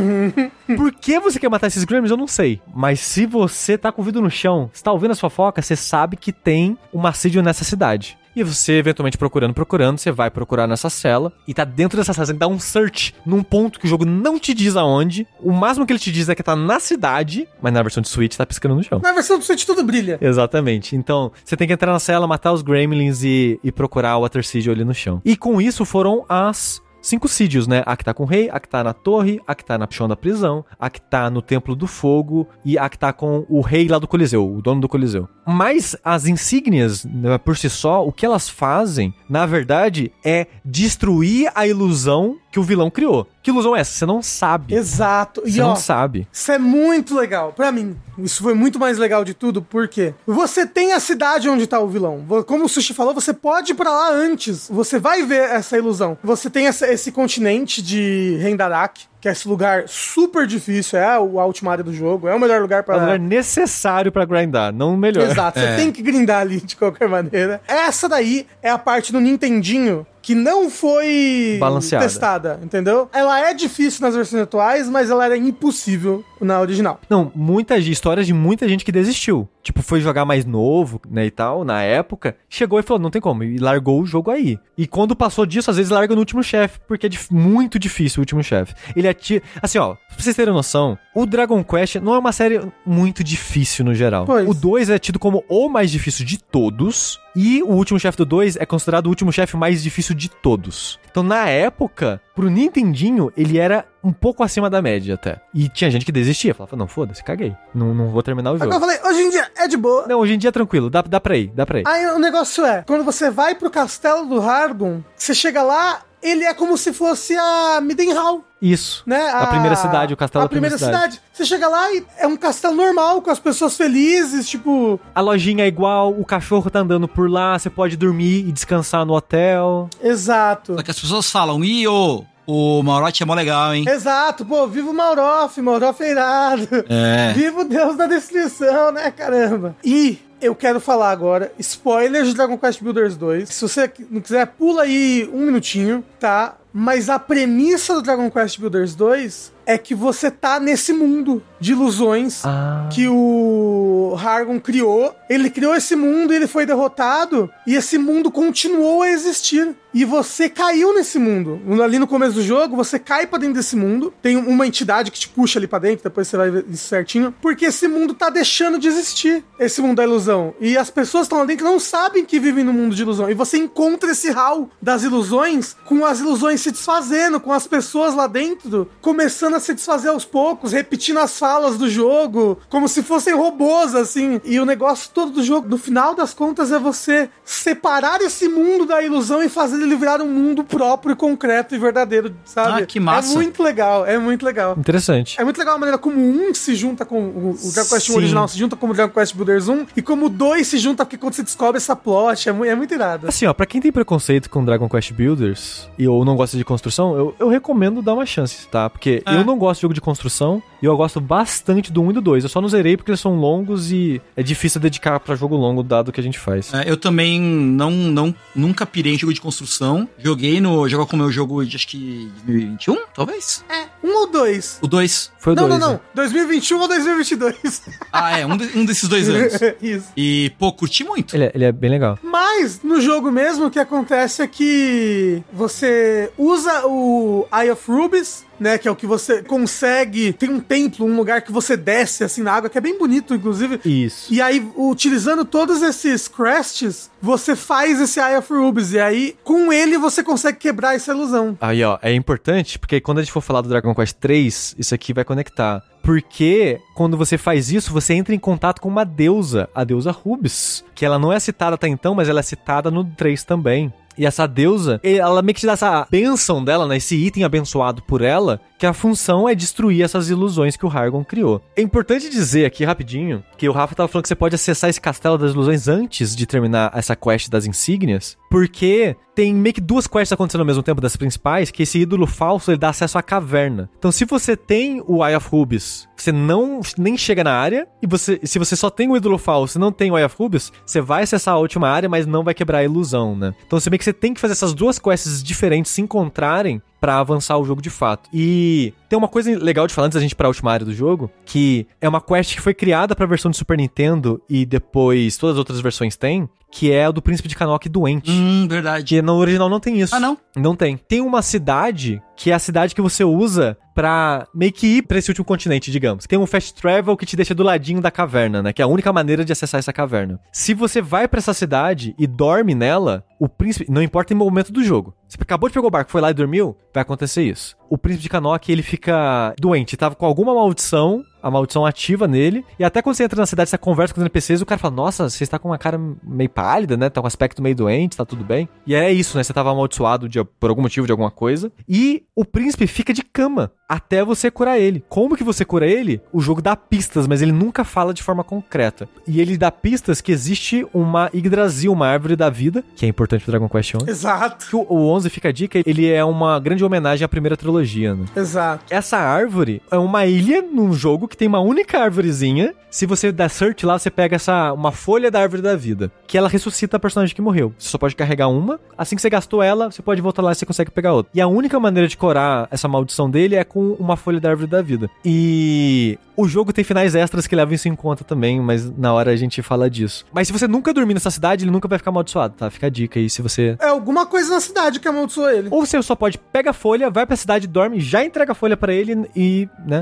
[0.75, 2.09] Por que você quer matar esses gremlins?
[2.11, 2.59] Eu não sei.
[2.73, 5.75] Mas se você tá com o vidro no chão, você tá ouvindo as fofocas, você
[5.75, 8.17] sabe que tem uma assídio nessa cidade.
[8.35, 11.31] E você, eventualmente, procurando, procurando, você vai procurar nessa cela.
[11.47, 13.87] E tá dentro dessa cela, você tem que dar um search num ponto que o
[13.89, 15.27] jogo não te diz aonde.
[15.39, 18.09] O máximo que ele te diz é que tá na cidade, mas na versão de
[18.09, 18.99] Switch tá piscando no chão.
[19.03, 20.17] Na versão Switch tudo brilha.
[20.21, 20.95] Exatamente.
[20.95, 24.43] Então, você tem que entrar na cela, matar os gremlins e, e procurar o Water
[24.43, 25.21] Sigil ali no chão.
[25.23, 27.83] E com isso foram as cinco sídios, né?
[27.85, 29.87] A que tá com o rei, a que tá na torre, a que tá na
[29.89, 33.45] chão da prisão, a que tá no Templo do Fogo e a que tá com
[33.49, 35.27] o rei lá do Coliseu, o dono do Coliseu.
[35.45, 41.51] Mas as insígnias, né, por si só, o que elas fazem, na verdade, é destruir
[41.53, 43.27] a ilusão que o vilão criou.
[43.41, 43.91] Que ilusão é essa?
[43.93, 44.75] Você não sabe.
[44.75, 45.41] Exato.
[45.43, 46.27] Você e ó, não sabe.
[46.31, 47.51] Isso é muito legal.
[47.51, 51.65] Pra mim, isso foi muito mais legal de tudo, porque você tem a cidade onde
[51.65, 52.23] tá o vilão.
[52.45, 54.69] Como o Sushi falou, você pode ir pra lá antes.
[54.69, 56.15] Você vai ver essa ilusão.
[56.23, 61.19] Você tem essa- esse continente de Rendarak, que é esse lugar super difícil, é a
[61.19, 64.71] última área do jogo, é o melhor lugar É pra um lugar necessário pra grindar,
[64.71, 65.27] não o melhor.
[65.27, 67.59] Exato, você tem que grindar ali de qualquer maneira.
[67.67, 72.05] Essa daí é a parte do Nintendinho que não foi Balanceada.
[72.05, 73.07] testada, entendeu?
[73.13, 76.99] Ela é difícil nas versões atuais, mas ela era impossível na original.
[77.09, 79.47] Não, muitas histórias de muita gente que desistiu.
[79.61, 83.21] Tipo, foi jogar mais novo, né, e tal, na época, chegou e falou, não tem
[83.21, 84.57] como, e largou o jogo aí.
[84.77, 88.19] E quando passou disso, às vezes larga no último chefe, porque é dif- muito difícil
[88.19, 88.73] o último chefe.
[88.93, 89.41] Ele atira...
[89.61, 93.85] Assim, ó, pra vocês terem noção, o Dragon Quest não é uma série muito difícil
[93.85, 94.25] no geral.
[94.25, 94.47] Pois.
[94.49, 98.25] O 2 é tido como o mais difícil de todos, e o último chefe do
[98.25, 100.99] 2 é considerado o último chefe mais difícil de todos.
[101.09, 105.39] Então, na época, pro Nintendinho, ele era um pouco acima da média até.
[105.53, 107.55] E tinha gente que desistia, falava, não, foda-se, caguei.
[107.73, 108.85] Não, não vou terminar o Agora eu jogo.
[108.85, 110.07] falei, hoje em dia é de boa.
[110.07, 111.87] Não, hoje em dia é tranquilo, dá, dá pra ir, dá pra ir.
[111.87, 116.45] Aí o negócio é, quando você vai pro castelo do Hargon, você chega lá, ele
[116.45, 119.03] é como se fosse a Midenhall, Isso.
[119.05, 119.29] né?
[119.29, 121.21] A primeira cidade, o castelo a da primeira primeira cidade.
[121.33, 124.99] Você chega lá e é um castelo normal, com as pessoas felizes, tipo...
[125.13, 129.05] A lojinha é igual, o cachorro tá andando por lá, você pode dormir e descansar
[129.05, 129.89] no hotel.
[130.01, 130.75] Exato.
[130.75, 133.85] Só que as pessoas falam, ih, ô, o Maurote é mó legal, hein?
[133.87, 136.67] Exato, pô, viva o Maurof, Maurof é irado.
[136.89, 137.33] É.
[137.33, 139.75] Viva o Deus da destruição, né, caramba?
[139.83, 143.47] E eu quero falar agora, spoilers de Dragon Quest Builders 2.
[143.47, 146.57] Se você não quiser, pula aí um minutinho, tá?
[146.73, 151.71] Mas a premissa do Dragon Quest Builders 2 é que você tá nesse mundo de
[151.71, 152.89] ilusões Ah.
[152.91, 155.15] que o Hargon criou.
[155.29, 159.75] Ele criou esse mundo, ele foi derrotado e esse mundo continuou a existir.
[159.95, 161.61] E você caiu nesse mundo.
[161.83, 164.11] Ali no começo do jogo, você cai pra dentro desse mundo.
[164.23, 167.33] Tem uma entidade que te puxa ali pra dentro, depois você vai ver isso certinho.
[167.39, 169.43] Porque esse mundo tá deixando de existir.
[169.59, 170.55] Esse mundo da ilusão.
[170.59, 173.29] E as pessoas estão lá dentro não sabem que vivem no mundo de ilusão.
[173.29, 178.15] E você encontra esse hall das ilusões com as ilusões se desfazendo, com as pessoas
[178.15, 183.03] lá dentro começando a se desfazer aos poucos, repetindo as falas do jogo, como se
[183.03, 184.39] fossem robôs, assim.
[184.43, 188.85] E o negócio todo do jogo, no final das contas, é você separar esse mundo
[188.85, 192.83] da ilusão e fazer ele virar um mundo próprio, concreto e verdadeiro, sabe?
[192.83, 193.31] Ah, que massa.
[193.33, 194.75] É muito legal, é muito legal.
[194.77, 195.39] Interessante.
[195.39, 198.11] É muito legal a maneira como 1 se junta com o, o Dragon Quest 1
[198.13, 198.17] Sim.
[198.17, 201.17] original, se junta com o Dragon Quest Builders 1, e como 2 se junta porque
[201.17, 203.27] quando você descobre essa plot, é, é muito irado.
[203.27, 206.63] Assim, ó, pra quem tem preconceito com Dragon Quest Builders e ou não gosta de
[206.63, 208.89] construção, eu, eu recomendo dar uma chance, tá?
[208.89, 209.35] Porque É.
[209.35, 212.21] eu não gosto de jogo de construção e eu gosto bastante do 1 e do
[212.21, 212.43] 2.
[212.43, 215.83] Eu só não zerei porque eles são longos e é difícil dedicar pra jogo longo,
[215.83, 216.73] dado o que a gente faz.
[216.73, 220.07] É, eu também não, não, nunca pirei em jogo de construção.
[220.17, 220.87] Joguei no.
[220.87, 223.63] Jogou com o meu jogo de acho que 2021, talvez?
[223.69, 224.79] É, um ou dois?
[224.81, 225.31] O 2.
[225.37, 225.79] Foi o não, 2.
[225.79, 225.93] não, não.
[225.95, 225.99] né?
[226.15, 227.81] 2021 ou 2022?
[228.11, 229.53] Ah, é, um, de- um desses dois anos.
[229.81, 230.07] Isso.
[230.15, 231.35] E, pô, curti muito.
[231.35, 232.17] Ele, é, ele é bem legal.
[232.21, 238.45] Mas no jogo mesmo o que acontece é que você usa o Eye of Rubies,
[238.59, 242.23] né, que é o que você consegue, tem um templo, um lugar que você desce
[242.23, 243.79] assim na água, que é bem bonito inclusive.
[243.85, 244.33] Isso.
[244.33, 248.93] E aí, utilizando todos esses crests, você faz esse Eye of Rubies.
[248.93, 251.57] E aí, com ele, você consegue quebrar essa ilusão.
[251.59, 254.95] Aí, ó, é importante, porque quando a gente for falar do Dragon Quest 3, isso
[254.95, 255.83] aqui vai conectar.
[256.03, 260.83] Porque quando você faz isso, você entra em contato com uma deusa, a deusa Rubis,
[260.93, 263.91] que ela não é citada até então, mas ela é citada no 3 também.
[264.17, 266.97] E essa deusa, ela meio que te dá essa benção dela, né?
[266.97, 271.23] Esse item abençoado por ela, que a função é destruir essas ilusões que o Hargon
[271.23, 271.61] criou.
[271.75, 274.99] É importante dizer aqui rapidinho que o Rafa tava falando que você pode acessar esse
[274.99, 280.05] castelo das ilusões antes de terminar essa quest das insígnias, porque tem meio que duas
[280.05, 283.23] quests acontecendo ao mesmo tempo das principais, que esse ídolo falso ele dá acesso à
[283.23, 283.89] caverna.
[283.97, 288.05] Então, se você tem o Eye of Rubis, você não nem chega na área, e
[288.05, 290.71] você, se você só tem o ídolo falso e não tem o Eye of Rubis,
[290.85, 293.55] você vai acessar a última área, mas não vai quebrar a ilusão, né?
[293.65, 297.19] Então, você meio que você tem que fazer essas duas quests diferentes se encontrarem pra
[297.19, 298.29] avançar o jogo de fato.
[298.33, 300.93] E tem uma coisa legal de falar antes da gente ir pra última área do
[300.93, 305.35] jogo, que é uma quest que foi criada pra versão de Super Nintendo e depois
[305.35, 308.31] todas as outras versões têm, que é a do Príncipe de Kanok doente.
[308.31, 309.03] Hum, verdade.
[309.03, 310.15] Que no original não tem isso.
[310.15, 310.37] Ah, não?
[310.55, 310.95] Não tem.
[310.95, 315.17] Tem uma cidade que é a cidade que você usa pra meio que ir pra
[315.17, 316.25] esse último continente, digamos.
[316.25, 318.73] Tem um fast travel que te deixa do ladinho da caverna, né?
[318.73, 320.39] Que é a única maneira de acessar essa caverna.
[320.51, 324.71] Se você vai pra essa cidade e dorme nela, o príncipe, não importa em momento
[324.71, 325.13] do jogo.
[325.27, 327.75] Você acabou de pegar o barco, foi lá e dormiu, vai acontecer isso.
[327.89, 332.65] O príncipe de Kanok, ele fica doente, tava com alguma maldição a maldição ativa nele.
[332.79, 334.95] E até quando você entra na cidade, você conversa com os NPCs, o cara fala:
[334.95, 337.09] Nossa, você está com uma cara meio pálida, né?
[337.09, 338.69] Tá com um aspecto meio doente, tá tudo bem.
[338.87, 339.43] E é isso, né?
[339.43, 341.69] Você tava amaldiçoado de, por algum motivo de alguma coisa.
[341.87, 345.03] E o príncipe fica de cama até você curar ele.
[345.07, 346.19] Como que você cura ele?
[346.31, 349.07] O jogo dá pistas, mas ele nunca fala de forma concreta.
[349.27, 353.43] E ele dá pistas que existe uma Yggdrasil, uma árvore da vida, que é importante
[353.43, 354.09] pro Dragon Quest 11.
[354.09, 354.65] Exato.
[354.67, 358.15] Que o, o 11 fica a dica, ele é uma grande homenagem à primeira trilogia,
[358.15, 358.25] né?
[358.35, 358.85] Exato.
[358.89, 362.73] Essa árvore é uma ilha num jogo que tem uma única árvorezinha.
[362.89, 366.37] Se você der search lá, você pega essa uma folha da árvore da vida, que
[366.37, 367.73] ela ressuscita a personagem que morreu.
[367.77, 368.79] Você só pode carregar uma.
[368.97, 371.31] Assim que você gastou ela, você pode voltar lá e você consegue pegar outra.
[371.33, 374.67] E a única maneira de curar essa maldição dele é com uma folha da árvore
[374.67, 375.09] da vida.
[375.23, 379.31] E o jogo tem finais extras que levam isso em conta também, mas na hora
[379.31, 380.25] a gente fala disso.
[380.33, 382.69] Mas se você nunca dormir nessa cidade, ele nunca vai ficar amaldiçoado, tá?
[382.69, 383.77] Fica a dica aí se você.
[383.79, 385.67] É alguma coisa na cidade que amaldiçoou ele.
[385.71, 388.77] Ou você só pode pega a folha, vai pra cidade, dorme, já entrega a folha
[388.77, 390.01] pra ele e, né?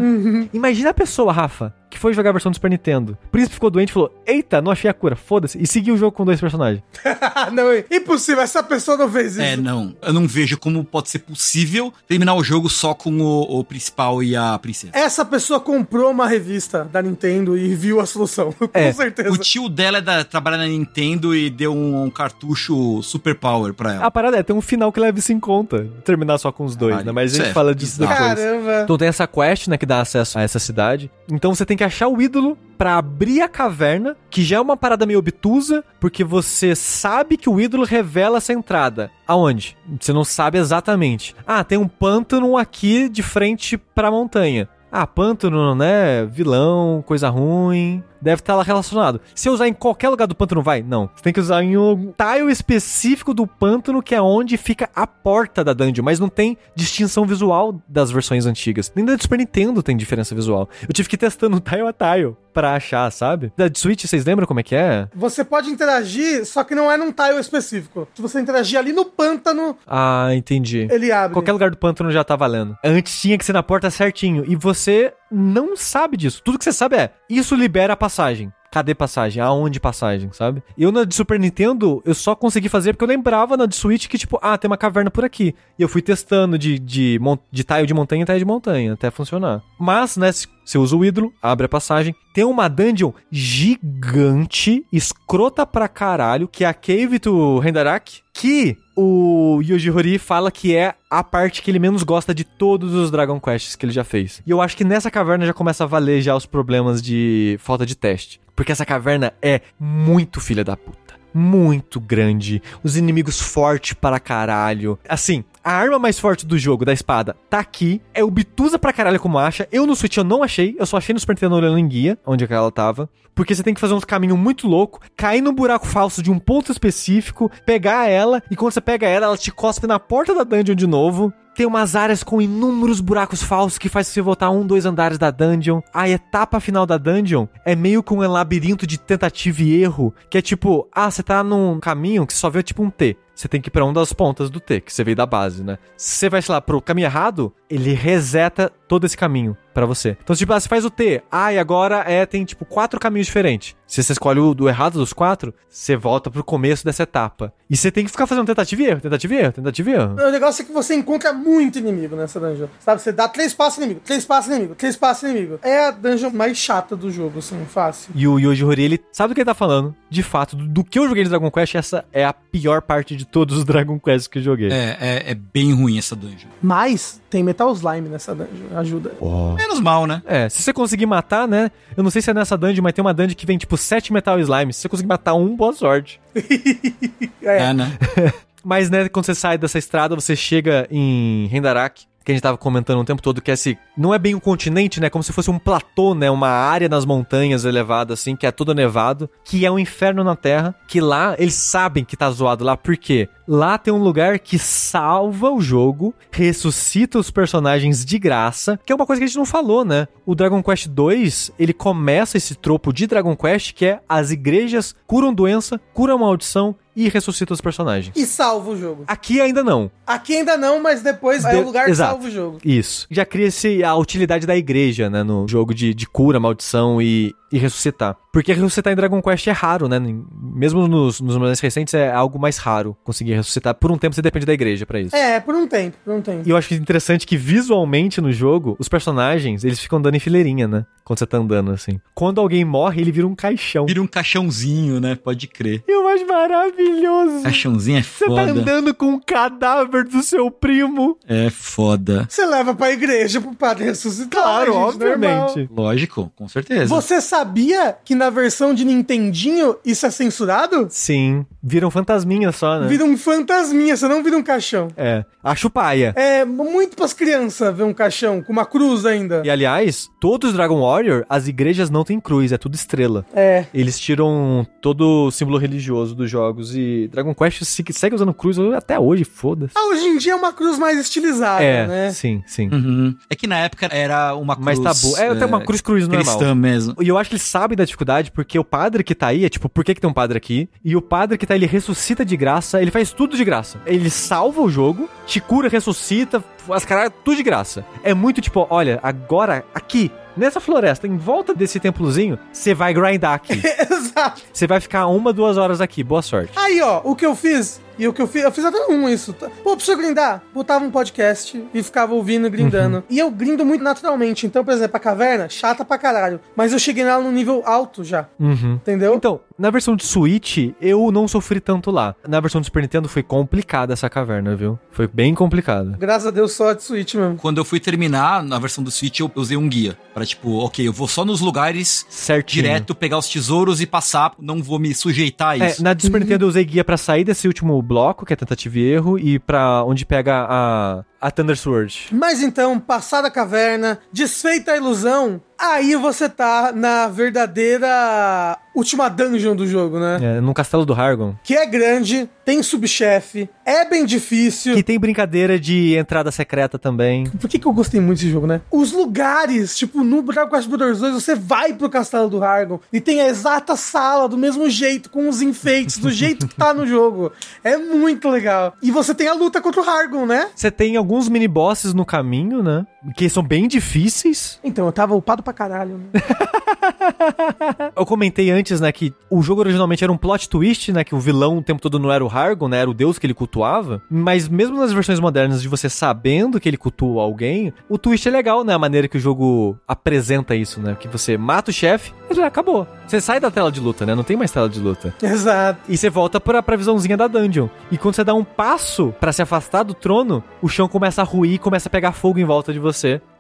[0.54, 3.18] Imagina a pessoa, Rafa, que foi jogar a versão do Super Nintendo.
[3.26, 5.62] O príncipe ficou doente e falou: Eita, não achei a cura, foda-se.
[5.62, 6.82] E seguiu o jogo com dois personagens.
[7.52, 9.42] não, é impossível, essa pessoa não fez isso.
[9.42, 9.96] É, não.
[10.02, 14.24] Eu não vejo como pode ser possível terminar o jogo só com o, o principal
[14.24, 14.94] e a princesa.
[14.96, 18.54] Essa pessoa comprou uma revista da Nintendo e viu a solução.
[18.74, 19.32] É, com certeza.
[19.32, 23.74] O tio dela é da, trabalha na Nintendo e deu um, um cartucho Super Power
[23.74, 24.06] pra ela.
[24.06, 25.88] A parada é, tem um final que leva isso em conta.
[26.06, 27.12] Terminar só com os dois, Caralho, né?
[27.12, 28.18] Mas a gente é fala disso depois.
[28.18, 28.82] Caramba.
[28.84, 31.12] Então tem essa quest, né, que dá acesso a essa cidade.
[31.30, 34.76] Então você tem que achar o ídolo pra abrir a caverna, que já é uma
[34.76, 39.12] parada meio obtusa, porque você sabe que o ídolo revela essa entrada.
[39.28, 39.78] Aonde?
[40.00, 41.36] Você não sabe exatamente.
[41.46, 44.68] Ah, tem um pântano aqui de frente pra montanha.
[44.92, 46.26] Ah, pântano, né?
[46.26, 48.04] Vilão, coisa ruim.
[48.22, 49.20] Deve estar lá relacionado.
[49.34, 50.82] Se eu usar em qualquer lugar do pântano, vai?
[50.84, 51.10] Não.
[51.16, 55.08] Você tem que usar em um tile específico do pântano, que é onde fica a
[55.08, 56.04] porta da dungeon.
[56.04, 58.92] Mas não tem distinção visual das versões antigas.
[58.96, 60.70] Nem da do Super Nintendo tem diferença visual.
[60.88, 63.52] Eu tive que ir testando tile a tile pra achar, sabe?
[63.56, 65.08] Da de Switch, vocês lembram como é que é?
[65.16, 68.08] Você pode interagir, só que não é num tile específico.
[68.14, 70.88] Se você interagir ali no pântano, Ah, entendi.
[70.92, 71.34] ele abre.
[71.34, 72.76] Qualquer lugar do pântano já tá valendo.
[72.84, 74.44] Antes tinha que ser na porta certinho.
[74.48, 76.42] E você não sabe disso.
[76.44, 78.52] Tudo que você sabe é, isso libera a passagem.
[78.72, 79.44] Cadê passagem?
[79.44, 80.64] Aonde passagem, sabe?
[80.78, 84.08] Eu na de Super Nintendo, eu só consegui fazer porque eu lembrava na de Switch
[84.08, 85.54] que, tipo, ah, tem uma caverna por aqui.
[85.78, 87.20] E eu fui testando de, de,
[87.52, 89.62] de de montanha em tile de montanha, até funcionar.
[89.78, 92.16] Mas, né, você usa o ídolo, abre a passagem.
[92.34, 99.62] Tem uma dungeon gigante, escrota pra caralho, que é a Cave to Rendarak, que o
[99.62, 103.40] Yuji Horii fala que é a parte que ele menos gosta de todos os Dragon
[103.40, 104.42] Quests que ele já fez.
[104.46, 107.86] E eu acho que nessa caverna já começa a valer já os problemas de falta
[107.86, 108.40] de teste.
[108.56, 111.02] Porque essa caverna é muito filha da puta.
[111.34, 115.00] Muito grande, os inimigos fortes para caralho.
[115.08, 118.02] Assim, a arma mais forte do jogo, da espada, tá aqui.
[118.14, 119.68] É obtusa pra caralho como acha.
[119.72, 120.76] Eu no Switch eu não achei.
[120.78, 123.10] Eu só achei no Super Nintendo olhando em guia, onde é ela tava.
[123.34, 126.38] Porque você tem que fazer uns caminhos muito louco, cair num buraco falso de um
[126.38, 130.44] ponto específico, pegar ela, e quando você pega ela, ela te cospe na porta da
[130.44, 131.34] dungeon de novo.
[131.54, 135.30] Tem umas áreas com inúmeros buracos falsos que faz você voltar um, dois andares da
[135.30, 135.82] dungeon.
[135.94, 140.38] A etapa final da dungeon é meio que um labirinto de tentativa e erro, que
[140.38, 143.18] é tipo, ah, você tá num caminho que só vê tipo um T.
[143.36, 145.64] Você tem que ir pra uma das pontas do T, que você veio da base,
[145.64, 145.78] né?
[145.98, 150.18] Se você vai, sei lá, pro caminho errado, ele reseta todo esse caminho pra você.
[150.24, 151.22] Então, tipo, ah, você faz o T.
[151.32, 153.76] Ah, e agora é, tem, tipo, quatro caminhos diferentes.
[153.92, 157.54] Se você escolhe o do errado dos quatro, você volta pro começo dessa etapa.
[157.70, 160.14] E você tem que ficar fazendo tentativa e erro, tentativa e erro, tentativa e erro.
[160.14, 162.68] O negócio é que você encontra muito inimigo nessa dungeon.
[162.80, 165.60] Sabe, você dá três passos inimigo, três passos inimigo, três passos inimigo.
[165.62, 168.14] É a dungeon mais chata do jogo, assim, fácil.
[168.16, 169.94] E o Yoji Horii, ele sabe do que ele tá falando.
[170.10, 173.16] De fato, do, do que eu joguei de Dragon Quest, essa é a pior parte
[173.16, 174.70] de todos os Dragon Quests que eu joguei.
[174.72, 176.50] É, é, é bem ruim essa dungeon.
[176.62, 179.14] Mas tem Metal Slime nessa dungeon, ajuda.
[179.56, 180.22] Menos mal, né?
[180.26, 181.72] É, se você conseguir matar, né?
[181.96, 184.12] Eu não sei se é nessa dungeon, mas tem uma dungeon que vem tipo 7
[184.12, 184.74] Metal Slime.
[184.74, 186.20] Se você conseguir matar um, boa sorte.
[187.44, 187.98] É, É, né?
[188.64, 192.58] Mas, né, quando você sai dessa estrada, você chega em Rendarak, que a gente tava
[192.58, 193.78] comentando o tempo todo, que é esse.
[193.98, 195.10] Não é bem um continente, né?
[195.10, 196.30] Como se fosse um platô, né?
[196.30, 200.36] Uma área nas montanhas elevada, assim, que é todo nevado, que é um inferno na
[200.36, 200.76] Terra.
[200.88, 203.28] Que lá, eles sabem que tá zoado lá, por quê?
[203.48, 208.96] Lá tem um lugar que salva o jogo, ressuscita os personagens de graça, que é
[208.96, 210.08] uma coisa que a gente não falou, né?
[210.26, 214.96] O Dragon Quest 2, ele começa esse tropo de Dragon Quest, que é as igrejas
[215.08, 218.14] curam doença, curam maldição e ressuscitam os personagens.
[218.16, 219.04] E salva o jogo.
[219.08, 219.90] Aqui ainda não.
[220.06, 222.12] Aqui ainda não, mas depois é De- o lugar que Exato.
[222.12, 222.58] salva o jogo.
[222.66, 223.08] Isso.
[223.10, 225.24] Já cria-se a utilidade da igreja, né?
[225.24, 228.18] No jogo de, de cura, maldição e, e ressuscitar.
[228.32, 230.00] Porque ressuscitar em Dragon Quest é raro, né?
[230.00, 233.76] Mesmo nos, nos mais recentes é algo mais raro conseguir ressuscitar.
[233.76, 235.16] Por um tempo você depende da igreja pra isso.
[235.16, 236.44] É, por um tempo, por um tempo.
[236.48, 240.68] E eu acho interessante que visualmente no jogo, os personagens, eles ficam andando em fileirinha,
[240.68, 240.86] né?
[241.04, 242.00] Quando você tá andando assim.
[242.16, 243.86] Quando alguém morre, ele vira um caixão.
[243.86, 245.16] Vira um caixãozinho, né?
[245.16, 245.84] Pode crer.
[245.88, 247.44] Eu acho maravilhoso.
[247.44, 248.52] Caixãozinho é Você tá foda.
[248.52, 251.18] andando com o cadáver do seu primo.
[251.28, 252.26] É foda.
[252.30, 254.42] Você leva pra igreja pro padre ressuscitar.
[254.44, 255.58] Claro, gente, obviamente.
[255.58, 255.68] normal.
[255.76, 256.86] Lógico, com certeza.
[256.88, 260.88] Você sabia que na versão de Nintendinho isso é censurado?
[260.90, 261.46] Sim.
[261.64, 262.88] Vira um fantasminha só, né?
[262.88, 264.88] Vira um fantasminha, você não vira um caixão.
[264.96, 265.26] É.
[265.44, 266.14] Acho paia.
[266.16, 269.42] É muito pras crianças ver um caixão com uma cruz ainda.
[269.44, 273.26] E aliás, todos os Dragon Warrior, as igrejas não têm cruz, é tudo estrela.
[273.34, 273.66] É.
[273.74, 278.58] Eles tiram todo o símbolo religioso dos jogos e Dragon Quest se- segue usando cruz
[278.76, 279.74] até hoje, foda-se.
[279.76, 282.12] Ah, hoje em dia é uma cruz mais estilizada, É, né?
[282.12, 282.70] sim, sim.
[282.72, 283.16] Uhum.
[283.30, 284.78] É que na época era uma cruz...
[284.80, 285.18] Mas tabu.
[285.18, 286.24] É, tem uma cruz cruz normal.
[286.24, 286.96] cristã mesmo.
[287.02, 289.50] E eu acho que eles sabem da dificuldade, porque o padre que tá aí, é
[289.50, 290.70] tipo, por que, que tem um padre aqui?
[290.84, 293.80] E o padre que tá aí, ele ressuscita de graça, ele faz tudo de graça.
[293.86, 297.86] Ele salva o jogo, te cura, ressuscita, as caras, tudo de graça.
[298.04, 303.34] É muito tipo, olha, agora, aqui, nessa floresta, em volta desse templozinho, você vai grindar
[303.34, 303.54] aqui.
[303.90, 304.42] Exato.
[304.52, 306.52] Você vai ficar uma, duas horas aqui, boa sorte.
[306.56, 309.08] Aí, ó, o que eu fiz, e o que eu fiz, eu fiz até um
[309.08, 309.34] isso.
[309.64, 310.42] Pô, preciso grindar.
[310.54, 312.98] Botava um podcast e ficava ouvindo e grindando.
[312.98, 313.04] Uhum.
[313.10, 314.46] E eu grindo muito naturalmente.
[314.46, 316.40] Então, por exemplo, a caverna, chata pra caralho.
[316.56, 318.28] Mas eu cheguei nela num nível alto já.
[318.40, 318.74] Uhum.
[318.74, 319.14] Entendeu?
[319.16, 322.16] Então, na versão de Switch, eu não sofri tanto lá.
[322.28, 324.80] Na versão do Super Nintendo foi complicada essa caverna, viu?
[324.92, 325.96] Foi bem complicada.
[326.00, 327.36] Graças a Deus, só de Switch mesmo.
[327.38, 329.98] Quando eu fui terminar, na versão do Switch, eu usei um guia.
[330.14, 332.64] Pra tipo, ok, eu vou só nos lugares Certinho.
[332.64, 335.84] direto, pegar os tesouros e passar, não vou me sujeitar a É, isso.
[335.84, 338.80] na do Super Nintendo eu usei guia pra sair desse último bloco, que é tentativa
[338.80, 342.08] e erro, e pra onde pega a, a Thunder Sword.
[342.12, 349.56] Mas então, passada a caverna, desfeita a ilusão, aí você tá na verdadeira última dungeon
[349.56, 350.20] do jogo, né?
[350.22, 351.36] É, no Castelo do Hargon.
[351.44, 354.74] Que é grande, tem subchefe, é bem difícil.
[354.76, 357.26] Que tem brincadeira de entrada secreta também.
[357.40, 358.62] Por que, que eu gostei muito desse jogo, né?
[358.72, 363.02] Os lugares, tipo, no Dragon Quest Brothers 2, você vai pro Castelo do Hargon e
[363.02, 366.88] tem a exata sala, do mesmo jeito, com os enfeites, do jeito que tá no
[366.88, 367.32] jogo.
[367.64, 368.74] É muito legal.
[368.82, 370.50] E você tem a luta contra o Hargon, né?
[370.56, 372.88] Você tem alguns mini-bosses no caminho, né?
[373.16, 374.60] Que são bem difíceis.
[374.64, 376.06] Então, eu tava upado pra caralho, né?
[377.96, 381.20] Eu comentei antes, né, que o jogo originalmente era um plot twist, né, que o
[381.20, 384.02] vilão o tempo todo não era o Hargon, né, era o deus que ele cultuava.
[384.10, 388.32] Mas mesmo nas versões modernas de você sabendo que ele cultua alguém, o twist é
[388.32, 392.14] legal, né, a maneira que o jogo apresenta isso, né, que você mata o chefe
[392.30, 392.88] e já acabou.
[393.08, 395.14] Você sai da tela de luta, né, não tem mais tela de luta.
[395.22, 395.82] Exato.
[395.88, 397.68] E você volta pra, pra visãozinha da dungeon.
[397.92, 401.26] E quando você dá um passo pra se afastar do trono, o chão começa a
[401.26, 402.91] ruir, começa a pegar fogo em volta de você.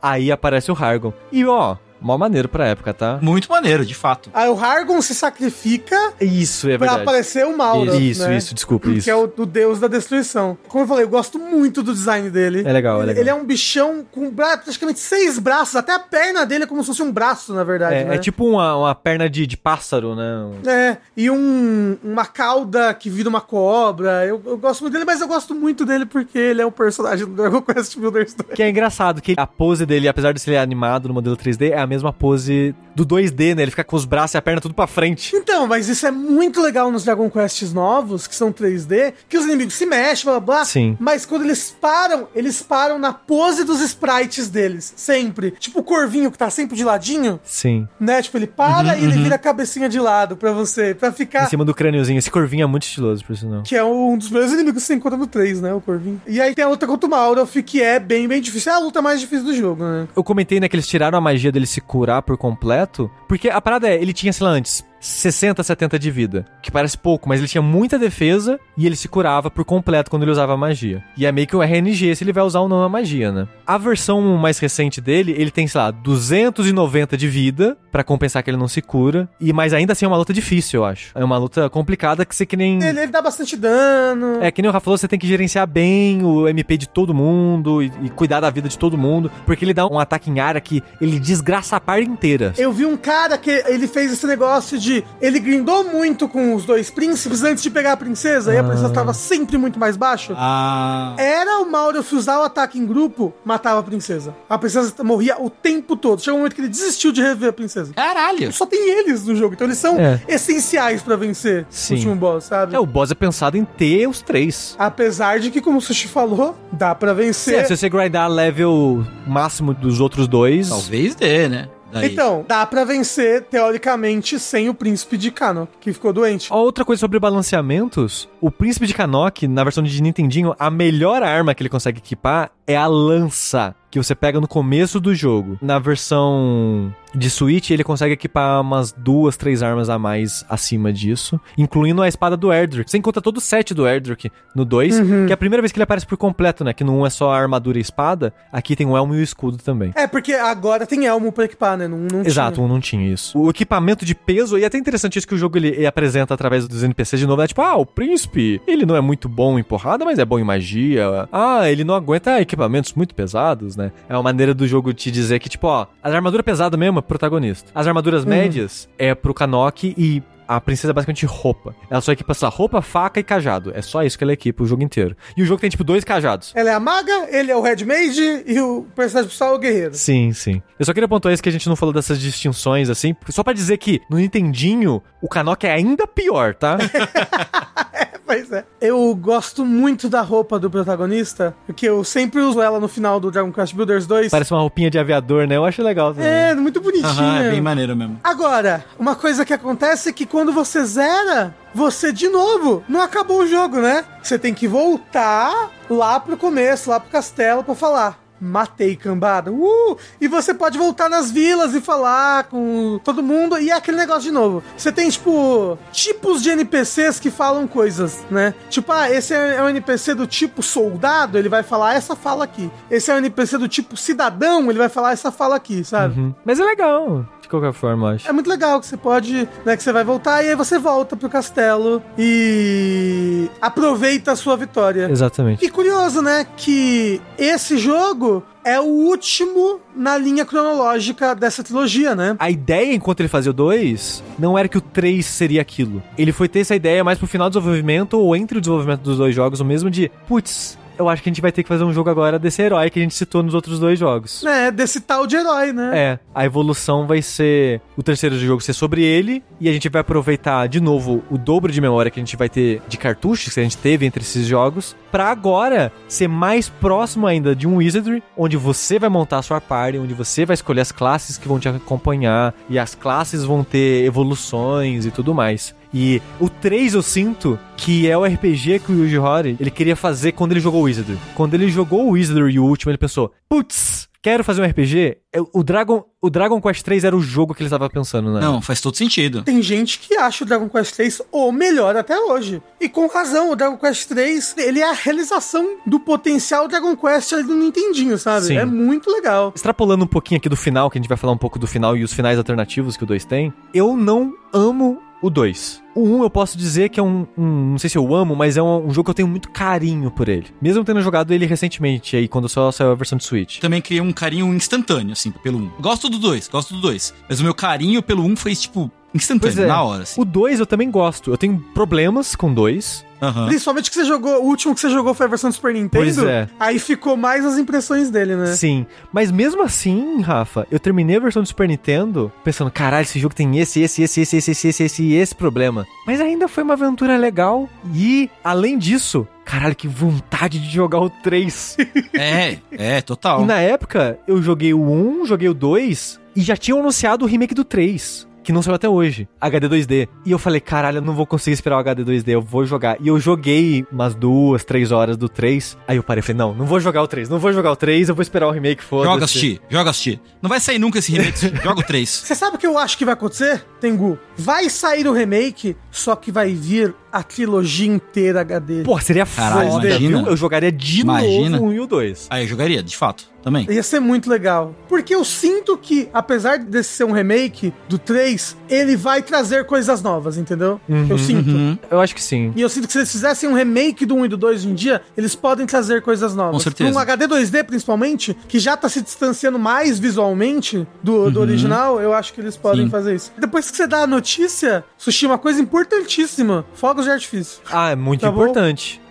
[0.01, 1.13] Aí aparece o Hargon.
[1.31, 3.19] E ó, mó maneiro pra época, tá?
[3.21, 4.29] Muito maneiro, de fato.
[4.33, 7.01] Aí o Hargon se sacrifica Isso, é pra verdade.
[7.03, 8.37] aparecer o Malroth, Isso, né?
[8.37, 9.05] isso, desculpa, isso.
[9.05, 10.57] Que é o, o deus da destruição.
[10.67, 12.63] Como eu falei, eu gosto muito do design dele.
[12.65, 13.21] É legal, é Ele- legal.
[13.21, 16.87] Ele é um bichão com praticamente seis braços, até a perna dele é como se
[16.87, 17.95] fosse um braço, na verdade.
[17.95, 18.15] É, né?
[18.15, 20.23] é tipo uma, uma perna de, de pássaro, né?
[20.65, 24.25] Um- É, e um, uma cauda que vira uma cobra.
[24.25, 27.25] Eu, eu gosto muito dele, mas eu gosto muito dele porque ele é o personagem
[27.25, 28.55] do Dragon Quest Builders 2.
[28.55, 31.79] Que é engraçado, que a pose dele, apesar de ser animado no modelo 3D, é
[31.79, 33.61] a mesma pose do 2D, né?
[33.61, 35.35] Ele fica com os braços e a perna tudo pra frente.
[35.35, 39.45] Então, mas isso é muito legal nos Dragon Quests novos, que são 3D, que os
[39.45, 40.65] inimigos se mexem, blá blá.
[40.65, 40.97] Sim.
[40.99, 44.93] Mas quando eles param, eles param na pose dos sprites deles.
[44.95, 45.51] Sempre.
[45.51, 47.87] Tipo o corvinho que tá sempre de ladinho, Sim.
[47.99, 48.21] né?
[48.21, 51.47] Tipo, ele para e ele vira a cabecinha de lado pra você, pra Em ficar.
[51.49, 52.17] cima do crâniozinho.
[52.17, 53.63] Esse corvinho é muito estiloso, por sinal.
[53.63, 55.73] Que é um dos melhores inimigos que você encontra no 3, né?
[55.73, 56.21] O Corvinho.
[56.27, 58.71] E aí tem a luta contra o Maulroth, que é bem, bem difícil.
[58.71, 60.07] É a luta mais difícil do jogo, né?
[60.15, 63.61] Eu comentei, né, que eles tiraram a magia dele se curar por completo, porque a
[63.61, 67.39] parada é, ele tinha, sei lá, antes, 60, 70 de vida, que parece pouco, mas
[67.39, 71.03] ele tinha muita defesa e ele se curava por completo quando ele usava a magia.
[71.17, 73.47] E é meio que o RNG se ele vai usar ou não a magia, né?
[73.65, 78.49] A versão mais recente dele, ele tem, sei lá, 290 de vida pra compensar que
[78.49, 81.11] ele não se cura, e mas ainda assim é uma luta difícil, eu acho.
[81.15, 84.41] É uma luta complicada que você que nem Ele, ele dá bastante dano.
[84.41, 87.13] é, que nem o Rafa falou, você tem que gerenciar bem o MP de todo
[87.13, 90.39] mundo e, e cuidar da vida de todo mundo, porque ele dá um ataque em
[90.39, 92.53] área que ele desgraça a parte inteira.
[92.57, 94.90] Eu vi um cara que ele fez esse negócio de.
[95.21, 98.89] Ele grindou muito com os dois príncipes antes de pegar a princesa, e a princesa
[98.89, 100.33] tava sempre muito mais baixo.
[100.35, 101.15] Ah.
[101.17, 104.35] Era o Maulroth usar o ataque em grupo, matava a princesa.
[104.49, 106.21] A princesa morria o tempo todo.
[106.21, 107.93] Chegou um momento que ele desistiu de rever a princesa.
[107.93, 108.51] Caralho.
[108.51, 110.21] Só tem eles no jogo, então eles são É.
[110.27, 111.93] essenciais pra vencer Sim.
[111.93, 112.75] o último boss, sabe?
[112.75, 114.75] É, o boss é pensado em ter os três.
[114.77, 117.67] Apesar de que, como o Sushi falou, dá pra Se, vencer.
[117.67, 121.69] se você grindar level máximo dos outros dois, Talvez dê, né?
[121.91, 122.11] Daí.
[122.11, 126.51] Então, dá pra vencer, teoricamente, sem o príncipe de Kano, que ficou doente.
[126.51, 131.53] Outra coisa sobre balanceamentos, o Príncipe de Kanok, na versão de Nintendinho, a melhor arma
[131.53, 135.57] que ele consegue equipar é a lança, que você pega no começo do jogo.
[135.61, 141.39] Na versão de Switch, ele consegue equipar umas duas, três armas a mais acima disso,
[141.57, 142.89] incluindo a espada do Erdrick.
[142.89, 145.77] Você encontra todo o set do Erdrick no 2, que é a primeira vez que
[145.77, 146.73] ele aparece por completo, né?
[146.73, 149.19] Que no 1 é só a armadura e a espada, aqui tem o elmo e
[149.19, 149.91] o escudo também.
[149.95, 151.87] É, porque agora tem elmo pra equipar, né?
[151.87, 152.65] Não, não Exato, tinha.
[152.65, 153.37] um não tinha isso.
[153.37, 156.33] O equipamento de peso, e é até interessante isso que o jogo ele, ele apresenta
[156.33, 157.47] através dos NPCs de novo, né?
[157.47, 160.43] Tipo, ah, o príncipe, ele não é muito bom em porrada, mas é bom em
[160.43, 161.27] magia.
[161.31, 163.91] Ah, ele não aguenta equipamentos muito pesados, né?
[164.07, 167.03] É uma maneira do jogo te dizer que, tipo, ó, a armadura pesada mesmo é
[167.03, 167.71] pro protagonista.
[167.73, 171.73] As armaduras médias é pro Kanok e a princesa é basicamente roupa.
[171.89, 173.71] Ela só equipa, sei lá, roupa, faca e cajado.
[173.73, 175.15] É só isso que ela equipa o jogo inteiro.
[175.37, 176.51] E o jogo tem, tipo, dois cajados.
[176.53, 179.59] Ela é a maga, ele é o Red Mage e o personagem principal é o
[179.59, 179.93] guerreiro.
[179.93, 180.61] Sim, sim.
[180.77, 183.53] Eu só queria pontuar isso que a gente não falou dessas distinções, assim, só pra
[183.53, 186.77] dizer que no Nintendinho, o Kanok é ainda pior, tá?
[188.31, 188.63] Pois é.
[188.79, 193.29] Eu gosto muito da roupa do protagonista, porque eu sempre uso ela no final do
[193.29, 194.31] Dragon Quest Builders 2.
[194.31, 195.57] Parece uma roupinha de aviador, né?
[195.57, 196.29] Eu acho legal também.
[196.29, 197.09] É, muito bonitinha.
[197.09, 198.21] Aham, é bem maneiro mesmo.
[198.23, 203.41] Agora, uma coisa que acontece é que quando você zera, você de novo não acabou
[203.41, 204.05] o jogo, né?
[204.23, 208.20] Você tem que voltar lá pro começo, lá pro castelo pra falar.
[208.41, 209.51] Matei cambada.
[209.51, 209.97] Uh!
[210.19, 213.57] E você pode voltar nas vilas e falar com todo mundo.
[213.59, 214.63] E é aquele negócio de novo.
[214.75, 218.53] Você tem, tipo, tipos de NPCs que falam coisas, né?
[218.69, 222.71] Tipo, ah, esse é um NPC do tipo soldado, ele vai falar essa fala aqui.
[222.89, 226.19] Esse é um NPC do tipo cidadão, ele vai falar essa fala aqui, sabe?
[226.19, 226.35] Uhum.
[226.43, 228.29] Mas é legal, qualquer forma, eu acho.
[228.29, 231.15] É muito legal que você pode, né, que você vai voltar e aí você volta
[231.15, 235.09] pro castelo e aproveita a sua vitória.
[235.09, 235.63] Exatamente.
[235.63, 242.35] E curioso, né, que esse jogo é o último na linha cronológica dessa trilogia, né?
[242.39, 246.01] A ideia, enquanto ele fazia o 2, não era que o 3 seria aquilo.
[246.17, 249.17] Ele foi ter essa ideia mais pro final do desenvolvimento ou entre o desenvolvimento dos
[249.17, 251.83] dois jogos, o mesmo de, putz, eu acho que a gente vai ter que fazer
[251.83, 254.43] um jogo agora desse herói que a gente citou nos outros dois jogos.
[254.45, 255.91] É, desse tal de herói, né?
[255.93, 260.01] É, a evolução vai ser o terceiro jogo ser sobre ele e a gente vai
[260.01, 263.59] aproveitar de novo o dobro de memória que a gente vai ter de cartuchos que
[263.59, 268.23] a gente teve entre esses jogos pra agora ser mais próximo ainda de um Wizardry,
[268.37, 271.59] onde você vai montar a sua party, onde você vai escolher as classes que vão
[271.59, 275.75] te acompanhar e as classes vão ter evoluções e tudo mais.
[275.93, 279.95] E o 3 eu sinto que é o RPG que o Yuji Horii, ele queria
[279.95, 281.17] fazer quando ele jogou o Wizardry.
[281.35, 285.17] Quando ele jogou o Wizardry e o último, ele pensou, putz, quero fazer um RPG?
[285.53, 288.41] O Dragon, o Dragon Quest 3 era o jogo que ele estava pensando, né?
[288.41, 289.43] Não, faz todo sentido.
[289.43, 292.61] Tem gente que acha o Dragon Quest 3 o melhor até hoje.
[292.79, 297.33] E com razão, o Dragon Quest 3, ele é a realização do potencial Dragon Quest
[297.33, 298.47] ali do Nintendinho, sabe?
[298.47, 298.57] Sim.
[298.57, 299.51] É muito legal.
[299.55, 301.95] Extrapolando um pouquinho aqui do final, que a gente vai falar um pouco do final
[301.95, 305.81] e os finais alternativos que o 2 tem, eu não amo o 2.
[305.93, 308.57] O 1 eu posso dizer que é um, um- Não sei se eu amo, mas
[308.57, 310.47] é um, um jogo que eu tenho muito carinho por ele.
[310.61, 313.59] Mesmo tendo jogado ele recentemente, aí, quando só saiu a versão de Switch.
[313.59, 315.71] Também criei um carinho instantâneo, assim, pelo 1.
[315.81, 317.13] Gosto do 2, gosto do 2.
[317.29, 319.67] Mas o meu carinho pelo 1 foi, tipo, instantâneo, é.
[319.67, 320.19] na hora, assim.
[320.19, 321.29] O 2 eu também gosto.
[321.31, 323.05] Eu tenho problemas com o 2.
[323.21, 323.47] Aham.
[323.47, 326.03] Principalmente que você jogou, o último que você jogou foi a versão do Super Nintendo.
[326.03, 326.47] Pois é.
[326.59, 328.47] Aí ficou mais as impressões dele, né?
[328.47, 328.85] Sim.
[329.13, 333.35] Mas mesmo assim, Rafa, eu terminei a versão do Super Nintendo pensando, caralho, esse jogo
[333.35, 335.85] tem esse, esse, esse, esse, esse, esse, esse, esse e esse problema.
[336.05, 337.69] Mas ainda foi uma aventura legal.
[337.93, 341.77] E, além disso, caralho, que vontade de jogar o 3.
[342.13, 343.41] É, é, total.
[343.41, 347.27] E na época, eu joguei o 1, joguei o 2 e já tinham anunciado o
[347.27, 348.27] remake do 3.
[348.43, 350.07] Que não saiu até hoje, HD 2D.
[350.25, 352.97] E eu falei, caralho, eu não vou conseguir esperar o HD 2D, eu vou jogar.
[352.99, 355.77] E eu joguei umas duas, três horas do 3.
[355.87, 357.75] Aí eu parei e falei, não, não vou jogar o 3, não vou jogar o
[357.75, 359.11] 3, eu vou esperar o remake, foda-se.
[359.13, 360.19] Joga assistir, joga assistir.
[360.41, 362.09] Não vai sair nunca esse remake, joga o 3.
[362.09, 364.17] Você sabe o que eu acho que vai acontecer, Tengu?
[364.35, 368.83] Vai sair o remake, só que vai vir a trilogia inteira HD.
[368.83, 370.17] Pô, seria Caralho, foda, imagina.
[370.23, 370.27] viu?
[370.31, 371.49] Eu jogaria de Imagina.
[371.57, 372.27] novo o 1 e o 2.
[372.29, 373.65] Aí eu jogaria, de fato, também.
[373.69, 374.75] Ia ser muito legal.
[374.87, 380.01] Porque eu sinto que, apesar desse ser um remake do 3, ele vai trazer coisas
[380.01, 380.79] novas, entendeu?
[381.09, 381.49] eu sinto.
[381.49, 381.77] Uhum.
[381.89, 382.51] Eu acho que sim.
[382.55, 384.67] E eu sinto que se eles fizessem um remake do 1 e do 2 hoje
[384.69, 386.53] em dia, eles podem trazer coisas novas.
[386.53, 386.91] Com certeza.
[386.93, 391.45] Um HD 2D, principalmente, que já tá se distanciando mais visualmente do, do Uhum.
[391.45, 392.89] original, eu acho que eles podem Sim.
[392.91, 393.31] fazer isso.
[393.37, 397.61] Depois que você dá a notícia, Sushi, uma coisa importantíssima: fogos de artifício.
[397.71, 398.45] Ah, é muito Tá bom?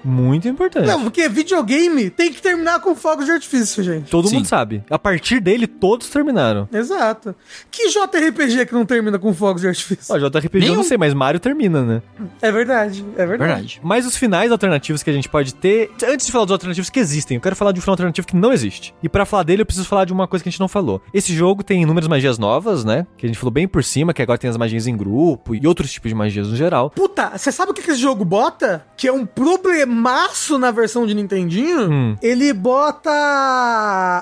[0.04, 0.86] Muito importante.
[0.86, 4.10] Não, porque videogame tem que terminar com fogos de artifício, gente.
[4.10, 4.36] Todo Sim.
[4.36, 4.82] mundo sabe.
[4.90, 6.68] A partir dele, todos terminaram.
[6.72, 7.34] Exato.
[7.70, 10.14] Que JRPG que não termina com fogos de artifício?
[10.14, 10.82] Ó, JRPG eu não Nenhum.
[10.82, 12.02] sei, mas Mario termina, né?
[12.40, 13.38] É verdade, é verdade.
[13.50, 13.80] Verdade.
[13.82, 15.90] Mas os finais alternativos que a gente pode ter.
[16.04, 18.36] Antes de falar dos alternativos que existem, eu quero falar de um final alternativo que
[18.36, 18.94] não existe.
[19.02, 21.02] E pra falar dele, eu preciso falar de uma coisa que a gente não falou.
[21.12, 23.06] Esse jogo tem inúmeras magias novas, né?
[23.16, 25.66] Que a gente falou bem por cima, que agora tem as magias em grupo e
[25.66, 26.90] outros tipos de magias no geral.
[26.90, 28.86] Puta, você sabe o que, que esse jogo bota?
[28.96, 29.26] Que é um
[29.94, 31.90] problemaço na versão de Nintendinho?
[31.90, 32.16] Hum.
[32.22, 33.10] Ele bota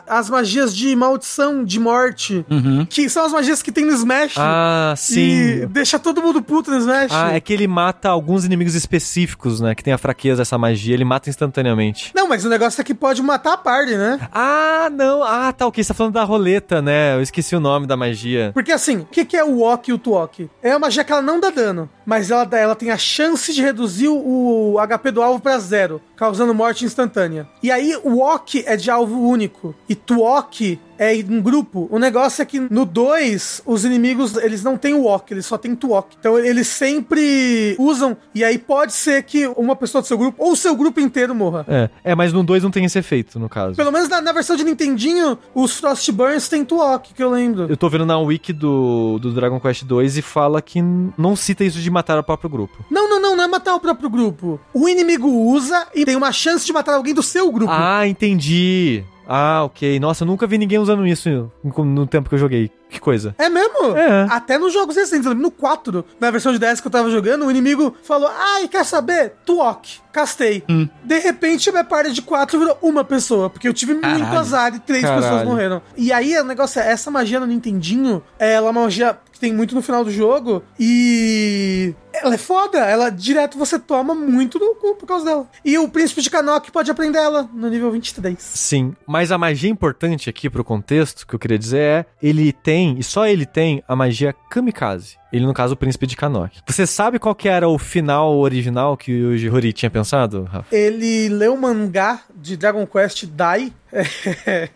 [0.07, 2.45] as magias de maldição, de morte.
[2.51, 2.87] Uhum.
[2.89, 4.35] Que são as magias que tem no Smash.
[4.39, 5.67] Ah, E sim.
[5.71, 7.13] deixa todo mundo puto no Smash.
[7.13, 9.75] Ah, é que ele mata alguns inimigos específicos, né?
[9.75, 12.13] Que tem a fraqueza dessa magia, ele mata instantaneamente.
[12.15, 14.19] Não, mas o negócio é que pode matar a party, né?
[14.33, 15.23] Ah, não.
[15.23, 15.83] Ah, tá, ok.
[15.85, 17.15] Você tá falando da roleta, né?
[17.17, 18.51] Eu esqueci o nome da magia.
[18.55, 20.49] Porque assim, o que, que é o Walk e o Tuok?
[20.63, 23.53] É uma magia que ela não dá dano, mas ela, dá- ela tem a chance
[23.53, 27.49] de reduzir o HP do alvo pra zero, causando morte instantânea.
[27.63, 31.89] E aí o Walk é de alvo único e Tuok é em grupo.
[31.91, 35.75] O negócio é que no 2, os inimigos, eles não têm Walk, eles só têm
[35.75, 36.17] Tuok.
[36.19, 40.53] Então eles sempre usam, e aí pode ser que uma pessoa do seu grupo, ou
[40.53, 41.65] o seu grupo inteiro morra.
[41.69, 43.77] É, é mas no 2 não tem esse efeito, no caso.
[43.77, 47.67] Pelo menos na, na versão de Nintendinho, os Frostburns têm Tuok, que eu lembro.
[47.69, 51.65] Eu tô vendo na wiki do, do Dragon Quest 2 e fala que não cita
[51.65, 52.85] isso de matar o próprio grupo.
[52.91, 54.61] Não, não, não, não é matar o próprio grupo.
[54.75, 57.73] O inimigo usa e tem uma chance de matar alguém do seu grupo.
[57.73, 59.05] Ah, entendi.
[59.29, 60.01] Ah, ok.
[60.01, 62.71] Nossa, eu nunca vi ninguém usando isso no, tempo que eu joguei.
[62.89, 63.35] Que coisa.
[63.37, 63.95] É mesmo?
[63.95, 64.27] É.
[64.31, 67.11] Até nos jogos recentes, eu lembro no 4, na versão de 10 que eu tava
[67.11, 69.35] jogando, o inimigo falou: Ai, quer saber?
[69.45, 70.65] Tuok, castei.
[70.67, 70.89] Hum.
[71.05, 74.39] De repente, minha party de 4 virou uma pessoa, porque eu tive muito Caralho.
[74.39, 75.23] azar e três Caralho.
[75.23, 75.83] pessoas morreram.
[75.99, 79.53] E aí, o negócio é: essa magia no Nintendinho, ela é uma magia que tem
[79.53, 81.95] muito no final do jogo e.
[82.23, 85.49] Ela é foda, ela direto você toma muito no cu por causa dela.
[85.65, 88.37] E o príncipe de Kanok pode aprender ela no nível 23.
[88.39, 92.97] Sim, mas a magia importante aqui pro contexto que eu queria dizer é, ele tem,
[92.99, 95.17] e só ele tem, a magia Kamikaze.
[95.31, 96.57] Ele, no caso, o príncipe de Kanok.
[96.67, 100.75] Você sabe qual que era o final original que o Jihori tinha pensado, Rafa?
[100.75, 103.71] Ele leu o mangá de Dragon Quest Dai.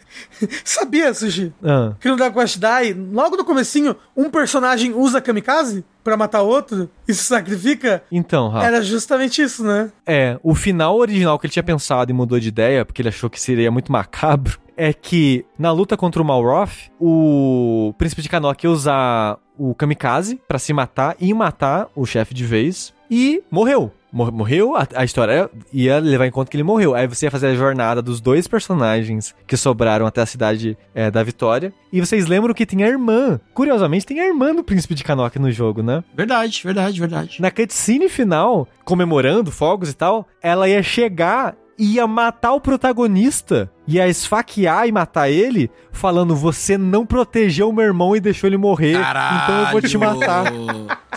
[0.64, 1.52] Sabia, Sushi?
[1.64, 6.42] Ah, Que no Dragon Quest Dai, logo no comecinho, um personagem usa kamikaze pra matar
[6.42, 8.02] outro e se sacrifica.
[8.10, 8.66] então, Rafa.
[8.66, 9.90] Era justamente isso, né?
[10.06, 13.30] É, o final original que ele tinha pensado e mudou de ideia, porque ele achou
[13.30, 18.64] que seria muito macabro, é que na luta contra o Malroth, o príncipe de Kanok
[18.64, 23.92] ia usar o kamikaze pra se matar e matar o chefe de vez e morreu.
[24.12, 26.94] Mor- Morreu, a, a história ia levar em conta que ele morreu.
[26.94, 31.10] Aí você ia fazer a jornada dos dois personagens que sobraram até a cidade é,
[31.10, 31.72] da Vitória.
[31.92, 33.40] E vocês lembram que tem a irmã.
[33.54, 36.04] Curiosamente, tem a irmã do príncipe de Kanok no jogo, né?
[36.14, 37.40] Verdade, verdade, verdade.
[37.40, 43.70] Na cutscene final, comemorando fogos e tal, ela ia chegar e ia matar o protagonista.
[43.88, 48.56] Ia esfaquear e matar ele, falando: Você não protegeu o meu irmão e deixou ele
[48.58, 48.96] morrer.
[49.42, 50.52] Então eu vou te matar.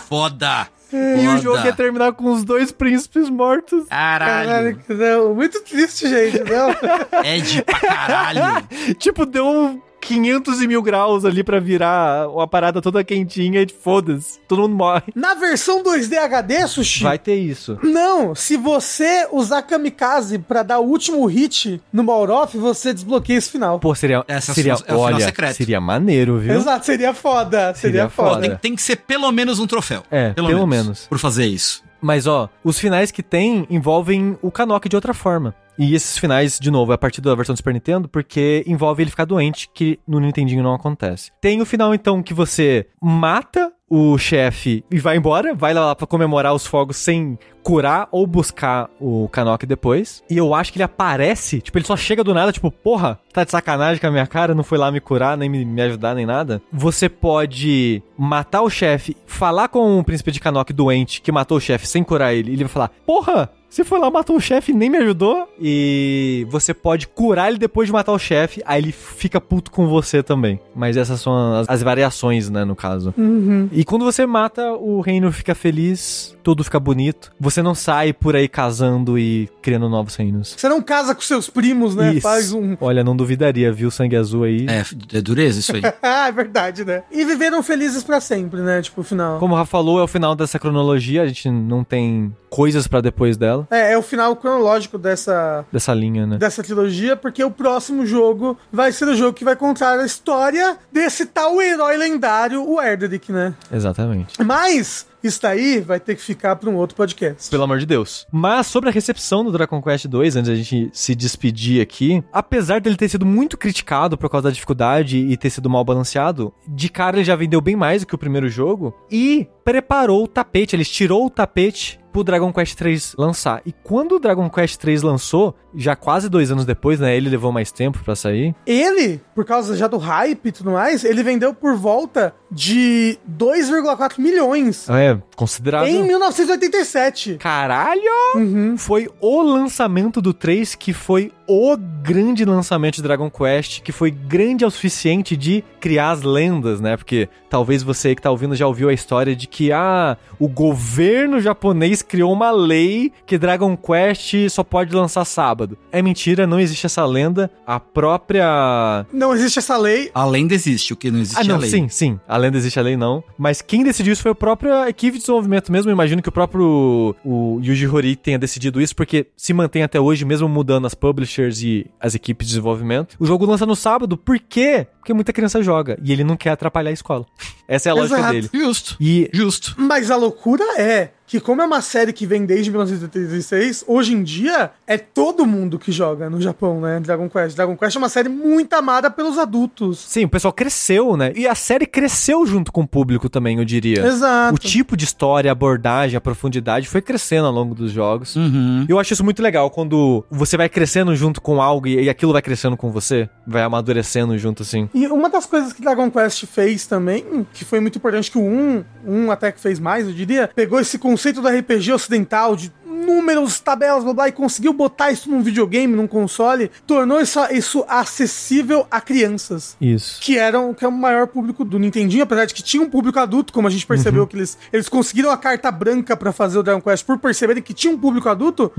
[0.02, 0.66] Foda.
[0.92, 1.38] E o Foda.
[1.42, 3.86] jogo ia terminar com os dois príncipes mortos.
[3.88, 4.48] Caralho.
[4.48, 6.38] Caralho, não, muito triste, gente.
[6.44, 6.70] Não.
[7.24, 8.66] É de pra caralho.
[8.98, 14.38] tipo, deu 500 e mil graus ali pra virar uma parada toda quentinha e foda-se.
[14.46, 15.02] Todo mundo morre.
[15.14, 17.02] Na versão 2D HD, Sushi.
[17.02, 17.78] Vai ter isso.
[17.82, 23.50] Não, se você usar kamikaze pra dar o último hit no Malroth, você desbloqueia esse
[23.50, 23.78] final.
[23.80, 24.24] Pô, seria.
[24.28, 25.54] Essa seria é o final olha, secreto.
[25.56, 26.54] seria maneiro, viu?
[26.54, 27.74] Exato, seria foda.
[27.74, 28.30] Seria, Seria foda.
[28.30, 28.40] foda.
[28.48, 30.02] Tem, tem que ser pelo menos um troféu.
[30.10, 31.06] É, pelo menos.
[31.06, 31.82] Por fazer isso.
[32.00, 35.54] Mas ó, os finais que tem envolvem o Kanok de outra forma.
[35.78, 39.02] E esses finais, de novo, é a partir da versão do Super Nintendo, porque envolve
[39.02, 41.30] ele ficar doente, que no Nintendinho não acontece.
[41.40, 46.06] Tem o final, então, que você mata o chefe e vai embora, vai lá pra
[46.06, 50.22] comemorar os fogos sem curar ou buscar o Kanok depois.
[50.30, 53.44] E eu acho que ele aparece, tipo, ele só chega do nada, tipo, porra, tá
[53.44, 56.14] de sacanagem com a minha cara, não foi lá me curar, nem me, me ajudar,
[56.14, 56.62] nem nada.
[56.72, 61.60] Você pode matar o chefe, falar com o príncipe de Kanok doente que matou o
[61.60, 64.72] chefe sem curar ele, e ele vai falar, porra, você foi lá, matou o chefe
[64.72, 65.48] e nem me ajudou.
[65.60, 69.86] E você pode curar ele depois de matar o chefe, aí ele fica puto com
[69.86, 70.60] você também.
[70.74, 73.14] Mas essas são as, as variações, né, no caso.
[73.16, 73.68] Uhum.
[73.72, 77.32] E quando você mata, o reino fica feliz, tudo fica bonito.
[77.40, 80.54] Você não sai por aí casando e criando novos reinos.
[80.56, 82.12] Você não casa com seus primos, né?
[82.12, 82.20] Isso.
[82.22, 82.76] Faz um.
[82.80, 83.90] Olha, não duvidaria, viu?
[83.90, 84.66] Sangue azul aí.
[84.68, 84.84] É,
[85.18, 85.82] é dureza isso aí.
[86.02, 87.02] ah, é verdade, né?
[87.10, 88.80] E viveram felizes pra sempre, né?
[88.80, 89.38] Tipo, o final.
[89.38, 93.00] Como o Rafa falou, é o final dessa cronologia, a gente não tem coisas pra
[93.00, 93.55] depois dela.
[93.62, 96.38] Dela, É, é o final cronológico dessa, dessa linha, né?
[96.38, 100.76] dessa trilogia, porque o próximo jogo vai ser o jogo que vai contar a história
[100.92, 103.54] desse tal herói lendário, o Erdrick, né?
[103.72, 104.42] Exatamente.
[104.42, 107.50] Mas isso daí vai ter que ficar para um outro podcast.
[107.50, 108.26] Pelo amor de Deus.
[108.30, 112.80] Mas sobre a recepção do Dragon Quest 2, antes da gente se despedir aqui, apesar
[112.80, 116.88] dele ter sido muito criticado por causa da dificuldade e ter sido mal balanceado, de
[116.88, 120.76] cara ele já vendeu bem mais do que o primeiro jogo e preparou o tapete,
[120.76, 123.60] ele tirou o tapete pro Dragon Quest 3 lançar.
[123.66, 127.14] E quando o Dragon Quest 3 lançou, já quase dois anos depois, né?
[127.14, 128.54] Ele levou mais tempo pra sair.
[128.66, 134.18] Ele, por causa já do hype e tudo mais, ele vendeu por volta de 2,4
[134.18, 135.88] milhões É, considerável.
[135.92, 137.36] em 1987.
[137.38, 138.00] Caralho!
[138.36, 138.76] Uhum.
[138.78, 144.10] Foi o lançamento do 3 que foi o grande lançamento de Dragon Quest, que foi
[144.10, 146.96] grande ao suficiente de criar as lendas, né?
[146.96, 151.40] Porque talvez você que tá ouvindo já ouviu a história de que ah, o governo
[151.40, 155.78] japonês criou uma lei que Dragon Quest só pode lançar sábado.
[155.92, 157.48] É mentira, não existe essa lenda.
[157.64, 160.10] A própria Não existe essa lei.
[160.14, 161.70] A lenda existe, o que não existe ah, é não, a lei.
[161.70, 162.18] sim, sim.
[162.26, 163.22] A lenda existe, a lei não.
[163.38, 165.90] Mas quem decidiu isso foi a própria equipe de desenvolvimento mesmo.
[165.90, 170.00] Eu imagino que o próprio o Yuji Horii tenha decidido isso, porque se mantém até
[170.00, 173.16] hoje, mesmo mudando as publishers e as equipes de desenvolvimento.
[173.18, 174.86] O jogo lança no sábado, por quê?
[174.98, 177.24] Porque muita criança joga e ele não quer atrapalhar a escola.
[177.68, 178.32] Essa é a lógica Exato.
[178.32, 178.50] dele.
[178.52, 178.96] Justo.
[179.00, 179.74] E Justo.
[179.78, 184.22] Mas a loucura é que, como é uma série que vem desde 1986, hoje em
[184.22, 187.00] dia é todo mundo que joga no Japão, né?
[187.00, 187.56] Dragon Quest.
[187.56, 189.98] Dragon Quest é uma série muito amada pelos adultos.
[189.98, 191.32] sim, o pessoal cresceu, né?
[191.34, 194.06] E a série cresceu junto com o público também, eu diria.
[194.06, 194.54] Exato.
[194.54, 198.36] O tipo de história, a abordagem, a profundidade foi crescendo ao longo dos jogos.
[198.36, 198.86] Uhum.
[198.88, 202.42] Eu acho isso muito legal quando você vai crescendo junto com algo e, aquilo vai
[202.42, 204.88] crescendo com você, vai amadurecendo junto assim.
[204.94, 208.42] E uma das coisas que Dragon Quest fez também, que foi muito importante, que o
[208.42, 212.72] 1, um até que fez mais, eu diria, pegou esse conceito do RPG ocidental, de
[212.96, 217.84] números, tabelas, blá blá, e conseguiu botar isso num videogame, num console, tornou isso, isso
[217.88, 219.76] acessível a crianças.
[219.80, 220.20] Isso.
[220.20, 223.18] Que eram que é o maior público do Nintendinho, apesar de que tinha um público
[223.18, 226.62] adulto, como a gente percebeu que eles, eles conseguiram a carta branca pra fazer o
[226.62, 228.72] Dragon Quest por perceberem que tinha um público adulto,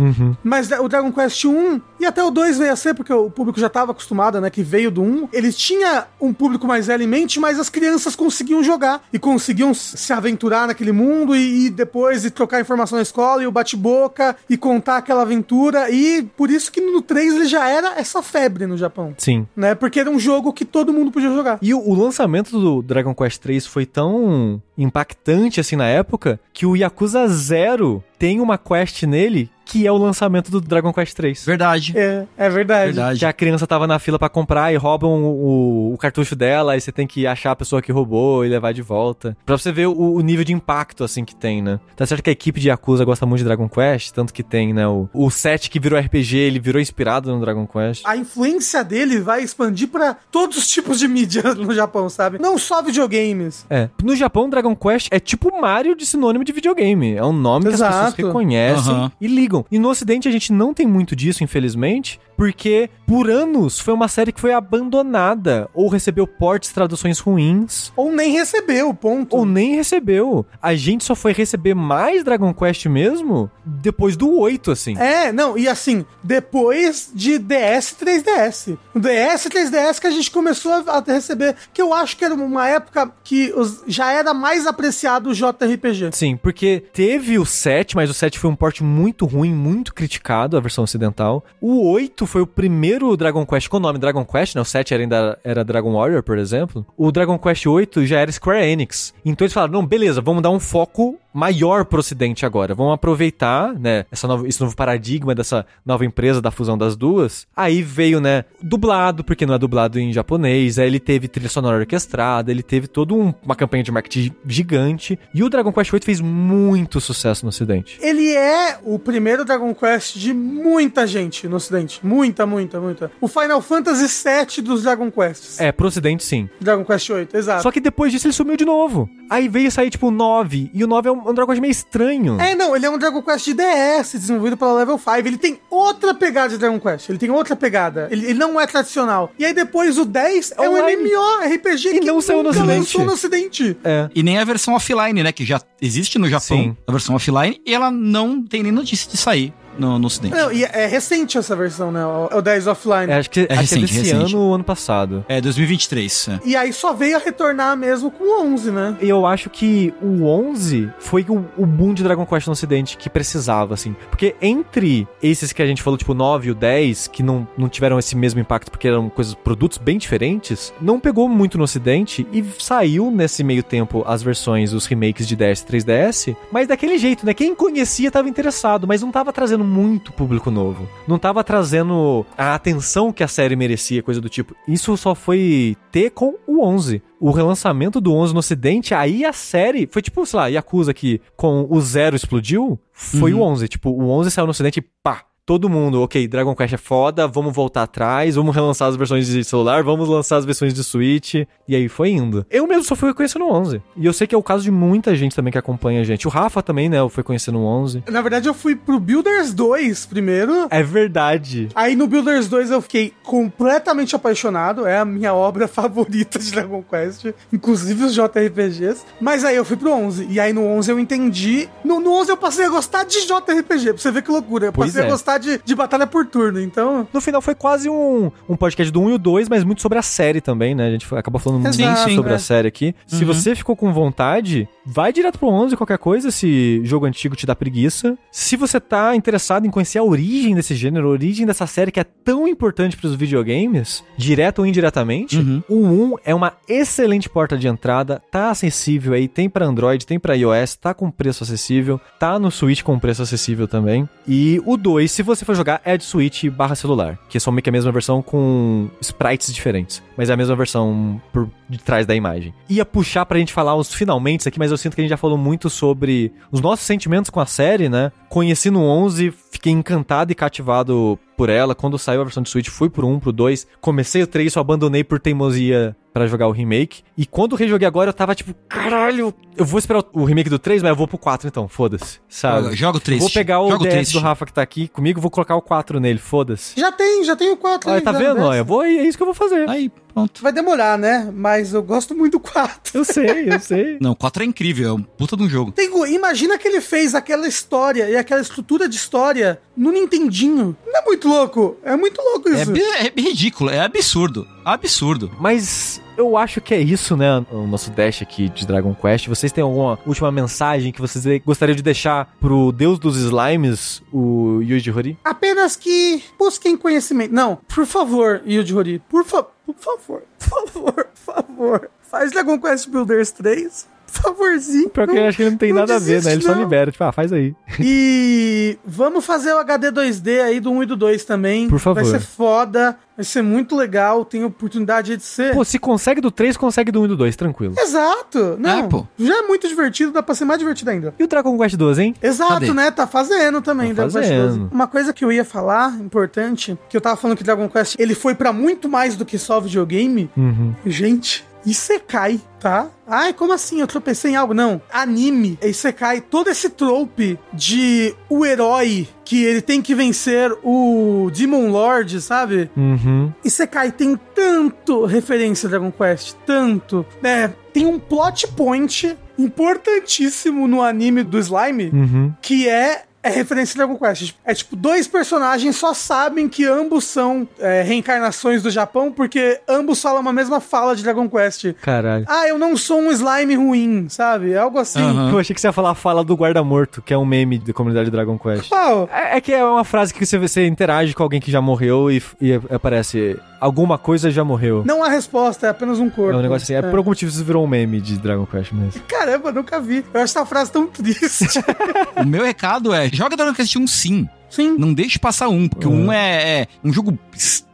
[0.43, 3.59] mas o Dragon Quest 1 e até o 2 veio a ser, porque o público
[3.59, 7.07] já tava acostumado, né, que veio do 1, ele tinha um público mais velho em
[7.07, 12.25] mente, mas as crianças conseguiam jogar e conseguiam se aventurar naquele mundo e, e depois
[12.25, 14.06] e trocar informação na escola e o bate-boca
[14.49, 18.65] e contar aquela aventura e por isso que no 3 ele já era essa febre
[18.65, 19.47] no Japão Sim.
[19.55, 19.75] né?
[19.75, 21.59] Porque era um jogo que todo mundo podia jogar.
[21.61, 26.65] E o, o lançamento do Dragon Quest 3 foi tão impactante assim na época que
[26.65, 31.41] o Yakuza Zero tem uma quest nele que é o lançamento do Dragon Quest 3.
[31.41, 31.93] É, Verdade.
[31.97, 32.85] é verdade.
[32.93, 33.19] Verdade.
[33.19, 36.81] Que a criança tava na fila pra comprar e roubam o, o cartucho dela, aí
[36.81, 39.35] você tem que achar a pessoa que roubou e levar de volta.
[39.45, 41.79] Pra você ver o, o nível de impacto, assim, que tem, né?
[41.95, 44.73] Tá certo que a equipe de Yakuza gosta muito de Dragon Quest, tanto que tem,
[44.73, 44.87] né?
[44.87, 48.03] O, o set que virou RPG, ele virou inspirado no Dragon Quest.
[48.05, 52.39] A influência dele vai expandir pra todos os tipos de mídia no Japão, sabe?
[52.39, 53.65] Não só videogames.
[53.69, 53.89] É.
[54.03, 57.15] No Japão, Dragon Quest é tipo Mario de sinônimo de videogame.
[57.15, 57.93] É um nome que as Exato.
[57.93, 59.11] pessoas reconhecem Aham.
[59.19, 59.56] e ligam.
[59.71, 64.07] E no Ocidente a gente não tem muito disso, infelizmente, porque por anos foi uma
[64.07, 67.91] série que foi abandonada ou recebeu portes, traduções ruins.
[67.95, 69.35] Ou nem recebeu, ponto.
[69.35, 70.45] Ou nem recebeu.
[70.61, 74.95] A gente só foi receber mais Dragon Quest mesmo depois do 8, assim.
[74.97, 78.77] É, não, e assim, depois de DS e 3DS.
[78.93, 82.35] O DS e 3DS que a gente começou a receber, que eu acho que era
[82.35, 86.11] uma época que os- já era mais apreciado o JRPG.
[86.11, 90.55] Sim, porque teve o 7, mas o 7 foi um porte muito ruim, muito criticado,
[90.55, 91.43] a versão ocidental.
[91.59, 94.61] O 8 foi o primeiro Dragon Quest com o nome Dragon Quest, né?
[94.61, 96.85] O 7 era ainda era Dragon Warrior, por exemplo.
[96.97, 99.13] O Dragon Quest 8 já era Square Enix.
[99.25, 102.73] Então eles falaram, não, beleza, vamos dar um foco maior pro ocidente agora.
[102.73, 107.45] Vamos aproveitar, né, essa nova, esse novo paradigma dessa nova empresa da fusão das duas.
[107.55, 110.79] Aí veio, né, dublado, porque não é dublado em japonês.
[110.79, 115.19] Aí ele teve trilha sonora orquestrada, ele teve toda um- uma campanha de marketing gigante.
[115.33, 117.99] E o Dragon Quest 8 fez muito sucesso no ocidente.
[118.01, 121.99] Ele é o primeiro Dragon Quest de muita gente no ocidente.
[122.17, 123.11] Muita, muita, muita.
[123.21, 125.59] O Final Fantasy VII dos Dragon Quests.
[125.59, 126.49] É, pro ocidente sim.
[126.59, 127.61] Dragon Quest 8, exato.
[127.61, 129.07] Só que depois disso ele sumiu de novo.
[129.29, 131.71] Aí veio sair tipo o 9, e o 9 é um, um Dragon Quest meio
[131.71, 132.41] estranho.
[132.41, 135.11] É, não, ele é um Dragon Quest de DS, desenvolvido pela Level 5.
[135.27, 137.07] Ele tem outra pegada de Dragon Quest.
[137.09, 138.07] Ele tem outra pegada.
[138.09, 139.31] Ele, ele não é tradicional.
[139.37, 140.75] E aí depois o 10 é um.
[140.87, 142.77] MMORPG E não saiu no nunca Ocidente.
[142.79, 143.77] lançou no Ocidente.
[143.83, 144.09] É.
[144.15, 145.31] E nem a versão offline, né?
[145.31, 146.57] Que já existe no Japão.
[146.57, 146.77] Sim.
[146.87, 147.61] A versão offline.
[147.65, 149.53] E ela não tem nem notícia de sair.
[149.77, 150.35] No, no ocidente.
[150.35, 152.05] Não, e é recente essa versão, né?
[152.05, 153.11] o- É o 10 offline.
[153.11, 154.35] É, acho que, acho que é recente, desse recente.
[154.35, 155.25] ano ou ano passado.
[155.27, 156.27] É, 2023.
[156.29, 156.39] é.
[156.45, 158.95] E aí só veio a retornar mesmo com o 11, né?
[159.01, 162.97] E eu acho que o 11 foi o, o boom de Dragon Quest no ocidente
[162.97, 163.95] que precisava, assim.
[164.09, 167.47] Porque entre esses que a gente falou, tipo, o 9 e o 10, que não,
[167.57, 171.63] não tiveram esse mesmo impacto porque eram coisas, produtos bem diferentes, não pegou muito no
[171.63, 176.67] ocidente e saiu nesse meio tempo as versões, os remakes de DS e 3DS, mas
[176.67, 177.33] daquele jeito, né?
[177.33, 180.87] Quem conhecia tava interessado, mas não tava trazendo muito público novo.
[181.07, 184.55] Não tava trazendo a atenção que a série merecia, coisa do tipo.
[184.67, 189.33] Isso só foi ter com o 11 o relançamento do 11 no ocidente, aí a
[189.33, 193.39] série foi tipo, sei lá, Yakuza que com o zero explodiu, foi Uhum.
[193.41, 193.67] o 11.
[193.67, 195.23] Tipo, o 11 saiu no ocidente e pá.
[195.47, 199.45] Todo mundo, ok, Dragon Quest é foda, vamos voltar atrás, vamos relançar as versões de
[199.45, 201.35] celular, vamos lançar as versões de Switch,
[201.65, 202.45] e aí foi indo.
[202.51, 203.81] Eu mesmo só fui conhecendo o 11.
[203.95, 206.27] E eu sei que é o caso de muita gente também que acompanha a gente.
[206.27, 208.03] O Rafa também, né, foi conhecendo o 11.
[208.09, 210.67] Na verdade, eu fui pro Builders 2 primeiro.
[210.69, 211.69] É verdade.
[211.73, 214.85] Aí no Builders 2 eu fiquei completamente apaixonado.
[214.85, 217.27] É a minha obra favorita de Dragon Quest.
[217.53, 219.05] Inclusive os JRPGs.
[219.21, 220.27] Mas aí eu fui pro 11.
[220.29, 221.69] E aí no 11 eu entendi.
[221.85, 223.93] No, no 11 eu passei a gostar de JRPG.
[223.93, 224.65] Pra você ver que loucura.
[224.65, 225.07] Eu Pois passei é.
[225.07, 226.59] a gostar de, de batalha por turno.
[226.61, 227.07] Então.
[227.13, 229.97] No final foi quase um, um podcast do 1 e o 2, mas muito sobre
[229.97, 230.87] a série também, né?
[230.87, 231.75] A gente foi- acabou falando muito
[232.15, 232.35] sobre é.
[232.35, 232.95] a série aqui.
[233.05, 233.33] Se Uhum.
[233.33, 237.55] você ficou com vontade, vai direto pro 11 qualquer coisa, se jogo antigo te dá
[237.55, 238.17] preguiça.
[238.31, 241.99] Se você tá interessado em conhecer a origem desse gênero, a origem dessa série que
[241.99, 245.63] é tão importante pros videogames, direto ou indiretamente, Uhum.
[245.69, 250.19] o 1 é uma excelente porta de entrada, tá acessível aí, tem pra Android, tem
[250.19, 254.07] pra iOS, tá com preço acessível, tá no Switch com preço acessível também.
[254.27, 257.51] E o 2, se você for jogar, é de Switch barra celular, que é só
[257.51, 261.77] meio que a mesma versão com sprites diferentes, mas é a mesma versão por de
[261.77, 262.53] trás da imagem.
[262.69, 265.17] Ia puxar pra gente falar os finalmente aqui, mas eu sinto que a gente já
[265.17, 268.11] falou muito sobre os nossos sentimentos com a série, né?
[268.29, 271.75] Conheci no 11, fiquei encantado e cativado por ela.
[271.75, 273.67] Quando saiu a versão de Switch, fui pro 1, pro 2.
[273.79, 277.03] Comecei o 3, só abandonei por teimosia pra jogar o remake.
[277.15, 280.81] E quando rejoguei agora, eu tava tipo, caralho, eu vou esperar o remake do 3,
[280.81, 282.19] mas eu vou pro 4 então, foda-se.
[282.27, 282.75] Sabe?
[282.75, 283.21] Joga- o triste.
[283.21, 284.13] Vou pegar o Joga o DS triste.
[284.13, 286.79] do Rafa que tá aqui comigo, vou colocar o 4 nele, foda-se.
[286.79, 288.41] Já tem, já tem o 4 Olha, tá vendo?
[288.41, 289.69] Olha, eu vou e é isso que eu vou fazer.
[289.69, 290.41] Aí, pronto.
[290.41, 291.31] Vai demorar, né?
[291.33, 292.97] Mas eu gosto muito do 4.
[292.97, 293.97] Eu sei, eu sei.
[294.01, 295.71] Não, 4 é incrível, é um puta de um jogo.
[295.71, 300.75] Tengu, imagina que ele fez aquela história e aquela estrutura de história no Nintendinho.
[300.85, 301.77] Não é muito louco?
[301.83, 302.71] É muito louco É, isso.
[302.71, 304.47] bi- é ridículo, é absurdo.
[304.65, 305.31] Absurdo.
[305.39, 307.45] Mas eu acho que é isso, né?
[307.51, 309.27] O nosso dash aqui de Dragon Quest.
[309.27, 314.59] Vocês têm alguma última mensagem que vocês gostariam de deixar pro deus dos slimes, o
[314.61, 315.17] Yuji Horii?
[315.23, 317.33] Apenas que busquem conhecimento.
[317.33, 321.89] Não, por favor, Yuji Horii, por, fa por favor, por favor, por favor.
[322.01, 323.87] Faz Dragon Quest Builders 3.
[324.11, 324.89] Por favorzinho.
[324.89, 326.15] Pior que eu acho que ele não tem não nada a ver, né?
[326.15, 326.61] desiste, Ele só não.
[326.63, 327.53] libera, tipo, ah, faz aí.
[327.79, 331.67] E vamos fazer o HD 2D aí do 1 e do 2 também.
[331.69, 332.01] Por favor.
[332.03, 335.53] Vai ser foda, vai ser muito legal, tem oportunidade de ser.
[335.53, 337.73] Pô, se consegue do 3, consegue do 1 e do 2, tranquilo.
[337.77, 338.57] Exato.
[338.59, 339.05] Não, É, pô.
[339.17, 341.13] já é muito divertido, dá pra ser mais divertido ainda.
[341.19, 342.15] E o Dragon Quest 12, hein?
[342.21, 342.73] Exato, Cadê?
[342.73, 342.91] né?
[342.91, 344.57] Tá fazendo também Tá Dragon Quest fazendo.
[344.59, 344.73] 12.
[344.73, 348.15] Uma coisa que eu ia falar, importante, que eu tava falando que Dragon Quest, ele
[348.15, 350.29] foi pra muito mais do que só videogame.
[350.35, 350.73] Uhum.
[350.85, 352.87] Gente, Isekai, tá?
[353.05, 353.79] Ai, como assim?
[353.81, 354.53] Eu tropecei em algo?
[354.53, 354.81] Não.
[354.91, 361.69] Anime, Isekai, todo esse trope de o herói que ele tem que vencer o Demon
[361.69, 362.69] Lord, sabe?
[362.75, 363.31] Uhum.
[363.43, 367.05] Isekai tem tanto referência a Dragon Quest, tanto.
[367.21, 367.53] né?
[367.73, 372.33] tem um plot point importantíssimo no anime do Slime, Uhum.
[372.41, 374.35] que é é referência a Dragon Quest.
[374.45, 380.01] É tipo, dois personagens só sabem que ambos são é, reencarnações do Japão, porque ambos
[380.01, 381.73] falam a mesma fala de Dragon Quest.
[381.81, 382.25] Caralho.
[382.27, 384.55] Ah, eu não sou um slime ruim, sabe?
[384.55, 385.01] Algo assim.
[385.01, 385.31] Aham.
[385.31, 387.73] Eu achei que você ia falar a fala do guarda-morto, que é um meme da
[387.73, 388.69] comunidade Dragon Quest.
[388.69, 389.09] Qual?
[389.11, 392.09] É, é que é uma frase que você, você interage com alguém que já morreu
[392.11, 394.83] e, e aparece alguma coisa já morreu.
[394.85, 396.33] Não há resposta, é apenas um corpo.
[396.33, 398.71] É um negócio assim, é, por algum motivo isso virou um meme de Dragon Quest
[398.71, 399.01] mesmo.
[399.07, 399.97] Caramba, nunca vi.
[400.13, 401.45] Eu acho essa frase tão triste.
[402.17, 404.29] O meu recado é: joga Dragon Quest 1 sim.
[404.49, 404.75] Sim.
[404.77, 406.05] Não deixe passar um, porque o Uhum.
[406.07, 407.17] um é, é um jogo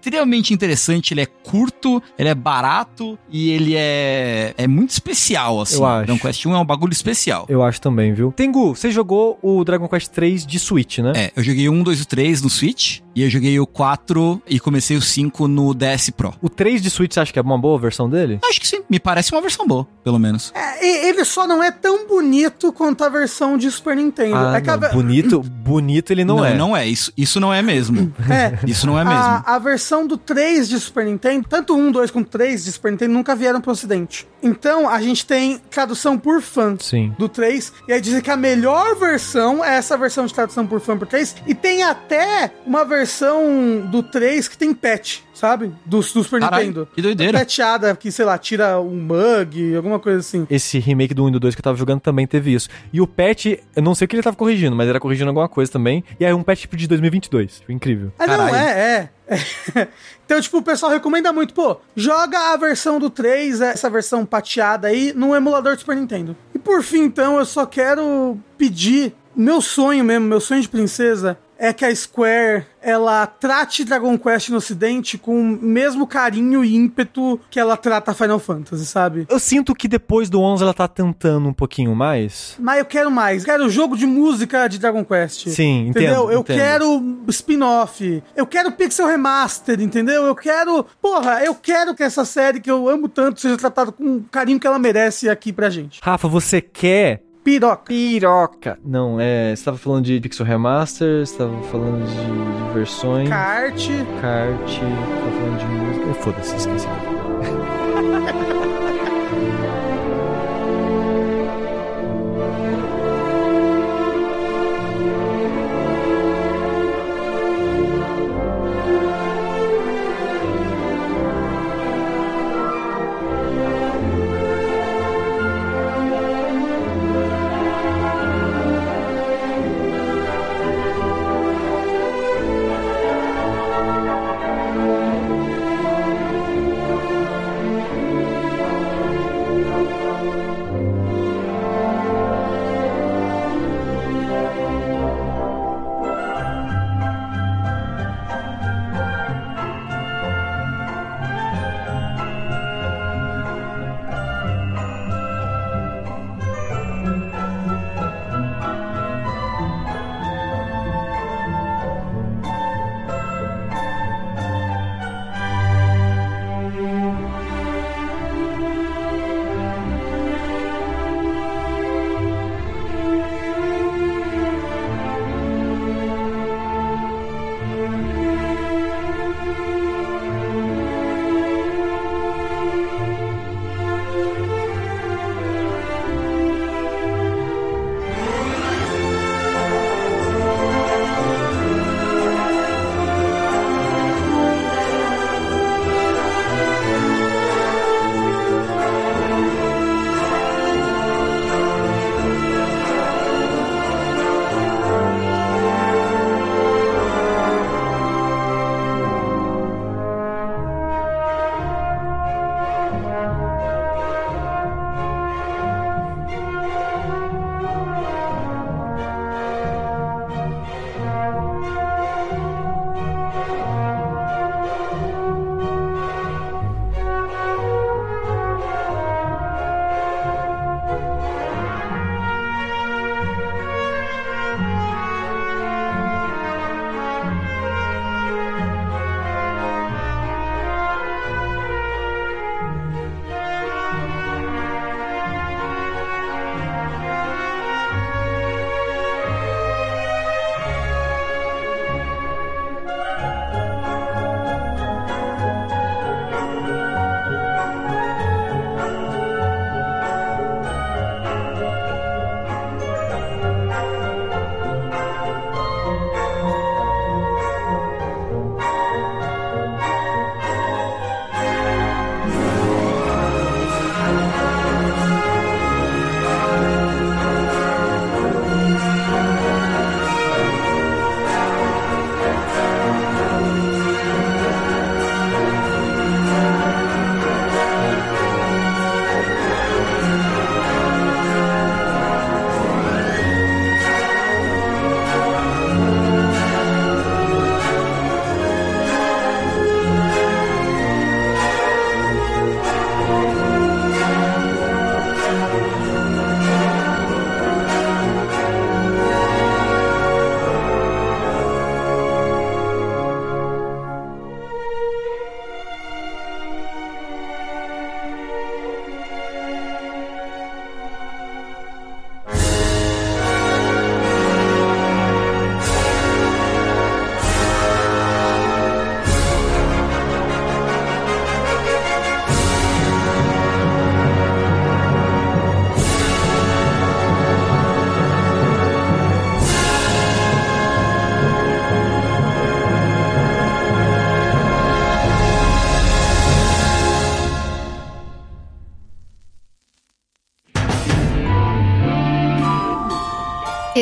[0.04, 5.78] extremamente interessante, ele é curto, ele é barato e ele é, é muito especial, assim.
[5.78, 6.06] Eu acho.
[6.06, 7.46] Dragon Quest 1 é um bagulho especial.
[7.48, 8.32] Eu acho também, viu?
[8.36, 11.14] Tengu, você jogou o Dragon Quest 3 de Switch, né?
[11.16, 13.66] É, eu joguei o 1, 2 e o 3 no Switch, e eu joguei o
[13.68, 16.34] 4 e comecei o 5 no DS Pro.
[16.42, 18.40] O 3 de Switch, você acha que é uma boa versão dele?
[18.50, 20.52] Acho que sim, me parece uma versão boa, pelo menos.
[20.56, 24.36] É, ele só não é tão bonito quanto a versão de Super Nintendo.
[24.36, 26.54] Ah, é que a, não, ve- bonito, bonito ele não, é.
[26.56, 26.88] Não é.
[26.88, 28.12] Isso, isso não é mesmo.
[28.30, 29.20] é, Isso não é mesmo.
[29.20, 32.72] a, a versão versão do 3 de Super Nintendo, tanto 1, 2 quanto 3 de
[32.72, 34.28] Super Nintendo, nunca vieram pro ocidente.
[34.42, 37.14] Então, a gente tem tradução por fã Sim.
[37.18, 37.72] do 3.
[37.88, 41.08] E aí dizem que a melhor versão é essa versão de tradução por fã por
[41.08, 41.36] 3.
[41.46, 45.74] E tem até uma versão do 3 que tem patch, sabe?
[45.86, 46.88] Do, do Super Caralho, Nintendo.
[46.96, 47.38] que doideira.
[47.38, 50.48] Patchada, que, sei lá, tira um bug, alguma coisa assim.
[50.50, 52.70] Esse remake do 1 e do 2 que eu tava jogando também teve isso.
[52.94, 55.50] E o patch, eu não sei o que ele tava corrigindo, mas era corrigindo alguma
[55.50, 56.02] coisa também.
[56.18, 57.60] E aí um patch tipo de 2022.
[57.60, 58.14] Tipo, incrível.
[58.18, 59.36] Ah, não, é, é.
[59.76, 59.88] é.
[60.26, 64.88] Então, tipo, o pessoal recomenda muito, pô, joga a versão do 3, essa versão pateada
[64.88, 66.36] aí, no emulador do Super Nintendo.
[66.56, 71.38] E por fim, então, eu só quero pedir, meu sonho mesmo, meu sonho de princesa,
[71.64, 76.76] é que a Square, ela trate Dragon Quest no ocidente com o mesmo carinho e
[76.76, 79.26] ímpeto que ela trata Final Fantasy, sabe?
[79.30, 82.58] Eu sinto que depois do 11 ela tá tentando um pouquinho mais.
[82.60, 83.46] Mas eu quero mais.
[83.46, 85.48] Quero jogo de música de Dragon Quest.
[85.48, 86.32] Sim, entendo, Entendeu?
[86.32, 86.58] Eu entendo.
[86.58, 88.22] quero spin-off.
[88.36, 90.26] Eu quero Pixel Remaster, entendeu?
[90.26, 90.86] Eu quero.
[91.02, 94.60] Porra, eu quero que essa série que eu amo tanto seja tratada com o carinho
[94.60, 96.02] que ela merece aqui pra gente.
[96.04, 97.84] Rafa, você quer Piroca.
[97.86, 98.80] piroca?
[98.84, 99.56] Não, é.
[99.56, 103.28] Você tava falando de Pixel Remaster, você tava falando de, de versões.
[103.28, 103.88] Kart.
[104.22, 106.24] Kart, tava falando de música.
[106.24, 106.88] Foda-se, esqueci.